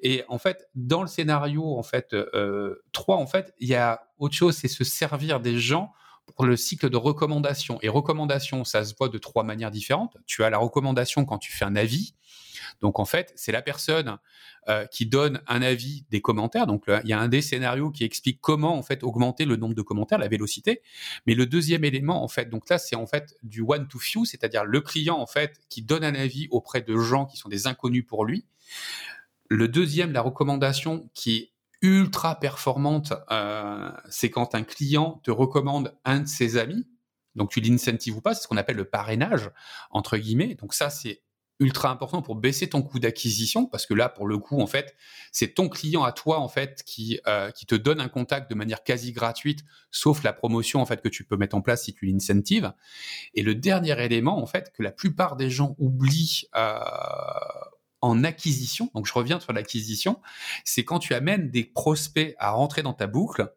Et 0.02 0.24
en 0.28 0.38
fait, 0.38 0.70
dans 0.76 1.02
le 1.02 1.08
scénario 1.08 1.78
en 1.78 1.84
fait 1.84 2.14
euh, 2.14 2.84
3, 2.92 3.18
en 3.18 3.28
fait, 3.28 3.54
il 3.60 3.68
y 3.68 3.76
a 3.76 4.08
autre 4.20 4.36
chose, 4.36 4.56
c'est 4.56 4.68
se 4.68 4.84
servir 4.84 5.40
des 5.40 5.58
gens 5.58 5.94
pour 6.36 6.46
le 6.46 6.56
cycle 6.56 6.90
de 6.90 6.98
recommandation. 6.98 7.80
Et 7.82 7.90
recommandation, 7.90 8.64
ça 8.64 8.84
se 8.84 8.94
voit 8.98 9.10
de 9.10 9.18
trois 9.18 9.44
manières 9.44 9.72
différentes. 9.72 10.18
Tu 10.26 10.44
as 10.44 10.50
la 10.50 10.58
recommandation 10.58 11.26
quand 11.26 11.38
tu 11.38 11.52
fais 11.52 11.66
un 11.66 11.76
avis. 11.76 12.14
Donc 12.80 13.00
en 13.00 13.06
fait, 13.06 13.34
c'est 13.36 13.52
la 13.52 13.62
personne 13.62 14.18
euh, 14.70 14.86
qui 14.86 15.06
donne 15.06 15.42
un 15.48 15.62
avis 15.62 16.06
des 16.10 16.22
commentaires. 16.22 16.68
Donc 16.68 16.86
il 16.88 17.10
y 17.10 17.14
a 17.14 17.20
un 17.20 17.28
des 17.28 17.42
scénarios 17.42 17.92
qui 17.92 18.04
explique 18.04 18.40
comment 18.42 18.78
en 18.78 18.84
fait 18.84 19.04
augmenter 19.04 19.46
le 19.46 19.56
nombre 19.56 19.76
de 19.76 19.82
commentaires, 19.82 20.20
la 20.20 20.28
vélocité. 20.28 20.82
Mais 21.26 21.34
le 21.34 21.46
deuxième 21.46 21.84
élément 21.84 22.24
en 22.24 22.28
fait, 22.28 22.50
donc 22.50 22.70
là 22.70 22.78
c'est 22.78 22.96
en 22.96 23.08
fait 23.08 23.36
du 23.44 23.62
one 23.62 23.88
to 23.88 24.00
few, 24.00 24.26
c'est-à-dire 24.26 24.64
le 24.64 24.82
client 24.82 25.18
en 25.18 25.28
fait 25.28 25.60
qui 25.70 25.82
donne 25.82 26.04
un 26.04 26.16
avis 26.16 26.48
auprès 26.52 26.82
de 26.82 26.98
gens 26.98 27.26
qui 27.26 27.38
sont 27.38 27.50
des 27.50 27.68
inconnus 27.68 28.06
pour 28.08 28.26
lui. 28.26 28.46
Le 29.50 29.68
deuxième, 29.68 30.14
la 30.14 30.22
recommandation 30.22 31.10
qui 31.14 31.52
ultra 31.82 32.40
performante, 32.40 33.14
euh, 33.32 33.92
c'est 34.10 34.30
quand 34.30 34.56
un 34.56 34.64
client 34.64 35.20
te 35.24 35.32
recommande 35.32 35.98
un 36.06 36.22
de 36.22 36.28
ses 36.28 36.58
amis. 36.58 36.88
Donc 37.36 37.50
tu 37.50 37.62
l'incentives 37.62 38.18
ou 38.18 38.22
pas, 38.22 38.34
c'est 38.34 38.44
ce 38.44 38.48
qu'on 38.48 38.58
appelle 38.58 38.76
le 38.76 38.86
parrainage 38.86 39.50
entre 39.90 40.18
guillemets. 40.18 40.56
Donc 40.56 40.74
ça 40.74 40.90
c'est 40.90 41.24
ultra 41.62 41.90
important 41.92 42.22
pour 42.22 42.36
baisser 42.36 42.68
ton 42.68 42.82
coût 42.82 43.00
d'acquisition 43.00 43.68
parce 43.68 43.86
que 43.86 43.94
là 43.94 44.10
pour 44.10 44.28
le 44.28 44.40
coup 44.40 44.60
en 44.60 44.68
fait 44.68 44.96
c'est 45.32 45.54
ton 45.54 45.70
client 45.70 46.04
à 46.04 46.12
toi 46.12 46.40
en 46.40 46.48
fait 46.48 46.82
qui 46.84 47.20
euh, 47.28 47.52
qui 47.52 47.68
te 47.68 47.76
donne 47.76 48.02
un 48.02 48.10
contact 48.10 48.50
de 48.50 48.56
manière 48.56 48.84
quasi 48.84 49.12
gratuite 49.12 49.60
sauf 49.92 50.24
la 50.24 50.34
promotion 50.34 50.82
en 50.82 50.88
fait 50.88 51.02
que 51.02 51.08
tu 51.08 51.24
peux 51.24 51.38
mettre 51.38 51.56
en 51.56 51.62
place 51.62 51.84
si 51.84 51.94
tu 51.94 52.08
l'incentives 52.08 52.74
et 53.36 53.44
le 53.44 53.54
dernier 53.54 54.04
élément 54.04 54.42
en 54.42 54.48
fait 54.48 54.74
que 54.74 54.82
la 54.82 54.92
plupart 54.92 55.36
des 55.36 55.52
gens 55.52 55.76
oublient 55.78 56.48
euh, 56.56 56.80
en 58.02 58.24
acquisition, 58.24 58.90
donc 58.96 59.08
je 59.08 59.14
reviens 59.14 59.40
sur 59.40 59.54
l'acquisition, 59.54 60.20
c'est 60.66 60.84
quand 60.84 61.00
tu 61.00 61.14
amènes 61.14 61.50
des 61.52 61.64
prospects 61.64 62.36
à 62.40 62.52
rentrer 62.52 62.82
dans 62.82 62.94
ta 62.94 63.08
boucle, 63.08 63.54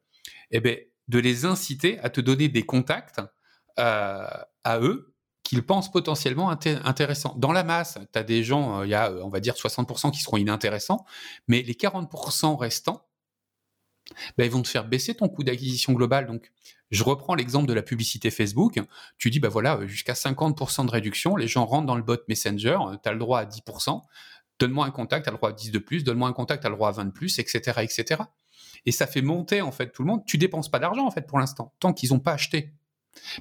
eh 0.51 0.61
ben, 0.61 0.79
de 1.09 1.19
les 1.19 1.45
inciter 1.45 1.99
à 2.01 2.11
te 2.11 2.21
donner 2.21 2.49
des 2.49 2.65
contacts 2.65 3.21
euh, 3.79 4.27
à 4.65 4.81
eux 4.81 5.15
qu'ils 5.43 5.63
pensent 5.63 5.93
potentiellement 5.93 6.49
intéressants. 6.51 7.35
Dans 7.37 7.53
la 7.53 7.65
masse, 7.65 7.99
tu 8.13 8.19
as 8.19 8.23
des 8.23 8.43
gens, 8.43 8.81
euh, 8.81 8.87
il 8.87 8.91
y 8.91 8.95
a, 8.95 9.13
on 9.13 9.29
va 9.29 9.41
dire, 9.41 9.55
60% 9.55 10.11
qui 10.11 10.21
seront 10.21 10.39
inintéressants, 10.39 11.05
mais 11.49 11.63
les 11.63 11.75
40% 11.75 12.57
restants, 12.57 13.07
ben, 14.37 14.45
ils 14.45 14.51
vont 14.51 14.63
te 14.63 14.69
faire 14.69 14.87
baisser 14.87 15.15
ton 15.15 15.29
coût 15.29 15.45
d'acquisition 15.45 15.93
global. 15.93 16.27
Donc, 16.27 16.51
je 16.91 17.03
reprends 17.05 17.35
l'exemple 17.35 17.67
de 17.67 17.75
la 17.75 17.83
publicité 17.83 18.31
Facebook. 18.31 18.81
Tu 19.19 19.31
dis, 19.31 19.41
bah 19.41 19.49
voilà, 19.49 19.87
jusqu'à 19.87 20.13
50% 20.13 20.87
de 20.87 20.91
réduction, 20.91 21.37
les 21.37 21.49
gens 21.49 21.67
rentrent 21.67 21.87
dans 21.87 21.97
le 21.97 22.03
bot 22.03 22.19
Messenger, 22.29 22.79
tu 23.03 23.09
as 23.09 23.13
le 23.13 23.19
droit 23.19 23.41
à 23.41 23.45
10%, 23.45 24.03
donne-moi 24.59 24.87
un 24.87 24.91
contact, 24.91 25.25
tu 25.25 25.29
as 25.29 25.33
le 25.33 25.39
droit 25.39 25.51
à 25.51 25.53
10 25.53 25.71
de 25.71 25.79
plus, 25.79 26.05
donne-moi 26.05 26.29
un 26.29 26.33
contact, 26.33 26.63
tu 26.63 26.67
as 26.67 26.71
le 26.71 26.77
droit 26.77 26.89
à 26.89 26.93
20 26.93 27.07
de 27.07 27.11
plus, 27.11 27.39
etc., 27.39 27.81
etc. 27.83 28.23
Et 28.87 28.93
ça 28.93 29.07
fait 29.07 29.23
monter, 29.23 29.63
en 29.63 29.73
fait, 29.73 29.91
tout 29.91 30.03
le 30.03 30.09
monde. 30.09 30.23
Tu 30.27 30.39
dépenses 30.39 30.71
pas 30.71 30.79
d'argent, 30.79 31.07
en 31.07 31.11
fait, 31.11 31.27
pour 31.27 31.39
l'instant, 31.39 31.75
tant 31.81 31.93
qu'ils 31.93 32.11
n'ont 32.13 32.21
pas 32.21 32.33
acheté. 32.33 32.73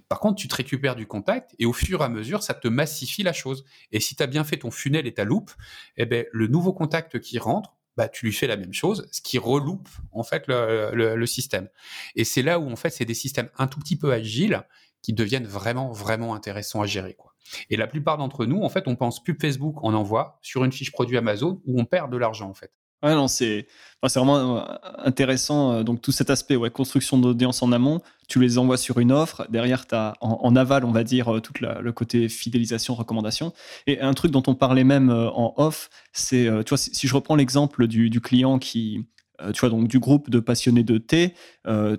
Par 0.07 0.20
contre, 0.20 0.36
tu 0.36 0.47
te 0.47 0.55
récupères 0.55 0.95
du 0.95 1.07
contact 1.07 1.55
et 1.59 1.66
au 1.66 1.74
fur 1.74 2.01
et 2.01 2.03
à 2.03 2.09
mesure, 2.09 2.43
ça 2.43 2.53
te 2.53 2.68
massifie 2.68 3.24
la 3.24 3.34
chose. 3.34 3.66
Et 3.91 3.99
si 3.99 4.16
tu 4.16 4.24
as 4.24 4.28
bien 4.28 4.43
fait 4.43 4.57
ton 4.57 4.72
funnel 4.72 5.07
et 5.07 5.14
ta 5.14 5.24
loupe, 5.24 5.51
eh 5.97 6.05
ben, 6.05 6.26
le 6.32 6.47
nouveau 6.47 6.74
contact 6.74 7.20
qui 7.20 7.39
rentre, 7.39 7.76
bah, 7.97 8.07
tu 8.07 8.26
lui 8.26 8.34
fais 8.34 8.47
la 8.47 8.57
même 8.57 8.74
chose, 8.74 9.07
ce 9.11 9.22
qui 9.22 9.38
reloupe 9.38 9.89
en 10.11 10.24
fait 10.24 10.45
le, 10.47 11.26
système. 11.26 11.70
Et 12.16 12.24
c'est 12.24 12.41
là 12.41 12.59
où 12.59 12.72
en 12.72 12.76
fait 12.76 12.89
c'est 12.89 13.05
des 13.05 13.14
systèmes 13.14 13.49
un 13.57 13.68
tout 13.68 13.80
petit 13.80 13.97
peu 13.97 14.11
agiles 14.11 14.64
qui 15.01 15.14
deviennent 15.14 15.45
vraiment 15.45 15.91
vraiment 15.91 16.34
intéressants 16.34 16.82
à 16.82 16.88
gérer 16.88 17.14
quoi. 17.14 17.32
Et 17.69 17.77
la 17.77 17.87
plupart 17.87 18.17
d'entre 18.17 18.45
nous 18.45 18.61
en 18.63 18.69
fait 18.69 18.87
on 18.87 18.95
pense 18.95 19.23
pub 19.23 19.39
Facebook, 19.39 19.77
on 19.83 19.93
envoie 19.93 20.39
sur 20.41 20.63
une 20.63 20.71
fiche 20.71 20.91
produit 20.91 21.17
Amazon 21.17 21.61
où 21.65 21.79
on 21.79 21.85
perd 21.85 22.11
de 22.11 22.17
l'argent 22.17 22.49
en 22.49 22.53
fait. 22.53 22.71
Ouais, 23.03 23.15
non, 23.15 23.27
c'est 23.27 23.67
vraiment 24.01 24.59
euh, 24.59 24.61
intéressant. 24.99 25.73
Euh, 25.73 25.83
donc, 25.83 26.01
tout 26.01 26.13
cet 26.13 26.29
aspect, 26.29 26.55
ouais, 26.55 26.69
construction 26.69 27.17
d'audience 27.17 27.61
en 27.61 27.73
amont, 27.73 27.99
tu 28.29 28.39
les 28.39 28.57
envoies 28.57 28.77
sur 28.77 28.97
une 28.97 29.11
offre. 29.11 29.45
Derrière, 29.49 29.85
tu 29.85 29.93
as 29.93 30.13
en, 30.21 30.55
aval, 30.55 30.85
on 30.85 30.91
va 30.91 31.03
dire, 31.03 31.35
euh, 31.35 31.41
tout 31.41 31.53
le 31.59 31.91
côté 31.91 32.29
fidélisation, 32.29 32.95
recommandation. 32.95 33.51
Et 33.87 33.99
un 33.99 34.13
truc 34.13 34.31
dont 34.31 34.43
on 34.47 34.55
parlait 34.55 34.85
même 34.85 35.09
en 35.09 35.53
off, 35.57 35.89
c'est, 36.13 36.45
tu 36.63 36.69
vois, 36.69 36.77
si, 36.77 37.07
je 37.07 37.13
reprends 37.13 37.35
l'exemple 37.35 37.87
du, 37.87 38.21
client 38.21 38.57
qui, 38.57 39.05
tu 39.53 39.59
vois, 39.59 39.69
donc 39.69 39.87
du 39.87 39.99
groupe 39.99 40.29
de 40.29 40.39
passionnés 40.39 40.83
de 40.83 40.97
thé, 40.97 41.33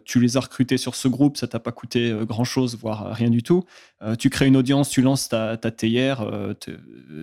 tu 0.05 0.21
les 0.21 0.37
as 0.37 0.41
recrutés 0.41 0.77
sur 0.77 0.95
ce 0.95 1.09
groupe, 1.09 1.37
ça 1.37 1.47
t'a 1.47 1.61
pas 1.61 1.73
coûté 1.73 2.17
grand 2.23 2.45
chose, 2.45 2.79
voire 2.79 3.13
rien 3.15 3.31
du 3.31 3.43
tout. 3.43 3.65
tu 4.19 4.31
crées 4.31 4.47
une 4.47 4.57
audience, 4.57 4.89
tu 4.89 5.03
lances 5.03 5.29
ta, 5.29 5.57
théière, 5.57 6.27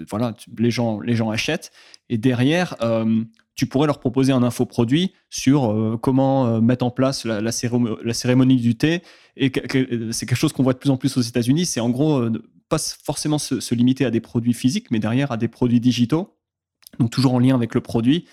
voilà, 0.10 0.34
les, 0.58 0.72
gens, 0.72 1.00
les 1.00 1.16
gens 1.16 1.30
achètent. 1.30 1.72
Et 2.10 2.18
derrière, 2.18 2.76
tu 3.56 3.68
pourrais 3.68 3.86
leur 3.86 4.00
proposer 4.00 4.32
un 4.32 4.44
infoproduit 4.44 5.14
sur 5.30 5.72
euh, 5.72 5.96
comment 5.96 6.48
euh, 6.48 6.62
mettre 6.62 6.86
en 6.86 6.92
place 6.92 7.26
la, 7.26 7.52
cérémonie, 7.52 8.56
du 8.56 8.76
thé. 8.76 9.04
Et 9.38 9.52
c'est 10.12 10.26
quelque 10.26 10.36
chose 10.36 10.54
qu'on 10.54 10.64
voit 10.64 10.74
de 10.74 10.80
plus 10.80 10.90
en 10.90 10.98
plus 10.98 11.16
aux 11.18 11.22
États-Unis. 11.22 11.66
C'est 11.66 11.80
en 11.80 11.90
gros 11.90 12.18
euh, 12.18 12.32
pas 12.70 12.80
forcément 12.80 13.38
se, 13.38 13.76
limiter 13.76 14.06
à 14.06 14.12
des 14.12 14.22
produits 14.22 14.54
physiques, 14.54 14.90
mais 14.90 15.00
derrière 15.00 15.32
à 15.32 15.38
des 15.38 15.48
produits 15.48 15.80
digitaux. 15.80 16.36
Donc 17.00 17.12
toujours 17.12 17.34
en 17.34 17.40
lien 17.40 17.54
avec 17.54 17.76
le 17.76 17.82
produit. 17.82 18.26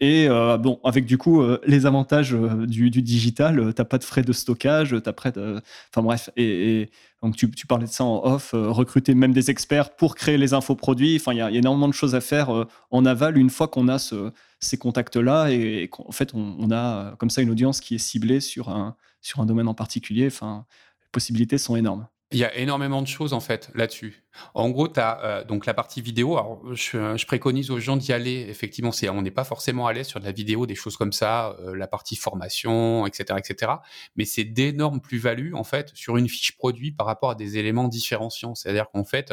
Et, 0.00 0.28
bon, 0.28 0.78
avec 0.84 1.04
du 1.04 1.18
coup 1.18 1.42
les 1.66 1.86
avantages 1.86 2.32
du, 2.32 2.90
digital, 2.90 3.56
tu 3.74 3.80
n'as 3.80 3.84
pas 3.84 3.98
de 3.98 4.04
frais 4.04 4.22
de 4.22 4.32
stockage, 4.32 4.94
t'as. 5.02 5.12
Enfin 5.12 6.02
bref, 6.02 6.30
et, 6.36 6.90
donc 7.22 7.36
tu, 7.36 7.48
parlais 7.66 7.86
de 7.86 7.90
ça 7.90 8.04
en 8.04 8.24
off, 8.24 8.50
recruter 8.52 9.14
même 9.14 9.32
des 9.32 9.50
experts 9.50 9.96
pour 9.96 10.14
créer 10.14 10.38
les 10.38 10.54
infoproduits. 10.54 11.16
Enfin, 11.16 11.32
il 11.32 11.38
y, 11.38 11.40
a 11.40 11.50
énormément 11.50 11.88
de 11.88 11.94
choses 11.94 12.14
à 12.14 12.20
faire 12.20 12.66
en 12.90 13.04
aval 13.04 13.36
une 13.36 13.50
fois 13.50 13.66
qu'on 13.66 13.88
a 13.88 13.98
ce, 13.98 14.30
ces 14.64 14.76
contacts-là 14.76 15.50
et, 15.50 15.88
qu'en 15.88 16.10
fait, 16.10 16.32
on, 16.34 16.70
a 16.70 16.76
euh, 16.76 17.16
comme 17.16 17.30
ça 17.30 17.42
une 17.42 17.50
audience 17.50 17.80
qui 17.80 17.94
est 17.94 17.98
ciblée 17.98 18.40
sur 18.40 18.68
un, 18.70 18.96
sur 19.20 19.40
un 19.40 19.46
domaine 19.46 19.68
en 19.68 19.74
particulier. 19.74 20.26
Enfin, 20.26 20.66
les 21.02 21.08
possibilités 21.12 21.58
sont 21.58 21.76
énormes. 21.76 22.06
Il 22.34 22.40
y 22.40 22.44
a 22.44 22.52
énormément 22.56 23.00
de 23.00 23.06
choses 23.06 23.32
en 23.32 23.38
fait 23.38 23.70
là-dessus. 23.76 24.24
En 24.54 24.68
gros, 24.68 24.88
tu 24.88 24.98
as 24.98 25.20
euh, 25.22 25.44
donc 25.44 25.66
la 25.66 25.72
partie 25.72 26.02
vidéo. 26.02 26.36
Alors, 26.36 26.74
je, 26.74 27.24
préconise 27.26 27.70
aux 27.70 27.78
gens 27.78 27.96
d'y 27.96 28.12
aller. 28.12 28.46
Effectivement, 28.48 28.90
c'est 28.90 29.08
on 29.08 29.22
n'est 29.22 29.30
pas 29.30 29.44
forcément 29.44 29.86
à 29.86 29.92
l'aise 29.92 30.08
sur 30.08 30.18
de 30.18 30.24
la 30.24 30.32
vidéo, 30.32 30.66
des 30.66 30.74
choses 30.74 30.96
comme 30.96 31.12
ça, 31.12 31.56
euh, 31.60 31.76
la 31.76 31.86
partie 31.86 32.16
formation, 32.16 33.06
etc., 33.06 33.38
etc. 33.38 33.72
Mais 34.16 34.24
c'est 34.24 34.42
d'énormes 34.42 35.00
plus-values 35.00 35.54
en 35.54 35.62
fait 35.62 35.92
sur 35.94 36.16
une 36.16 36.28
fiche 36.28 36.56
produit 36.56 36.90
par 36.90 37.06
rapport 37.06 37.30
à 37.30 37.34
des 37.36 37.56
éléments 37.56 37.86
différenciants. 37.86 38.56
C'est-à-dire 38.56 38.90
qu'en 38.92 39.04
fait, 39.04 39.32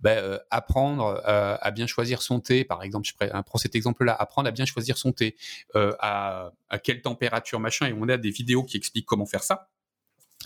ben, 0.00 0.18
euh, 0.18 0.38
apprendre 0.50 1.22
à 1.24 1.70
bien 1.70 1.86
choisir 1.86 2.20
son 2.20 2.40
thé, 2.40 2.64
par 2.64 2.82
exemple, 2.82 3.06
je 3.06 3.12
prends 3.46 3.58
cet 3.58 3.76
exemple-là, 3.76 4.12
apprendre 4.18 4.48
à 4.48 4.50
bien 4.50 4.64
choisir 4.64 4.98
son 4.98 5.12
thé, 5.12 5.36
à, 5.76 6.50
à 6.68 6.78
quelle 6.80 7.00
température, 7.00 7.60
machin, 7.60 7.86
et 7.86 7.92
on 7.96 8.08
a 8.08 8.16
des 8.16 8.30
vidéos 8.30 8.64
qui 8.64 8.76
expliquent 8.76 9.06
comment 9.06 9.26
faire 9.26 9.44
ça 9.44 9.68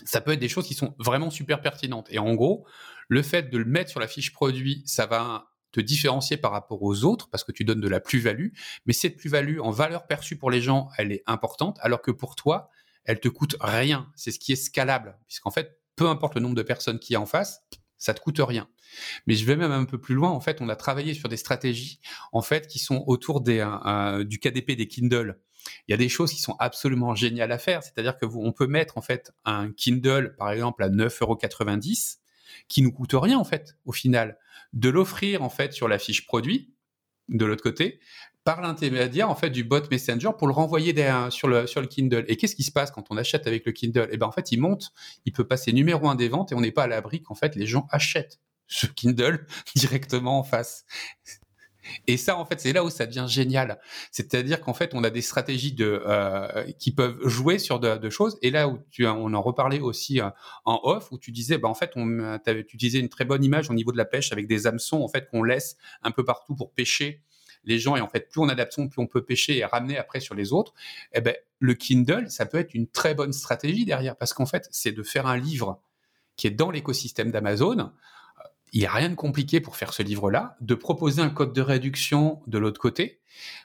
ça 0.03 0.21
peut 0.21 0.31
être 0.31 0.39
des 0.39 0.49
choses 0.49 0.67
qui 0.67 0.73
sont 0.73 0.95
vraiment 0.99 1.29
super 1.29 1.61
pertinentes. 1.61 2.07
Et 2.09 2.19
en 2.19 2.33
gros, 2.33 2.65
le 3.07 3.21
fait 3.21 3.49
de 3.49 3.57
le 3.57 3.65
mettre 3.65 3.89
sur 3.89 3.99
la 3.99 4.07
fiche 4.07 4.33
produit, 4.33 4.83
ça 4.85 5.05
va 5.05 5.47
te 5.71 5.79
différencier 5.79 6.37
par 6.37 6.51
rapport 6.51 6.81
aux 6.83 7.03
autres 7.03 7.29
parce 7.29 7.43
que 7.43 7.51
tu 7.51 7.63
donnes 7.65 7.81
de 7.81 7.89
la 7.89 7.99
plus-value. 7.99 8.49
Mais 8.85 8.93
cette 8.93 9.17
plus-value 9.17 9.59
en 9.59 9.71
valeur 9.71 10.07
perçue 10.07 10.37
pour 10.37 10.51
les 10.51 10.61
gens, 10.61 10.89
elle 10.97 11.11
est 11.11 11.23
importante, 11.27 11.77
alors 11.81 12.01
que 12.01 12.11
pour 12.11 12.35
toi, 12.35 12.69
elle 13.03 13.19
te 13.19 13.27
coûte 13.27 13.55
rien. 13.59 14.11
C'est 14.15 14.31
ce 14.31 14.39
qui 14.39 14.51
est 14.51 14.57
scalable, 14.57 15.17
puisqu'en 15.27 15.51
fait, 15.51 15.79
peu 15.95 16.07
importe 16.07 16.35
le 16.35 16.41
nombre 16.41 16.55
de 16.55 16.63
personnes 16.63 16.99
qui 16.99 17.13
y 17.13 17.15
a 17.15 17.21
en 17.21 17.25
face, 17.25 17.61
ça 17.97 18.13
te 18.13 18.19
coûte 18.19 18.39
rien. 18.39 18.69
Mais 19.27 19.35
je 19.35 19.45
vais 19.45 19.55
même 19.55 19.71
un 19.71 19.85
peu 19.85 19.99
plus 19.99 20.15
loin. 20.15 20.29
En 20.29 20.39
fait, 20.39 20.61
on 20.61 20.69
a 20.69 20.75
travaillé 20.75 21.13
sur 21.13 21.29
des 21.29 21.37
stratégies, 21.37 21.99
en 22.31 22.41
fait, 22.41 22.67
qui 22.67 22.79
sont 22.79 23.03
autour 23.07 23.43
euh, 23.47 23.65
euh, 23.85 24.23
du 24.23 24.39
KDP 24.39 24.71
des 24.71 24.87
Kindle 24.87 25.39
il 25.87 25.91
y 25.91 25.93
a 25.93 25.97
des 25.97 26.09
choses 26.09 26.31
qui 26.31 26.41
sont 26.41 26.55
absolument 26.59 27.15
géniales 27.15 27.51
à 27.51 27.57
faire. 27.57 27.83
C'est-à-dire 27.83 28.17
que 28.17 28.25
on 28.25 28.51
peut 28.51 28.67
mettre 28.67 28.97
en 28.97 29.01
fait 29.01 29.31
un 29.45 29.71
Kindle, 29.71 30.35
par 30.37 30.51
exemple, 30.51 30.83
à 30.83 30.89
9,90 30.89 31.21
euros 31.21 31.37
qui 32.67 32.81
nous 32.81 32.91
coûte 32.91 33.13
rien 33.13 33.37
en 33.37 33.43
fait 33.43 33.77
au 33.85 33.91
final, 33.91 34.37
de 34.73 34.89
l'offrir 34.89 35.43
en 35.43 35.49
fait 35.49 35.73
sur 35.73 35.87
la 35.87 35.99
fiche 35.99 36.25
produit 36.25 36.73
de 37.29 37.45
l'autre 37.45 37.63
côté 37.63 37.99
par 38.43 38.61
l'intermédiaire 38.61 39.29
en 39.29 39.35
fait 39.35 39.49
du 39.49 39.63
bot 39.63 39.81
Messenger 39.89 40.29
pour 40.37 40.47
le 40.47 40.53
renvoyer 40.53 40.93
sur 41.31 41.47
le 41.47 41.87
Kindle. 41.87 42.25
Et 42.27 42.37
qu'est-ce 42.37 42.55
qui 42.55 42.63
se 42.63 42.71
passe 42.71 42.91
quand 42.91 43.07
on 43.09 43.17
achète 43.17 43.47
avec 43.47 43.65
le 43.65 43.71
Kindle? 43.71 44.07
Eh 44.11 44.17
ben 44.17 44.27
en 44.27 44.31
fait, 44.31 44.51
il 44.51 44.61
monte, 44.61 44.93
il 45.25 45.33
peut 45.33 45.47
passer 45.47 45.73
numéro 45.73 46.07
un 46.07 46.15
des 46.15 46.29
ventes 46.29 46.51
et 46.51 46.55
on 46.55 46.61
n'est 46.61 46.71
pas 46.71 46.83
à 46.83 46.87
l'abri 46.87 47.21
qu'en 47.21 47.35
fait 47.35 47.55
les 47.55 47.65
gens 47.65 47.87
achètent 47.89 48.39
ce 48.67 48.85
Kindle 48.85 49.45
directement 49.75 50.39
en 50.39 50.43
face. 50.43 50.85
Et 52.07 52.17
ça, 52.17 52.37
en 52.37 52.45
fait, 52.45 52.59
c'est 52.59 52.73
là 52.73 52.83
où 52.83 52.89
ça 52.89 53.05
devient 53.05 53.25
génial. 53.27 53.79
C'est-à-dire 54.11 54.61
qu'en 54.61 54.73
fait, 54.73 54.93
on 54.93 55.03
a 55.03 55.09
des 55.09 55.21
stratégies 55.21 55.73
de, 55.73 56.01
euh, 56.05 56.71
qui 56.79 56.91
peuvent 56.91 57.27
jouer 57.27 57.59
sur 57.59 57.79
de, 57.79 58.09
choses. 58.09 58.37
Et 58.41 58.51
là 58.51 58.67
où 58.67 58.79
on 59.01 59.33
en 59.33 59.41
reparlait 59.41 59.79
aussi 59.79 60.21
euh, 60.21 60.29
en 60.65 60.79
off, 60.83 61.11
où 61.11 61.17
tu 61.17 61.31
disais, 61.31 61.57
bah, 61.57 61.67
en 61.67 61.73
fait, 61.73 61.91
on, 61.95 62.39
tu 62.67 62.77
disais 62.77 62.99
une 62.99 63.09
très 63.09 63.25
bonne 63.25 63.43
image 63.43 63.69
au 63.69 63.73
niveau 63.73 63.91
de 63.91 63.97
la 63.97 64.05
pêche 64.05 64.31
avec 64.31 64.47
des 64.47 64.67
hameçons, 64.67 65.01
en 65.01 65.07
fait, 65.07 65.27
qu'on 65.29 65.43
laisse 65.43 65.77
un 66.03 66.11
peu 66.11 66.23
partout 66.23 66.55
pour 66.55 66.71
pêcher 66.71 67.21
les 67.65 67.79
gens. 67.79 67.95
Et 67.95 68.01
en 68.01 68.07
fait, 68.07 68.29
plus 68.29 68.41
on 68.41 68.49
adapte, 68.49 68.75
plus 68.75 69.01
on 69.01 69.07
peut 69.07 69.23
pêcher 69.23 69.57
et 69.57 69.65
ramener 69.65 69.97
après 69.97 70.19
sur 70.19 70.35
les 70.35 70.53
autres. 70.53 70.73
Eh 71.13 71.21
ben, 71.21 71.35
le 71.59 71.73
Kindle, 71.73 72.29
ça 72.29 72.45
peut 72.45 72.57
être 72.57 72.73
une 72.73 72.87
très 72.87 73.15
bonne 73.15 73.33
stratégie 73.33 73.85
derrière, 73.85 74.15
parce 74.15 74.33
qu'en 74.33 74.45
fait, 74.45 74.67
c'est 74.71 74.91
de 74.91 75.03
faire 75.03 75.27
un 75.27 75.37
livre 75.37 75.81
qui 76.35 76.47
est 76.47 76.51
dans 76.51 76.71
l'écosystème 76.71 77.31
d'Amazon 77.31 77.91
il 78.73 78.79
n'y 78.79 78.85
a 78.85 78.91
rien 78.91 79.09
de 79.09 79.15
compliqué 79.15 79.61
pour 79.61 79.75
faire 79.77 79.93
ce 79.93 80.03
livre-là, 80.03 80.57
de 80.61 80.75
proposer 80.75 81.21
un 81.21 81.29
code 81.29 81.53
de 81.53 81.61
réduction 81.61 82.41
de 82.47 82.57
l'autre 82.57 82.79
côté, 82.79 83.21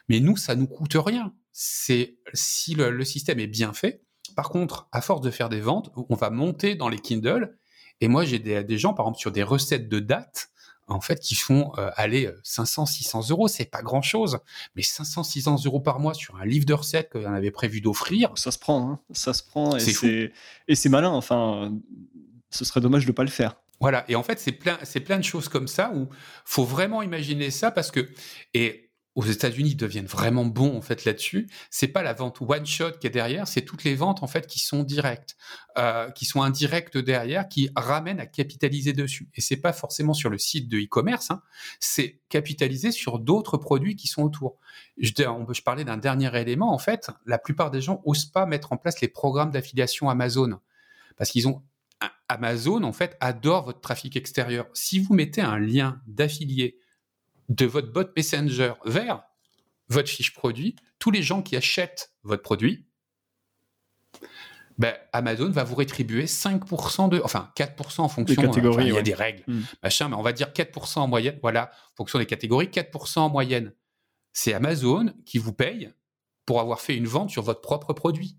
mais 0.09 0.19
nous, 0.19 0.37
ça 0.37 0.55
nous 0.55 0.67
coûte 0.67 0.95
rien. 0.95 1.33
C'est 1.51 2.17
si 2.33 2.75
le, 2.75 3.03
système 3.03 3.39
est 3.39 3.47
bien 3.47 3.73
fait. 3.73 4.03
Par 4.35 4.49
contre, 4.49 4.87
à 4.91 5.01
force 5.01 5.21
de 5.21 5.31
faire 5.31 5.49
des 5.49 5.59
ventes, 5.59 5.91
on 5.95 6.15
va 6.15 6.29
monter 6.29 6.75
dans 6.75 6.89
les 6.89 6.99
Kindle. 6.99 7.57
Et 7.99 8.07
moi, 8.07 8.25
j'ai 8.25 8.39
des, 8.39 8.77
gens, 8.77 8.93
par 8.93 9.05
exemple, 9.05 9.19
sur 9.19 9.31
des 9.31 9.43
recettes 9.43 9.89
de 9.89 9.99
date, 9.99 10.49
en 10.87 11.01
fait, 11.01 11.19
qui 11.19 11.35
font 11.35 11.71
euh, 11.77 11.89
aller 11.95 12.29
500, 12.43 12.85
600 12.85 13.29
euros. 13.29 13.47
C'est 13.47 13.65
pas 13.65 13.81
grand 13.81 14.01
chose, 14.01 14.39
mais 14.75 14.81
500, 14.81 15.23
600 15.23 15.65
euros 15.65 15.79
par 15.79 15.99
mois 15.99 16.13
sur 16.13 16.37
un 16.37 16.45
livre 16.45 16.65
de 16.65 16.73
recettes 16.73 17.11
qu'on 17.11 17.33
avait 17.33 17.51
prévu 17.51 17.81
d'offrir. 17.81 18.31
Ça 18.35 18.51
se 18.51 18.57
prend, 18.57 18.91
hein. 18.91 18.99
ça 19.11 19.33
se 19.33 19.43
prend. 19.43 19.75
Et 19.75 20.75
c'est 20.75 20.89
malin. 20.89 21.11
Enfin, 21.11 21.73
ce 22.49 22.65
serait 22.65 22.81
dommage 22.81 23.05
de 23.05 23.11
ne 23.11 23.15
pas 23.15 23.23
le 23.23 23.29
faire. 23.29 23.61
Voilà, 23.81 24.05
et 24.07 24.15
en 24.15 24.21
fait, 24.21 24.39
c'est 24.39 24.51
plein, 24.51 24.77
c'est 24.83 24.99
plein 24.99 25.17
de 25.17 25.23
choses 25.23 25.49
comme 25.49 25.67
ça 25.67 25.91
où 25.93 26.07
faut 26.45 26.63
vraiment 26.63 27.01
imaginer 27.01 27.49
ça 27.49 27.71
parce 27.71 27.89
que, 27.89 28.07
et 28.53 28.91
aux 29.15 29.23
États-Unis, 29.23 29.71
ils 29.71 29.75
deviennent 29.75 30.05
vraiment 30.05 30.45
bons 30.45 30.77
en 30.77 30.81
fait 30.81 31.03
là-dessus. 31.03 31.49
C'est 31.69 31.87
pas 31.87 32.01
la 32.03 32.13
vente 32.13 32.37
one 32.41 32.65
shot 32.65 32.91
qui 32.91 33.07
est 33.07 33.11
derrière, 33.11 33.47
c'est 33.47 33.63
toutes 33.63 33.83
les 33.83 33.95
ventes 33.95 34.23
en 34.23 34.27
fait 34.27 34.47
qui 34.47 34.59
sont 34.59 34.83
directes, 34.83 35.35
euh, 35.77 36.09
qui 36.11 36.25
sont 36.25 36.43
indirectes 36.43 36.97
derrière, 36.97 37.49
qui 37.49 37.69
ramènent 37.75 38.19
à 38.19 38.25
capitaliser 38.25 38.93
dessus. 38.93 39.29
Et 39.35 39.41
c'est 39.41 39.57
pas 39.57 39.73
forcément 39.73 40.13
sur 40.13 40.29
le 40.29 40.37
site 40.37 40.69
de 40.69 40.77
e-commerce, 40.77 41.31
hein, 41.31 41.41
c'est 41.79 42.21
capitaliser 42.29 42.91
sur 42.91 43.19
d'autres 43.19 43.57
produits 43.57 43.95
qui 43.95 44.07
sont 44.07 44.21
autour. 44.21 44.59
Je, 44.97 45.11
je 45.17 45.61
parlais 45.61 45.83
d'un 45.83 45.97
dernier 45.97 46.33
élément 46.39 46.71
en 46.71 46.77
fait. 46.77 47.09
La 47.25 47.39
plupart 47.39 47.71
des 47.71 47.81
gens 47.81 48.01
osent 48.05 48.25
pas 48.25 48.45
mettre 48.45 48.71
en 48.71 48.77
place 48.77 49.01
les 49.01 49.09
programmes 49.09 49.51
d'affiliation 49.51 50.09
Amazon 50.09 50.59
parce 51.17 51.31
qu'ils 51.31 51.47
ont 51.47 51.61
Amazon, 52.31 52.83
en 52.83 52.93
fait, 52.93 53.17
adore 53.19 53.65
votre 53.65 53.81
trafic 53.81 54.15
extérieur. 54.15 54.67
Si 54.73 54.99
vous 54.99 55.13
mettez 55.13 55.41
un 55.41 55.59
lien 55.59 56.01
d'affilié 56.07 56.77
de 57.49 57.65
votre 57.65 57.91
bot 57.91 58.07
Messenger 58.15 58.73
vers 58.85 59.23
votre 59.89 60.09
fiche 60.09 60.33
produit, 60.33 60.75
tous 60.99 61.11
les 61.11 61.21
gens 61.21 61.41
qui 61.41 61.55
achètent 61.55 62.13
votre 62.23 62.41
produit, 62.41 62.85
ben, 64.77 64.95
Amazon 65.13 65.51
va 65.51 65.63
vous 65.63 65.75
rétribuer 65.75 66.25
5% 66.25 67.09
de, 67.09 67.21
enfin 67.23 67.51
4% 67.55 68.01
en 68.01 68.09
fonction 68.09 68.41
des 68.41 68.47
catégories. 68.47 68.87
il 68.87 68.93
y 68.93 68.97
a 68.97 69.01
des 69.01 69.13
règles, 69.13 69.43
hmm. 69.47 69.61
machin, 69.83 70.09
mais 70.09 70.15
on 70.15 70.21
va 70.21 70.33
dire 70.33 70.49
4% 70.49 70.99
en 70.99 71.07
moyenne. 71.07 71.37
Voilà, 71.41 71.69
en 71.93 71.95
fonction 71.97 72.17
des 72.17 72.25
catégories, 72.25 72.67
4% 72.67 73.19
en 73.19 73.29
moyenne. 73.29 73.73
C'est 74.33 74.53
Amazon 74.53 75.13
qui 75.25 75.37
vous 75.37 75.53
paye 75.53 75.91
pour 76.45 76.59
avoir 76.59 76.79
fait 76.81 76.95
une 76.95 77.05
vente 77.05 77.29
sur 77.29 77.43
votre 77.43 77.61
propre 77.61 77.93
produit. 77.93 78.37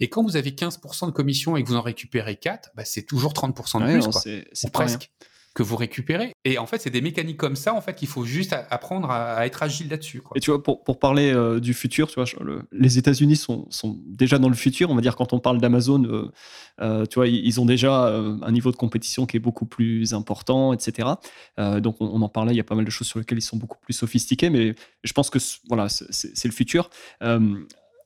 Et 0.00 0.08
quand 0.08 0.22
vous 0.22 0.36
avez 0.36 0.50
15% 0.50 1.06
de 1.06 1.10
commission 1.10 1.56
et 1.56 1.62
que 1.62 1.68
vous 1.68 1.76
en 1.76 1.82
récupérez 1.82 2.36
4, 2.36 2.70
bah, 2.74 2.84
c'est 2.84 3.02
toujours 3.02 3.32
30% 3.32 3.80
de 3.80 4.00
plus. 4.00 4.44
C'est 4.52 4.72
presque 4.72 5.10
que 5.54 5.62
vous 5.62 5.76
récupérez. 5.76 6.34
Et 6.44 6.58
en 6.58 6.66
fait, 6.66 6.80
c'est 6.80 6.90
des 6.90 7.00
mécaniques 7.00 7.36
comme 7.36 7.54
ça, 7.54 7.74
en 7.74 7.80
fait, 7.80 7.94
qu'il 7.94 8.08
faut 8.08 8.24
juste 8.24 8.54
apprendre 8.70 9.10
à, 9.10 9.46
être 9.46 9.62
agile 9.62 9.88
là-dessus. 9.88 10.20
Et 10.34 10.40
tu 10.40 10.50
vois, 10.50 10.62
pour, 10.62 10.82
pour 10.82 10.98
parler 10.98 11.32
euh, 11.32 11.60
du 11.60 11.74
futur, 11.74 12.08
tu 12.08 12.20
vois, 12.20 12.24
les 12.72 12.98
États-Unis 12.98 13.36
sont, 13.36 13.66
sont, 13.70 13.96
déjà 14.04 14.38
dans 14.38 14.48
le 14.48 14.56
futur. 14.56 14.90
On 14.90 14.96
va 14.96 15.00
dire 15.00 15.14
quand 15.14 15.32
on 15.32 15.38
parle 15.38 15.60
d'Amazon, 15.60 16.04
euh, 16.04 16.32
euh, 16.80 17.06
tu 17.06 17.14
vois, 17.14 17.28
ils, 17.28 17.60
ont 17.60 17.66
déjà 17.66 18.06
un 18.06 18.52
niveau 18.52 18.72
de 18.72 18.76
compétition 18.76 19.26
qui 19.26 19.36
est 19.36 19.40
beaucoup 19.40 19.64
plus 19.64 20.12
important, 20.12 20.72
etc. 20.72 21.08
donc, 21.56 21.96
on, 22.00 22.20
en 22.20 22.28
parlait. 22.28 22.52
Il 22.52 22.56
y 22.56 22.60
a 22.60 22.64
pas 22.64 22.74
mal 22.74 22.84
de 22.84 22.90
choses 22.90 23.06
sur 23.06 23.20
lesquelles 23.20 23.38
ils 23.38 23.42
sont 23.42 23.56
beaucoup 23.56 23.78
plus 23.80 23.94
sophistiqués, 23.94 24.50
mais 24.50 24.74
je 25.04 25.12
pense 25.12 25.30
que 25.30 25.38
voilà, 25.68 25.88
c'est 25.88 26.44
le 26.44 26.52
futur 26.52 26.90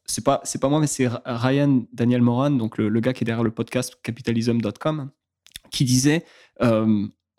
c'est 0.08 0.24
pas 0.24 0.40
c'est 0.44 0.60
pas 0.60 0.68
moi 0.68 0.80
mais 0.80 0.86
c'est 0.86 1.08
Ryan 1.24 1.84
Daniel 1.92 2.22
Moran 2.22 2.50
donc 2.50 2.78
le, 2.78 3.00
gars 3.00 3.12
qui 3.12 3.24
est 3.24 3.26
derrière 3.26 3.44
le 3.44 3.50
podcast 3.50 3.96
capitalism.com 4.02 5.10
qui 5.70 5.84
disait 5.84 6.24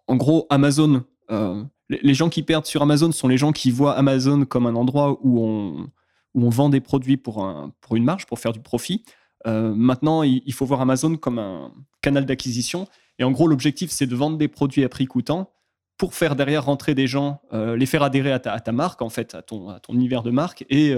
en 0.10 0.16
gros, 0.16 0.48
Amazon, 0.50 1.04
euh, 1.30 1.64
les 1.90 2.14
gens 2.16 2.30
qui 2.30 2.42
perdent 2.42 2.66
sur 2.66 2.82
Amazon 2.82 3.12
sont 3.12 3.28
les 3.28 3.38
gens 3.38 3.52
qui 3.52 3.70
voient 3.70 3.94
Amazon 3.94 4.44
comme 4.44 4.66
un 4.66 4.76
endroit 4.76 5.20
où 5.22 5.46
on, 5.46 5.88
où 6.34 6.46
on 6.46 6.50
vend 6.50 6.70
des 6.70 6.82
produits 6.82 7.16
pour, 7.16 7.44
un, 7.44 7.72
pour 7.80 7.96
une 7.96 8.04
marge, 8.04 8.26
pour 8.26 8.40
faire 8.40 8.52
du 8.52 8.60
profit. 8.60 9.06
Euh, 9.46 9.72
maintenant, 9.76 10.24
il, 10.24 10.52
faut 10.52 10.66
voir 10.66 10.82
Amazon 10.82 11.16
comme 11.16 11.38
un 11.38 11.72
canal 12.02 12.26
d'acquisition. 12.26 12.88
Et 13.20 13.24
en 13.24 13.32
gros, 13.32 13.48
l'objectif, 13.48 13.92
c'est 13.92 14.08
de 14.08 14.16
vendre 14.16 14.38
des 14.38 14.48
produits 14.48 14.84
à 14.84 14.90
prix 14.90 15.06
coûtant 15.06 15.52
pour 15.98 16.16
faire 16.16 16.36
derrière 16.36 16.66
rentrer 16.66 16.96
des 16.96 17.06
gens, 17.06 17.42
euh, 17.54 17.76
les 17.78 17.86
faire 17.86 18.02
adhérer 18.02 18.32
à 18.32 18.40
ta, 18.40 18.72
marque, 18.72 19.04
en 19.04 19.10
fait, 19.10 19.36
à 19.36 19.44
ton, 19.44 19.70
à 19.70 19.80
ton 19.80 19.94
univers 19.94 20.24
de 20.24 20.32
marque, 20.32 20.66
et, 20.72 20.96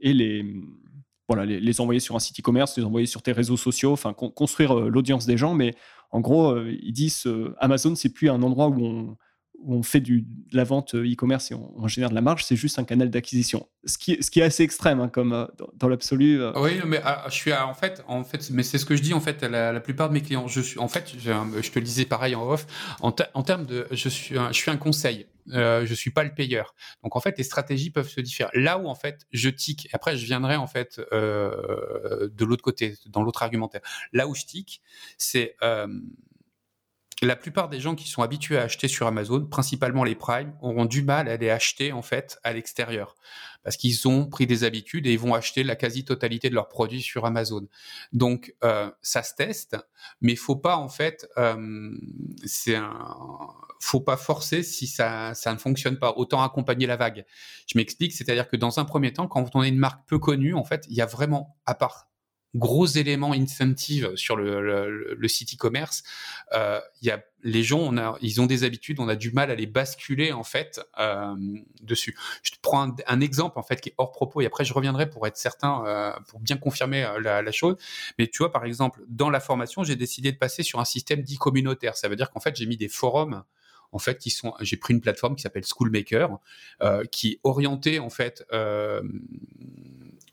et 0.00 0.12
les, 0.12 0.44
voilà, 1.30 1.46
les, 1.46 1.80
envoyer 1.80 2.00
sur 2.00 2.16
un 2.16 2.18
site 2.18 2.40
e-commerce, 2.40 2.76
les 2.76 2.82
envoyer 2.82 3.06
sur 3.06 3.22
tes 3.22 3.30
réseaux 3.30 3.56
sociaux, 3.56 3.92
enfin 3.92 4.12
construire 4.12 4.74
l'audience 4.74 5.26
des 5.26 5.36
gens. 5.36 5.54
Mais 5.54 5.76
en 6.10 6.18
gros, 6.18 6.50
euh, 6.50 6.76
ils 6.82 6.92
disent 6.92 7.24
euh, 7.28 7.54
Amazon, 7.60 7.94
c'est 7.94 8.12
plus 8.12 8.28
un 8.28 8.42
endroit 8.42 8.66
où 8.66 8.84
on, 8.84 9.16
on 9.66 9.82
fait 9.82 10.00
du, 10.00 10.22
de 10.22 10.56
la 10.56 10.64
vente 10.64 10.94
euh, 10.94 11.12
e-commerce 11.12 11.50
et 11.50 11.54
on, 11.54 11.86
génère 11.88 12.10
de 12.10 12.14
la 12.14 12.20
marge, 12.20 12.44
c'est 12.44 12.56
juste 12.56 12.78
un 12.78 12.84
canal 12.84 13.10
d'acquisition. 13.10 13.68
Ce 13.84 13.98
qui, 13.98 14.12
est 14.12 14.42
assez 14.42 14.62
extrême, 14.62 15.00
hein, 15.00 15.08
comme 15.08 15.48
dans, 15.74 15.88
l'absolu. 15.88 16.40
Oui, 16.56 16.80
mais 16.86 17.00
ah, 17.04 17.24
je 17.28 17.34
suis 17.34 17.52
en 17.52 17.74
fait, 17.74 18.02
en 18.06 18.24
fait, 18.24 18.50
mais 18.50 18.62
c'est 18.62 18.78
ce 18.78 18.84
que 18.84 18.96
je 18.96 19.02
dis 19.02 19.14
en 19.14 19.20
fait 19.20 19.42
à 19.42 19.48
la, 19.48 19.80
plupart 19.80 20.08
de 20.08 20.14
mes 20.14 20.20
clients. 20.20 20.46
Je 20.48 20.60
suis, 20.60 20.78
en 20.78 20.88
fait, 20.88 21.12
je, 21.18 21.70
te 21.70 21.78
le 21.78 21.84
disais 21.84 22.04
pareil 22.04 22.34
en 22.34 22.48
off. 22.48 22.66
En, 23.00 23.12
termes 23.12 23.66
de, 23.66 23.86
je 23.90 24.08
suis, 24.08 24.34
je 24.34 24.52
suis 24.52 24.70
un 24.70 24.76
conseil. 24.76 25.26
Euh, 25.52 25.84
je 25.86 25.94
suis 25.94 26.10
pas 26.10 26.24
le 26.24 26.34
payeur. 26.34 26.74
Donc 27.02 27.16
en 27.16 27.20
fait, 27.20 27.36
les 27.38 27.44
stratégies 27.44 27.90
peuvent 27.90 28.08
se 28.08 28.20
différer. 28.20 28.50
Là 28.54 28.78
où 28.78 28.88
en 28.88 28.94
fait 28.94 29.26
je 29.32 29.48
tic, 29.48 29.88
après 29.92 30.16
je 30.16 30.24
viendrai 30.24 30.56
en 30.56 30.66
fait 30.66 31.00
euh, 31.12 32.28
de 32.32 32.44
l'autre 32.44 32.62
côté, 32.62 32.94
dans 33.06 33.22
l'autre 33.22 33.42
argumentaire. 33.42 33.80
Là 34.12 34.28
où 34.28 34.34
je 34.34 34.44
tic, 34.44 34.82
c'est 35.18 35.56
euh, 35.62 35.88
la 37.22 37.36
plupart 37.36 37.68
des 37.68 37.80
gens 37.80 37.94
qui 37.94 38.08
sont 38.08 38.22
habitués 38.22 38.58
à 38.58 38.62
acheter 38.62 38.88
sur 38.88 39.06
Amazon, 39.06 39.44
principalement 39.44 40.04
les 40.04 40.14
Prime, 40.14 40.54
auront 40.62 40.86
du 40.86 41.02
mal 41.02 41.28
à 41.28 41.36
les 41.36 41.50
acheter 41.50 41.92
en 41.92 42.02
fait 42.02 42.38
à 42.44 42.52
l'extérieur 42.52 43.14
parce 43.62 43.76
qu'ils 43.76 44.08
ont 44.08 44.26
pris 44.26 44.46
des 44.46 44.64
habitudes 44.64 45.06
et 45.06 45.12
ils 45.12 45.18
vont 45.18 45.34
acheter 45.34 45.62
la 45.62 45.76
quasi-totalité 45.76 46.48
de 46.48 46.54
leurs 46.54 46.68
produits 46.68 47.02
sur 47.02 47.26
Amazon. 47.26 47.66
Donc 48.12 48.54
euh, 48.64 48.90
ça 49.02 49.22
se 49.22 49.34
teste, 49.34 49.76
mais 50.20 50.36
faut 50.36 50.56
pas 50.56 50.76
en 50.76 50.88
fait, 50.88 51.28
euh, 51.36 51.90
c'est 52.44 52.76
un, 52.76 53.48
faut 53.80 54.00
pas 54.00 54.16
forcer 54.16 54.62
si 54.62 54.86
ça 54.86 55.34
ça 55.34 55.52
ne 55.52 55.58
fonctionne 55.58 55.98
pas. 55.98 56.12
Autant 56.16 56.42
accompagner 56.42 56.86
la 56.86 56.96
vague. 56.96 57.24
Je 57.66 57.78
m'explique, 57.78 58.12
c'est-à-dire 58.12 58.48
que 58.48 58.56
dans 58.56 58.80
un 58.80 58.84
premier 58.84 59.12
temps, 59.12 59.28
quand 59.28 59.54
on 59.54 59.62
est 59.62 59.68
une 59.68 59.78
marque 59.78 60.08
peu 60.08 60.18
connue, 60.18 60.54
en 60.54 60.64
fait, 60.64 60.86
il 60.88 60.96
y 60.96 61.02
a 61.02 61.06
vraiment 61.06 61.56
à 61.66 61.74
part 61.74 62.09
gros 62.54 62.86
éléments 62.86 63.32
incentive 63.32 64.14
sur 64.16 64.36
le, 64.36 65.28
site 65.28 65.54
e-commerce. 65.54 66.02
Euh, 66.52 66.80
y 67.02 67.10
a 67.10 67.22
les 67.42 67.62
gens, 67.62 67.78
on 67.78 67.96
a, 67.96 68.16
ils 68.20 68.40
ont 68.40 68.46
des 68.46 68.64
habitudes, 68.64 69.00
on 69.00 69.08
a 69.08 69.16
du 69.16 69.32
mal 69.32 69.50
à 69.50 69.54
les 69.54 69.66
basculer 69.66 70.32
en 70.32 70.44
fait 70.44 70.80
euh, 70.98 71.34
dessus. 71.82 72.16
Je 72.42 72.50
te 72.50 72.56
prends 72.60 72.94
un, 73.06 73.20
exemple 73.20 73.58
en 73.58 73.62
fait 73.62 73.80
qui 73.80 73.90
est 73.90 73.94
hors 73.98 74.12
propos 74.12 74.40
et 74.40 74.46
après 74.46 74.64
je 74.64 74.74
reviendrai 74.74 75.08
pour 75.08 75.26
être 75.26 75.36
certain, 75.36 75.84
euh, 75.86 76.12
pour 76.28 76.40
bien 76.40 76.56
confirmer 76.56 77.04
euh, 77.04 77.20
la, 77.20 77.42
la, 77.42 77.52
chose. 77.52 77.76
Mais 78.18 78.26
tu 78.26 78.38
vois, 78.38 78.52
par 78.52 78.64
exemple, 78.64 79.02
dans 79.08 79.30
la 79.30 79.40
formation, 79.40 79.84
j'ai 79.84 79.96
décidé 79.96 80.32
de 80.32 80.38
passer 80.38 80.62
sur 80.62 80.80
un 80.80 80.84
système 80.84 81.22
dit 81.22 81.36
communautaire. 81.36 81.96
Ça 81.96 82.08
veut 82.08 82.16
dire 82.16 82.30
qu'en 82.30 82.40
fait, 82.40 82.56
j'ai 82.56 82.66
mis 82.66 82.76
des 82.76 82.88
forums 82.88 83.42
en 83.92 83.98
fait, 83.98 84.18
qui 84.18 84.30
sont, 84.30 84.54
j'ai 84.60 84.76
pris 84.76 84.94
une 84.94 85.00
plateforme 85.00 85.36
qui 85.36 85.42
s'appelle 85.42 85.64
Schoolmaker, 85.64 86.38
euh, 86.82 87.04
qui 87.04 87.32
est 87.32 87.40
orientée 87.42 87.98
en 87.98 88.10
fait 88.10 88.46
euh, 88.52 89.02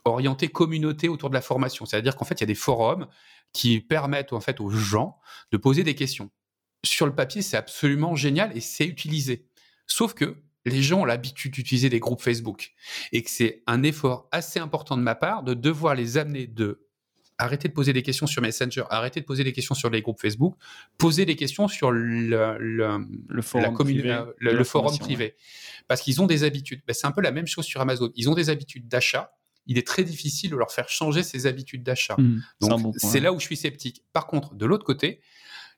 orienté 0.09 0.47
communauté 0.47 1.09
autour 1.09 1.29
de 1.29 1.35
la 1.35 1.41
formation. 1.41 1.85
C'est-à-dire 1.85 2.15
qu'en 2.15 2.25
fait, 2.25 2.35
il 2.35 2.41
y 2.41 2.43
a 2.43 2.47
des 2.47 2.55
forums 2.55 3.07
qui 3.53 3.79
permettent 3.79 4.33
en 4.33 4.39
fait 4.39 4.59
aux 4.59 4.69
gens 4.69 5.19
de 5.51 5.57
poser 5.57 5.83
des 5.83 5.95
questions. 5.95 6.29
Sur 6.83 7.05
le 7.05 7.15
papier, 7.15 7.41
c'est 7.41 7.57
absolument 7.57 8.15
génial 8.15 8.55
et 8.55 8.61
c'est 8.61 8.85
utilisé. 8.85 9.47
Sauf 9.87 10.13
que 10.13 10.37
les 10.65 10.81
gens 10.83 11.01
ont 11.01 11.05
l'habitude 11.05 11.53
d'utiliser 11.53 11.89
des 11.89 11.99
groupes 11.99 12.21
Facebook 12.21 12.73
et 13.11 13.23
que 13.23 13.29
c'est 13.29 13.63
un 13.67 13.83
effort 13.83 14.27
assez 14.31 14.59
important 14.59 14.97
de 14.97 15.01
ma 15.01 15.15
part 15.15 15.43
de 15.43 15.53
devoir 15.53 15.95
les 15.95 16.17
amener 16.17 16.45
de 16.45 16.87
arrêter 17.37 17.67
de 17.67 17.73
poser 17.73 17.93
des 17.93 18.01
questions 18.01 18.27
sur 18.27 18.41
Messenger, 18.41 18.83
arrêter 18.89 19.21
de 19.21 19.25
poser 19.25 19.43
des 19.43 19.53
questions 19.53 19.75
sur 19.75 19.89
les 19.89 20.01
groupes 20.01 20.19
Facebook, 20.19 20.55
poser 20.97 21.25
des 21.25 21.35
questions 21.35 21.67
sur 21.67 21.91
le, 21.91 22.57
le, 22.59 23.41
forum, 23.41 23.75
privé, 23.75 24.23
le, 24.39 24.63
forum 24.63 24.97
privé. 24.97 25.35
Parce 25.87 26.01
qu'ils 26.01 26.21
ont 26.21 26.25
des 26.25 26.43
habitudes. 26.43 26.81
Ben, 26.87 26.93
c'est 26.93 27.05
un 27.05 27.11
peu 27.11 27.21
la 27.21 27.31
même 27.31 27.47
chose 27.47 27.65
sur 27.65 27.79
Amazon. 27.79 28.11
Ils 28.15 28.29
ont 28.29 28.33
des 28.33 28.49
habitudes 28.49 28.87
d'achat 28.87 29.36
il 29.67 29.77
est 29.77 29.85
très 29.85 30.03
difficile 30.03 30.51
de 30.51 30.55
leur 30.55 30.71
faire 30.71 30.89
changer 30.89 31.23
ses 31.23 31.45
habitudes 31.45 31.83
d'achat. 31.83 32.15
Mmh, 32.17 32.41
Donc, 32.61 32.95
c'est 32.97 33.19
là 33.19 33.33
où 33.33 33.39
je 33.39 33.45
suis 33.45 33.57
sceptique. 33.57 34.03
Par 34.13 34.27
contre, 34.27 34.55
de 34.55 34.65
l'autre 34.65 34.85
côté, 34.85 35.21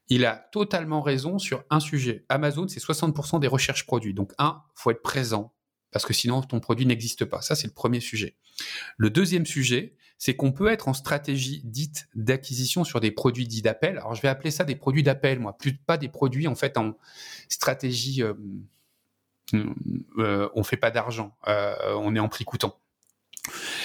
il 0.07 0.25
a 0.25 0.35
totalement 0.51 1.01
raison 1.01 1.37
sur 1.37 1.63
un 1.69 1.79
sujet. 1.79 2.25
Amazon, 2.29 2.67
c'est 2.67 2.81
60% 2.81 3.39
des 3.39 3.47
recherches 3.47 3.85
produits. 3.85 4.13
Donc, 4.13 4.33
un, 4.37 4.61
faut 4.75 4.91
être 4.91 5.01
présent 5.01 5.53
parce 5.91 6.05
que 6.05 6.13
sinon 6.13 6.41
ton 6.41 6.59
produit 6.59 6.85
n'existe 6.85 7.25
pas. 7.25 7.41
Ça, 7.41 7.55
c'est 7.55 7.67
le 7.67 7.73
premier 7.73 7.99
sujet. 7.99 8.35
Le 8.97 9.09
deuxième 9.09 9.45
sujet, 9.45 9.95
c'est 10.17 10.35
qu'on 10.35 10.51
peut 10.51 10.67
être 10.67 10.87
en 10.87 10.93
stratégie 10.93 11.61
dite 11.63 12.09
d'acquisition 12.13 12.83
sur 12.83 12.99
des 12.99 13.11
produits 13.11 13.47
dits 13.47 13.61
d'appel. 13.61 13.97
Alors, 13.97 14.15
je 14.15 14.21
vais 14.21 14.27
appeler 14.27 14.51
ça 14.51 14.65
des 14.65 14.75
produits 14.75 15.03
d'appel, 15.03 15.39
moi, 15.39 15.57
plus 15.57 15.75
pas 15.75 15.97
des 15.97 16.09
produits 16.09 16.47
en 16.47 16.55
fait 16.55 16.77
en 16.77 16.97
stratégie. 17.47 18.21
Euh, 18.21 18.33
euh, 20.19 20.47
on 20.53 20.63
fait 20.63 20.77
pas 20.77 20.91
d'argent, 20.91 21.35
euh, 21.47 21.73
on 21.95 22.15
est 22.15 22.19
en 22.19 22.29
prix 22.29 22.45
coûtant 22.45 22.79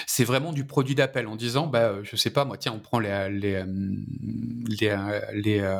c'est 0.06 0.24
vraiment 0.24 0.52
du 0.52 0.66
produit 0.66 0.94
d'appel 0.94 1.26
en 1.26 1.36
disant, 1.36 1.66
bah, 1.66 1.84
euh, 1.84 2.00
je 2.02 2.16
sais 2.16 2.30
pas, 2.30 2.44
moi, 2.44 2.56
tiens, 2.56 2.72
on 2.72 2.80
prend 2.80 2.98
les, 2.98 3.10
euh, 3.10 3.26
les, 4.66 4.88
euh, 4.88 5.20
les, 5.32 5.78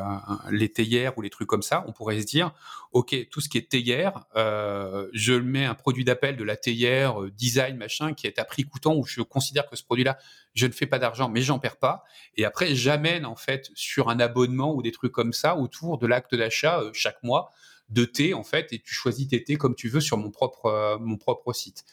les 0.51 0.69
théières 0.69 1.17
ou 1.17 1.21
les 1.21 1.29
trucs 1.29 1.47
comme 1.47 1.61
ça, 1.61 1.83
on 1.87 1.91
pourrait 1.91 2.19
se 2.21 2.25
dire, 2.25 2.53
OK, 2.91 3.15
tout 3.29 3.41
ce 3.41 3.49
qui 3.49 3.57
est 3.57 3.69
théière, 3.69 4.25
je 4.35 5.33
mets 5.33 5.65
un 5.65 5.75
produit 5.75 6.03
d'appel 6.03 6.37
de 6.37 6.43
la 6.43 6.55
théière, 6.55 7.21
design, 7.31 7.77
machin, 7.77 8.13
qui 8.13 8.27
est 8.27 8.39
à 8.39 8.45
prix 8.45 8.63
coûtant, 8.63 8.95
où 8.95 9.05
je 9.05 9.21
considère 9.21 9.67
que 9.69 9.75
ce 9.75 9.83
produit-là, 9.83 10.17
je 10.53 10.67
ne 10.67 10.71
fais 10.71 10.85
pas 10.85 10.99
d'argent, 10.99 11.29
mais 11.29 11.41
j'en 11.41 11.59
perds 11.59 11.77
pas. 11.77 12.03
Et 12.35 12.45
après, 12.45 12.73
j'amène, 12.75 13.25
en 13.25 13.35
fait, 13.35 13.69
sur 13.75 14.09
un 14.09 14.19
abonnement 14.19 14.73
ou 14.73 14.81
des 14.81 14.91
trucs 14.91 15.11
comme 15.11 15.33
ça, 15.33 15.57
autour 15.57 15.97
de 15.97 16.07
l'acte 16.07 16.35
d'achat 16.35 16.81
chaque 16.93 17.21
mois, 17.23 17.51
de 17.89 18.05
thé, 18.05 18.33
en 18.33 18.43
fait, 18.43 18.73
et 18.73 18.79
tu 18.79 18.93
choisis 18.93 19.27
tes 19.27 19.43
thés 19.43 19.57
comme 19.57 19.75
tu 19.75 19.89
veux 19.89 20.01
sur 20.01 20.17
mon 20.17 20.31
propre, 20.31 20.97
mon 20.99 21.17
propre 21.17 21.53
site. 21.53 21.85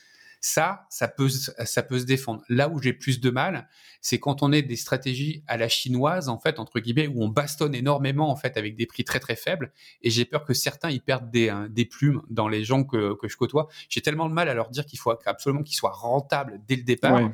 Ça, 0.44 0.86
ça 0.90 1.06
peut, 1.06 1.28
ça 1.28 1.82
peut 1.84 2.00
se 2.00 2.04
défendre. 2.04 2.42
Là 2.48 2.68
où 2.68 2.82
j'ai 2.82 2.92
plus 2.92 3.20
de 3.20 3.30
mal, 3.30 3.68
c'est 4.00 4.18
quand 4.18 4.42
on 4.42 4.50
est 4.50 4.62
des 4.62 4.74
stratégies 4.74 5.44
à 5.46 5.56
la 5.56 5.68
chinoise, 5.68 6.28
en 6.28 6.36
fait, 6.36 6.58
entre 6.58 6.80
guillemets, 6.80 7.06
où 7.06 7.22
on 7.22 7.28
bastonne 7.28 7.76
énormément, 7.76 8.28
en 8.28 8.34
fait, 8.34 8.56
avec 8.56 8.74
des 8.74 8.86
prix 8.86 9.04
très 9.04 9.20
très 9.20 9.36
faibles. 9.36 9.72
Et 10.02 10.10
j'ai 10.10 10.24
peur 10.24 10.44
que 10.44 10.52
certains 10.52 10.90
y 10.90 10.98
perdent 10.98 11.30
des, 11.30 11.48
hein, 11.48 11.68
des 11.70 11.84
plumes 11.84 12.22
dans 12.28 12.48
les 12.48 12.64
gens 12.64 12.82
que, 12.82 13.14
que 13.14 13.28
je 13.28 13.36
côtoie. 13.36 13.68
J'ai 13.88 14.00
tellement 14.00 14.28
de 14.28 14.34
mal 14.34 14.48
à 14.48 14.54
leur 14.54 14.70
dire 14.70 14.84
qu'il 14.84 14.98
faut 14.98 15.14
absolument 15.26 15.62
qu'ils 15.62 15.76
soient 15.76 15.92
rentables 15.92 16.60
dès 16.66 16.74
le 16.74 16.82
départ. 16.82 17.30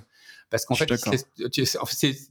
Parce 0.51 0.66
qu'en 0.66 0.74
fait, 0.74 0.93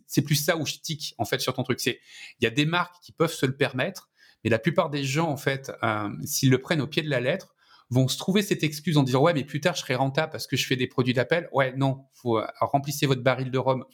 c'est 0.07 0.21
plus 0.21 0.35
ça 0.35 0.57
où 0.57 0.65
je 0.65 0.75
tique 0.75 1.15
en 1.17 1.25
fait 1.25 1.39
sur 1.39 1.53
ton 1.53 1.63
truc. 1.63 1.79
C'est 1.79 1.99
il 2.39 2.43
y 2.43 2.47
a 2.47 2.51
des 2.51 2.65
marques 2.65 2.95
qui 3.01 3.11
peuvent 3.11 3.33
se 3.33 3.47
le 3.47 3.55
permettre, 3.55 4.09
mais 4.43 4.49
la 4.49 4.59
plupart 4.59 4.91
des 4.91 5.03
gens 5.03 5.29
en 5.29 5.37
fait, 5.37 5.71
euh, 5.83 6.09
s'ils 6.23 6.49
le 6.49 6.59
prennent 6.59 6.81
au 6.81 6.87
pied 6.87 7.01
de 7.01 7.09
la 7.09 7.19
lettre, 7.19 7.55
vont 7.89 8.07
se 8.07 8.17
trouver 8.17 8.41
cette 8.41 8.63
excuse 8.63 8.97
en 8.97 9.03
disant 9.03 9.21
ouais 9.21 9.33
mais 9.33 9.43
plus 9.43 9.61
tard 9.61 9.75
je 9.75 9.81
serai 9.81 9.95
rentable 9.95 10.31
parce 10.31 10.47
que 10.47 10.57
je 10.57 10.65
fais 10.65 10.75
des 10.75 10.87
produits 10.87 11.13
d'appel. 11.13 11.49
Ouais 11.51 11.73
non, 11.75 12.05
faut 12.13 12.37
euh, 12.37 12.45
remplissez 12.59 13.05
votre 13.05 13.21
baril 13.21 13.51
de 13.51 13.57
rhum. 13.57 13.85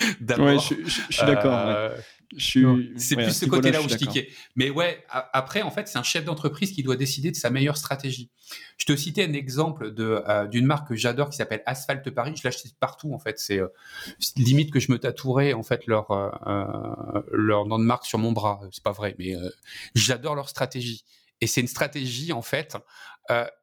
D'abord. 0.20 0.46
Ouais, 0.46 0.58
je, 0.58 1.14
suis 1.14 1.26
d'accord. 1.26 1.58
Euh, 1.66 1.96
c'est 2.38 3.16
plus 3.16 3.32
ce 3.32 3.46
côté-là 3.46 3.82
où 3.82 3.88
je 3.88 3.96
tiquais. 3.96 4.28
Mais 4.54 4.70
ouais, 4.70 5.04
après, 5.08 5.62
en 5.62 5.70
fait, 5.70 5.88
c'est 5.88 5.98
un 5.98 6.02
chef 6.02 6.24
d'entreprise 6.24 6.72
qui 6.72 6.82
doit 6.82 6.96
décider 6.96 7.30
de 7.30 7.36
sa 7.36 7.50
meilleure 7.50 7.76
stratégie. 7.76 8.30
Je 8.76 8.86
te 8.86 8.94
citais 8.94 9.24
un 9.24 9.32
exemple 9.32 9.92
de 9.92 10.22
euh, 10.28 10.46
d'une 10.46 10.66
marque 10.66 10.88
que 10.88 10.94
j'adore 10.94 11.30
qui 11.30 11.36
s'appelle 11.36 11.62
Asphalt 11.66 12.08
Paris. 12.10 12.34
Je 12.36 12.42
l'achète 12.44 12.74
partout, 12.78 13.12
en 13.12 13.18
fait. 13.18 13.38
C'est 13.38 13.58
euh, 13.58 13.68
limite 14.36 14.72
que 14.72 14.80
je 14.80 14.92
me 14.92 14.98
tatouerais, 14.98 15.52
en 15.52 15.62
fait, 15.62 15.86
leur, 15.86 16.08
leur 17.32 17.66
nom 17.66 17.78
de 17.78 17.84
marque 17.84 18.06
sur 18.06 18.18
mon 18.18 18.32
bras. 18.32 18.60
C'est 18.70 18.82
pas 18.82 18.92
vrai, 18.92 19.14
mais 19.18 19.34
j'adore 19.94 20.34
leur 20.34 20.48
stratégie. 20.48 21.04
Et 21.40 21.46
c'est 21.46 21.60
une 21.60 21.68
stratégie, 21.68 22.32
en 22.32 22.42
fait, 22.42 22.76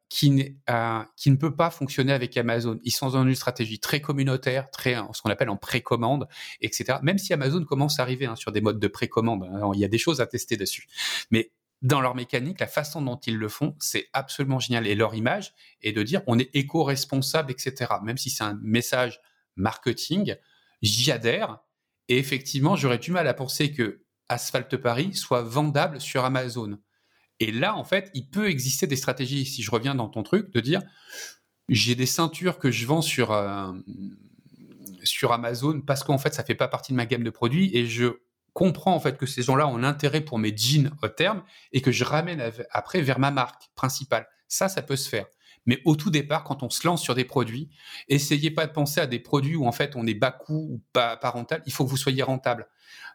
qui, 0.08 0.56
euh, 0.70 1.02
qui 1.16 1.30
ne 1.30 1.36
peut 1.36 1.54
pas 1.54 1.70
fonctionner 1.70 2.12
avec 2.12 2.36
Amazon. 2.36 2.78
Ils 2.84 2.92
sont 2.92 3.10
dans 3.10 3.24
une 3.24 3.34
stratégie 3.34 3.80
très 3.80 4.00
communautaire, 4.00 4.70
très 4.70 4.96
ce 5.12 5.22
qu'on 5.22 5.30
appelle 5.30 5.50
en 5.50 5.56
précommande, 5.56 6.28
etc. 6.60 6.98
Même 7.02 7.18
si 7.18 7.32
Amazon 7.32 7.64
commence 7.64 7.98
à 7.98 8.02
arriver 8.02 8.26
hein, 8.26 8.36
sur 8.36 8.52
des 8.52 8.60
modes 8.60 8.78
de 8.78 8.88
précommande, 8.88 9.44
hein, 9.44 9.70
il 9.74 9.80
y 9.80 9.84
a 9.84 9.88
des 9.88 9.98
choses 9.98 10.20
à 10.20 10.26
tester 10.26 10.56
dessus. 10.56 10.86
Mais 11.30 11.50
dans 11.82 12.00
leur 12.00 12.14
mécanique, 12.14 12.60
la 12.60 12.66
façon 12.66 13.02
dont 13.02 13.16
ils 13.26 13.36
le 13.36 13.48
font, 13.48 13.76
c'est 13.80 14.08
absolument 14.12 14.60
génial. 14.60 14.86
Et 14.86 14.94
leur 14.94 15.14
image 15.14 15.54
est 15.82 15.92
de 15.92 16.02
dire 16.02 16.22
on 16.26 16.38
est 16.38 16.54
éco-responsable, 16.54 17.50
etc. 17.50 17.94
Même 18.02 18.16
si 18.16 18.30
c'est 18.30 18.44
un 18.44 18.58
message 18.62 19.20
marketing, 19.56 20.36
j'y 20.82 21.10
adhère. 21.10 21.58
Et 22.08 22.18
effectivement, 22.18 22.76
j'aurais 22.76 22.98
du 22.98 23.10
mal 23.10 23.26
à 23.26 23.34
penser 23.34 23.72
que 23.72 24.04
Asphalt 24.28 24.76
Paris 24.76 25.14
soit 25.14 25.42
vendable 25.42 26.00
sur 26.00 26.24
Amazon. 26.24 26.78
Et 27.40 27.52
là, 27.52 27.76
en 27.76 27.84
fait, 27.84 28.10
il 28.14 28.28
peut 28.28 28.48
exister 28.48 28.86
des 28.86 28.96
stratégies, 28.96 29.44
si 29.44 29.62
je 29.62 29.70
reviens 29.70 29.94
dans 29.94 30.08
ton 30.08 30.22
truc, 30.22 30.52
de 30.52 30.60
dire, 30.60 30.80
j'ai 31.68 31.94
des 31.94 32.06
ceintures 32.06 32.58
que 32.58 32.70
je 32.70 32.86
vends 32.86 33.02
sur, 33.02 33.32
euh, 33.32 33.72
sur 35.04 35.32
Amazon 35.32 35.80
parce 35.80 36.04
qu'en 36.04 36.18
fait, 36.18 36.34
ça 36.34 36.44
fait 36.44 36.54
pas 36.54 36.68
partie 36.68 36.92
de 36.92 36.96
ma 36.96 37.06
gamme 37.06 37.24
de 37.24 37.30
produits 37.30 37.76
et 37.76 37.86
je 37.86 38.20
comprends 38.52 38.94
en 38.94 39.00
fait 39.00 39.18
que 39.18 39.26
ces 39.26 39.42
gens-là 39.42 39.66
ont 39.66 39.76
l'intérêt 39.76 40.22
pour 40.22 40.38
mes 40.38 40.56
jeans 40.56 40.90
au 41.02 41.08
terme 41.08 41.42
et 41.72 41.82
que 41.82 41.92
je 41.92 42.04
ramène 42.04 42.42
après 42.70 43.02
vers 43.02 43.18
ma 43.18 43.30
marque 43.30 43.68
principale. 43.74 44.26
Ça, 44.48 44.68
ça 44.68 44.80
peut 44.80 44.96
se 44.96 45.08
faire. 45.08 45.26
Mais 45.66 45.80
au 45.84 45.96
tout 45.96 46.10
départ, 46.10 46.44
quand 46.44 46.62
on 46.62 46.70
se 46.70 46.86
lance 46.86 47.02
sur 47.02 47.14
des 47.14 47.24
produits, 47.24 47.68
essayez 48.08 48.50
pas 48.50 48.66
de 48.66 48.72
penser 48.72 49.00
à 49.00 49.06
des 49.06 49.18
produits 49.18 49.56
où 49.56 49.66
en 49.66 49.72
fait 49.72 49.96
on 49.96 50.06
est 50.06 50.14
bas 50.14 50.30
coût 50.30 50.68
ou 50.70 50.82
pas, 50.92 51.16
pas 51.16 51.30
rentable. 51.30 51.62
Il 51.66 51.72
faut 51.72 51.84
que 51.84 51.90
vous 51.90 51.96
soyez 51.96 52.22
rentable. 52.22 52.68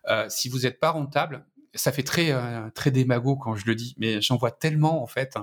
Euh, 0.09 0.27
si 0.29 0.49
vous 0.49 0.59
n'êtes 0.59 0.79
pas 0.79 0.91
rentable, 0.91 1.45
ça 1.73 1.91
fait 1.91 2.03
très 2.03 2.31
euh, 2.31 2.69
très 2.73 2.91
démago 2.91 3.35
quand 3.35 3.55
je 3.55 3.65
le 3.65 3.75
dis, 3.75 3.95
mais 3.97 4.21
j'en 4.21 4.37
vois 4.37 4.51
tellement 4.51 5.01
en 5.01 5.07
fait 5.07 5.35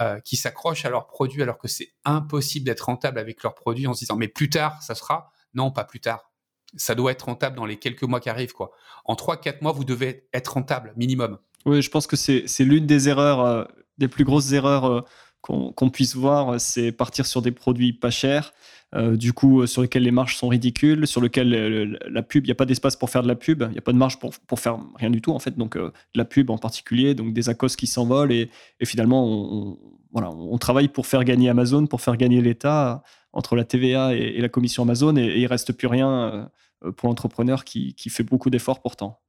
euh, 0.00 0.20
qui 0.20 0.36
s'accrochent 0.36 0.84
à 0.84 0.90
leurs 0.90 1.06
produits 1.06 1.42
alors 1.42 1.58
que 1.58 1.68
c'est 1.68 1.92
impossible 2.04 2.66
d'être 2.66 2.82
rentable 2.82 3.18
avec 3.18 3.42
leurs 3.42 3.54
produits 3.54 3.86
en 3.86 3.94
se 3.94 4.00
disant 4.00 4.16
mais 4.16 4.28
plus 4.28 4.50
tard 4.50 4.82
ça 4.82 4.94
sera. 4.94 5.32
Non, 5.54 5.70
pas 5.70 5.84
plus 5.84 6.00
tard. 6.00 6.30
Ça 6.76 6.94
doit 6.94 7.12
être 7.12 7.22
rentable 7.22 7.56
dans 7.56 7.64
les 7.64 7.78
quelques 7.78 8.02
mois 8.02 8.20
qui 8.20 8.28
arrivent 8.28 8.52
quoi. 8.52 8.72
En 9.06 9.14
3-4 9.14 9.62
mois, 9.62 9.72
vous 9.72 9.84
devez 9.84 10.28
être 10.34 10.48
rentable 10.48 10.92
minimum. 10.96 11.38
Oui, 11.64 11.80
je 11.80 11.90
pense 11.90 12.06
que 12.06 12.16
c'est 12.16 12.44
l'une 12.60 12.86
des 12.86 13.08
erreurs, 13.08 13.40
euh, 13.40 13.64
des 13.96 14.08
plus 14.08 14.24
grosses 14.24 14.52
erreurs 14.52 15.06
qu'on 15.46 15.90
puisse 15.90 16.16
voir, 16.16 16.60
c'est 16.60 16.92
partir 16.92 17.26
sur 17.26 17.42
des 17.42 17.52
produits 17.52 17.92
pas 17.92 18.10
chers 18.10 18.52
euh, 18.94 19.16
du 19.16 19.32
coup, 19.32 19.62
euh, 19.62 19.66
sur 19.66 19.82
lesquels 19.82 20.04
les 20.04 20.10
marges 20.12 20.36
sont 20.36 20.48
ridicules, 20.48 21.06
sur 21.06 21.20
lesquels 21.20 21.52
euh, 21.54 21.98
la 22.08 22.22
pub, 22.22 22.44
il 22.44 22.48
n'y 22.48 22.52
a 22.52 22.54
pas 22.54 22.66
d'espace 22.66 22.94
pour 22.94 23.10
faire 23.10 23.22
de 23.22 23.28
la 23.28 23.34
pub, 23.34 23.62
il 23.68 23.72
n'y 23.72 23.78
a 23.78 23.82
pas 23.82 23.92
de 23.92 23.98
marge 23.98 24.18
pour, 24.18 24.30
pour, 24.46 24.60
faire 24.60 24.78
rien 24.96 25.10
du 25.10 25.20
tout, 25.20 25.32
en 25.32 25.38
fait. 25.40 25.58
Donc, 25.58 25.76
la 26.14 26.24
pub 26.24 26.50
en 26.50 26.58
particulier, 26.58 27.14
donc 27.14 27.32
des 27.32 27.48
accords 27.48 27.70
qui 27.70 27.86
s'envolent 27.86 28.32
et, 28.32 28.48
finalement, 28.84 29.26
on, 29.26 29.78
voilà, 30.12 30.30
on 30.30 30.56
travaille 30.58 30.88
pour 30.88 31.06
faire 31.06 31.24
gagner 31.24 31.48
Amazon, 31.48 31.86
pour 31.86 32.00
faire 32.00 32.16
gagner 32.16 32.40
l'État 32.40 33.02
entre 33.32 33.56
la 33.56 33.64
TVA 33.64 34.14
et, 34.14 34.40
la 34.40 34.48
commission 34.48 34.84
Amazon 34.84 35.16
et, 35.16 35.24
il 35.24 35.38
il 35.38 35.46
reste 35.46 35.72
plus 35.72 35.88
rien 35.88 36.48
pour 36.96 37.08
l'entrepreneur 37.08 37.64
qui, 37.64 37.94
qui 37.94 38.08
fait 38.08 38.22
beaucoup 38.22 38.50
d'efforts 38.50 38.80
pourtant. 38.80 39.20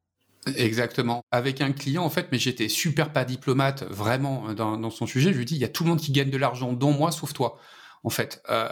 Exactement. 0.55 1.23
Avec 1.31 1.61
un 1.61 1.71
client, 1.71 2.03
en 2.03 2.09
fait, 2.09 2.27
mais 2.31 2.39
j'étais 2.39 2.69
super 2.69 3.11
pas 3.11 3.25
diplomate, 3.25 3.83
vraiment, 3.83 4.53
dans, 4.53 4.77
dans, 4.77 4.89
son 4.89 5.05
sujet. 5.05 5.33
Je 5.33 5.37
lui 5.37 5.45
dis, 5.45 5.55
il 5.55 5.61
y 5.61 5.65
a 5.65 5.69
tout 5.69 5.83
le 5.83 5.89
monde 5.89 5.99
qui 5.99 6.11
gagne 6.11 6.29
de 6.29 6.37
l'argent, 6.37 6.73
dont 6.73 6.91
moi, 6.91 7.11
sauf 7.11 7.33
toi. 7.33 7.59
En 8.03 8.09
fait, 8.09 8.41
euh, 8.49 8.69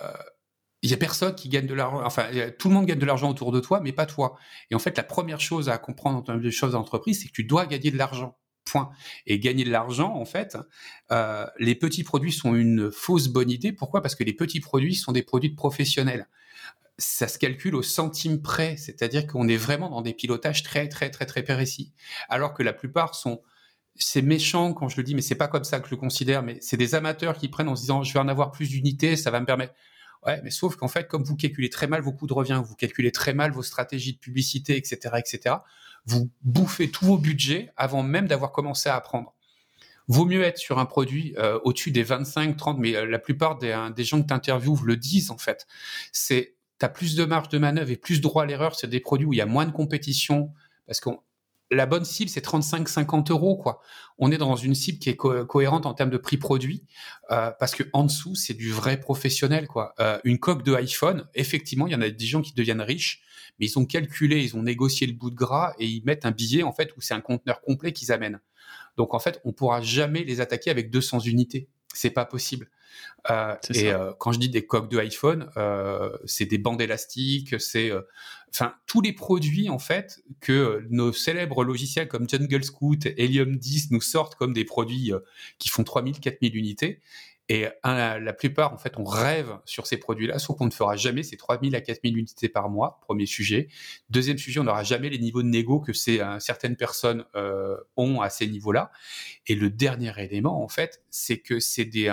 il 0.81 0.89
y 0.89 0.93
a 0.93 0.97
personne 0.97 1.33
qui 1.33 1.49
gagne 1.49 1.65
de 1.65 1.73
l'argent. 1.73 2.01
Enfin, 2.05 2.27
tout 2.59 2.69
le 2.69 2.75
monde 2.75 2.85
gagne 2.85 2.99
de 2.99 3.05
l'argent 3.05 3.29
autour 3.29 3.51
de 3.51 3.59
toi, 3.59 3.79
mais 3.81 3.91
pas 3.91 4.05
toi. 4.05 4.37
Et 4.69 4.75
en 4.75 4.79
fait, 4.79 4.95
la 4.97 5.03
première 5.03 5.41
chose 5.41 5.67
à 5.67 5.77
comprendre 5.77 6.17
en 6.19 6.21
termes 6.21 6.41
de 6.41 6.49
choses 6.51 6.73
d'entreprise, 6.73 7.21
c'est 7.21 7.27
que 7.27 7.33
tu 7.33 7.43
dois 7.43 7.65
gagner 7.65 7.91
de 7.91 7.97
l'argent. 7.97 8.37
Point. 8.65 8.89
Et 9.27 9.39
gagner 9.39 9.63
de 9.63 9.69
l'argent, 9.69 10.15
en 10.15 10.25
fait, 10.25 10.57
euh, 11.11 11.45
les 11.59 11.75
petits 11.75 12.03
produits 12.03 12.31
sont 12.31 12.55
une 12.55 12.91
fausse 12.91 13.27
bonne 13.27 13.51
idée. 13.51 13.71
Pourquoi? 13.71 14.01
Parce 14.01 14.15
que 14.15 14.23
les 14.23 14.33
petits 14.33 14.59
produits 14.59 14.95
sont 14.95 15.11
des 15.11 15.21
produits 15.21 15.51
de 15.51 15.55
professionnels. 15.55 16.27
Ça 16.97 17.27
se 17.27 17.37
calcule 17.37 17.75
au 17.75 17.83
centime 17.83 18.41
près, 18.41 18.77
c'est-à-dire 18.77 19.27
qu'on 19.27 19.47
est 19.47 19.57
vraiment 19.57 19.89
dans 19.89 20.01
des 20.01 20.13
pilotages 20.13 20.63
très, 20.63 20.87
très, 20.87 21.09
très, 21.09 21.25
très 21.25 21.43
précis. 21.43 21.93
Alors 22.29 22.53
que 22.53 22.63
la 22.63 22.73
plupart 22.73 23.15
sont 23.15 23.41
c'est 23.97 24.21
méchant 24.21 24.73
quand 24.73 24.89
je 24.89 24.97
le 24.97 25.03
dis, 25.03 25.15
mais 25.15 25.21
c'est 25.21 25.35
pas 25.35 25.47
comme 25.47 25.63
ça 25.63 25.79
que 25.79 25.87
je 25.87 25.91
le 25.91 25.97
considère, 25.97 26.43
mais 26.43 26.57
c'est 26.61 26.77
des 26.77 26.95
amateurs 26.95 27.37
qui 27.37 27.47
prennent 27.47 27.69
en 27.69 27.75
se 27.75 27.81
disant 27.81 28.03
je 28.03 28.13
vais 28.13 28.19
en 28.19 28.27
avoir 28.27 28.51
plus 28.51 28.69
d'unités, 28.69 29.15
ça 29.15 29.31
va 29.31 29.39
me 29.39 29.45
permettre. 29.45 29.73
Ouais, 30.25 30.41
mais 30.43 30.49
sauf 30.49 30.75
qu'en 30.75 30.87
fait, 30.87 31.07
comme 31.07 31.23
vous 31.23 31.35
calculez 31.35 31.69
très 31.69 31.87
mal 31.87 32.01
vos 32.01 32.11
coûts 32.11 32.27
de 32.27 32.33
revient, 32.33 32.61
vous 32.65 32.75
calculez 32.75 33.11
très 33.11 33.33
mal 33.33 33.51
vos 33.51 33.61
stratégies 33.61 34.13
de 34.13 34.17
publicité, 34.17 34.75
etc., 34.75 35.15
etc., 35.17 35.55
vous 36.05 36.31
bouffez 36.41 36.89
tous 36.89 37.05
vos 37.05 37.17
budgets 37.17 37.71
avant 37.77 38.03
même 38.03 38.27
d'avoir 38.27 38.51
commencé 38.51 38.89
à 38.89 38.95
apprendre. 38.95 39.35
Vaut 40.07 40.25
mieux 40.25 40.43
être 40.43 40.57
sur 40.57 40.77
un 40.77 40.85
produit 40.85 41.33
euh, 41.37 41.59
au-dessus 41.63 41.91
des 41.91 42.03
25, 42.03 42.57
30, 42.57 42.79
mais 42.79 42.95
euh, 42.95 43.05
la 43.05 43.17
plupart 43.17 43.57
des, 43.57 43.71
hein, 43.71 43.89
des 43.89 44.03
gens 44.03 44.21
que 44.21 44.27
tu 44.27 44.33
interviews 44.33 44.77
le 44.83 44.97
disent 44.97 45.31
en 45.31 45.37
fait. 45.37 45.65
C'est 46.11 46.54
tu 46.79 46.85
as 46.85 46.89
plus 46.89 47.15
de 47.15 47.25
marge 47.25 47.49
de 47.49 47.57
manœuvre 47.57 47.91
et 47.91 47.97
plus 47.97 48.21
droit 48.21 48.43
à 48.43 48.45
l'erreur 48.45 48.75
c'est 48.75 48.87
des 48.87 48.99
produits 48.99 49.25
où 49.25 49.33
il 49.33 49.37
y 49.37 49.41
a 49.41 49.45
moins 49.45 49.65
de 49.65 49.71
compétition 49.71 50.51
parce 50.87 50.99
qu'on 50.99 51.19
la 51.71 51.85
bonne 51.85 52.05
cible, 52.05 52.29
c'est 52.29 52.45
35-50 52.45 53.31
euros. 53.31 53.57
Quoi. 53.57 53.81
On 54.17 54.31
est 54.31 54.37
dans 54.37 54.55
une 54.55 54.75
cible 54.75 54.99
qui 54.99 55.09
est 55.09 55.15
cohérente 55.15 55.85
en 55.85 55.93
termes 55.93 56.09
de 56.09 56.17
prix 56.17 56.37
produit, 56.37 56.83
euh, 57.31 57.51
parce 57.59 57.73
que 57.75 57.83
en 57.93 58.03
dessous, 58.03 58.35
c'est 58.35 58.53
du 58.53 58.71
vrai 58.71 58.99
professionnel. 58.99 59.67
Quoi. 59.67 59.93
Euh, 59.99 60.19
une 60.23 60.39
coque 60.39 60.63
de 60.63 60.73
iPhone, 60.73 61.27
effectivement, 61.33 61.87
il 61.87 61.93
y 61.93 61.95
en 61.95 62.01
a 62.01 62.09
des 62.09 62.25
gens 62.25 62.41
qui 62.41 62.53
deviennent 62.53 62.81
riches, 62.81 63.23
mais 63.59 63.65
ils 63.67 63.79
ont 63.79 63.85
calculé, 63.85 64.43
ils 64.43 64.55
ont 64.55 64.63
négocié 64.63 65.07
le 65.07 65.13
bout 65.13 65.31
de 65.31 65.35
gras 65.35 65.73
et 65.79 65.85
ils 65.85 66.03
mettent 66.05 66.25
un 66.25 66.31
billet 66.31 66.63
en 66.63 66.71
fait 66.71 66.91
où 66.97 67.01
c'est 67.01 67.13
un 67.13 67.21
conteneur 67.21 67.61
complet 67.61 67.93
qu'ils 67.93 68.11
amènent. 68.11 68.41
Donc 68.97 69.13
en 69.13 69.19
fait, 69.19 69.41
on 69.43 69.51
pourra 69.51 69.81
jamais 69.81 70.23
les 70.23 70.41
attaquer 70.41 70.69
avec 70.69 70.89
200 70.89 71.21
unités. 71.21 71.67
C'est 71.97 72.11
pas 72.11 72.25
possible. 72.25 72.69
Euh, 73.29 73.55
et 73.73 73.91
euh, 73.91 74.13
quand 74.19 74.31
je 74.31 74.39
dis 74.39 74.49
des 74.49 74.65
coques 74.65 74.89
de 74.89 74.97
iPhone, 74.99 75.49
euh, 75.57 76.09
c'est 76.25 76.45
des 76.45 76.57
bandes 76.57 76.81
élastiques, 76.81 77.59
c'est 77.59 77.91
enfin 78.49 78.75
tous 78.85 79.01
les 79.01 79.13
produits 79.13 79.69
en 79.69 79.79
fait 79.79 80.23
que 80.39 80.85
nos 80.89 81.11
célèbres 81.11 81.63
logiciels 81.63 82.07
comme 82.07 82.29
Jungle 82.29 82.63
Scout, 82.63 83.05
Helium 83.17 83.57
10 83.57 83.91
nous 83.91 84.01
sortent 84.01 84.35
comme 84.35 84.53
des 84.53 84.65
produits 84.65 85.11
qui 85.57 85.69
font 85.69 85.83
3000, 85.83 86.19
4000 86.19 86.55
unités. 86.55 87.01
Et 87.47 87.67
la 87.83 88.33
plupart, 88.33 88.73
en 88.73 88.77
fait, 88.77 88.93
on 88.97 89.03
rêve 89.03 89.59
sur 89.65 89.85
ces 89.85 89.97
produits-là, 89.97 90.39
sauf 90.39 90.57
qu'on 90.57 90.65
ne 90.65 90.71
fera 90.71 90.95
jamais 90.95 91.21
ces 91.21 91.37
3000 91.37 91.75
à 91.75 91.81
4000 91.81 92.17
unités 92.17 92.49
par 92.49 92.69
mois, 92.69 92.99
premier 93.01 93.27
sujet. 93.27 93.67
Deuxième 94.09 94.39
sujet, 94.39 94.59
on 94.59 94.63
n'aura 94.63 94.83
jamais 94.83 95.09
les 95.09 95.19
niveaux 95.19 95.43
de 95.43 95.47
négo 95.47 95.79
que 95.79 95.93
ces, 95.93 96.21
certaines 96.39 96.75
personnes 96.75 97.23
ont 97.97 98.21
à 98.21 98.29
ces 98.31 98.47
niveaux-là. 98.47 98.91
Et 99.45 99.53
le 99.53 99.69
dernier 99.69 100.11
élément, 100.17 100.63
en 100.63 100.67
fait, 100.67 101.03
c'est 101.11 101.37
que 101.37 101.59
c'est 101.59 101.85
des, 101.85 102.09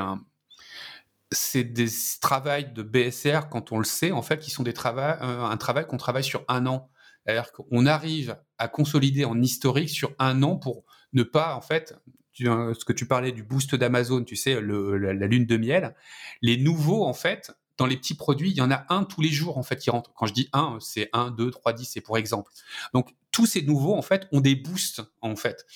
c'est 1.32 1.64
des 1.64 1.88
travails 2.20 2.72
de 2.72 2.82
BSR, 2.82 3.48
quand 3.50 3.72
on 3.72 3.78
le 3.78 3.84
sait, 3.84 4.12
en 4.12 4.22
fait, 4.22 4.38
qui 4.38 4.50
sont 4.50 4.62
des 4.62 4.72
travaux, 4.72 5.00
euh, 5.00 5.44
un 5.44 5.56
travail 5.56 5.86
qu'on 5.86 5.96
travaille 5.96 6.24
sur 6.24 6.44
un 6.48 6.66
an. 6.66 6.90
C'est-à-dire 7.24 7.52
qu'on 7.52 7.86
arrive 7.86 8.36
à 8.58 8.68
consolider 8.68 9.24
en 9.24 9.40
historique 9.40 9.90
sur 9.90 10.12
un 10.18 10.42
an 10.42 10.56
pour 10.56 10.84
ne 11.12 11.22
pas, 11.22 11.54
en 11.54 11.60
fait, 11.60 11.94
euh, 12.40 12.74
ce 12.74 12.84
que 12.84 12.92
tu 12.92 13.06
parlais 13.06 13.32
du 13.32 13.42
boost 13.42 13.74
d'Amazon, 13.74 14.24
tu 14.24 14.36
sais, 14.36 14.54
la, 14.60 15.12
lune 15.26 15.46
de 15.46 15.56
miel, 15.56 15.94
les 16.40 16.56
nouveaux, 16.56 17.04
en 17.04 17.14
fait, 17.14 17.52
dans 17.78 17.86
les 17.86 17.96
petits 17.96 18.14
produits, 18.14 18.50
il 18.50 18.56
y 18.56 18.60
en 18.60 18.70
a 18.70 18.84
un 18.88 19.04
tous 19.04 19.20
les 19.20 19.30
jours, 19.30 19.58
en 19.58 19.62
fait, 19.62 19.76
qui 19.76 19.90
rentre. 19.90 20.12
Quand 20.14 20.26
je 20.26 20.34
dis 20.34 20.48
un, 20.52 20.78
c'est 20.80 21.08
1, 21.12 21.30
2, 21.30 21.50
3, 21.50 21.72
10, 21.72 21.84
c'est 21.84 22.00
pour 22.00 22.18
exemple. 22.18 22.50
Donc, 22.94 23.14
tous 23.30 23.46
ces 23.46 23.62
nouveaux, 23.62 23.94
en 23.94 24.02
fait, 24.02 24.28
ont 24.32 24.40
des 24.40 24.54
boosts, 24.54 25.02
en 25.20 25.36
fait. 25.36 25.66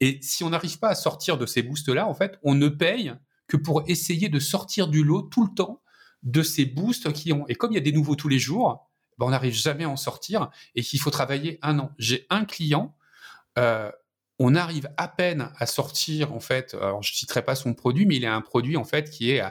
Et 0.00 0.18
si 0.22 0.44
on 0.44 0.50
n'arrive 0.50 0.78
pas 0.78 0.88
à 0.88 0.94
sortir 0.94 1.38
de 1.38 1.46
ces 1.46 1.62
boosts-là, 1.62 2.06
en 2.06 2.14
fait, 2.14 2.38
on 2.42 2.54
ne 2.54 2.68
paye 2.68 3.14
que 3.48 3.56
pour 3.56 3.84
essayer 3.86 4.28
de 4.28 4.38
sortir 4.38 4.88
du 4.88 5.04
lot 5.04 5.22
tout 5.22 5.44
le 5.44 5.54
temps 5.54 5.82
de 6.22 6.42
ces 6.42 6.64
boosts 6.64 7.12
qui 7.12 7.32
ont. 7.32 7.46
Et 7.48 7.54
comme 7.54 7.72
il 7.72 7.74
y 7.74 7.78
a 7.78 7.82
des 7.82 7.92
nouveaux 7.92 8.16
tous 8.16 8.28
les 8.28 8.38
jours, 8.38 8.88
ben 9.18 9.26
on 9.26 9.30
n'arrive 9.30 9.54
jamais 9.54 9.84
à 9.84 9.90
en 9.90 9.96
sortir 9.96 10.50
et 10.74 10.82
qu'il 10.82 11.00
faut 11.00 11.10
travailler 11.10 11.58
un 11.62 11.78
an. 11.78 11.92
J'ai 11.98 12.26
un 12.30 12.44
client, 12.44 12.96
euh, 13.58 13.90
on 14.42 14.54
arrive 14.54 14.90
à 14.96 15.08
peine 15.08 15.50
à 15.56 15.66
sortir 15.66 16.32
en 16.32 16.40
fait. 16.40 16.74
Alors 16.74 17.02
je 17.02 17.14
citerai 17.14 17.44
pas 17.44 17.54
son 17.54 17.74
produit, 17.74 18.06
mais 18.06 18.16
il 18.16 18.26
a 18.26 18.34
un 18.34 18.40
produit 18.40 18.76
en 18.76 18.84
fait 18.84 19.08
qui 19.10 19.30
est 19.30 19.42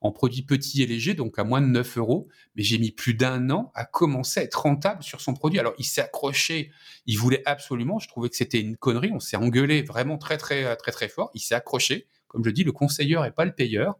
en 0.00 0.12
produit 0.12 0.42
petit 0.42 0.82
et 0.82 0.86
léger, 0.86 1.14
donc 1.14 1.38
à 1.38 1.44
moins 1.44 1.60
de 1.60 1.66
9 1.66 1.98
euros. 1.98 2.28
Mais 2.54 2.62
j'ai 2.62 2.78
mis 2.78 2.92
plus 2.92 3.14
d'un 3.14 3.50
an 3.50 3.72
à 3.74 3.84
commencer 3.84 4.40
à 4.40 4.42
être 4.44 4.62
rentable 4.62 5.02
sur 5.02 5.20
son 5.20 5.34
produit. 5.34 5.58
Alors 5.58 5.74
il 5.78 5.84
s'est 5.84 6.00
accroché, 6.00 6.70
il 7.06 7.18
voulait 7.18 7.42
absolument. 7.44 7.98
Je 7.98 8.08
trouvais 8.08 8.28
que 8.28 8.36
c'était 8.36 8.60
une 8.60 8.76
connerie. 8.76 9.10
On 9.12 9.20
s'est 9.20 9.36
engueulé 9.36 9.82
vraiment 9.82 10.16
très 10.16 10.36
très 10.36 10.76
très 10.76 10.92
très 10.92 11.08
fort. 11.08 11.30
Il 11.34 11.40
s'est 11.40 11.54
accroché. 11.54 12.06
Comme 12.28 12.44
je 12.44 12.50
dis, 12.50 12.64
le 12.64 12.72
conseiller 12.72 13.18
et 13.26 13.30
pas 13.30 13.44
le 13.44 13.52
payeur. 13.52 13.96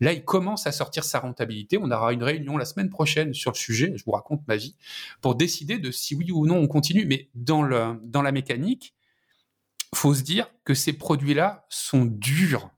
Là, 0.00 0.12
il 0.12 0.24
commence 0.24 0.66
à 0.66 0.72
sortir 0.72 1.04
sa 1.04 1.20
rentabilité. 1.20 1.78
On 1.80 1.90
aura 1.90 2.12
une 2.12 2.22
réunion 2.22 2.56
la 2.56 2.64
semaine 2.64 2.90
prochaine 2.90 3.32
sur 3.32 3.52
le 3.52 3.56
sujet. 3.56 3.92
Je 3.96 4.04
vous 4.04 4.12
raconte 4.12 4.46
ma 4.48 4.56
vie 4.56 4.74
pour 5.20 5.36
décider 5.36 5.78
de 5.78 5.90
si 5.90 6.14
oui 6.16 6.32
ou 6.32 6.46
non 6.46 6.56
on 6.56 6.66
continue. 6.66 7.06
Mais 7.06 7.28
dans, 7.34 7.62
le, 7.62 8.00
dans 8.02 8.22
la 8.22 8.32
mécanique, 8.32 8.94
faut 9.94 10.14
se 10.14 10.22
dire 10.22 10.48
que 10.64 10.74
ces 10.74 10.92
produits-là 10.92 11.66
sont 11.68 12.04
durs 12.04 12.70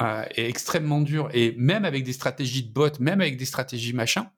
euh, 0.00 0.24
et 0.34 0.46
extrêmement 0.48 1.00
durs. 1.00 1.28
Et 1.32 1.54
même 1.56 1.84
avec 1.84 2.04
des 2.04 2.12
stratégies 2.12 2.64
de 2.64 2.72
bot, 2.72 2.98
même 3.00 3.20
avec 3.20 3.36
des 3.36 3.44
stratégies 3.44 3.92
machin, 3.92 4.30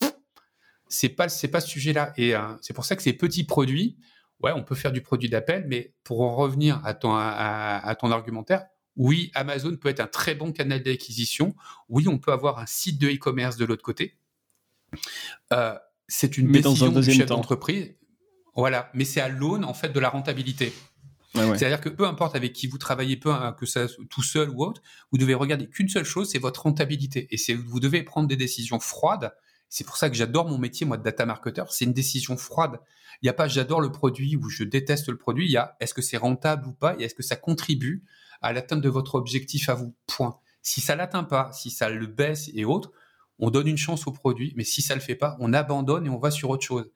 c'est 0.88 1.08
pas 1.08 1.28
c'est 1.28 1.48
pas 1.48 1.60
ce 1.60 1.68
sujet-là. 1.68 2.12
Et 2.16 2.34
euh, 2.34 2.40
c'est 2.60 2.74
pour 2.74 2.84
ça 2.84 2.96
que 2.96 3.02
ces 3.02 3.12
petits 3.12 3.44
produits, 3.44 3.96
ouais, 4.42 4.52
on 4.54 4.62
peut 4.62 4.74
faire 4.74 4.92
du 4.92 5.00
produit 5.00 5.28
d'appel, 5.28 5.66
mais 5.68 5.94
pour 6.04 6.22
en 6.22 6.34
revenir 6.34 6.80
à 6.84 6.94
ton 6.94 7.14
à 7.14 7.96
ton 7.98 8.10
argumentaire, 8.10 8.66
oui, 8.96 9.30
Amazon 9.34 9.76
peut 9.76 9.88
être 9.88 10.00
un 10.00 10.06
très 10.06 10.34
bon 10.34 10.52
canal 10.52 10.82
d'acquisition. 10.82 11.54
Oui, 11.88 12.08
on 12.08 12.18
peut 12.18 12.32
avoir 12.32 12.58
un 12.58 12.66
site 12.66 12.98
de 12.98 13.08
e-commerce 13.08 13.56
de 13.56 13.64
l'autre 13.64 13.82
côté. 13.82 14.18
Euh, 15.52 15.78
c'est 16.08 16.36
une 16.36 16.52
décision 16.52 16.92
du 16.92 17.10
chef 17.10 17.26
d'entreprise. 17.26 17.94
Voilà, 18.54 18.90
mais 18.92 19.04
c'est 19.04 19.20
à 19.20 19.28
l'aune 19.28 19.64
en 19.64 19.72
fait 19.72 19.88
de 19.88 20.00
la 20.00 20.10
rentabilité. 20.10 20.74
C'est-à-dire 21.34 21.80
que 21.80 21.88
peu 21.88 22.06
importe 22.06 22.36
avec 22.36 22.52
qui 22.52 22.66
vous 22.66 22.78
travaillez, 22.78 23.16
peu 23.16 23.32
que 23.58 23.66
ça 23.66 23.86
tout 24.10 24.22
seul 24.22 24.50
ou 24.50 24.64
autre, 24.64 24.82
vous 25.10 25.18
devez 25.18 25.34
regarder 25.34 25.68
qu'une 25.68 25.88
seule 25.88 26.04
chose, 26.04 26.30
c'est 26.30 26.38
votre 26.38 26.62
rentabilité. 26.62 27.26
Et 27.30 27.36
c'est 27.36 27.54
vous 27.54 27.80
devez 27.80 28.02
prendre 28.02 28.28
des 28.28 28.36
décisions 28.36 28.80
froides. 28.80 29.32
C'est 29.68 29.84
pour 29.84 29.96
ça 29.96 30.10
que 30.10 30.16
j'adore 30.16 30.48
mon 30.48 30.58
métier, 30.58 30.84
moi, 30.84 30.98
de 30.98 31.02
data 31.02 31.24
marketer. 31.24 31.64
C'est 31.70 31.86
une 31.86 31.94
décision 31.94 32.36
froide. 32.36 32.78
Il 33.22 33.26
n'y 33.26 33.30
a 33.30 33.34
pas 33.34 33.48
j'adore 33.48 33.80
le 33.80 33.90
produit 33.90 34.36
ou 34.36 34.50
je 34.50 34.64
déteste 34.64 35.08
le 35.08 35.16
produit. 35.16 35.46
Il 35.46 35.52
y 35.52 35.56
a 35.56 35.76
est-ce 35.80 35.94
que 35.94 36.02
c'est 36.02 36.18
rentable 36.18 36.66
ou 36.68 36.72
pas 36.72 36.96
et 36.98 37.04
est-ce 37.04 37.14
que 37.14 37.22
ça 37.22 37.36
contribue 37.36 38.04
à 38.42 38.52
l'atteinte 38.52 38.82
de 38.82 38.88
votre 38.88 39.14
objectif 39.14 39.68
à 39.68 39.74
vous? 39.74 39.94
Point. 40.06 40.38
Si 40.60 40.80
ça 40.80 40.96
l'atteint 40.96 41.24
pas, 41.24 41.50
si 41.52 41.70
ça 41.70 41.88
le 41.88 42.06
baisse 42.06 42.50
et 42.54 42.64
autres, 42.64 42.92
on 43.38 43.50
donne 43.50 43.66
une 43.66 43.78
chance 43.78 44.06
au 44.06 44.12
produit, 44.12 44.52
mais 44.56 44.64
si 44.64 44.82
ça 44.82 44.94
le 44.94 45.00
fait 45.00 45.14
pas, 45.14 45.36
on 45.40 45.52
abandonne 45.52 46.06
et 46.06 46.10
on 46.10 46.18
va 46.18 46.30
sur 46.30 46.50
autre 46.50 46.64
chose. 46.64 46.90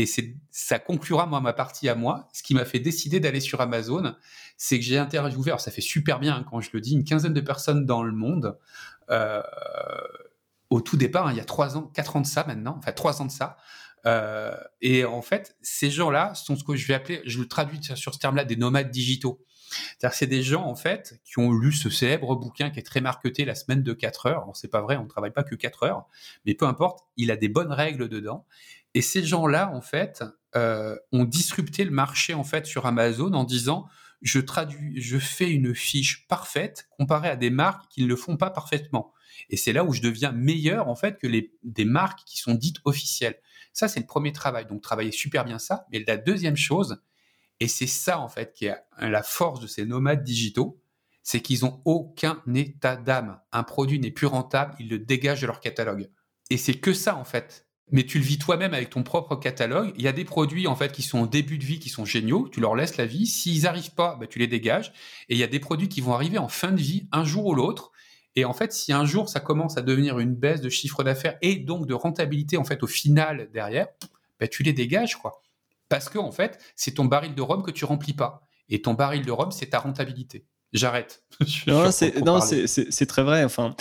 Et 0.00 0.06
ça 0.50 0.78
conclura, 0.78 1.26
moi, 1.26 1.40
ma 1.40 1.52
partie 1.52 1.88
à 1.88 1.94
moi. 1.94 2.28
Ce 2.32 2.42
qui 2.42 2.54
m'a 2.54 2.64
fait 2.64 2.78
décider 2.78 3.20
d'aller 3.20 3.40
sur 3.40 3.60
Amazon, 3.60 4.14
c'est 4.56 4.78
que 4.78 4.84
j'ai 4.84 4.98
interviewé, 4.98 5.50
alors 5.50 5.60
ça 5.60 5.70
fait 5.70 5.80
super 5.80 6.20
bien 6.20 6.36
hein, 6.36 6.46
quand 6.48 6.60
je 6.60 6.70
le 6.72 6.80
dis, 6.80 6.92
une 6.92 7.04
quinzaine 7.04 7.34
de 7.34 7.40
personnes 7.40 7.86
dans 7.86 8.02
le 8.02 8.12
monde. 8.12 8.58
Euh, 9.10 9.42
au 10.70 10.80
tout 10.80 10.96
départ, 10.96 11.26
hein, 11.26 11.32
il 11.32 11.36
y 11.36 11.40
a 11.40 11.44
trois 11.44 11.76
ans, 11.76 11.82
quatre 11.94 12.16
ans 12.16 12.20
de 12.20 12.26
ça 12.26 12.44
maintenant, 12.46 12.76
enfin 12.78 12.92
trois 12.92 13.20
ans 13.20 13.26
de 13.26 13.30
ça. 13.30 13.56
Euh, 14.06 14.54
et 14.80 15.04
en 15.04 15.20
fait, 15.20 15.56
ces 15.60 15.90
gens-là 15.90 16.34
sont 16.34 16.56
ce 16.56 16.64
que 16.64 16.76
je 16.76 16.86
vais 16.86 16.94
appeler, 16.94 17.20
je 17.26 17.40
le 17.40 17.48
traduis 17.48 17.80
sur 17.94 18.14
ce 18.14 18.18
terme-là, 18.18 18.44
des 18.44 18.56
nomades 18.56 18.90
digitaux. 18.90 19.44
C'est-à-dire 19.70 20.16
c'est 20.16 20.26
des 20.26 20.42
gens, 20.42 20.64
en 20.64 20.74
fait, 20.74 21.20
qui 21.24 21.38
ont 21.38 21.52
lu 21.52 21.72
ce 21.72 21.90
célèbre 21.90 22.34
bouquin 22.36 22.70
qui 22.70 22.80
est 22.80 22.84
très 22.84 23.00
marketé, 23.00 23.44
La 23.44 23.54
semaine 23.54 23.82
de 23.82 23.92
4 23.92 24.26
heures. 24.26 24.50
C'est 24.54 24.68
pas 24.68 24.80
vrai, 24.80 24.96
on 24.96 25.04
ne 25.04 25.08
travaille 25.08 25.32
pas 25.32 25.44
que 25.44 25.54
4 25.54 25.84
heures, 25.84 26.06
mais 26.44 26.54
peu 26.54 26.66
importe, 26.66 27.00
il 27.16 27.30
a 27.30 27.36
des 27.36 27.48
bonnes 27.48 27.72
règles 27.72 28.08
dedans. 28.08 28.46
Et 28.94 29.02
ces 29.02 29.24
gens-là, 29.24 29.70
en 29.72 29.80
fait, 29.80 30.24
euh, 30.56 30.96
ont 31.12 31.24
disrupté 31.24 31.84
le 31.84 31.90
marché, 31.90 32.34
en 32.34 32.44
fait, 32.44 32.66
sur 32.66 32.86
Amazon 32.86 33.32
en 33.34 33.44
disant, 33.44 33.86
je 34.20 34.40
traduis, 34.40 35.00
je 35.00 35.18
fais 35.18 35.50
une 35.50 35.74
fiche 35.74 36.26
parfaite 36.28 36.88
comparée 36.98 37.28
à 37.28 37.36
des 37.36 37.50
marques 37.50 37.88
qui 37.90 38.02
ne 38.02 38.08
le 38.08 38.16
font 38.16 38.36
pas 38.36 38.50
parfaitement. 38.50 39.12
Et 39.48 39.56
c'est 39.56 39.72
là 39.72 39.84
où 39.84 39.92
je 39.92 40.02
deviens 40.02 40.32
meilleur, 40.32 40.88
en 40.88 40.94
fait, 40.94 41.18
que 41.18 41.26
les, 41.26 41.54
des 41.62 41.84
marques 41.84 42.20
qui 42.26 42.38
sont 42.38 42.54
dites 42.54 42.78
officielles. 42.84 43.40
Ça, 43.72 43.88
c'est 43.88 44.00
le 44.00 44.06
premier 44.06 44.32
travail. 44.32 44.66
Donc, 44.66 44.82
travailler 44.82 45.12
super 45.12 45.44
bien 45.44 45.58
ça. 45.58 45.86
Mais 45.92 46.04
la 46.06 46.16
deuxième 46.16 46.56
chose, 46.56 47.00
et 47.60 47.68
c'est 47.68 47.86
ça, 47.86 48.18
en 48.18 48.28
fait, 48.28 48.52
qui 48.52 48.66
est 48.66 48.76
la 48.98 49.22
force 49.22 49.60
de 49.60 49.66
ces 49.66 49.86
nomades 49.86 50.24
digitaux, 50.24 50.82
c'est 51.22 51.40
qu'ils 51.40 51.64
ont 51.64 51.80
aucun 51.84 52.42
état 52.54 52.96
d'âme. 52.96 53.40
Un 53.52 53.62
produit 53.62 54.00
n'est 54.00 54.10
plus 54.10 54.26
rentable, 54.26 54.74
ils 54.80 54.88
le 54.88 54.98
dégagent 54.98 55.42
de 55.42 55.46
leur 55.46 55.60
catalogue. 55.60 56.10
Et 56.50 56.56
c'est 56.56 56.74
que 56.74 56.92
ça, 56.92 57.16
en 57.16 57.24
fait. 57.24 57.68
Mais 57.92 58.04
tu 58.04 58.18
le 58.18 58.24
vis 58.24 58.38
toi-même 58.38 58.74
avec 58.74 58.90
ton 58.90 59.02
propre 59.02 59.36
catalogue. 59.36 59.92
Il 59.96 60.02
y 60.02 60.08
a 60.08 60.12
des 60.12 60.24
produits, 60.24 60.66
en 60.66 60.76
fait, 60.76 60.92
qui 60.92 61.02
sont 61.02 61.18
en 61.18 61.26
début 61.26 61.58
de 61.58 61.64
vie, 61.64 61.78
qui 61.78 61.88
sont 61.88 62.04
géniaux. 62.04 62.48
Tu 62.50 62.60
leur 62.60 62.76
laisses 62.76 62.96
la 62.96 63.06
vie. 63.06 63.26
S'ils 63.26 63.62
n'arrivent 63.62 63.94
pas, 63.94 64.16
bah, 64.20 64.26
tu 64.26 64.38
les 64.38 64.46
dégages. 64.46 64.92
Et 65.28 65.34
il 65.34 65.38
y 65.38 65.42
a 65.42 65.48
des 65.48 65.60
produits 65.60 65.88
qui 65.88 66.00
vont 66.00 66.14
arriver 66.14 66.38
en 66.38 66.48
fin 66.48 66.72
de 66.72 66.80
vie, 66.80 67.08
un 67.12 67.24
jour 67.24 67.46
ou 67.46 67.54
l'autre. 67.54 67.90
Et 68.36 68.44
en 68.44 68.52
fait, 68.52 68.72
si 68.72 68.92
un 68.92 69.04
jour 69.04 69.28
ça 69.28 69.40
commence 69.40 69.76
à 69.76 69.82
devenir 69.82 70.20
une 70.20 70.34
baisse 70.34 70.60
de 70.60 70.68
chiffre 70.68 71.02
d'affaires 71.02 71.36
et 71.42 71.56
donc 71.56 71.86
de 71.86 71.94
rentabilité, 71.94 72.56
en 72.56 72.64
fait, 72.64 72.82
au 72.82 72.86
final 72.86 73.50
derrière, 73.52 73.88
bah, 74.38 74.46
tu 74.46 74.62
les 74.62 74.72
dégages, 74.72 75.16
quoi. 75.16 75.42
Parce 75.88 76.08
que, 76.08 76.18
en 76.18 76.30
fait, 76.30 76.58
c'est 76.76 76.92
ton 76.92 77.04
baril 77.04 77.34
de 77.34 77.42
rhum 77.42 77.62
que 77.62 77.72
tu 77.72 77.84
remplis 77.84 78.12
pas. 78.12 78.46
Et 78.68 78.80
ton 78.80 78.94
baril 78.94 79.26
de 79.26 79.32
rhum, 79.32 79.50
c'est 79.50 79.66
ta 79.66 79.80
rentabilité. 79.80 80.46
J'arrête. 80.72 81.24
non, 81.66 81.90
c'est 81.90 83.06
très 83.06 83.22
vrai. 83.24 83.42
Enfin, 83.42 83.74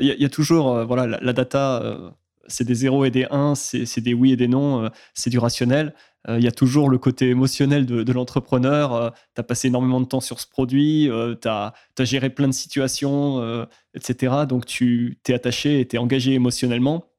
il 0.00 0.06
y, 0.06 0.24
a 0.24 0.28
toujours, 0.30 0.74
euh, 0.74 0.84
voilà, 0.84 1.18
la, 1.20 1.32
data, 1.32 1.82
euh, 1.82 2.10
c'est 2.50 2.64
des 2.64 2.74
zéros 2.74 3.04
et 3.04 3.10
des 3.10 3.26
1, 3.30 3.54
c'est 3.54 4.00
des 4.00 4.14
oui 4.14 4.32
et 4.32 4.36
des 4.36 4.48
non, 4.48 4.84
euh, 4.84 4.88
c'est 5.14 5.30
du 5.30 5.38
rationnel. 5.38 5.94
Il 6.28 6.44
y 6.44 6.48
a 6.48 6.52
toujours 6.52 6.90
le 6.90 6.98
côté 6.98 7.30
émotionnel 7.30 7.86
de, 7.86 8.12
l'entrepreneur. 8.12 9.14
tu 9.34 9.40
as 9.40 9.42
passé 9.42 9.68
énormément 9.68 10.02
de 10.02 10.04
temps 10.04 10.20
sur 10.20 10.38
ce 10.38 10.46
produit, 10.46 11.08
tu 11.40 11.48
as, 11.48 11.72
géré 12.00 12.28
plein 12.28 12.46
de 12.46 12.52
situations, 12.52 13.66
etc. 13.94 14.44
Donc, 14.46 14.66
tu 14.66 15.18
t'es 15.22 15.32
attaché 15.32 15.80
et 15.80 15.88
tu 15.88 15.96
es 15.96 15.98
engagé 15.98 16.34
émotionnellement. 16.34 17.10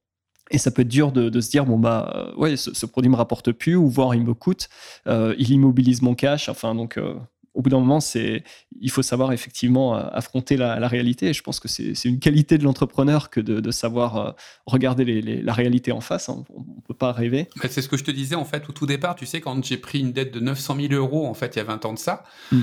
Et 0.51 0.57
ça 0.57 0.69
peut 0.69 0.81
être 0.81 0.87
dur 0.87 1.11
de, 1.11 1.41
se 1.41 1.49
dire 1.49 1.65
bon 1.65 1.79
bah 1.79 2.11
euh, 2.15 2.35
ouais 2.35 2.57
ce, 2.57 2.85
produit 2.85 3.09
me 3.09 3.15
rapporte 3.15 3.51
plus 3.53 3.75
ou 3.75 3.87
voire 3.87 4.13
il 4.13 4.23
me 4.23 4.33
coûte, 4.33 4.69
euh, 5.07 5.33
il 5.37 5.49
immobilise 5.49 6.01
mon 6.01 6.13
cash. 6.13 6.49
Enfin 6.49 6.75
donc 6.75 6.97
euh, 6.97 7.15
au 7.53 7.61
bout 7.61 7.69
d'un 7.69 7.79
moment 7.79 7.99
c'est 7.99 8.43
il 8.79 8.89
faut 8.89 9.01
savoir 9.01 9.31
effectivement 9.33 9.95
affronter 9.95 10.57
la, 10.57 10.87
réalité. 10.87 11.27
Et 11.27 11.33
je 11.33 11.43
pense 11.43 11.59
que 11.59 11.67
c'est 11.67 12.05
une 12.05 12.19
qualité 12.19 12.57
de 12.57 12.63
l'entrepreneur 12.63 13.29
que 13.29 13.39
de, 13.39 13.71
savoir 13.71 14.35
regarder 14.65 15.21
la 15.21 15.53
réalité 15.53 15.91
en 15.91 16.01
face. 16.01 16.29
Hein. 16.29 16.43
On, 16.49 16.61
ne 16.61 16.81
peut 16.87 16.93
pas 16.93 17.11
rêver. 17.11 17.47
C'est 17.69 17.81
ce 17.81 17.89
que 17.89 17.97
je 17.97 18.03
te 18.03 18.11
disais 18.11 18.35
en 18.35 18.45
fait 18.45 18.67
au 18.69 18.71
tout 18.71 18.85
départ. 18.85 19.15
Tu 19.15 19.25
sais 19.25 19.41
quand 19.41 19.63
j'ai 19.63 19.77
pris 19.77 19.99
une 19.99 20.11
dette 20.11 20.33
de 20.33 20.39
900 20.39 20.77
000 20.89 20.93
euros 20.93 21.27
en 21.27 21.33
fait 21.33 21.55
il 21.55 21.59
y 21.59 21.61
a 21.61 21.65
20 21.65 21.85
ans 21.85 21.93
de 21.93 21.99
ça. 21.99 22.23
Mm 22.51 22.61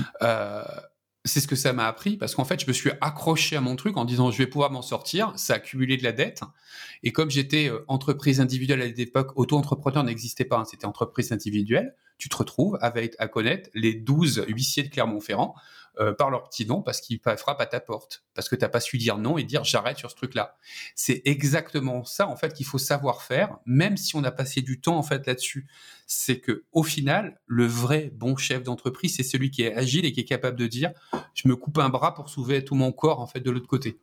c'est 1.29 1.39
ce 1.39 1.47
que 1.47 1.55
ça 1.55 1.73
m'a 1.73 1.87
appris 1.87 2.17
parce 2.17 2.35
qu'en 2.35 2.45
fait, 2.45 2.61
je 2.61 2.67
me 2.67 2.73
suis 2.73 2.91
accroché 3.01 3.55
à 3.55 3.61
mon 3.61 3.75
truc 3.75 3.97
en 3.97 4.05
disant 4.05 4.31
je 4.31 4.37
vais 4.37 4.47
pouvoir 4.47 4.71
m'en 4.71 4.81
sortir. 4.81 5.31
Ça 5.35 5.53
a 5.53 5.55
accumulé 5.57 5.97
de 5.97 6.03
la 6.03 6.11
dette. 6.11 6.41
Et 7.03 7.11
comme 7.11 7.29
j'étais 7.29 7.69
euh, 7.69 7.85
entreprise 7.87 8.41
individuelle 8.41 8.81
à 8.81 8.87
l'époque, 8.87 9.31
auto-entrepreneur 9.35 10.03
n'existait 10.03 10.45
pas, 10.45 10.57
hein, 10.57 10.65
c'était 10.65 10.85
entreprise 10.85 11.31
individuelle, 11.31 11.95
tu 12.17 12.27
te 12.27 12.35
retrouves 12.35 12.77
à 12.81 13.27
connaître 13.29 13.69
les 13.73 13.93
12 13.93 14.43
huissiers 14.49 14.83
de 14.83 14.89
Clermont-Ferrand 14.89 15.55
euh, 15.99 16.13
par 16.13 16.29
leur 16.29 16.47
petit 16.47 16.65
nom 16.65 16.81
parce 16.81 17.01
qu'ils 17.01 17.19
frappent 17.19 17.59
à 17.59 17.65
ta 17.65 17.79
porte, 17.79 18.23
parce 18.33 18.47
que 18.47 18.55
tu 18.55 18.61
n'as 18.61 18.69
pas 18.69 18.79
su 18.79 18.97
dire 18.97 19.17
non 19.17 19.37
et 19.37 19.43
dire 19.43 19.63
j'arrête 19.65 19.97
sur 19.97 20.09
ce 20.09 20.15
truc-là. 20.15 20.57
C'est 20.95 21.21
exactement 21.25 22.05
ça 22.05 22.27
en 22.27 22.35
fait 22.37 22.53
qu'il 22.53 22.65
faut 22.65 22.77
savoir 22.77 23.21
faire, 23.21 23.57
même 23.65 23.97
si 23.97 24.15
on 24.15 24.23
a 24.23 24.31
passé 24.31 24.61
du 24.61 24.79
temps 24.79 24.97
en 24.97 25.03
fait 25.03 25.25
là-dessus. 25.27 25.67
C'est 26.11 26.39
que 26.39 26.63
au 26.71 26.81
final, 26.81 27.39
le 27.45 27.67
vrai 27.67 28.11
bon 28.15 28.35
chef 28.35 28.63
d'entreprise, 28.63 29.15
c'est 29.15 29.23
celui 29.23 29.51
qui 29.51 29.61
est 29.61 29.75
agile 29.75 30.05
et 30.05 30.11
qui 30.11 30.21
est 30.21 30.25
capable 30.25 30.57
de 30.57 30.65
dire 30.65 30.91
je 31.35 31.47
me 31.47 31.55
coupe 31.55 31.77
un 31.77 31.89
bras 31.89 32.15
pour 32.15 32.29
sauver 32.29 32.65
tout 32.65 32.73
mon 32.73 32.91
corps 32.91 33.19
en 33.19 33.27
fait 33.27 33.41
de 33.41 33.51
l'autre 33.51 33.67
côté 33.67 33.99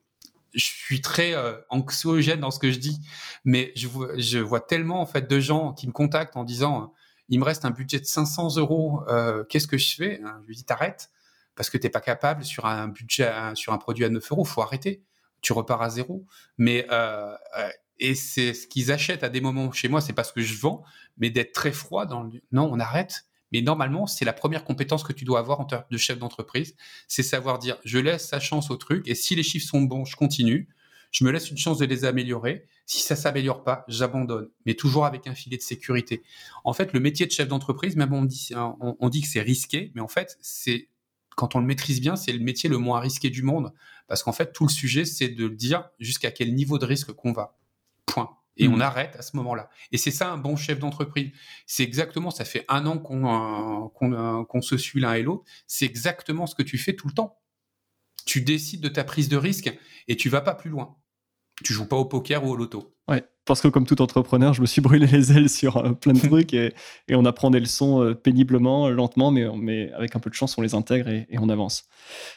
je 0.54 0.64
suis 0.64 1.02
très 1.02 1.34
euh, 1.34 1.54
anxiogène 1.68 2.40
dans 2.40 2.50
ce 2.50 2.58
que 2.58 2.70
je 2.70 2.78
dis, 2.78 2.98
mais 3.44 3.72
je 3.76 4.38
vois, 4.38 4.60
tellement 4.60 5.02
en 5.02 5.06
fait 5.06 5.28
de 5.28 5.38
gens 5.38 5.74
qui 5.74 5.86
me 5.86 5.92
contactent 5.92 6.36
en 6.36 6.44
disant 6.44 6.94
il 7.28 7.38
me 7.38 7.44
reste 7.44 7.66
un 7.66 7.70
budget 7.70 8.00
de 8.00 8.06
500 8.06 8.56
euros, 8.56 9.02
euh, 9.08 9.44
qu'est-ce 9.44 9.66
que 9.66 9.76
je 9.76 9.94
fais? 9.94 10.20
Je 10.42 10.46
lui 10.46 10.56
dis 10.56 10.64
t'arrêtes 10.64 11.10
parce 11.56 11.70
que 11.70 11.78
tu 11.78 11.86
n'es 11.86 11.90
pas 11.90 12.00
capable 12.00 12.44
sur 12.44 12.66
un 12.66 12.88
budget, 12.88 13.32
sur 13.54 13.72
un 13.72 13.78
produit 13.78 14.04
à 14.04 14.08
9 14.08 14.30
euros, 14.30 14.44
faut 14.44 14.62
arrêter. 14.62 15.02
Tu 15.40 15.52
repars 15.52 15.82
à 15.82 15.90
zéro. 15.90 16.24
Mais 16.58 16.86
euh, 16.90 17.34
euh, 17.58 17.68
et 17.98 18.14
c'est 18.14 18.54
ce 18.54 18.66
qu'ils 18.66 18.92
achètent 18.92 19.22
à 19.22 19.28
des 19.28 19.40
moments 19.40 19.72
chez 19.72 19.88
moi, 19.88 20.00
c'est 20.00 20.12
pas 20.12 20.24
ce 20.24 20.32
que 20.32 20.42
je 20.42 20.58
vends, 20.58 20.84
mais 21.16 21.30
d'être 21.30 21.52
très 21.52 21.72
froid 21.72 22.06
dans 22.06 22.22
le 22.22 22.40
non, 22.52 22.68
on 22.72 22.78
arrête. 22.78 23.26
Mais 23.52 23.62
normalement, 23.62 24.06
c'est 24.06 24.24
la 24.24 24.32
première 24.32 24.64
compétence 24.64 25.04
que 25.04 25.12
tu 25.12 25.24
dois 25.24 25.38
avoir 25.38 25.60
en 25.60 25.64
termes 25.64 25.84
de 25.90 25.96
chef 25.96 26.18
d'entreprise, 26.18 26.74
c'est 27.06 27.22
savoir 27.22 27.58
dire 27.58 27.78
je 27.84 27.98
laisse 27.98 28.28
sa 28.28 28.40
chance 28.40 28.70
au 28.70 28.76
truc 28.76 29.06
et 29.06 29.14
si 29.14 29.34
les 29.36 29.42
chiffres 29.42 29.68
sont 29.68 29.82
bons, 29.82 30.04
je 30.04 30.16
continue. 30.16 30.68
Je 31.12 31.24
me 31.24 31.30
laisse 31.30 31.50
une 31.50 31.56
chance 31.56 31.78
de 31.78 31.86
les 31.86 32.04
améliorer. 32.04 32.66
Si 32.84 33.00
ça 33.00 33.16
s'améliore 33.16 33.62
pas, 33.62 33.84
j'abandonne, 33.88 34.50
mais 34.66 34.74
toujours 34.74 35.06
avec 35.06 35.26
un 35.26 35.34
filet 35.34 35.56
de 35.56 35.62
sécurité. 35.62 36.22
En 36.64 36.72
fait, 36.72 36.92
le 36.92 37.00
métier 37.00 37.24
de 37.24 37.30
chef 37.30 37.48
d'entreprise, 37.48 37.96
même 37.96 38.12
on 38.12 38.24
dit, 38.24 38.50
on 38.80 39.08
dit 39.08 39.22
que 39.22 39.28
c'est 39.28 39.40
risqué, 39.40 39.92
mais 39.94 40.00
en 40.00 40.08
fait, 40.08 40.36
c'est 40.42 40.88
quand 41.36 41.54
on 41.54 41.60
le 41.60 41.66
maîtrise 41.66 42.00
bien, 42.00 42.16
c'est 42.16 42.32
le 42.32 42.40
métier 42.40 42.68
le 42.68 42.78
moins 42.78 42.98
risqué 42.98 43.30
du 43.30 43.42
monde. 43.42 43.72
Parce 44.08 44.22
qu'en 44.22 44.32
fait, 44.32 44.52
tout 44.52 44.64
le 44.64 44.72
sujet, 44.72 45.04
c'est 45.04 45.28
de 45.28 45.48
dire 45.48 45.88
jusqu'à 46.00 46.30
quel 46.30 46.54
niveau 46.54 46.78
de 46.78 46.86
risque 46.86 47.12
qu'on 47.12 47.32
va. 47.32 47.56
Et 48.56 48.68
on 48.68 48.76
mmh. 48.76 48.82
arrête 48.82 49.16
à 49.16 49.22
ce 49.22 49.36
moment-là. 49.36 49.68
Et 49.92 49.98
c'est 49.98 50.10
ça 50.10 50.30
un 50.30 50.38
bon 50.38 50.56
chef 50.56 50.78
d'entreprise. 50.78 51.30
C'est 51.66 51.82
exactement, 51.82 52.30
ça 52.30 52.44
fait 52.44 52.64
un 52.68 52.86
an 52.86 52.98
qu'on 52.98 53.90
euh, 54.12 54.44
qu'on 54.44 54.62
se 54.62 54.76
suit 54.76 55.00
l'un 55.00 55.14
et 55.14 55.22
l'autre. 55.22 55.44
C'est 55.66 55.84
exactement 55.84 56.46
ce 56.46 56.54
que 56.54 56.62
tu 56.62 56.78
fais 56.78 56.94
tout 56.94 57.06
le 57.08 57.14
temps. 57.14 57.38
Tu 58.24 58.40
décides 58.40 58.80
de 58.80 58.88
ta 58.88 59.04
prise 59.04 59.28
de 59.28 59.36
risque 59.36 59.72
et 60.08 60.16
tu 60.16 60.28
vas 60.28 60.40
pas 60.40 60.54
plus 60.54 60.70
loin. 60.70 60.96
Tu 61.64 61.72
joues 61.72 61.86
pas 61.86 61.96
au 61.96 62.04
poker 62.04 62.44
ou 62.44 62.50
au 62.50 62.56
loto. 62.56 62.92
Ouais, 63.08 63.24
parce 63.44 63.60
que 63.60 63.68
comme 63.68 63.86
tout 63.86 64.02
entrepreneur, 64.02 64.52
je 64.52 64.60
me 64.60 64.66
suis 64.66 64.80
brûlé 64.82 65.06
les 65.06 65.32
ailes 65.32 65.48
sur 65.48 65.76
euh, 65.76 65.92
plein 65.92 66.12
de 66.12 66.18
trucs 66.26 66.52
et, 66.52 66.74
on 67.10 67.24
apprend 67.24 67.50
des 67.50 67.60
leçons 67.60 68.02
euh, 68.02 68.14
péniblement, 68.14 68.88
lentement, 68.88 69.30
mais, 69.30 69.46
mais, 69.56 69.92
avec 69.92 70.16
un 70.16 70.18
peu 70.18 70.28
de 70.28 70.34
chance, 70.34 70.58
on 70.58 70.62
les 70.62 70.74
intègre 70.74 71.08
et, 71.08 71.26
on 71.38 71.48
avance. 71.48 71.84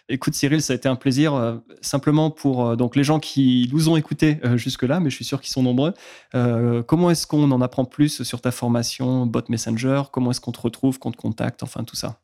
Écoute 0.07 0.35
Cyril, 0.35 0.61
ça 0.61 0.73
a 0.73 0.75
été 0.75 0.87
un 0.87 0.95
plaisir. 0.95 1.33
Euh, 1.33 1.57
simplement 1.81 2.29
pour 2.29 2.77
donc 2.77 2.95
les 2.95 3.03
gens 3.03 3.19
qui 3.19 3.69
nous 3.73 3.89
ont 3.89 3.97
écoutés 3.97 4.39
jusque-là, 4.55 4.99
mais 4.99 5.09
je 5.09 5.15
suis 5.15 5.25
sûr 5.25 5.41
qu'ils 5.41 5.51
sont 5.51 5.63
nombreux, 5.63 5.93
comment 6.85 7.09
est-ce 7.09 7.25
qu'on 7.25 7.49
en 7.51 7.61
apprend 7.61 7.85
plus 7.85 8.23
sur 8.23 8.41
ta 8.41 8.51
formation 8.51 9.25
Bot 9.25 9.43
Messenger? 9.49 10.03
Comment 10.11 10.31
est-ce 10.31 10.41
qu'on 10.41 10.51
te 10.51 10.61
retrouve, 10.61 10.99
qu'on 10.99 11.11
te 11.11 11.17
contacte, 11.17 11.63
enfin 11.63 11.83
tout 11.83 11.95
ça 11.95 12.19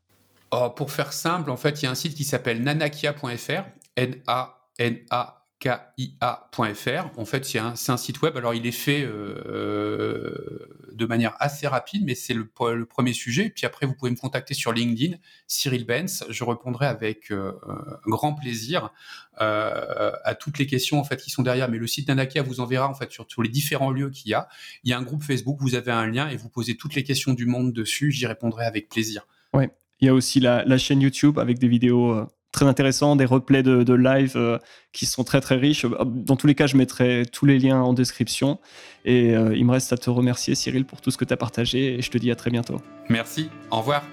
oh, 0.52 0.70
Pour 0.76 0.92
faire 0.92 1.14
simple, 1.14 1.50
en 1.50 1.58
fait, 1.58 1.82
il 1.82 1.86
y 1.86 1.88
a 1.88 1.92
un 1.92 1.96
site 1.96 2.16
qui 2.16 2.24
s'appelle 2.24 2.62
nanakia.fr, 2.62 3.64
N-A-N-A 3.96 5.45
kia.fr. 5.66 7.10
En 7.18 7.26
fait, 7.26 7.46
c'est 7.46 7.60
un, 7.60 7.98
site 7.98 8.22
web. 8.22 8.38
Alors, 8.38 8.54
il 8.54 8.68
est 8.68 8.72
fait 8.72 9.02
euh, 9.04 10.68
de 10.92 11.06
manière 11.06 11.36
assez 11.40 11.66
rapide, 11.66 12.04
mais 12.06 12.14
c'est 12.14 12.36
le, 12.36 12.46
premier 12.86 13.14
sujet. 13.14 13.50
Puis 13.50 13.66
après, 13.66 13.88
vous 13.88 13.96
pouvez 13.96 14.12
me 14.12 14.16
contacter 14.16 14.54
sur 14.54 14.72
LinkedIn, 14.72 15.18
Cyril 15.48 15.86
Benz. 15.86 16.24
Je 16.30 16.44
répondrai 16.44 16.86
avec 16.86 17.32
euh, 17.32 17.52
grand 18.06 18.36
plaisir 18.36 18.92
euh, 19.42 20.12
à 20.24 20.36
toutes 20.36 20.60
les 20.60 20.68
questions 20.68 21.00
en 21.00 21.04
fait 21.04 21.18
qui 21.18 21.32
sont 21.32 21.42
derrière. 21.42 21.70
Mais 21.70 21.80
le 21.80 21.88
site 21.88 22.08
d'Anakia 22.08 22.44
vous 22.44 22.60
enverra 22.60 22.88
en 22.88 22.94
fait 22.94 23.12
sur 23.12 23.26
tous 23.26 23.42
les 23.42 23.50
différents 23.50 23.92
lieux 23.92 24.12
qu'il 24.12 24.32
y 24.32 24.34
a. 24.36 24.48
Il 24.84 24.92
y 24.92 24.94
a 24.94 25.00
un 25.00 25.04
groupe 25.04 25.24
Facebook, 25.24 25.58
vous 25.60 25.76
avez 25.76 25.92
un 25.92 26.06
lien 26.08 26.30
et 26.30 26.38
vous 26.38 26.50
posez 26.50 26.78
toutes 26.78 26.94
les 26.94 27.04
questions 27.04 27.34
du 27.34 27.48
monde 27.48 27.74
dessus. 27.74 28.12
J'y 28.12 28.28
répondrai 28.28 28.66
avec 28.66 28.90
plaisir. 28.90 29.26
Ouais. 29.54 29.72
Il 30.02 30.06
y 30.06 30.10
a 30.10 30.14
aussi 30.14 30.42
la, 30.42 30.64
la 30.66 30.78
chaîne 30.78 31.02
YouTube 31.02 31.40
avec 31.40 31.58
des 31.58 31.70
vidéos 31.70 32.28
très 32.56 32.66
intéressant, 32.66 33.18
des 33.18 33.26
replays 33.26 33.64
de, 33.64 33.94
live 33.94 34.34
euh, 34.38 34.58
qui 34.94 35.06
sont 35.06 35.26
très 35.26 35.42
très 35.42 35.56
riches. 35.56 35.86
Dans 36.06 36.38
tous 36.38 36.48
les 36.48 36.56
cas, 36.56 36.68
je 36.68 36.78
mettrai 36.78 37.24
tous 37.30 37.46
les 37.46 37.60
liens 37.60 37.82
en 37.82 37.92
description. 37.94 38.60
Et 39.04 39.36
euh, 39.36 39.54
il 39.56 39.66
me 39.66 39.72
reste 39.72 39.92
à 39.92 39.98
te 39.98 40.10
remercier, 40.10 40.56
Cyril, 40.56 40.86
pour 40.86 41.02
tout 41.02 41.12
ce 41.12 41.18
que 41.18 41.26
tu 41.26 41.34
as 41.34 41.38
partagé. 41.38 41.96
Et 41.96 42.02
je 42.02 42.10
te 42.10 42.18
dis 42.18 42.32
à 42.32 42.36
très 42.36 42.50
bientôt. 42.50 42.78
Merci. 43.10 43.50
Au 43.72 43.80
revoir. 43.80 44.04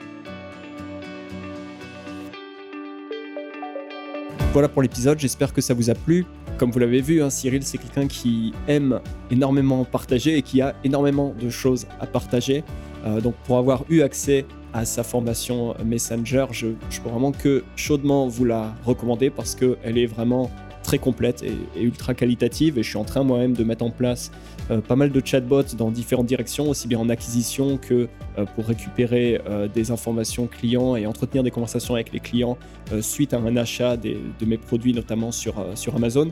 Voilà 4.52 4.69
pour 4.69 4.82
l'épisode, 4.82 5.19
j'espère 5.19 5.52
que 5.55 5.60
ça 5.60 5.73
vous 5.73 5.89
a 5.89 5.94
plu. 5.94 6.27
Comme 6.59 6.73
vous 6.73 6.81
l'avez 6.81 7.01
vu, 7.01 7.23
hein, 7.23 7.31
Cyril, 7.31 7.62
c'est 7.62 7.78
quelqu'un 7.78 8.06
qui 8.06 8.52
aime 8.66 9.01
énormément 9.31 9.85
partager 9.85 10.36
et 10.36 10.43
qui 10.43 10.60
a 10.60 10.74
énormément 10.85 11.32
de 11.40 11.48
choses 11.48 11.86
à 12.01 12.06
partager. 12.06 12.64
Euh, 13.06 13.20
donc 13.20 13.35
pour 13.44 13.56
avoir 13.56 13.85
eu 13.89 14.02
accès 14.02 14.44
à 14.73 14.85
sa 14.85 15.03
formation 15.03 15.74
Messenger, 15.85 16.47
je, 16.51 16.69
peux 17.03 17.11
vraiment 17.11 17.32
que 17.32 17.65
chaudement 17.77 18.27
vous 18.28 18.44
la 18.44 18.74
recommander 18.85 19.31
parce 19.31 19.55
qu'elle 19.55 19.99
est 19.99 20.07
vraiment 20.07 20.51
très 20.82 20.99
complète 20.99 21.43
et, 21.43 21.81
ultra 21.81 22.15
qualitative 22.15 22.78
et 22.78 22.82
je 22.82 22.89
suis 22.89 22.99
en 22.99 23.05
train 23.05 23.23
moi-même 23.23 23.55
de 23.55 23.65
mettre 23.65 23.85
en 23.85 23.90
place 23.90 24.31
euh, 24.70 24.81
pas 24.81 24.97
mal 24.97 25.11
de 25.11 25.23
chatbots 25.24 25.74
dans 25.77 25.90
différentes 25.90 26.27
directions, 26.27 26.69
aussi 26.69 26.89
bien 26.89 26.99
en 26.99 27.09
acquisition 27.09 27.78
que 27.78 28.09
euh, 28.39 28.44
pour 28.55 28.66
récupérer 28.66 29.40
euh, 29.47 29.69
des 29.69 29.90
informations 29.90 30.47
clients 30.47 30.97
et 30.97 31.07
entretenir 31.07 31.43
des 31.43 31.51
conversations 31.51 31.94
avec 31.94 32.12
les 32.12 32.20
clients 32.20 32.59
suite 33.01 33.32
à 33.32 33.39
un 33.39 33.57
achat 33.57 33.97
de 33.97 34.47
mes 34.47 34.59
produits 34.59 34.93
notamment 34.93 35.32
sur, 35.32 35.55
sur 35.74 35.97
Amazon. 35.97 36.31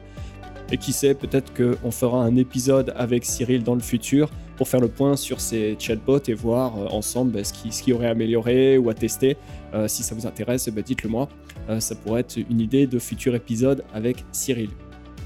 Et 0.73 0.77
qui 0.77 0.93
sait, 0.93 1.15
peut-être 1.15 1.53
qu'on 1.53 1.91
fera 1.91 2.23
un 2.23 2.37
épisode 2.37 2.93
avec 2.97 3.25
Cyril 3.25 3.65
dans 3.65 3.75
le 3.75 3.81
futur 3.81 4.31
pour 4.57 4.69
faire 4.69 4.81
le 4.81 4.89
point 4.89 5.17
sur 5.17 5.41
ces 5.41 5.77
chatbots 5.79 6.21
et 6.29 6.35
voir 6.35 6.77
euh, 6.77 6.87
ensemble 6.91 7.33
bah, 7.33 7.45
ce, 7.45 7.53
qui, 7.53 7.93
aurait 7.93 8.09
amélioré 8.09 8.79
ou 8.79 8.91
à 8.91 8.95
tester. 8.95 9.37
Euh, 9.75 9.89
si 9.89 10.03
ça 10.03 10.15
vous 10.15 10.27
intéresse, 10.27 10.69
bah, 10.69 10.83
dites-le 10.83 11.09
moi. 11.09 11.29
Euh, 11.69 11.81
ça 11.81 11.95
pourrait 11.95 12.21
être 12.21 12.37
une 12.37 12.61
idée 12.61 12.87
de 12.87 12.99
futur 12.99 13.35
épisode 13.35 13.85
avec 13.93 14.25
Cyril. 14.33 14.71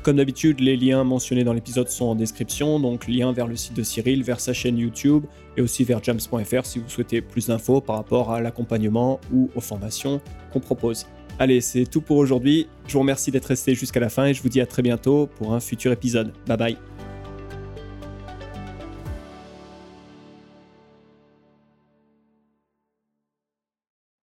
Comme 0.05 0.17
d'habitude, 0.17 0.61
les 0.61 0.77
liens 0.77 1.03
mentionnés 1.03 1.45
dans 1.45 1.55
l'épisode 1.55 1.89
sont 1.89 2.05
en 2.05 2.15
description, 2.15 2.79
donc 2.79 3.09
lien 3.09 3.33
vers 3.33 3.47
le 3.47 3.57
site 3.57 3.75
de 3.75 3.83
Cyril, 3.83 4.23
vers 4.23 4.39
sa 4.39 4.53
chaîne 4.53 4.79
YouTube 4.79 5.25
et 5.57 5.63
aussi 5.63 5.83
vers 5.83 6.03
jams.fr 6.03 6.65
si 6.65 6.79
vous 6.79 6.89
souhaitez 6.89 7.23
plus 7.23 7.47
d'infos 7.47 7.81
par 7.81 7.97
rapport 7.97 8.31
à 8.31 8.41
l'accompagnement 8.41 9.19
ou 9.33 9.51
aux 9.55 9.61
formations 9.61 10.21
qu'on 10.53 10.61
propose. 10.61 11.07
Allez, 11.39 11.61
c'est 11.61 11.85
tout 11.85 12.01
pour 12.01 12.19
aujourd'hui. 12.19 12.69
Je 12.87 12.93
vous 12.93 13.01
remercie 13.01 13.31
d'être 13.31 13.47
resté 13.47 13.75
jusqu'à 13.75 14.01
la 14.01 14.09
fin 14.09 14.27
et 14.27 14.35
je 14.35 14.43
vous 14.43 14.49
dis 14.49 14.61
à 14.61 14.67
très 14.67 14.83
bientôt 14.83 15.27
pour 15.27 15.53
un 15.53 15.61
futur 15.61 15.93
épisode. 15.93 16.33
Bye 16.47 16.57
bye. 16.57 16.94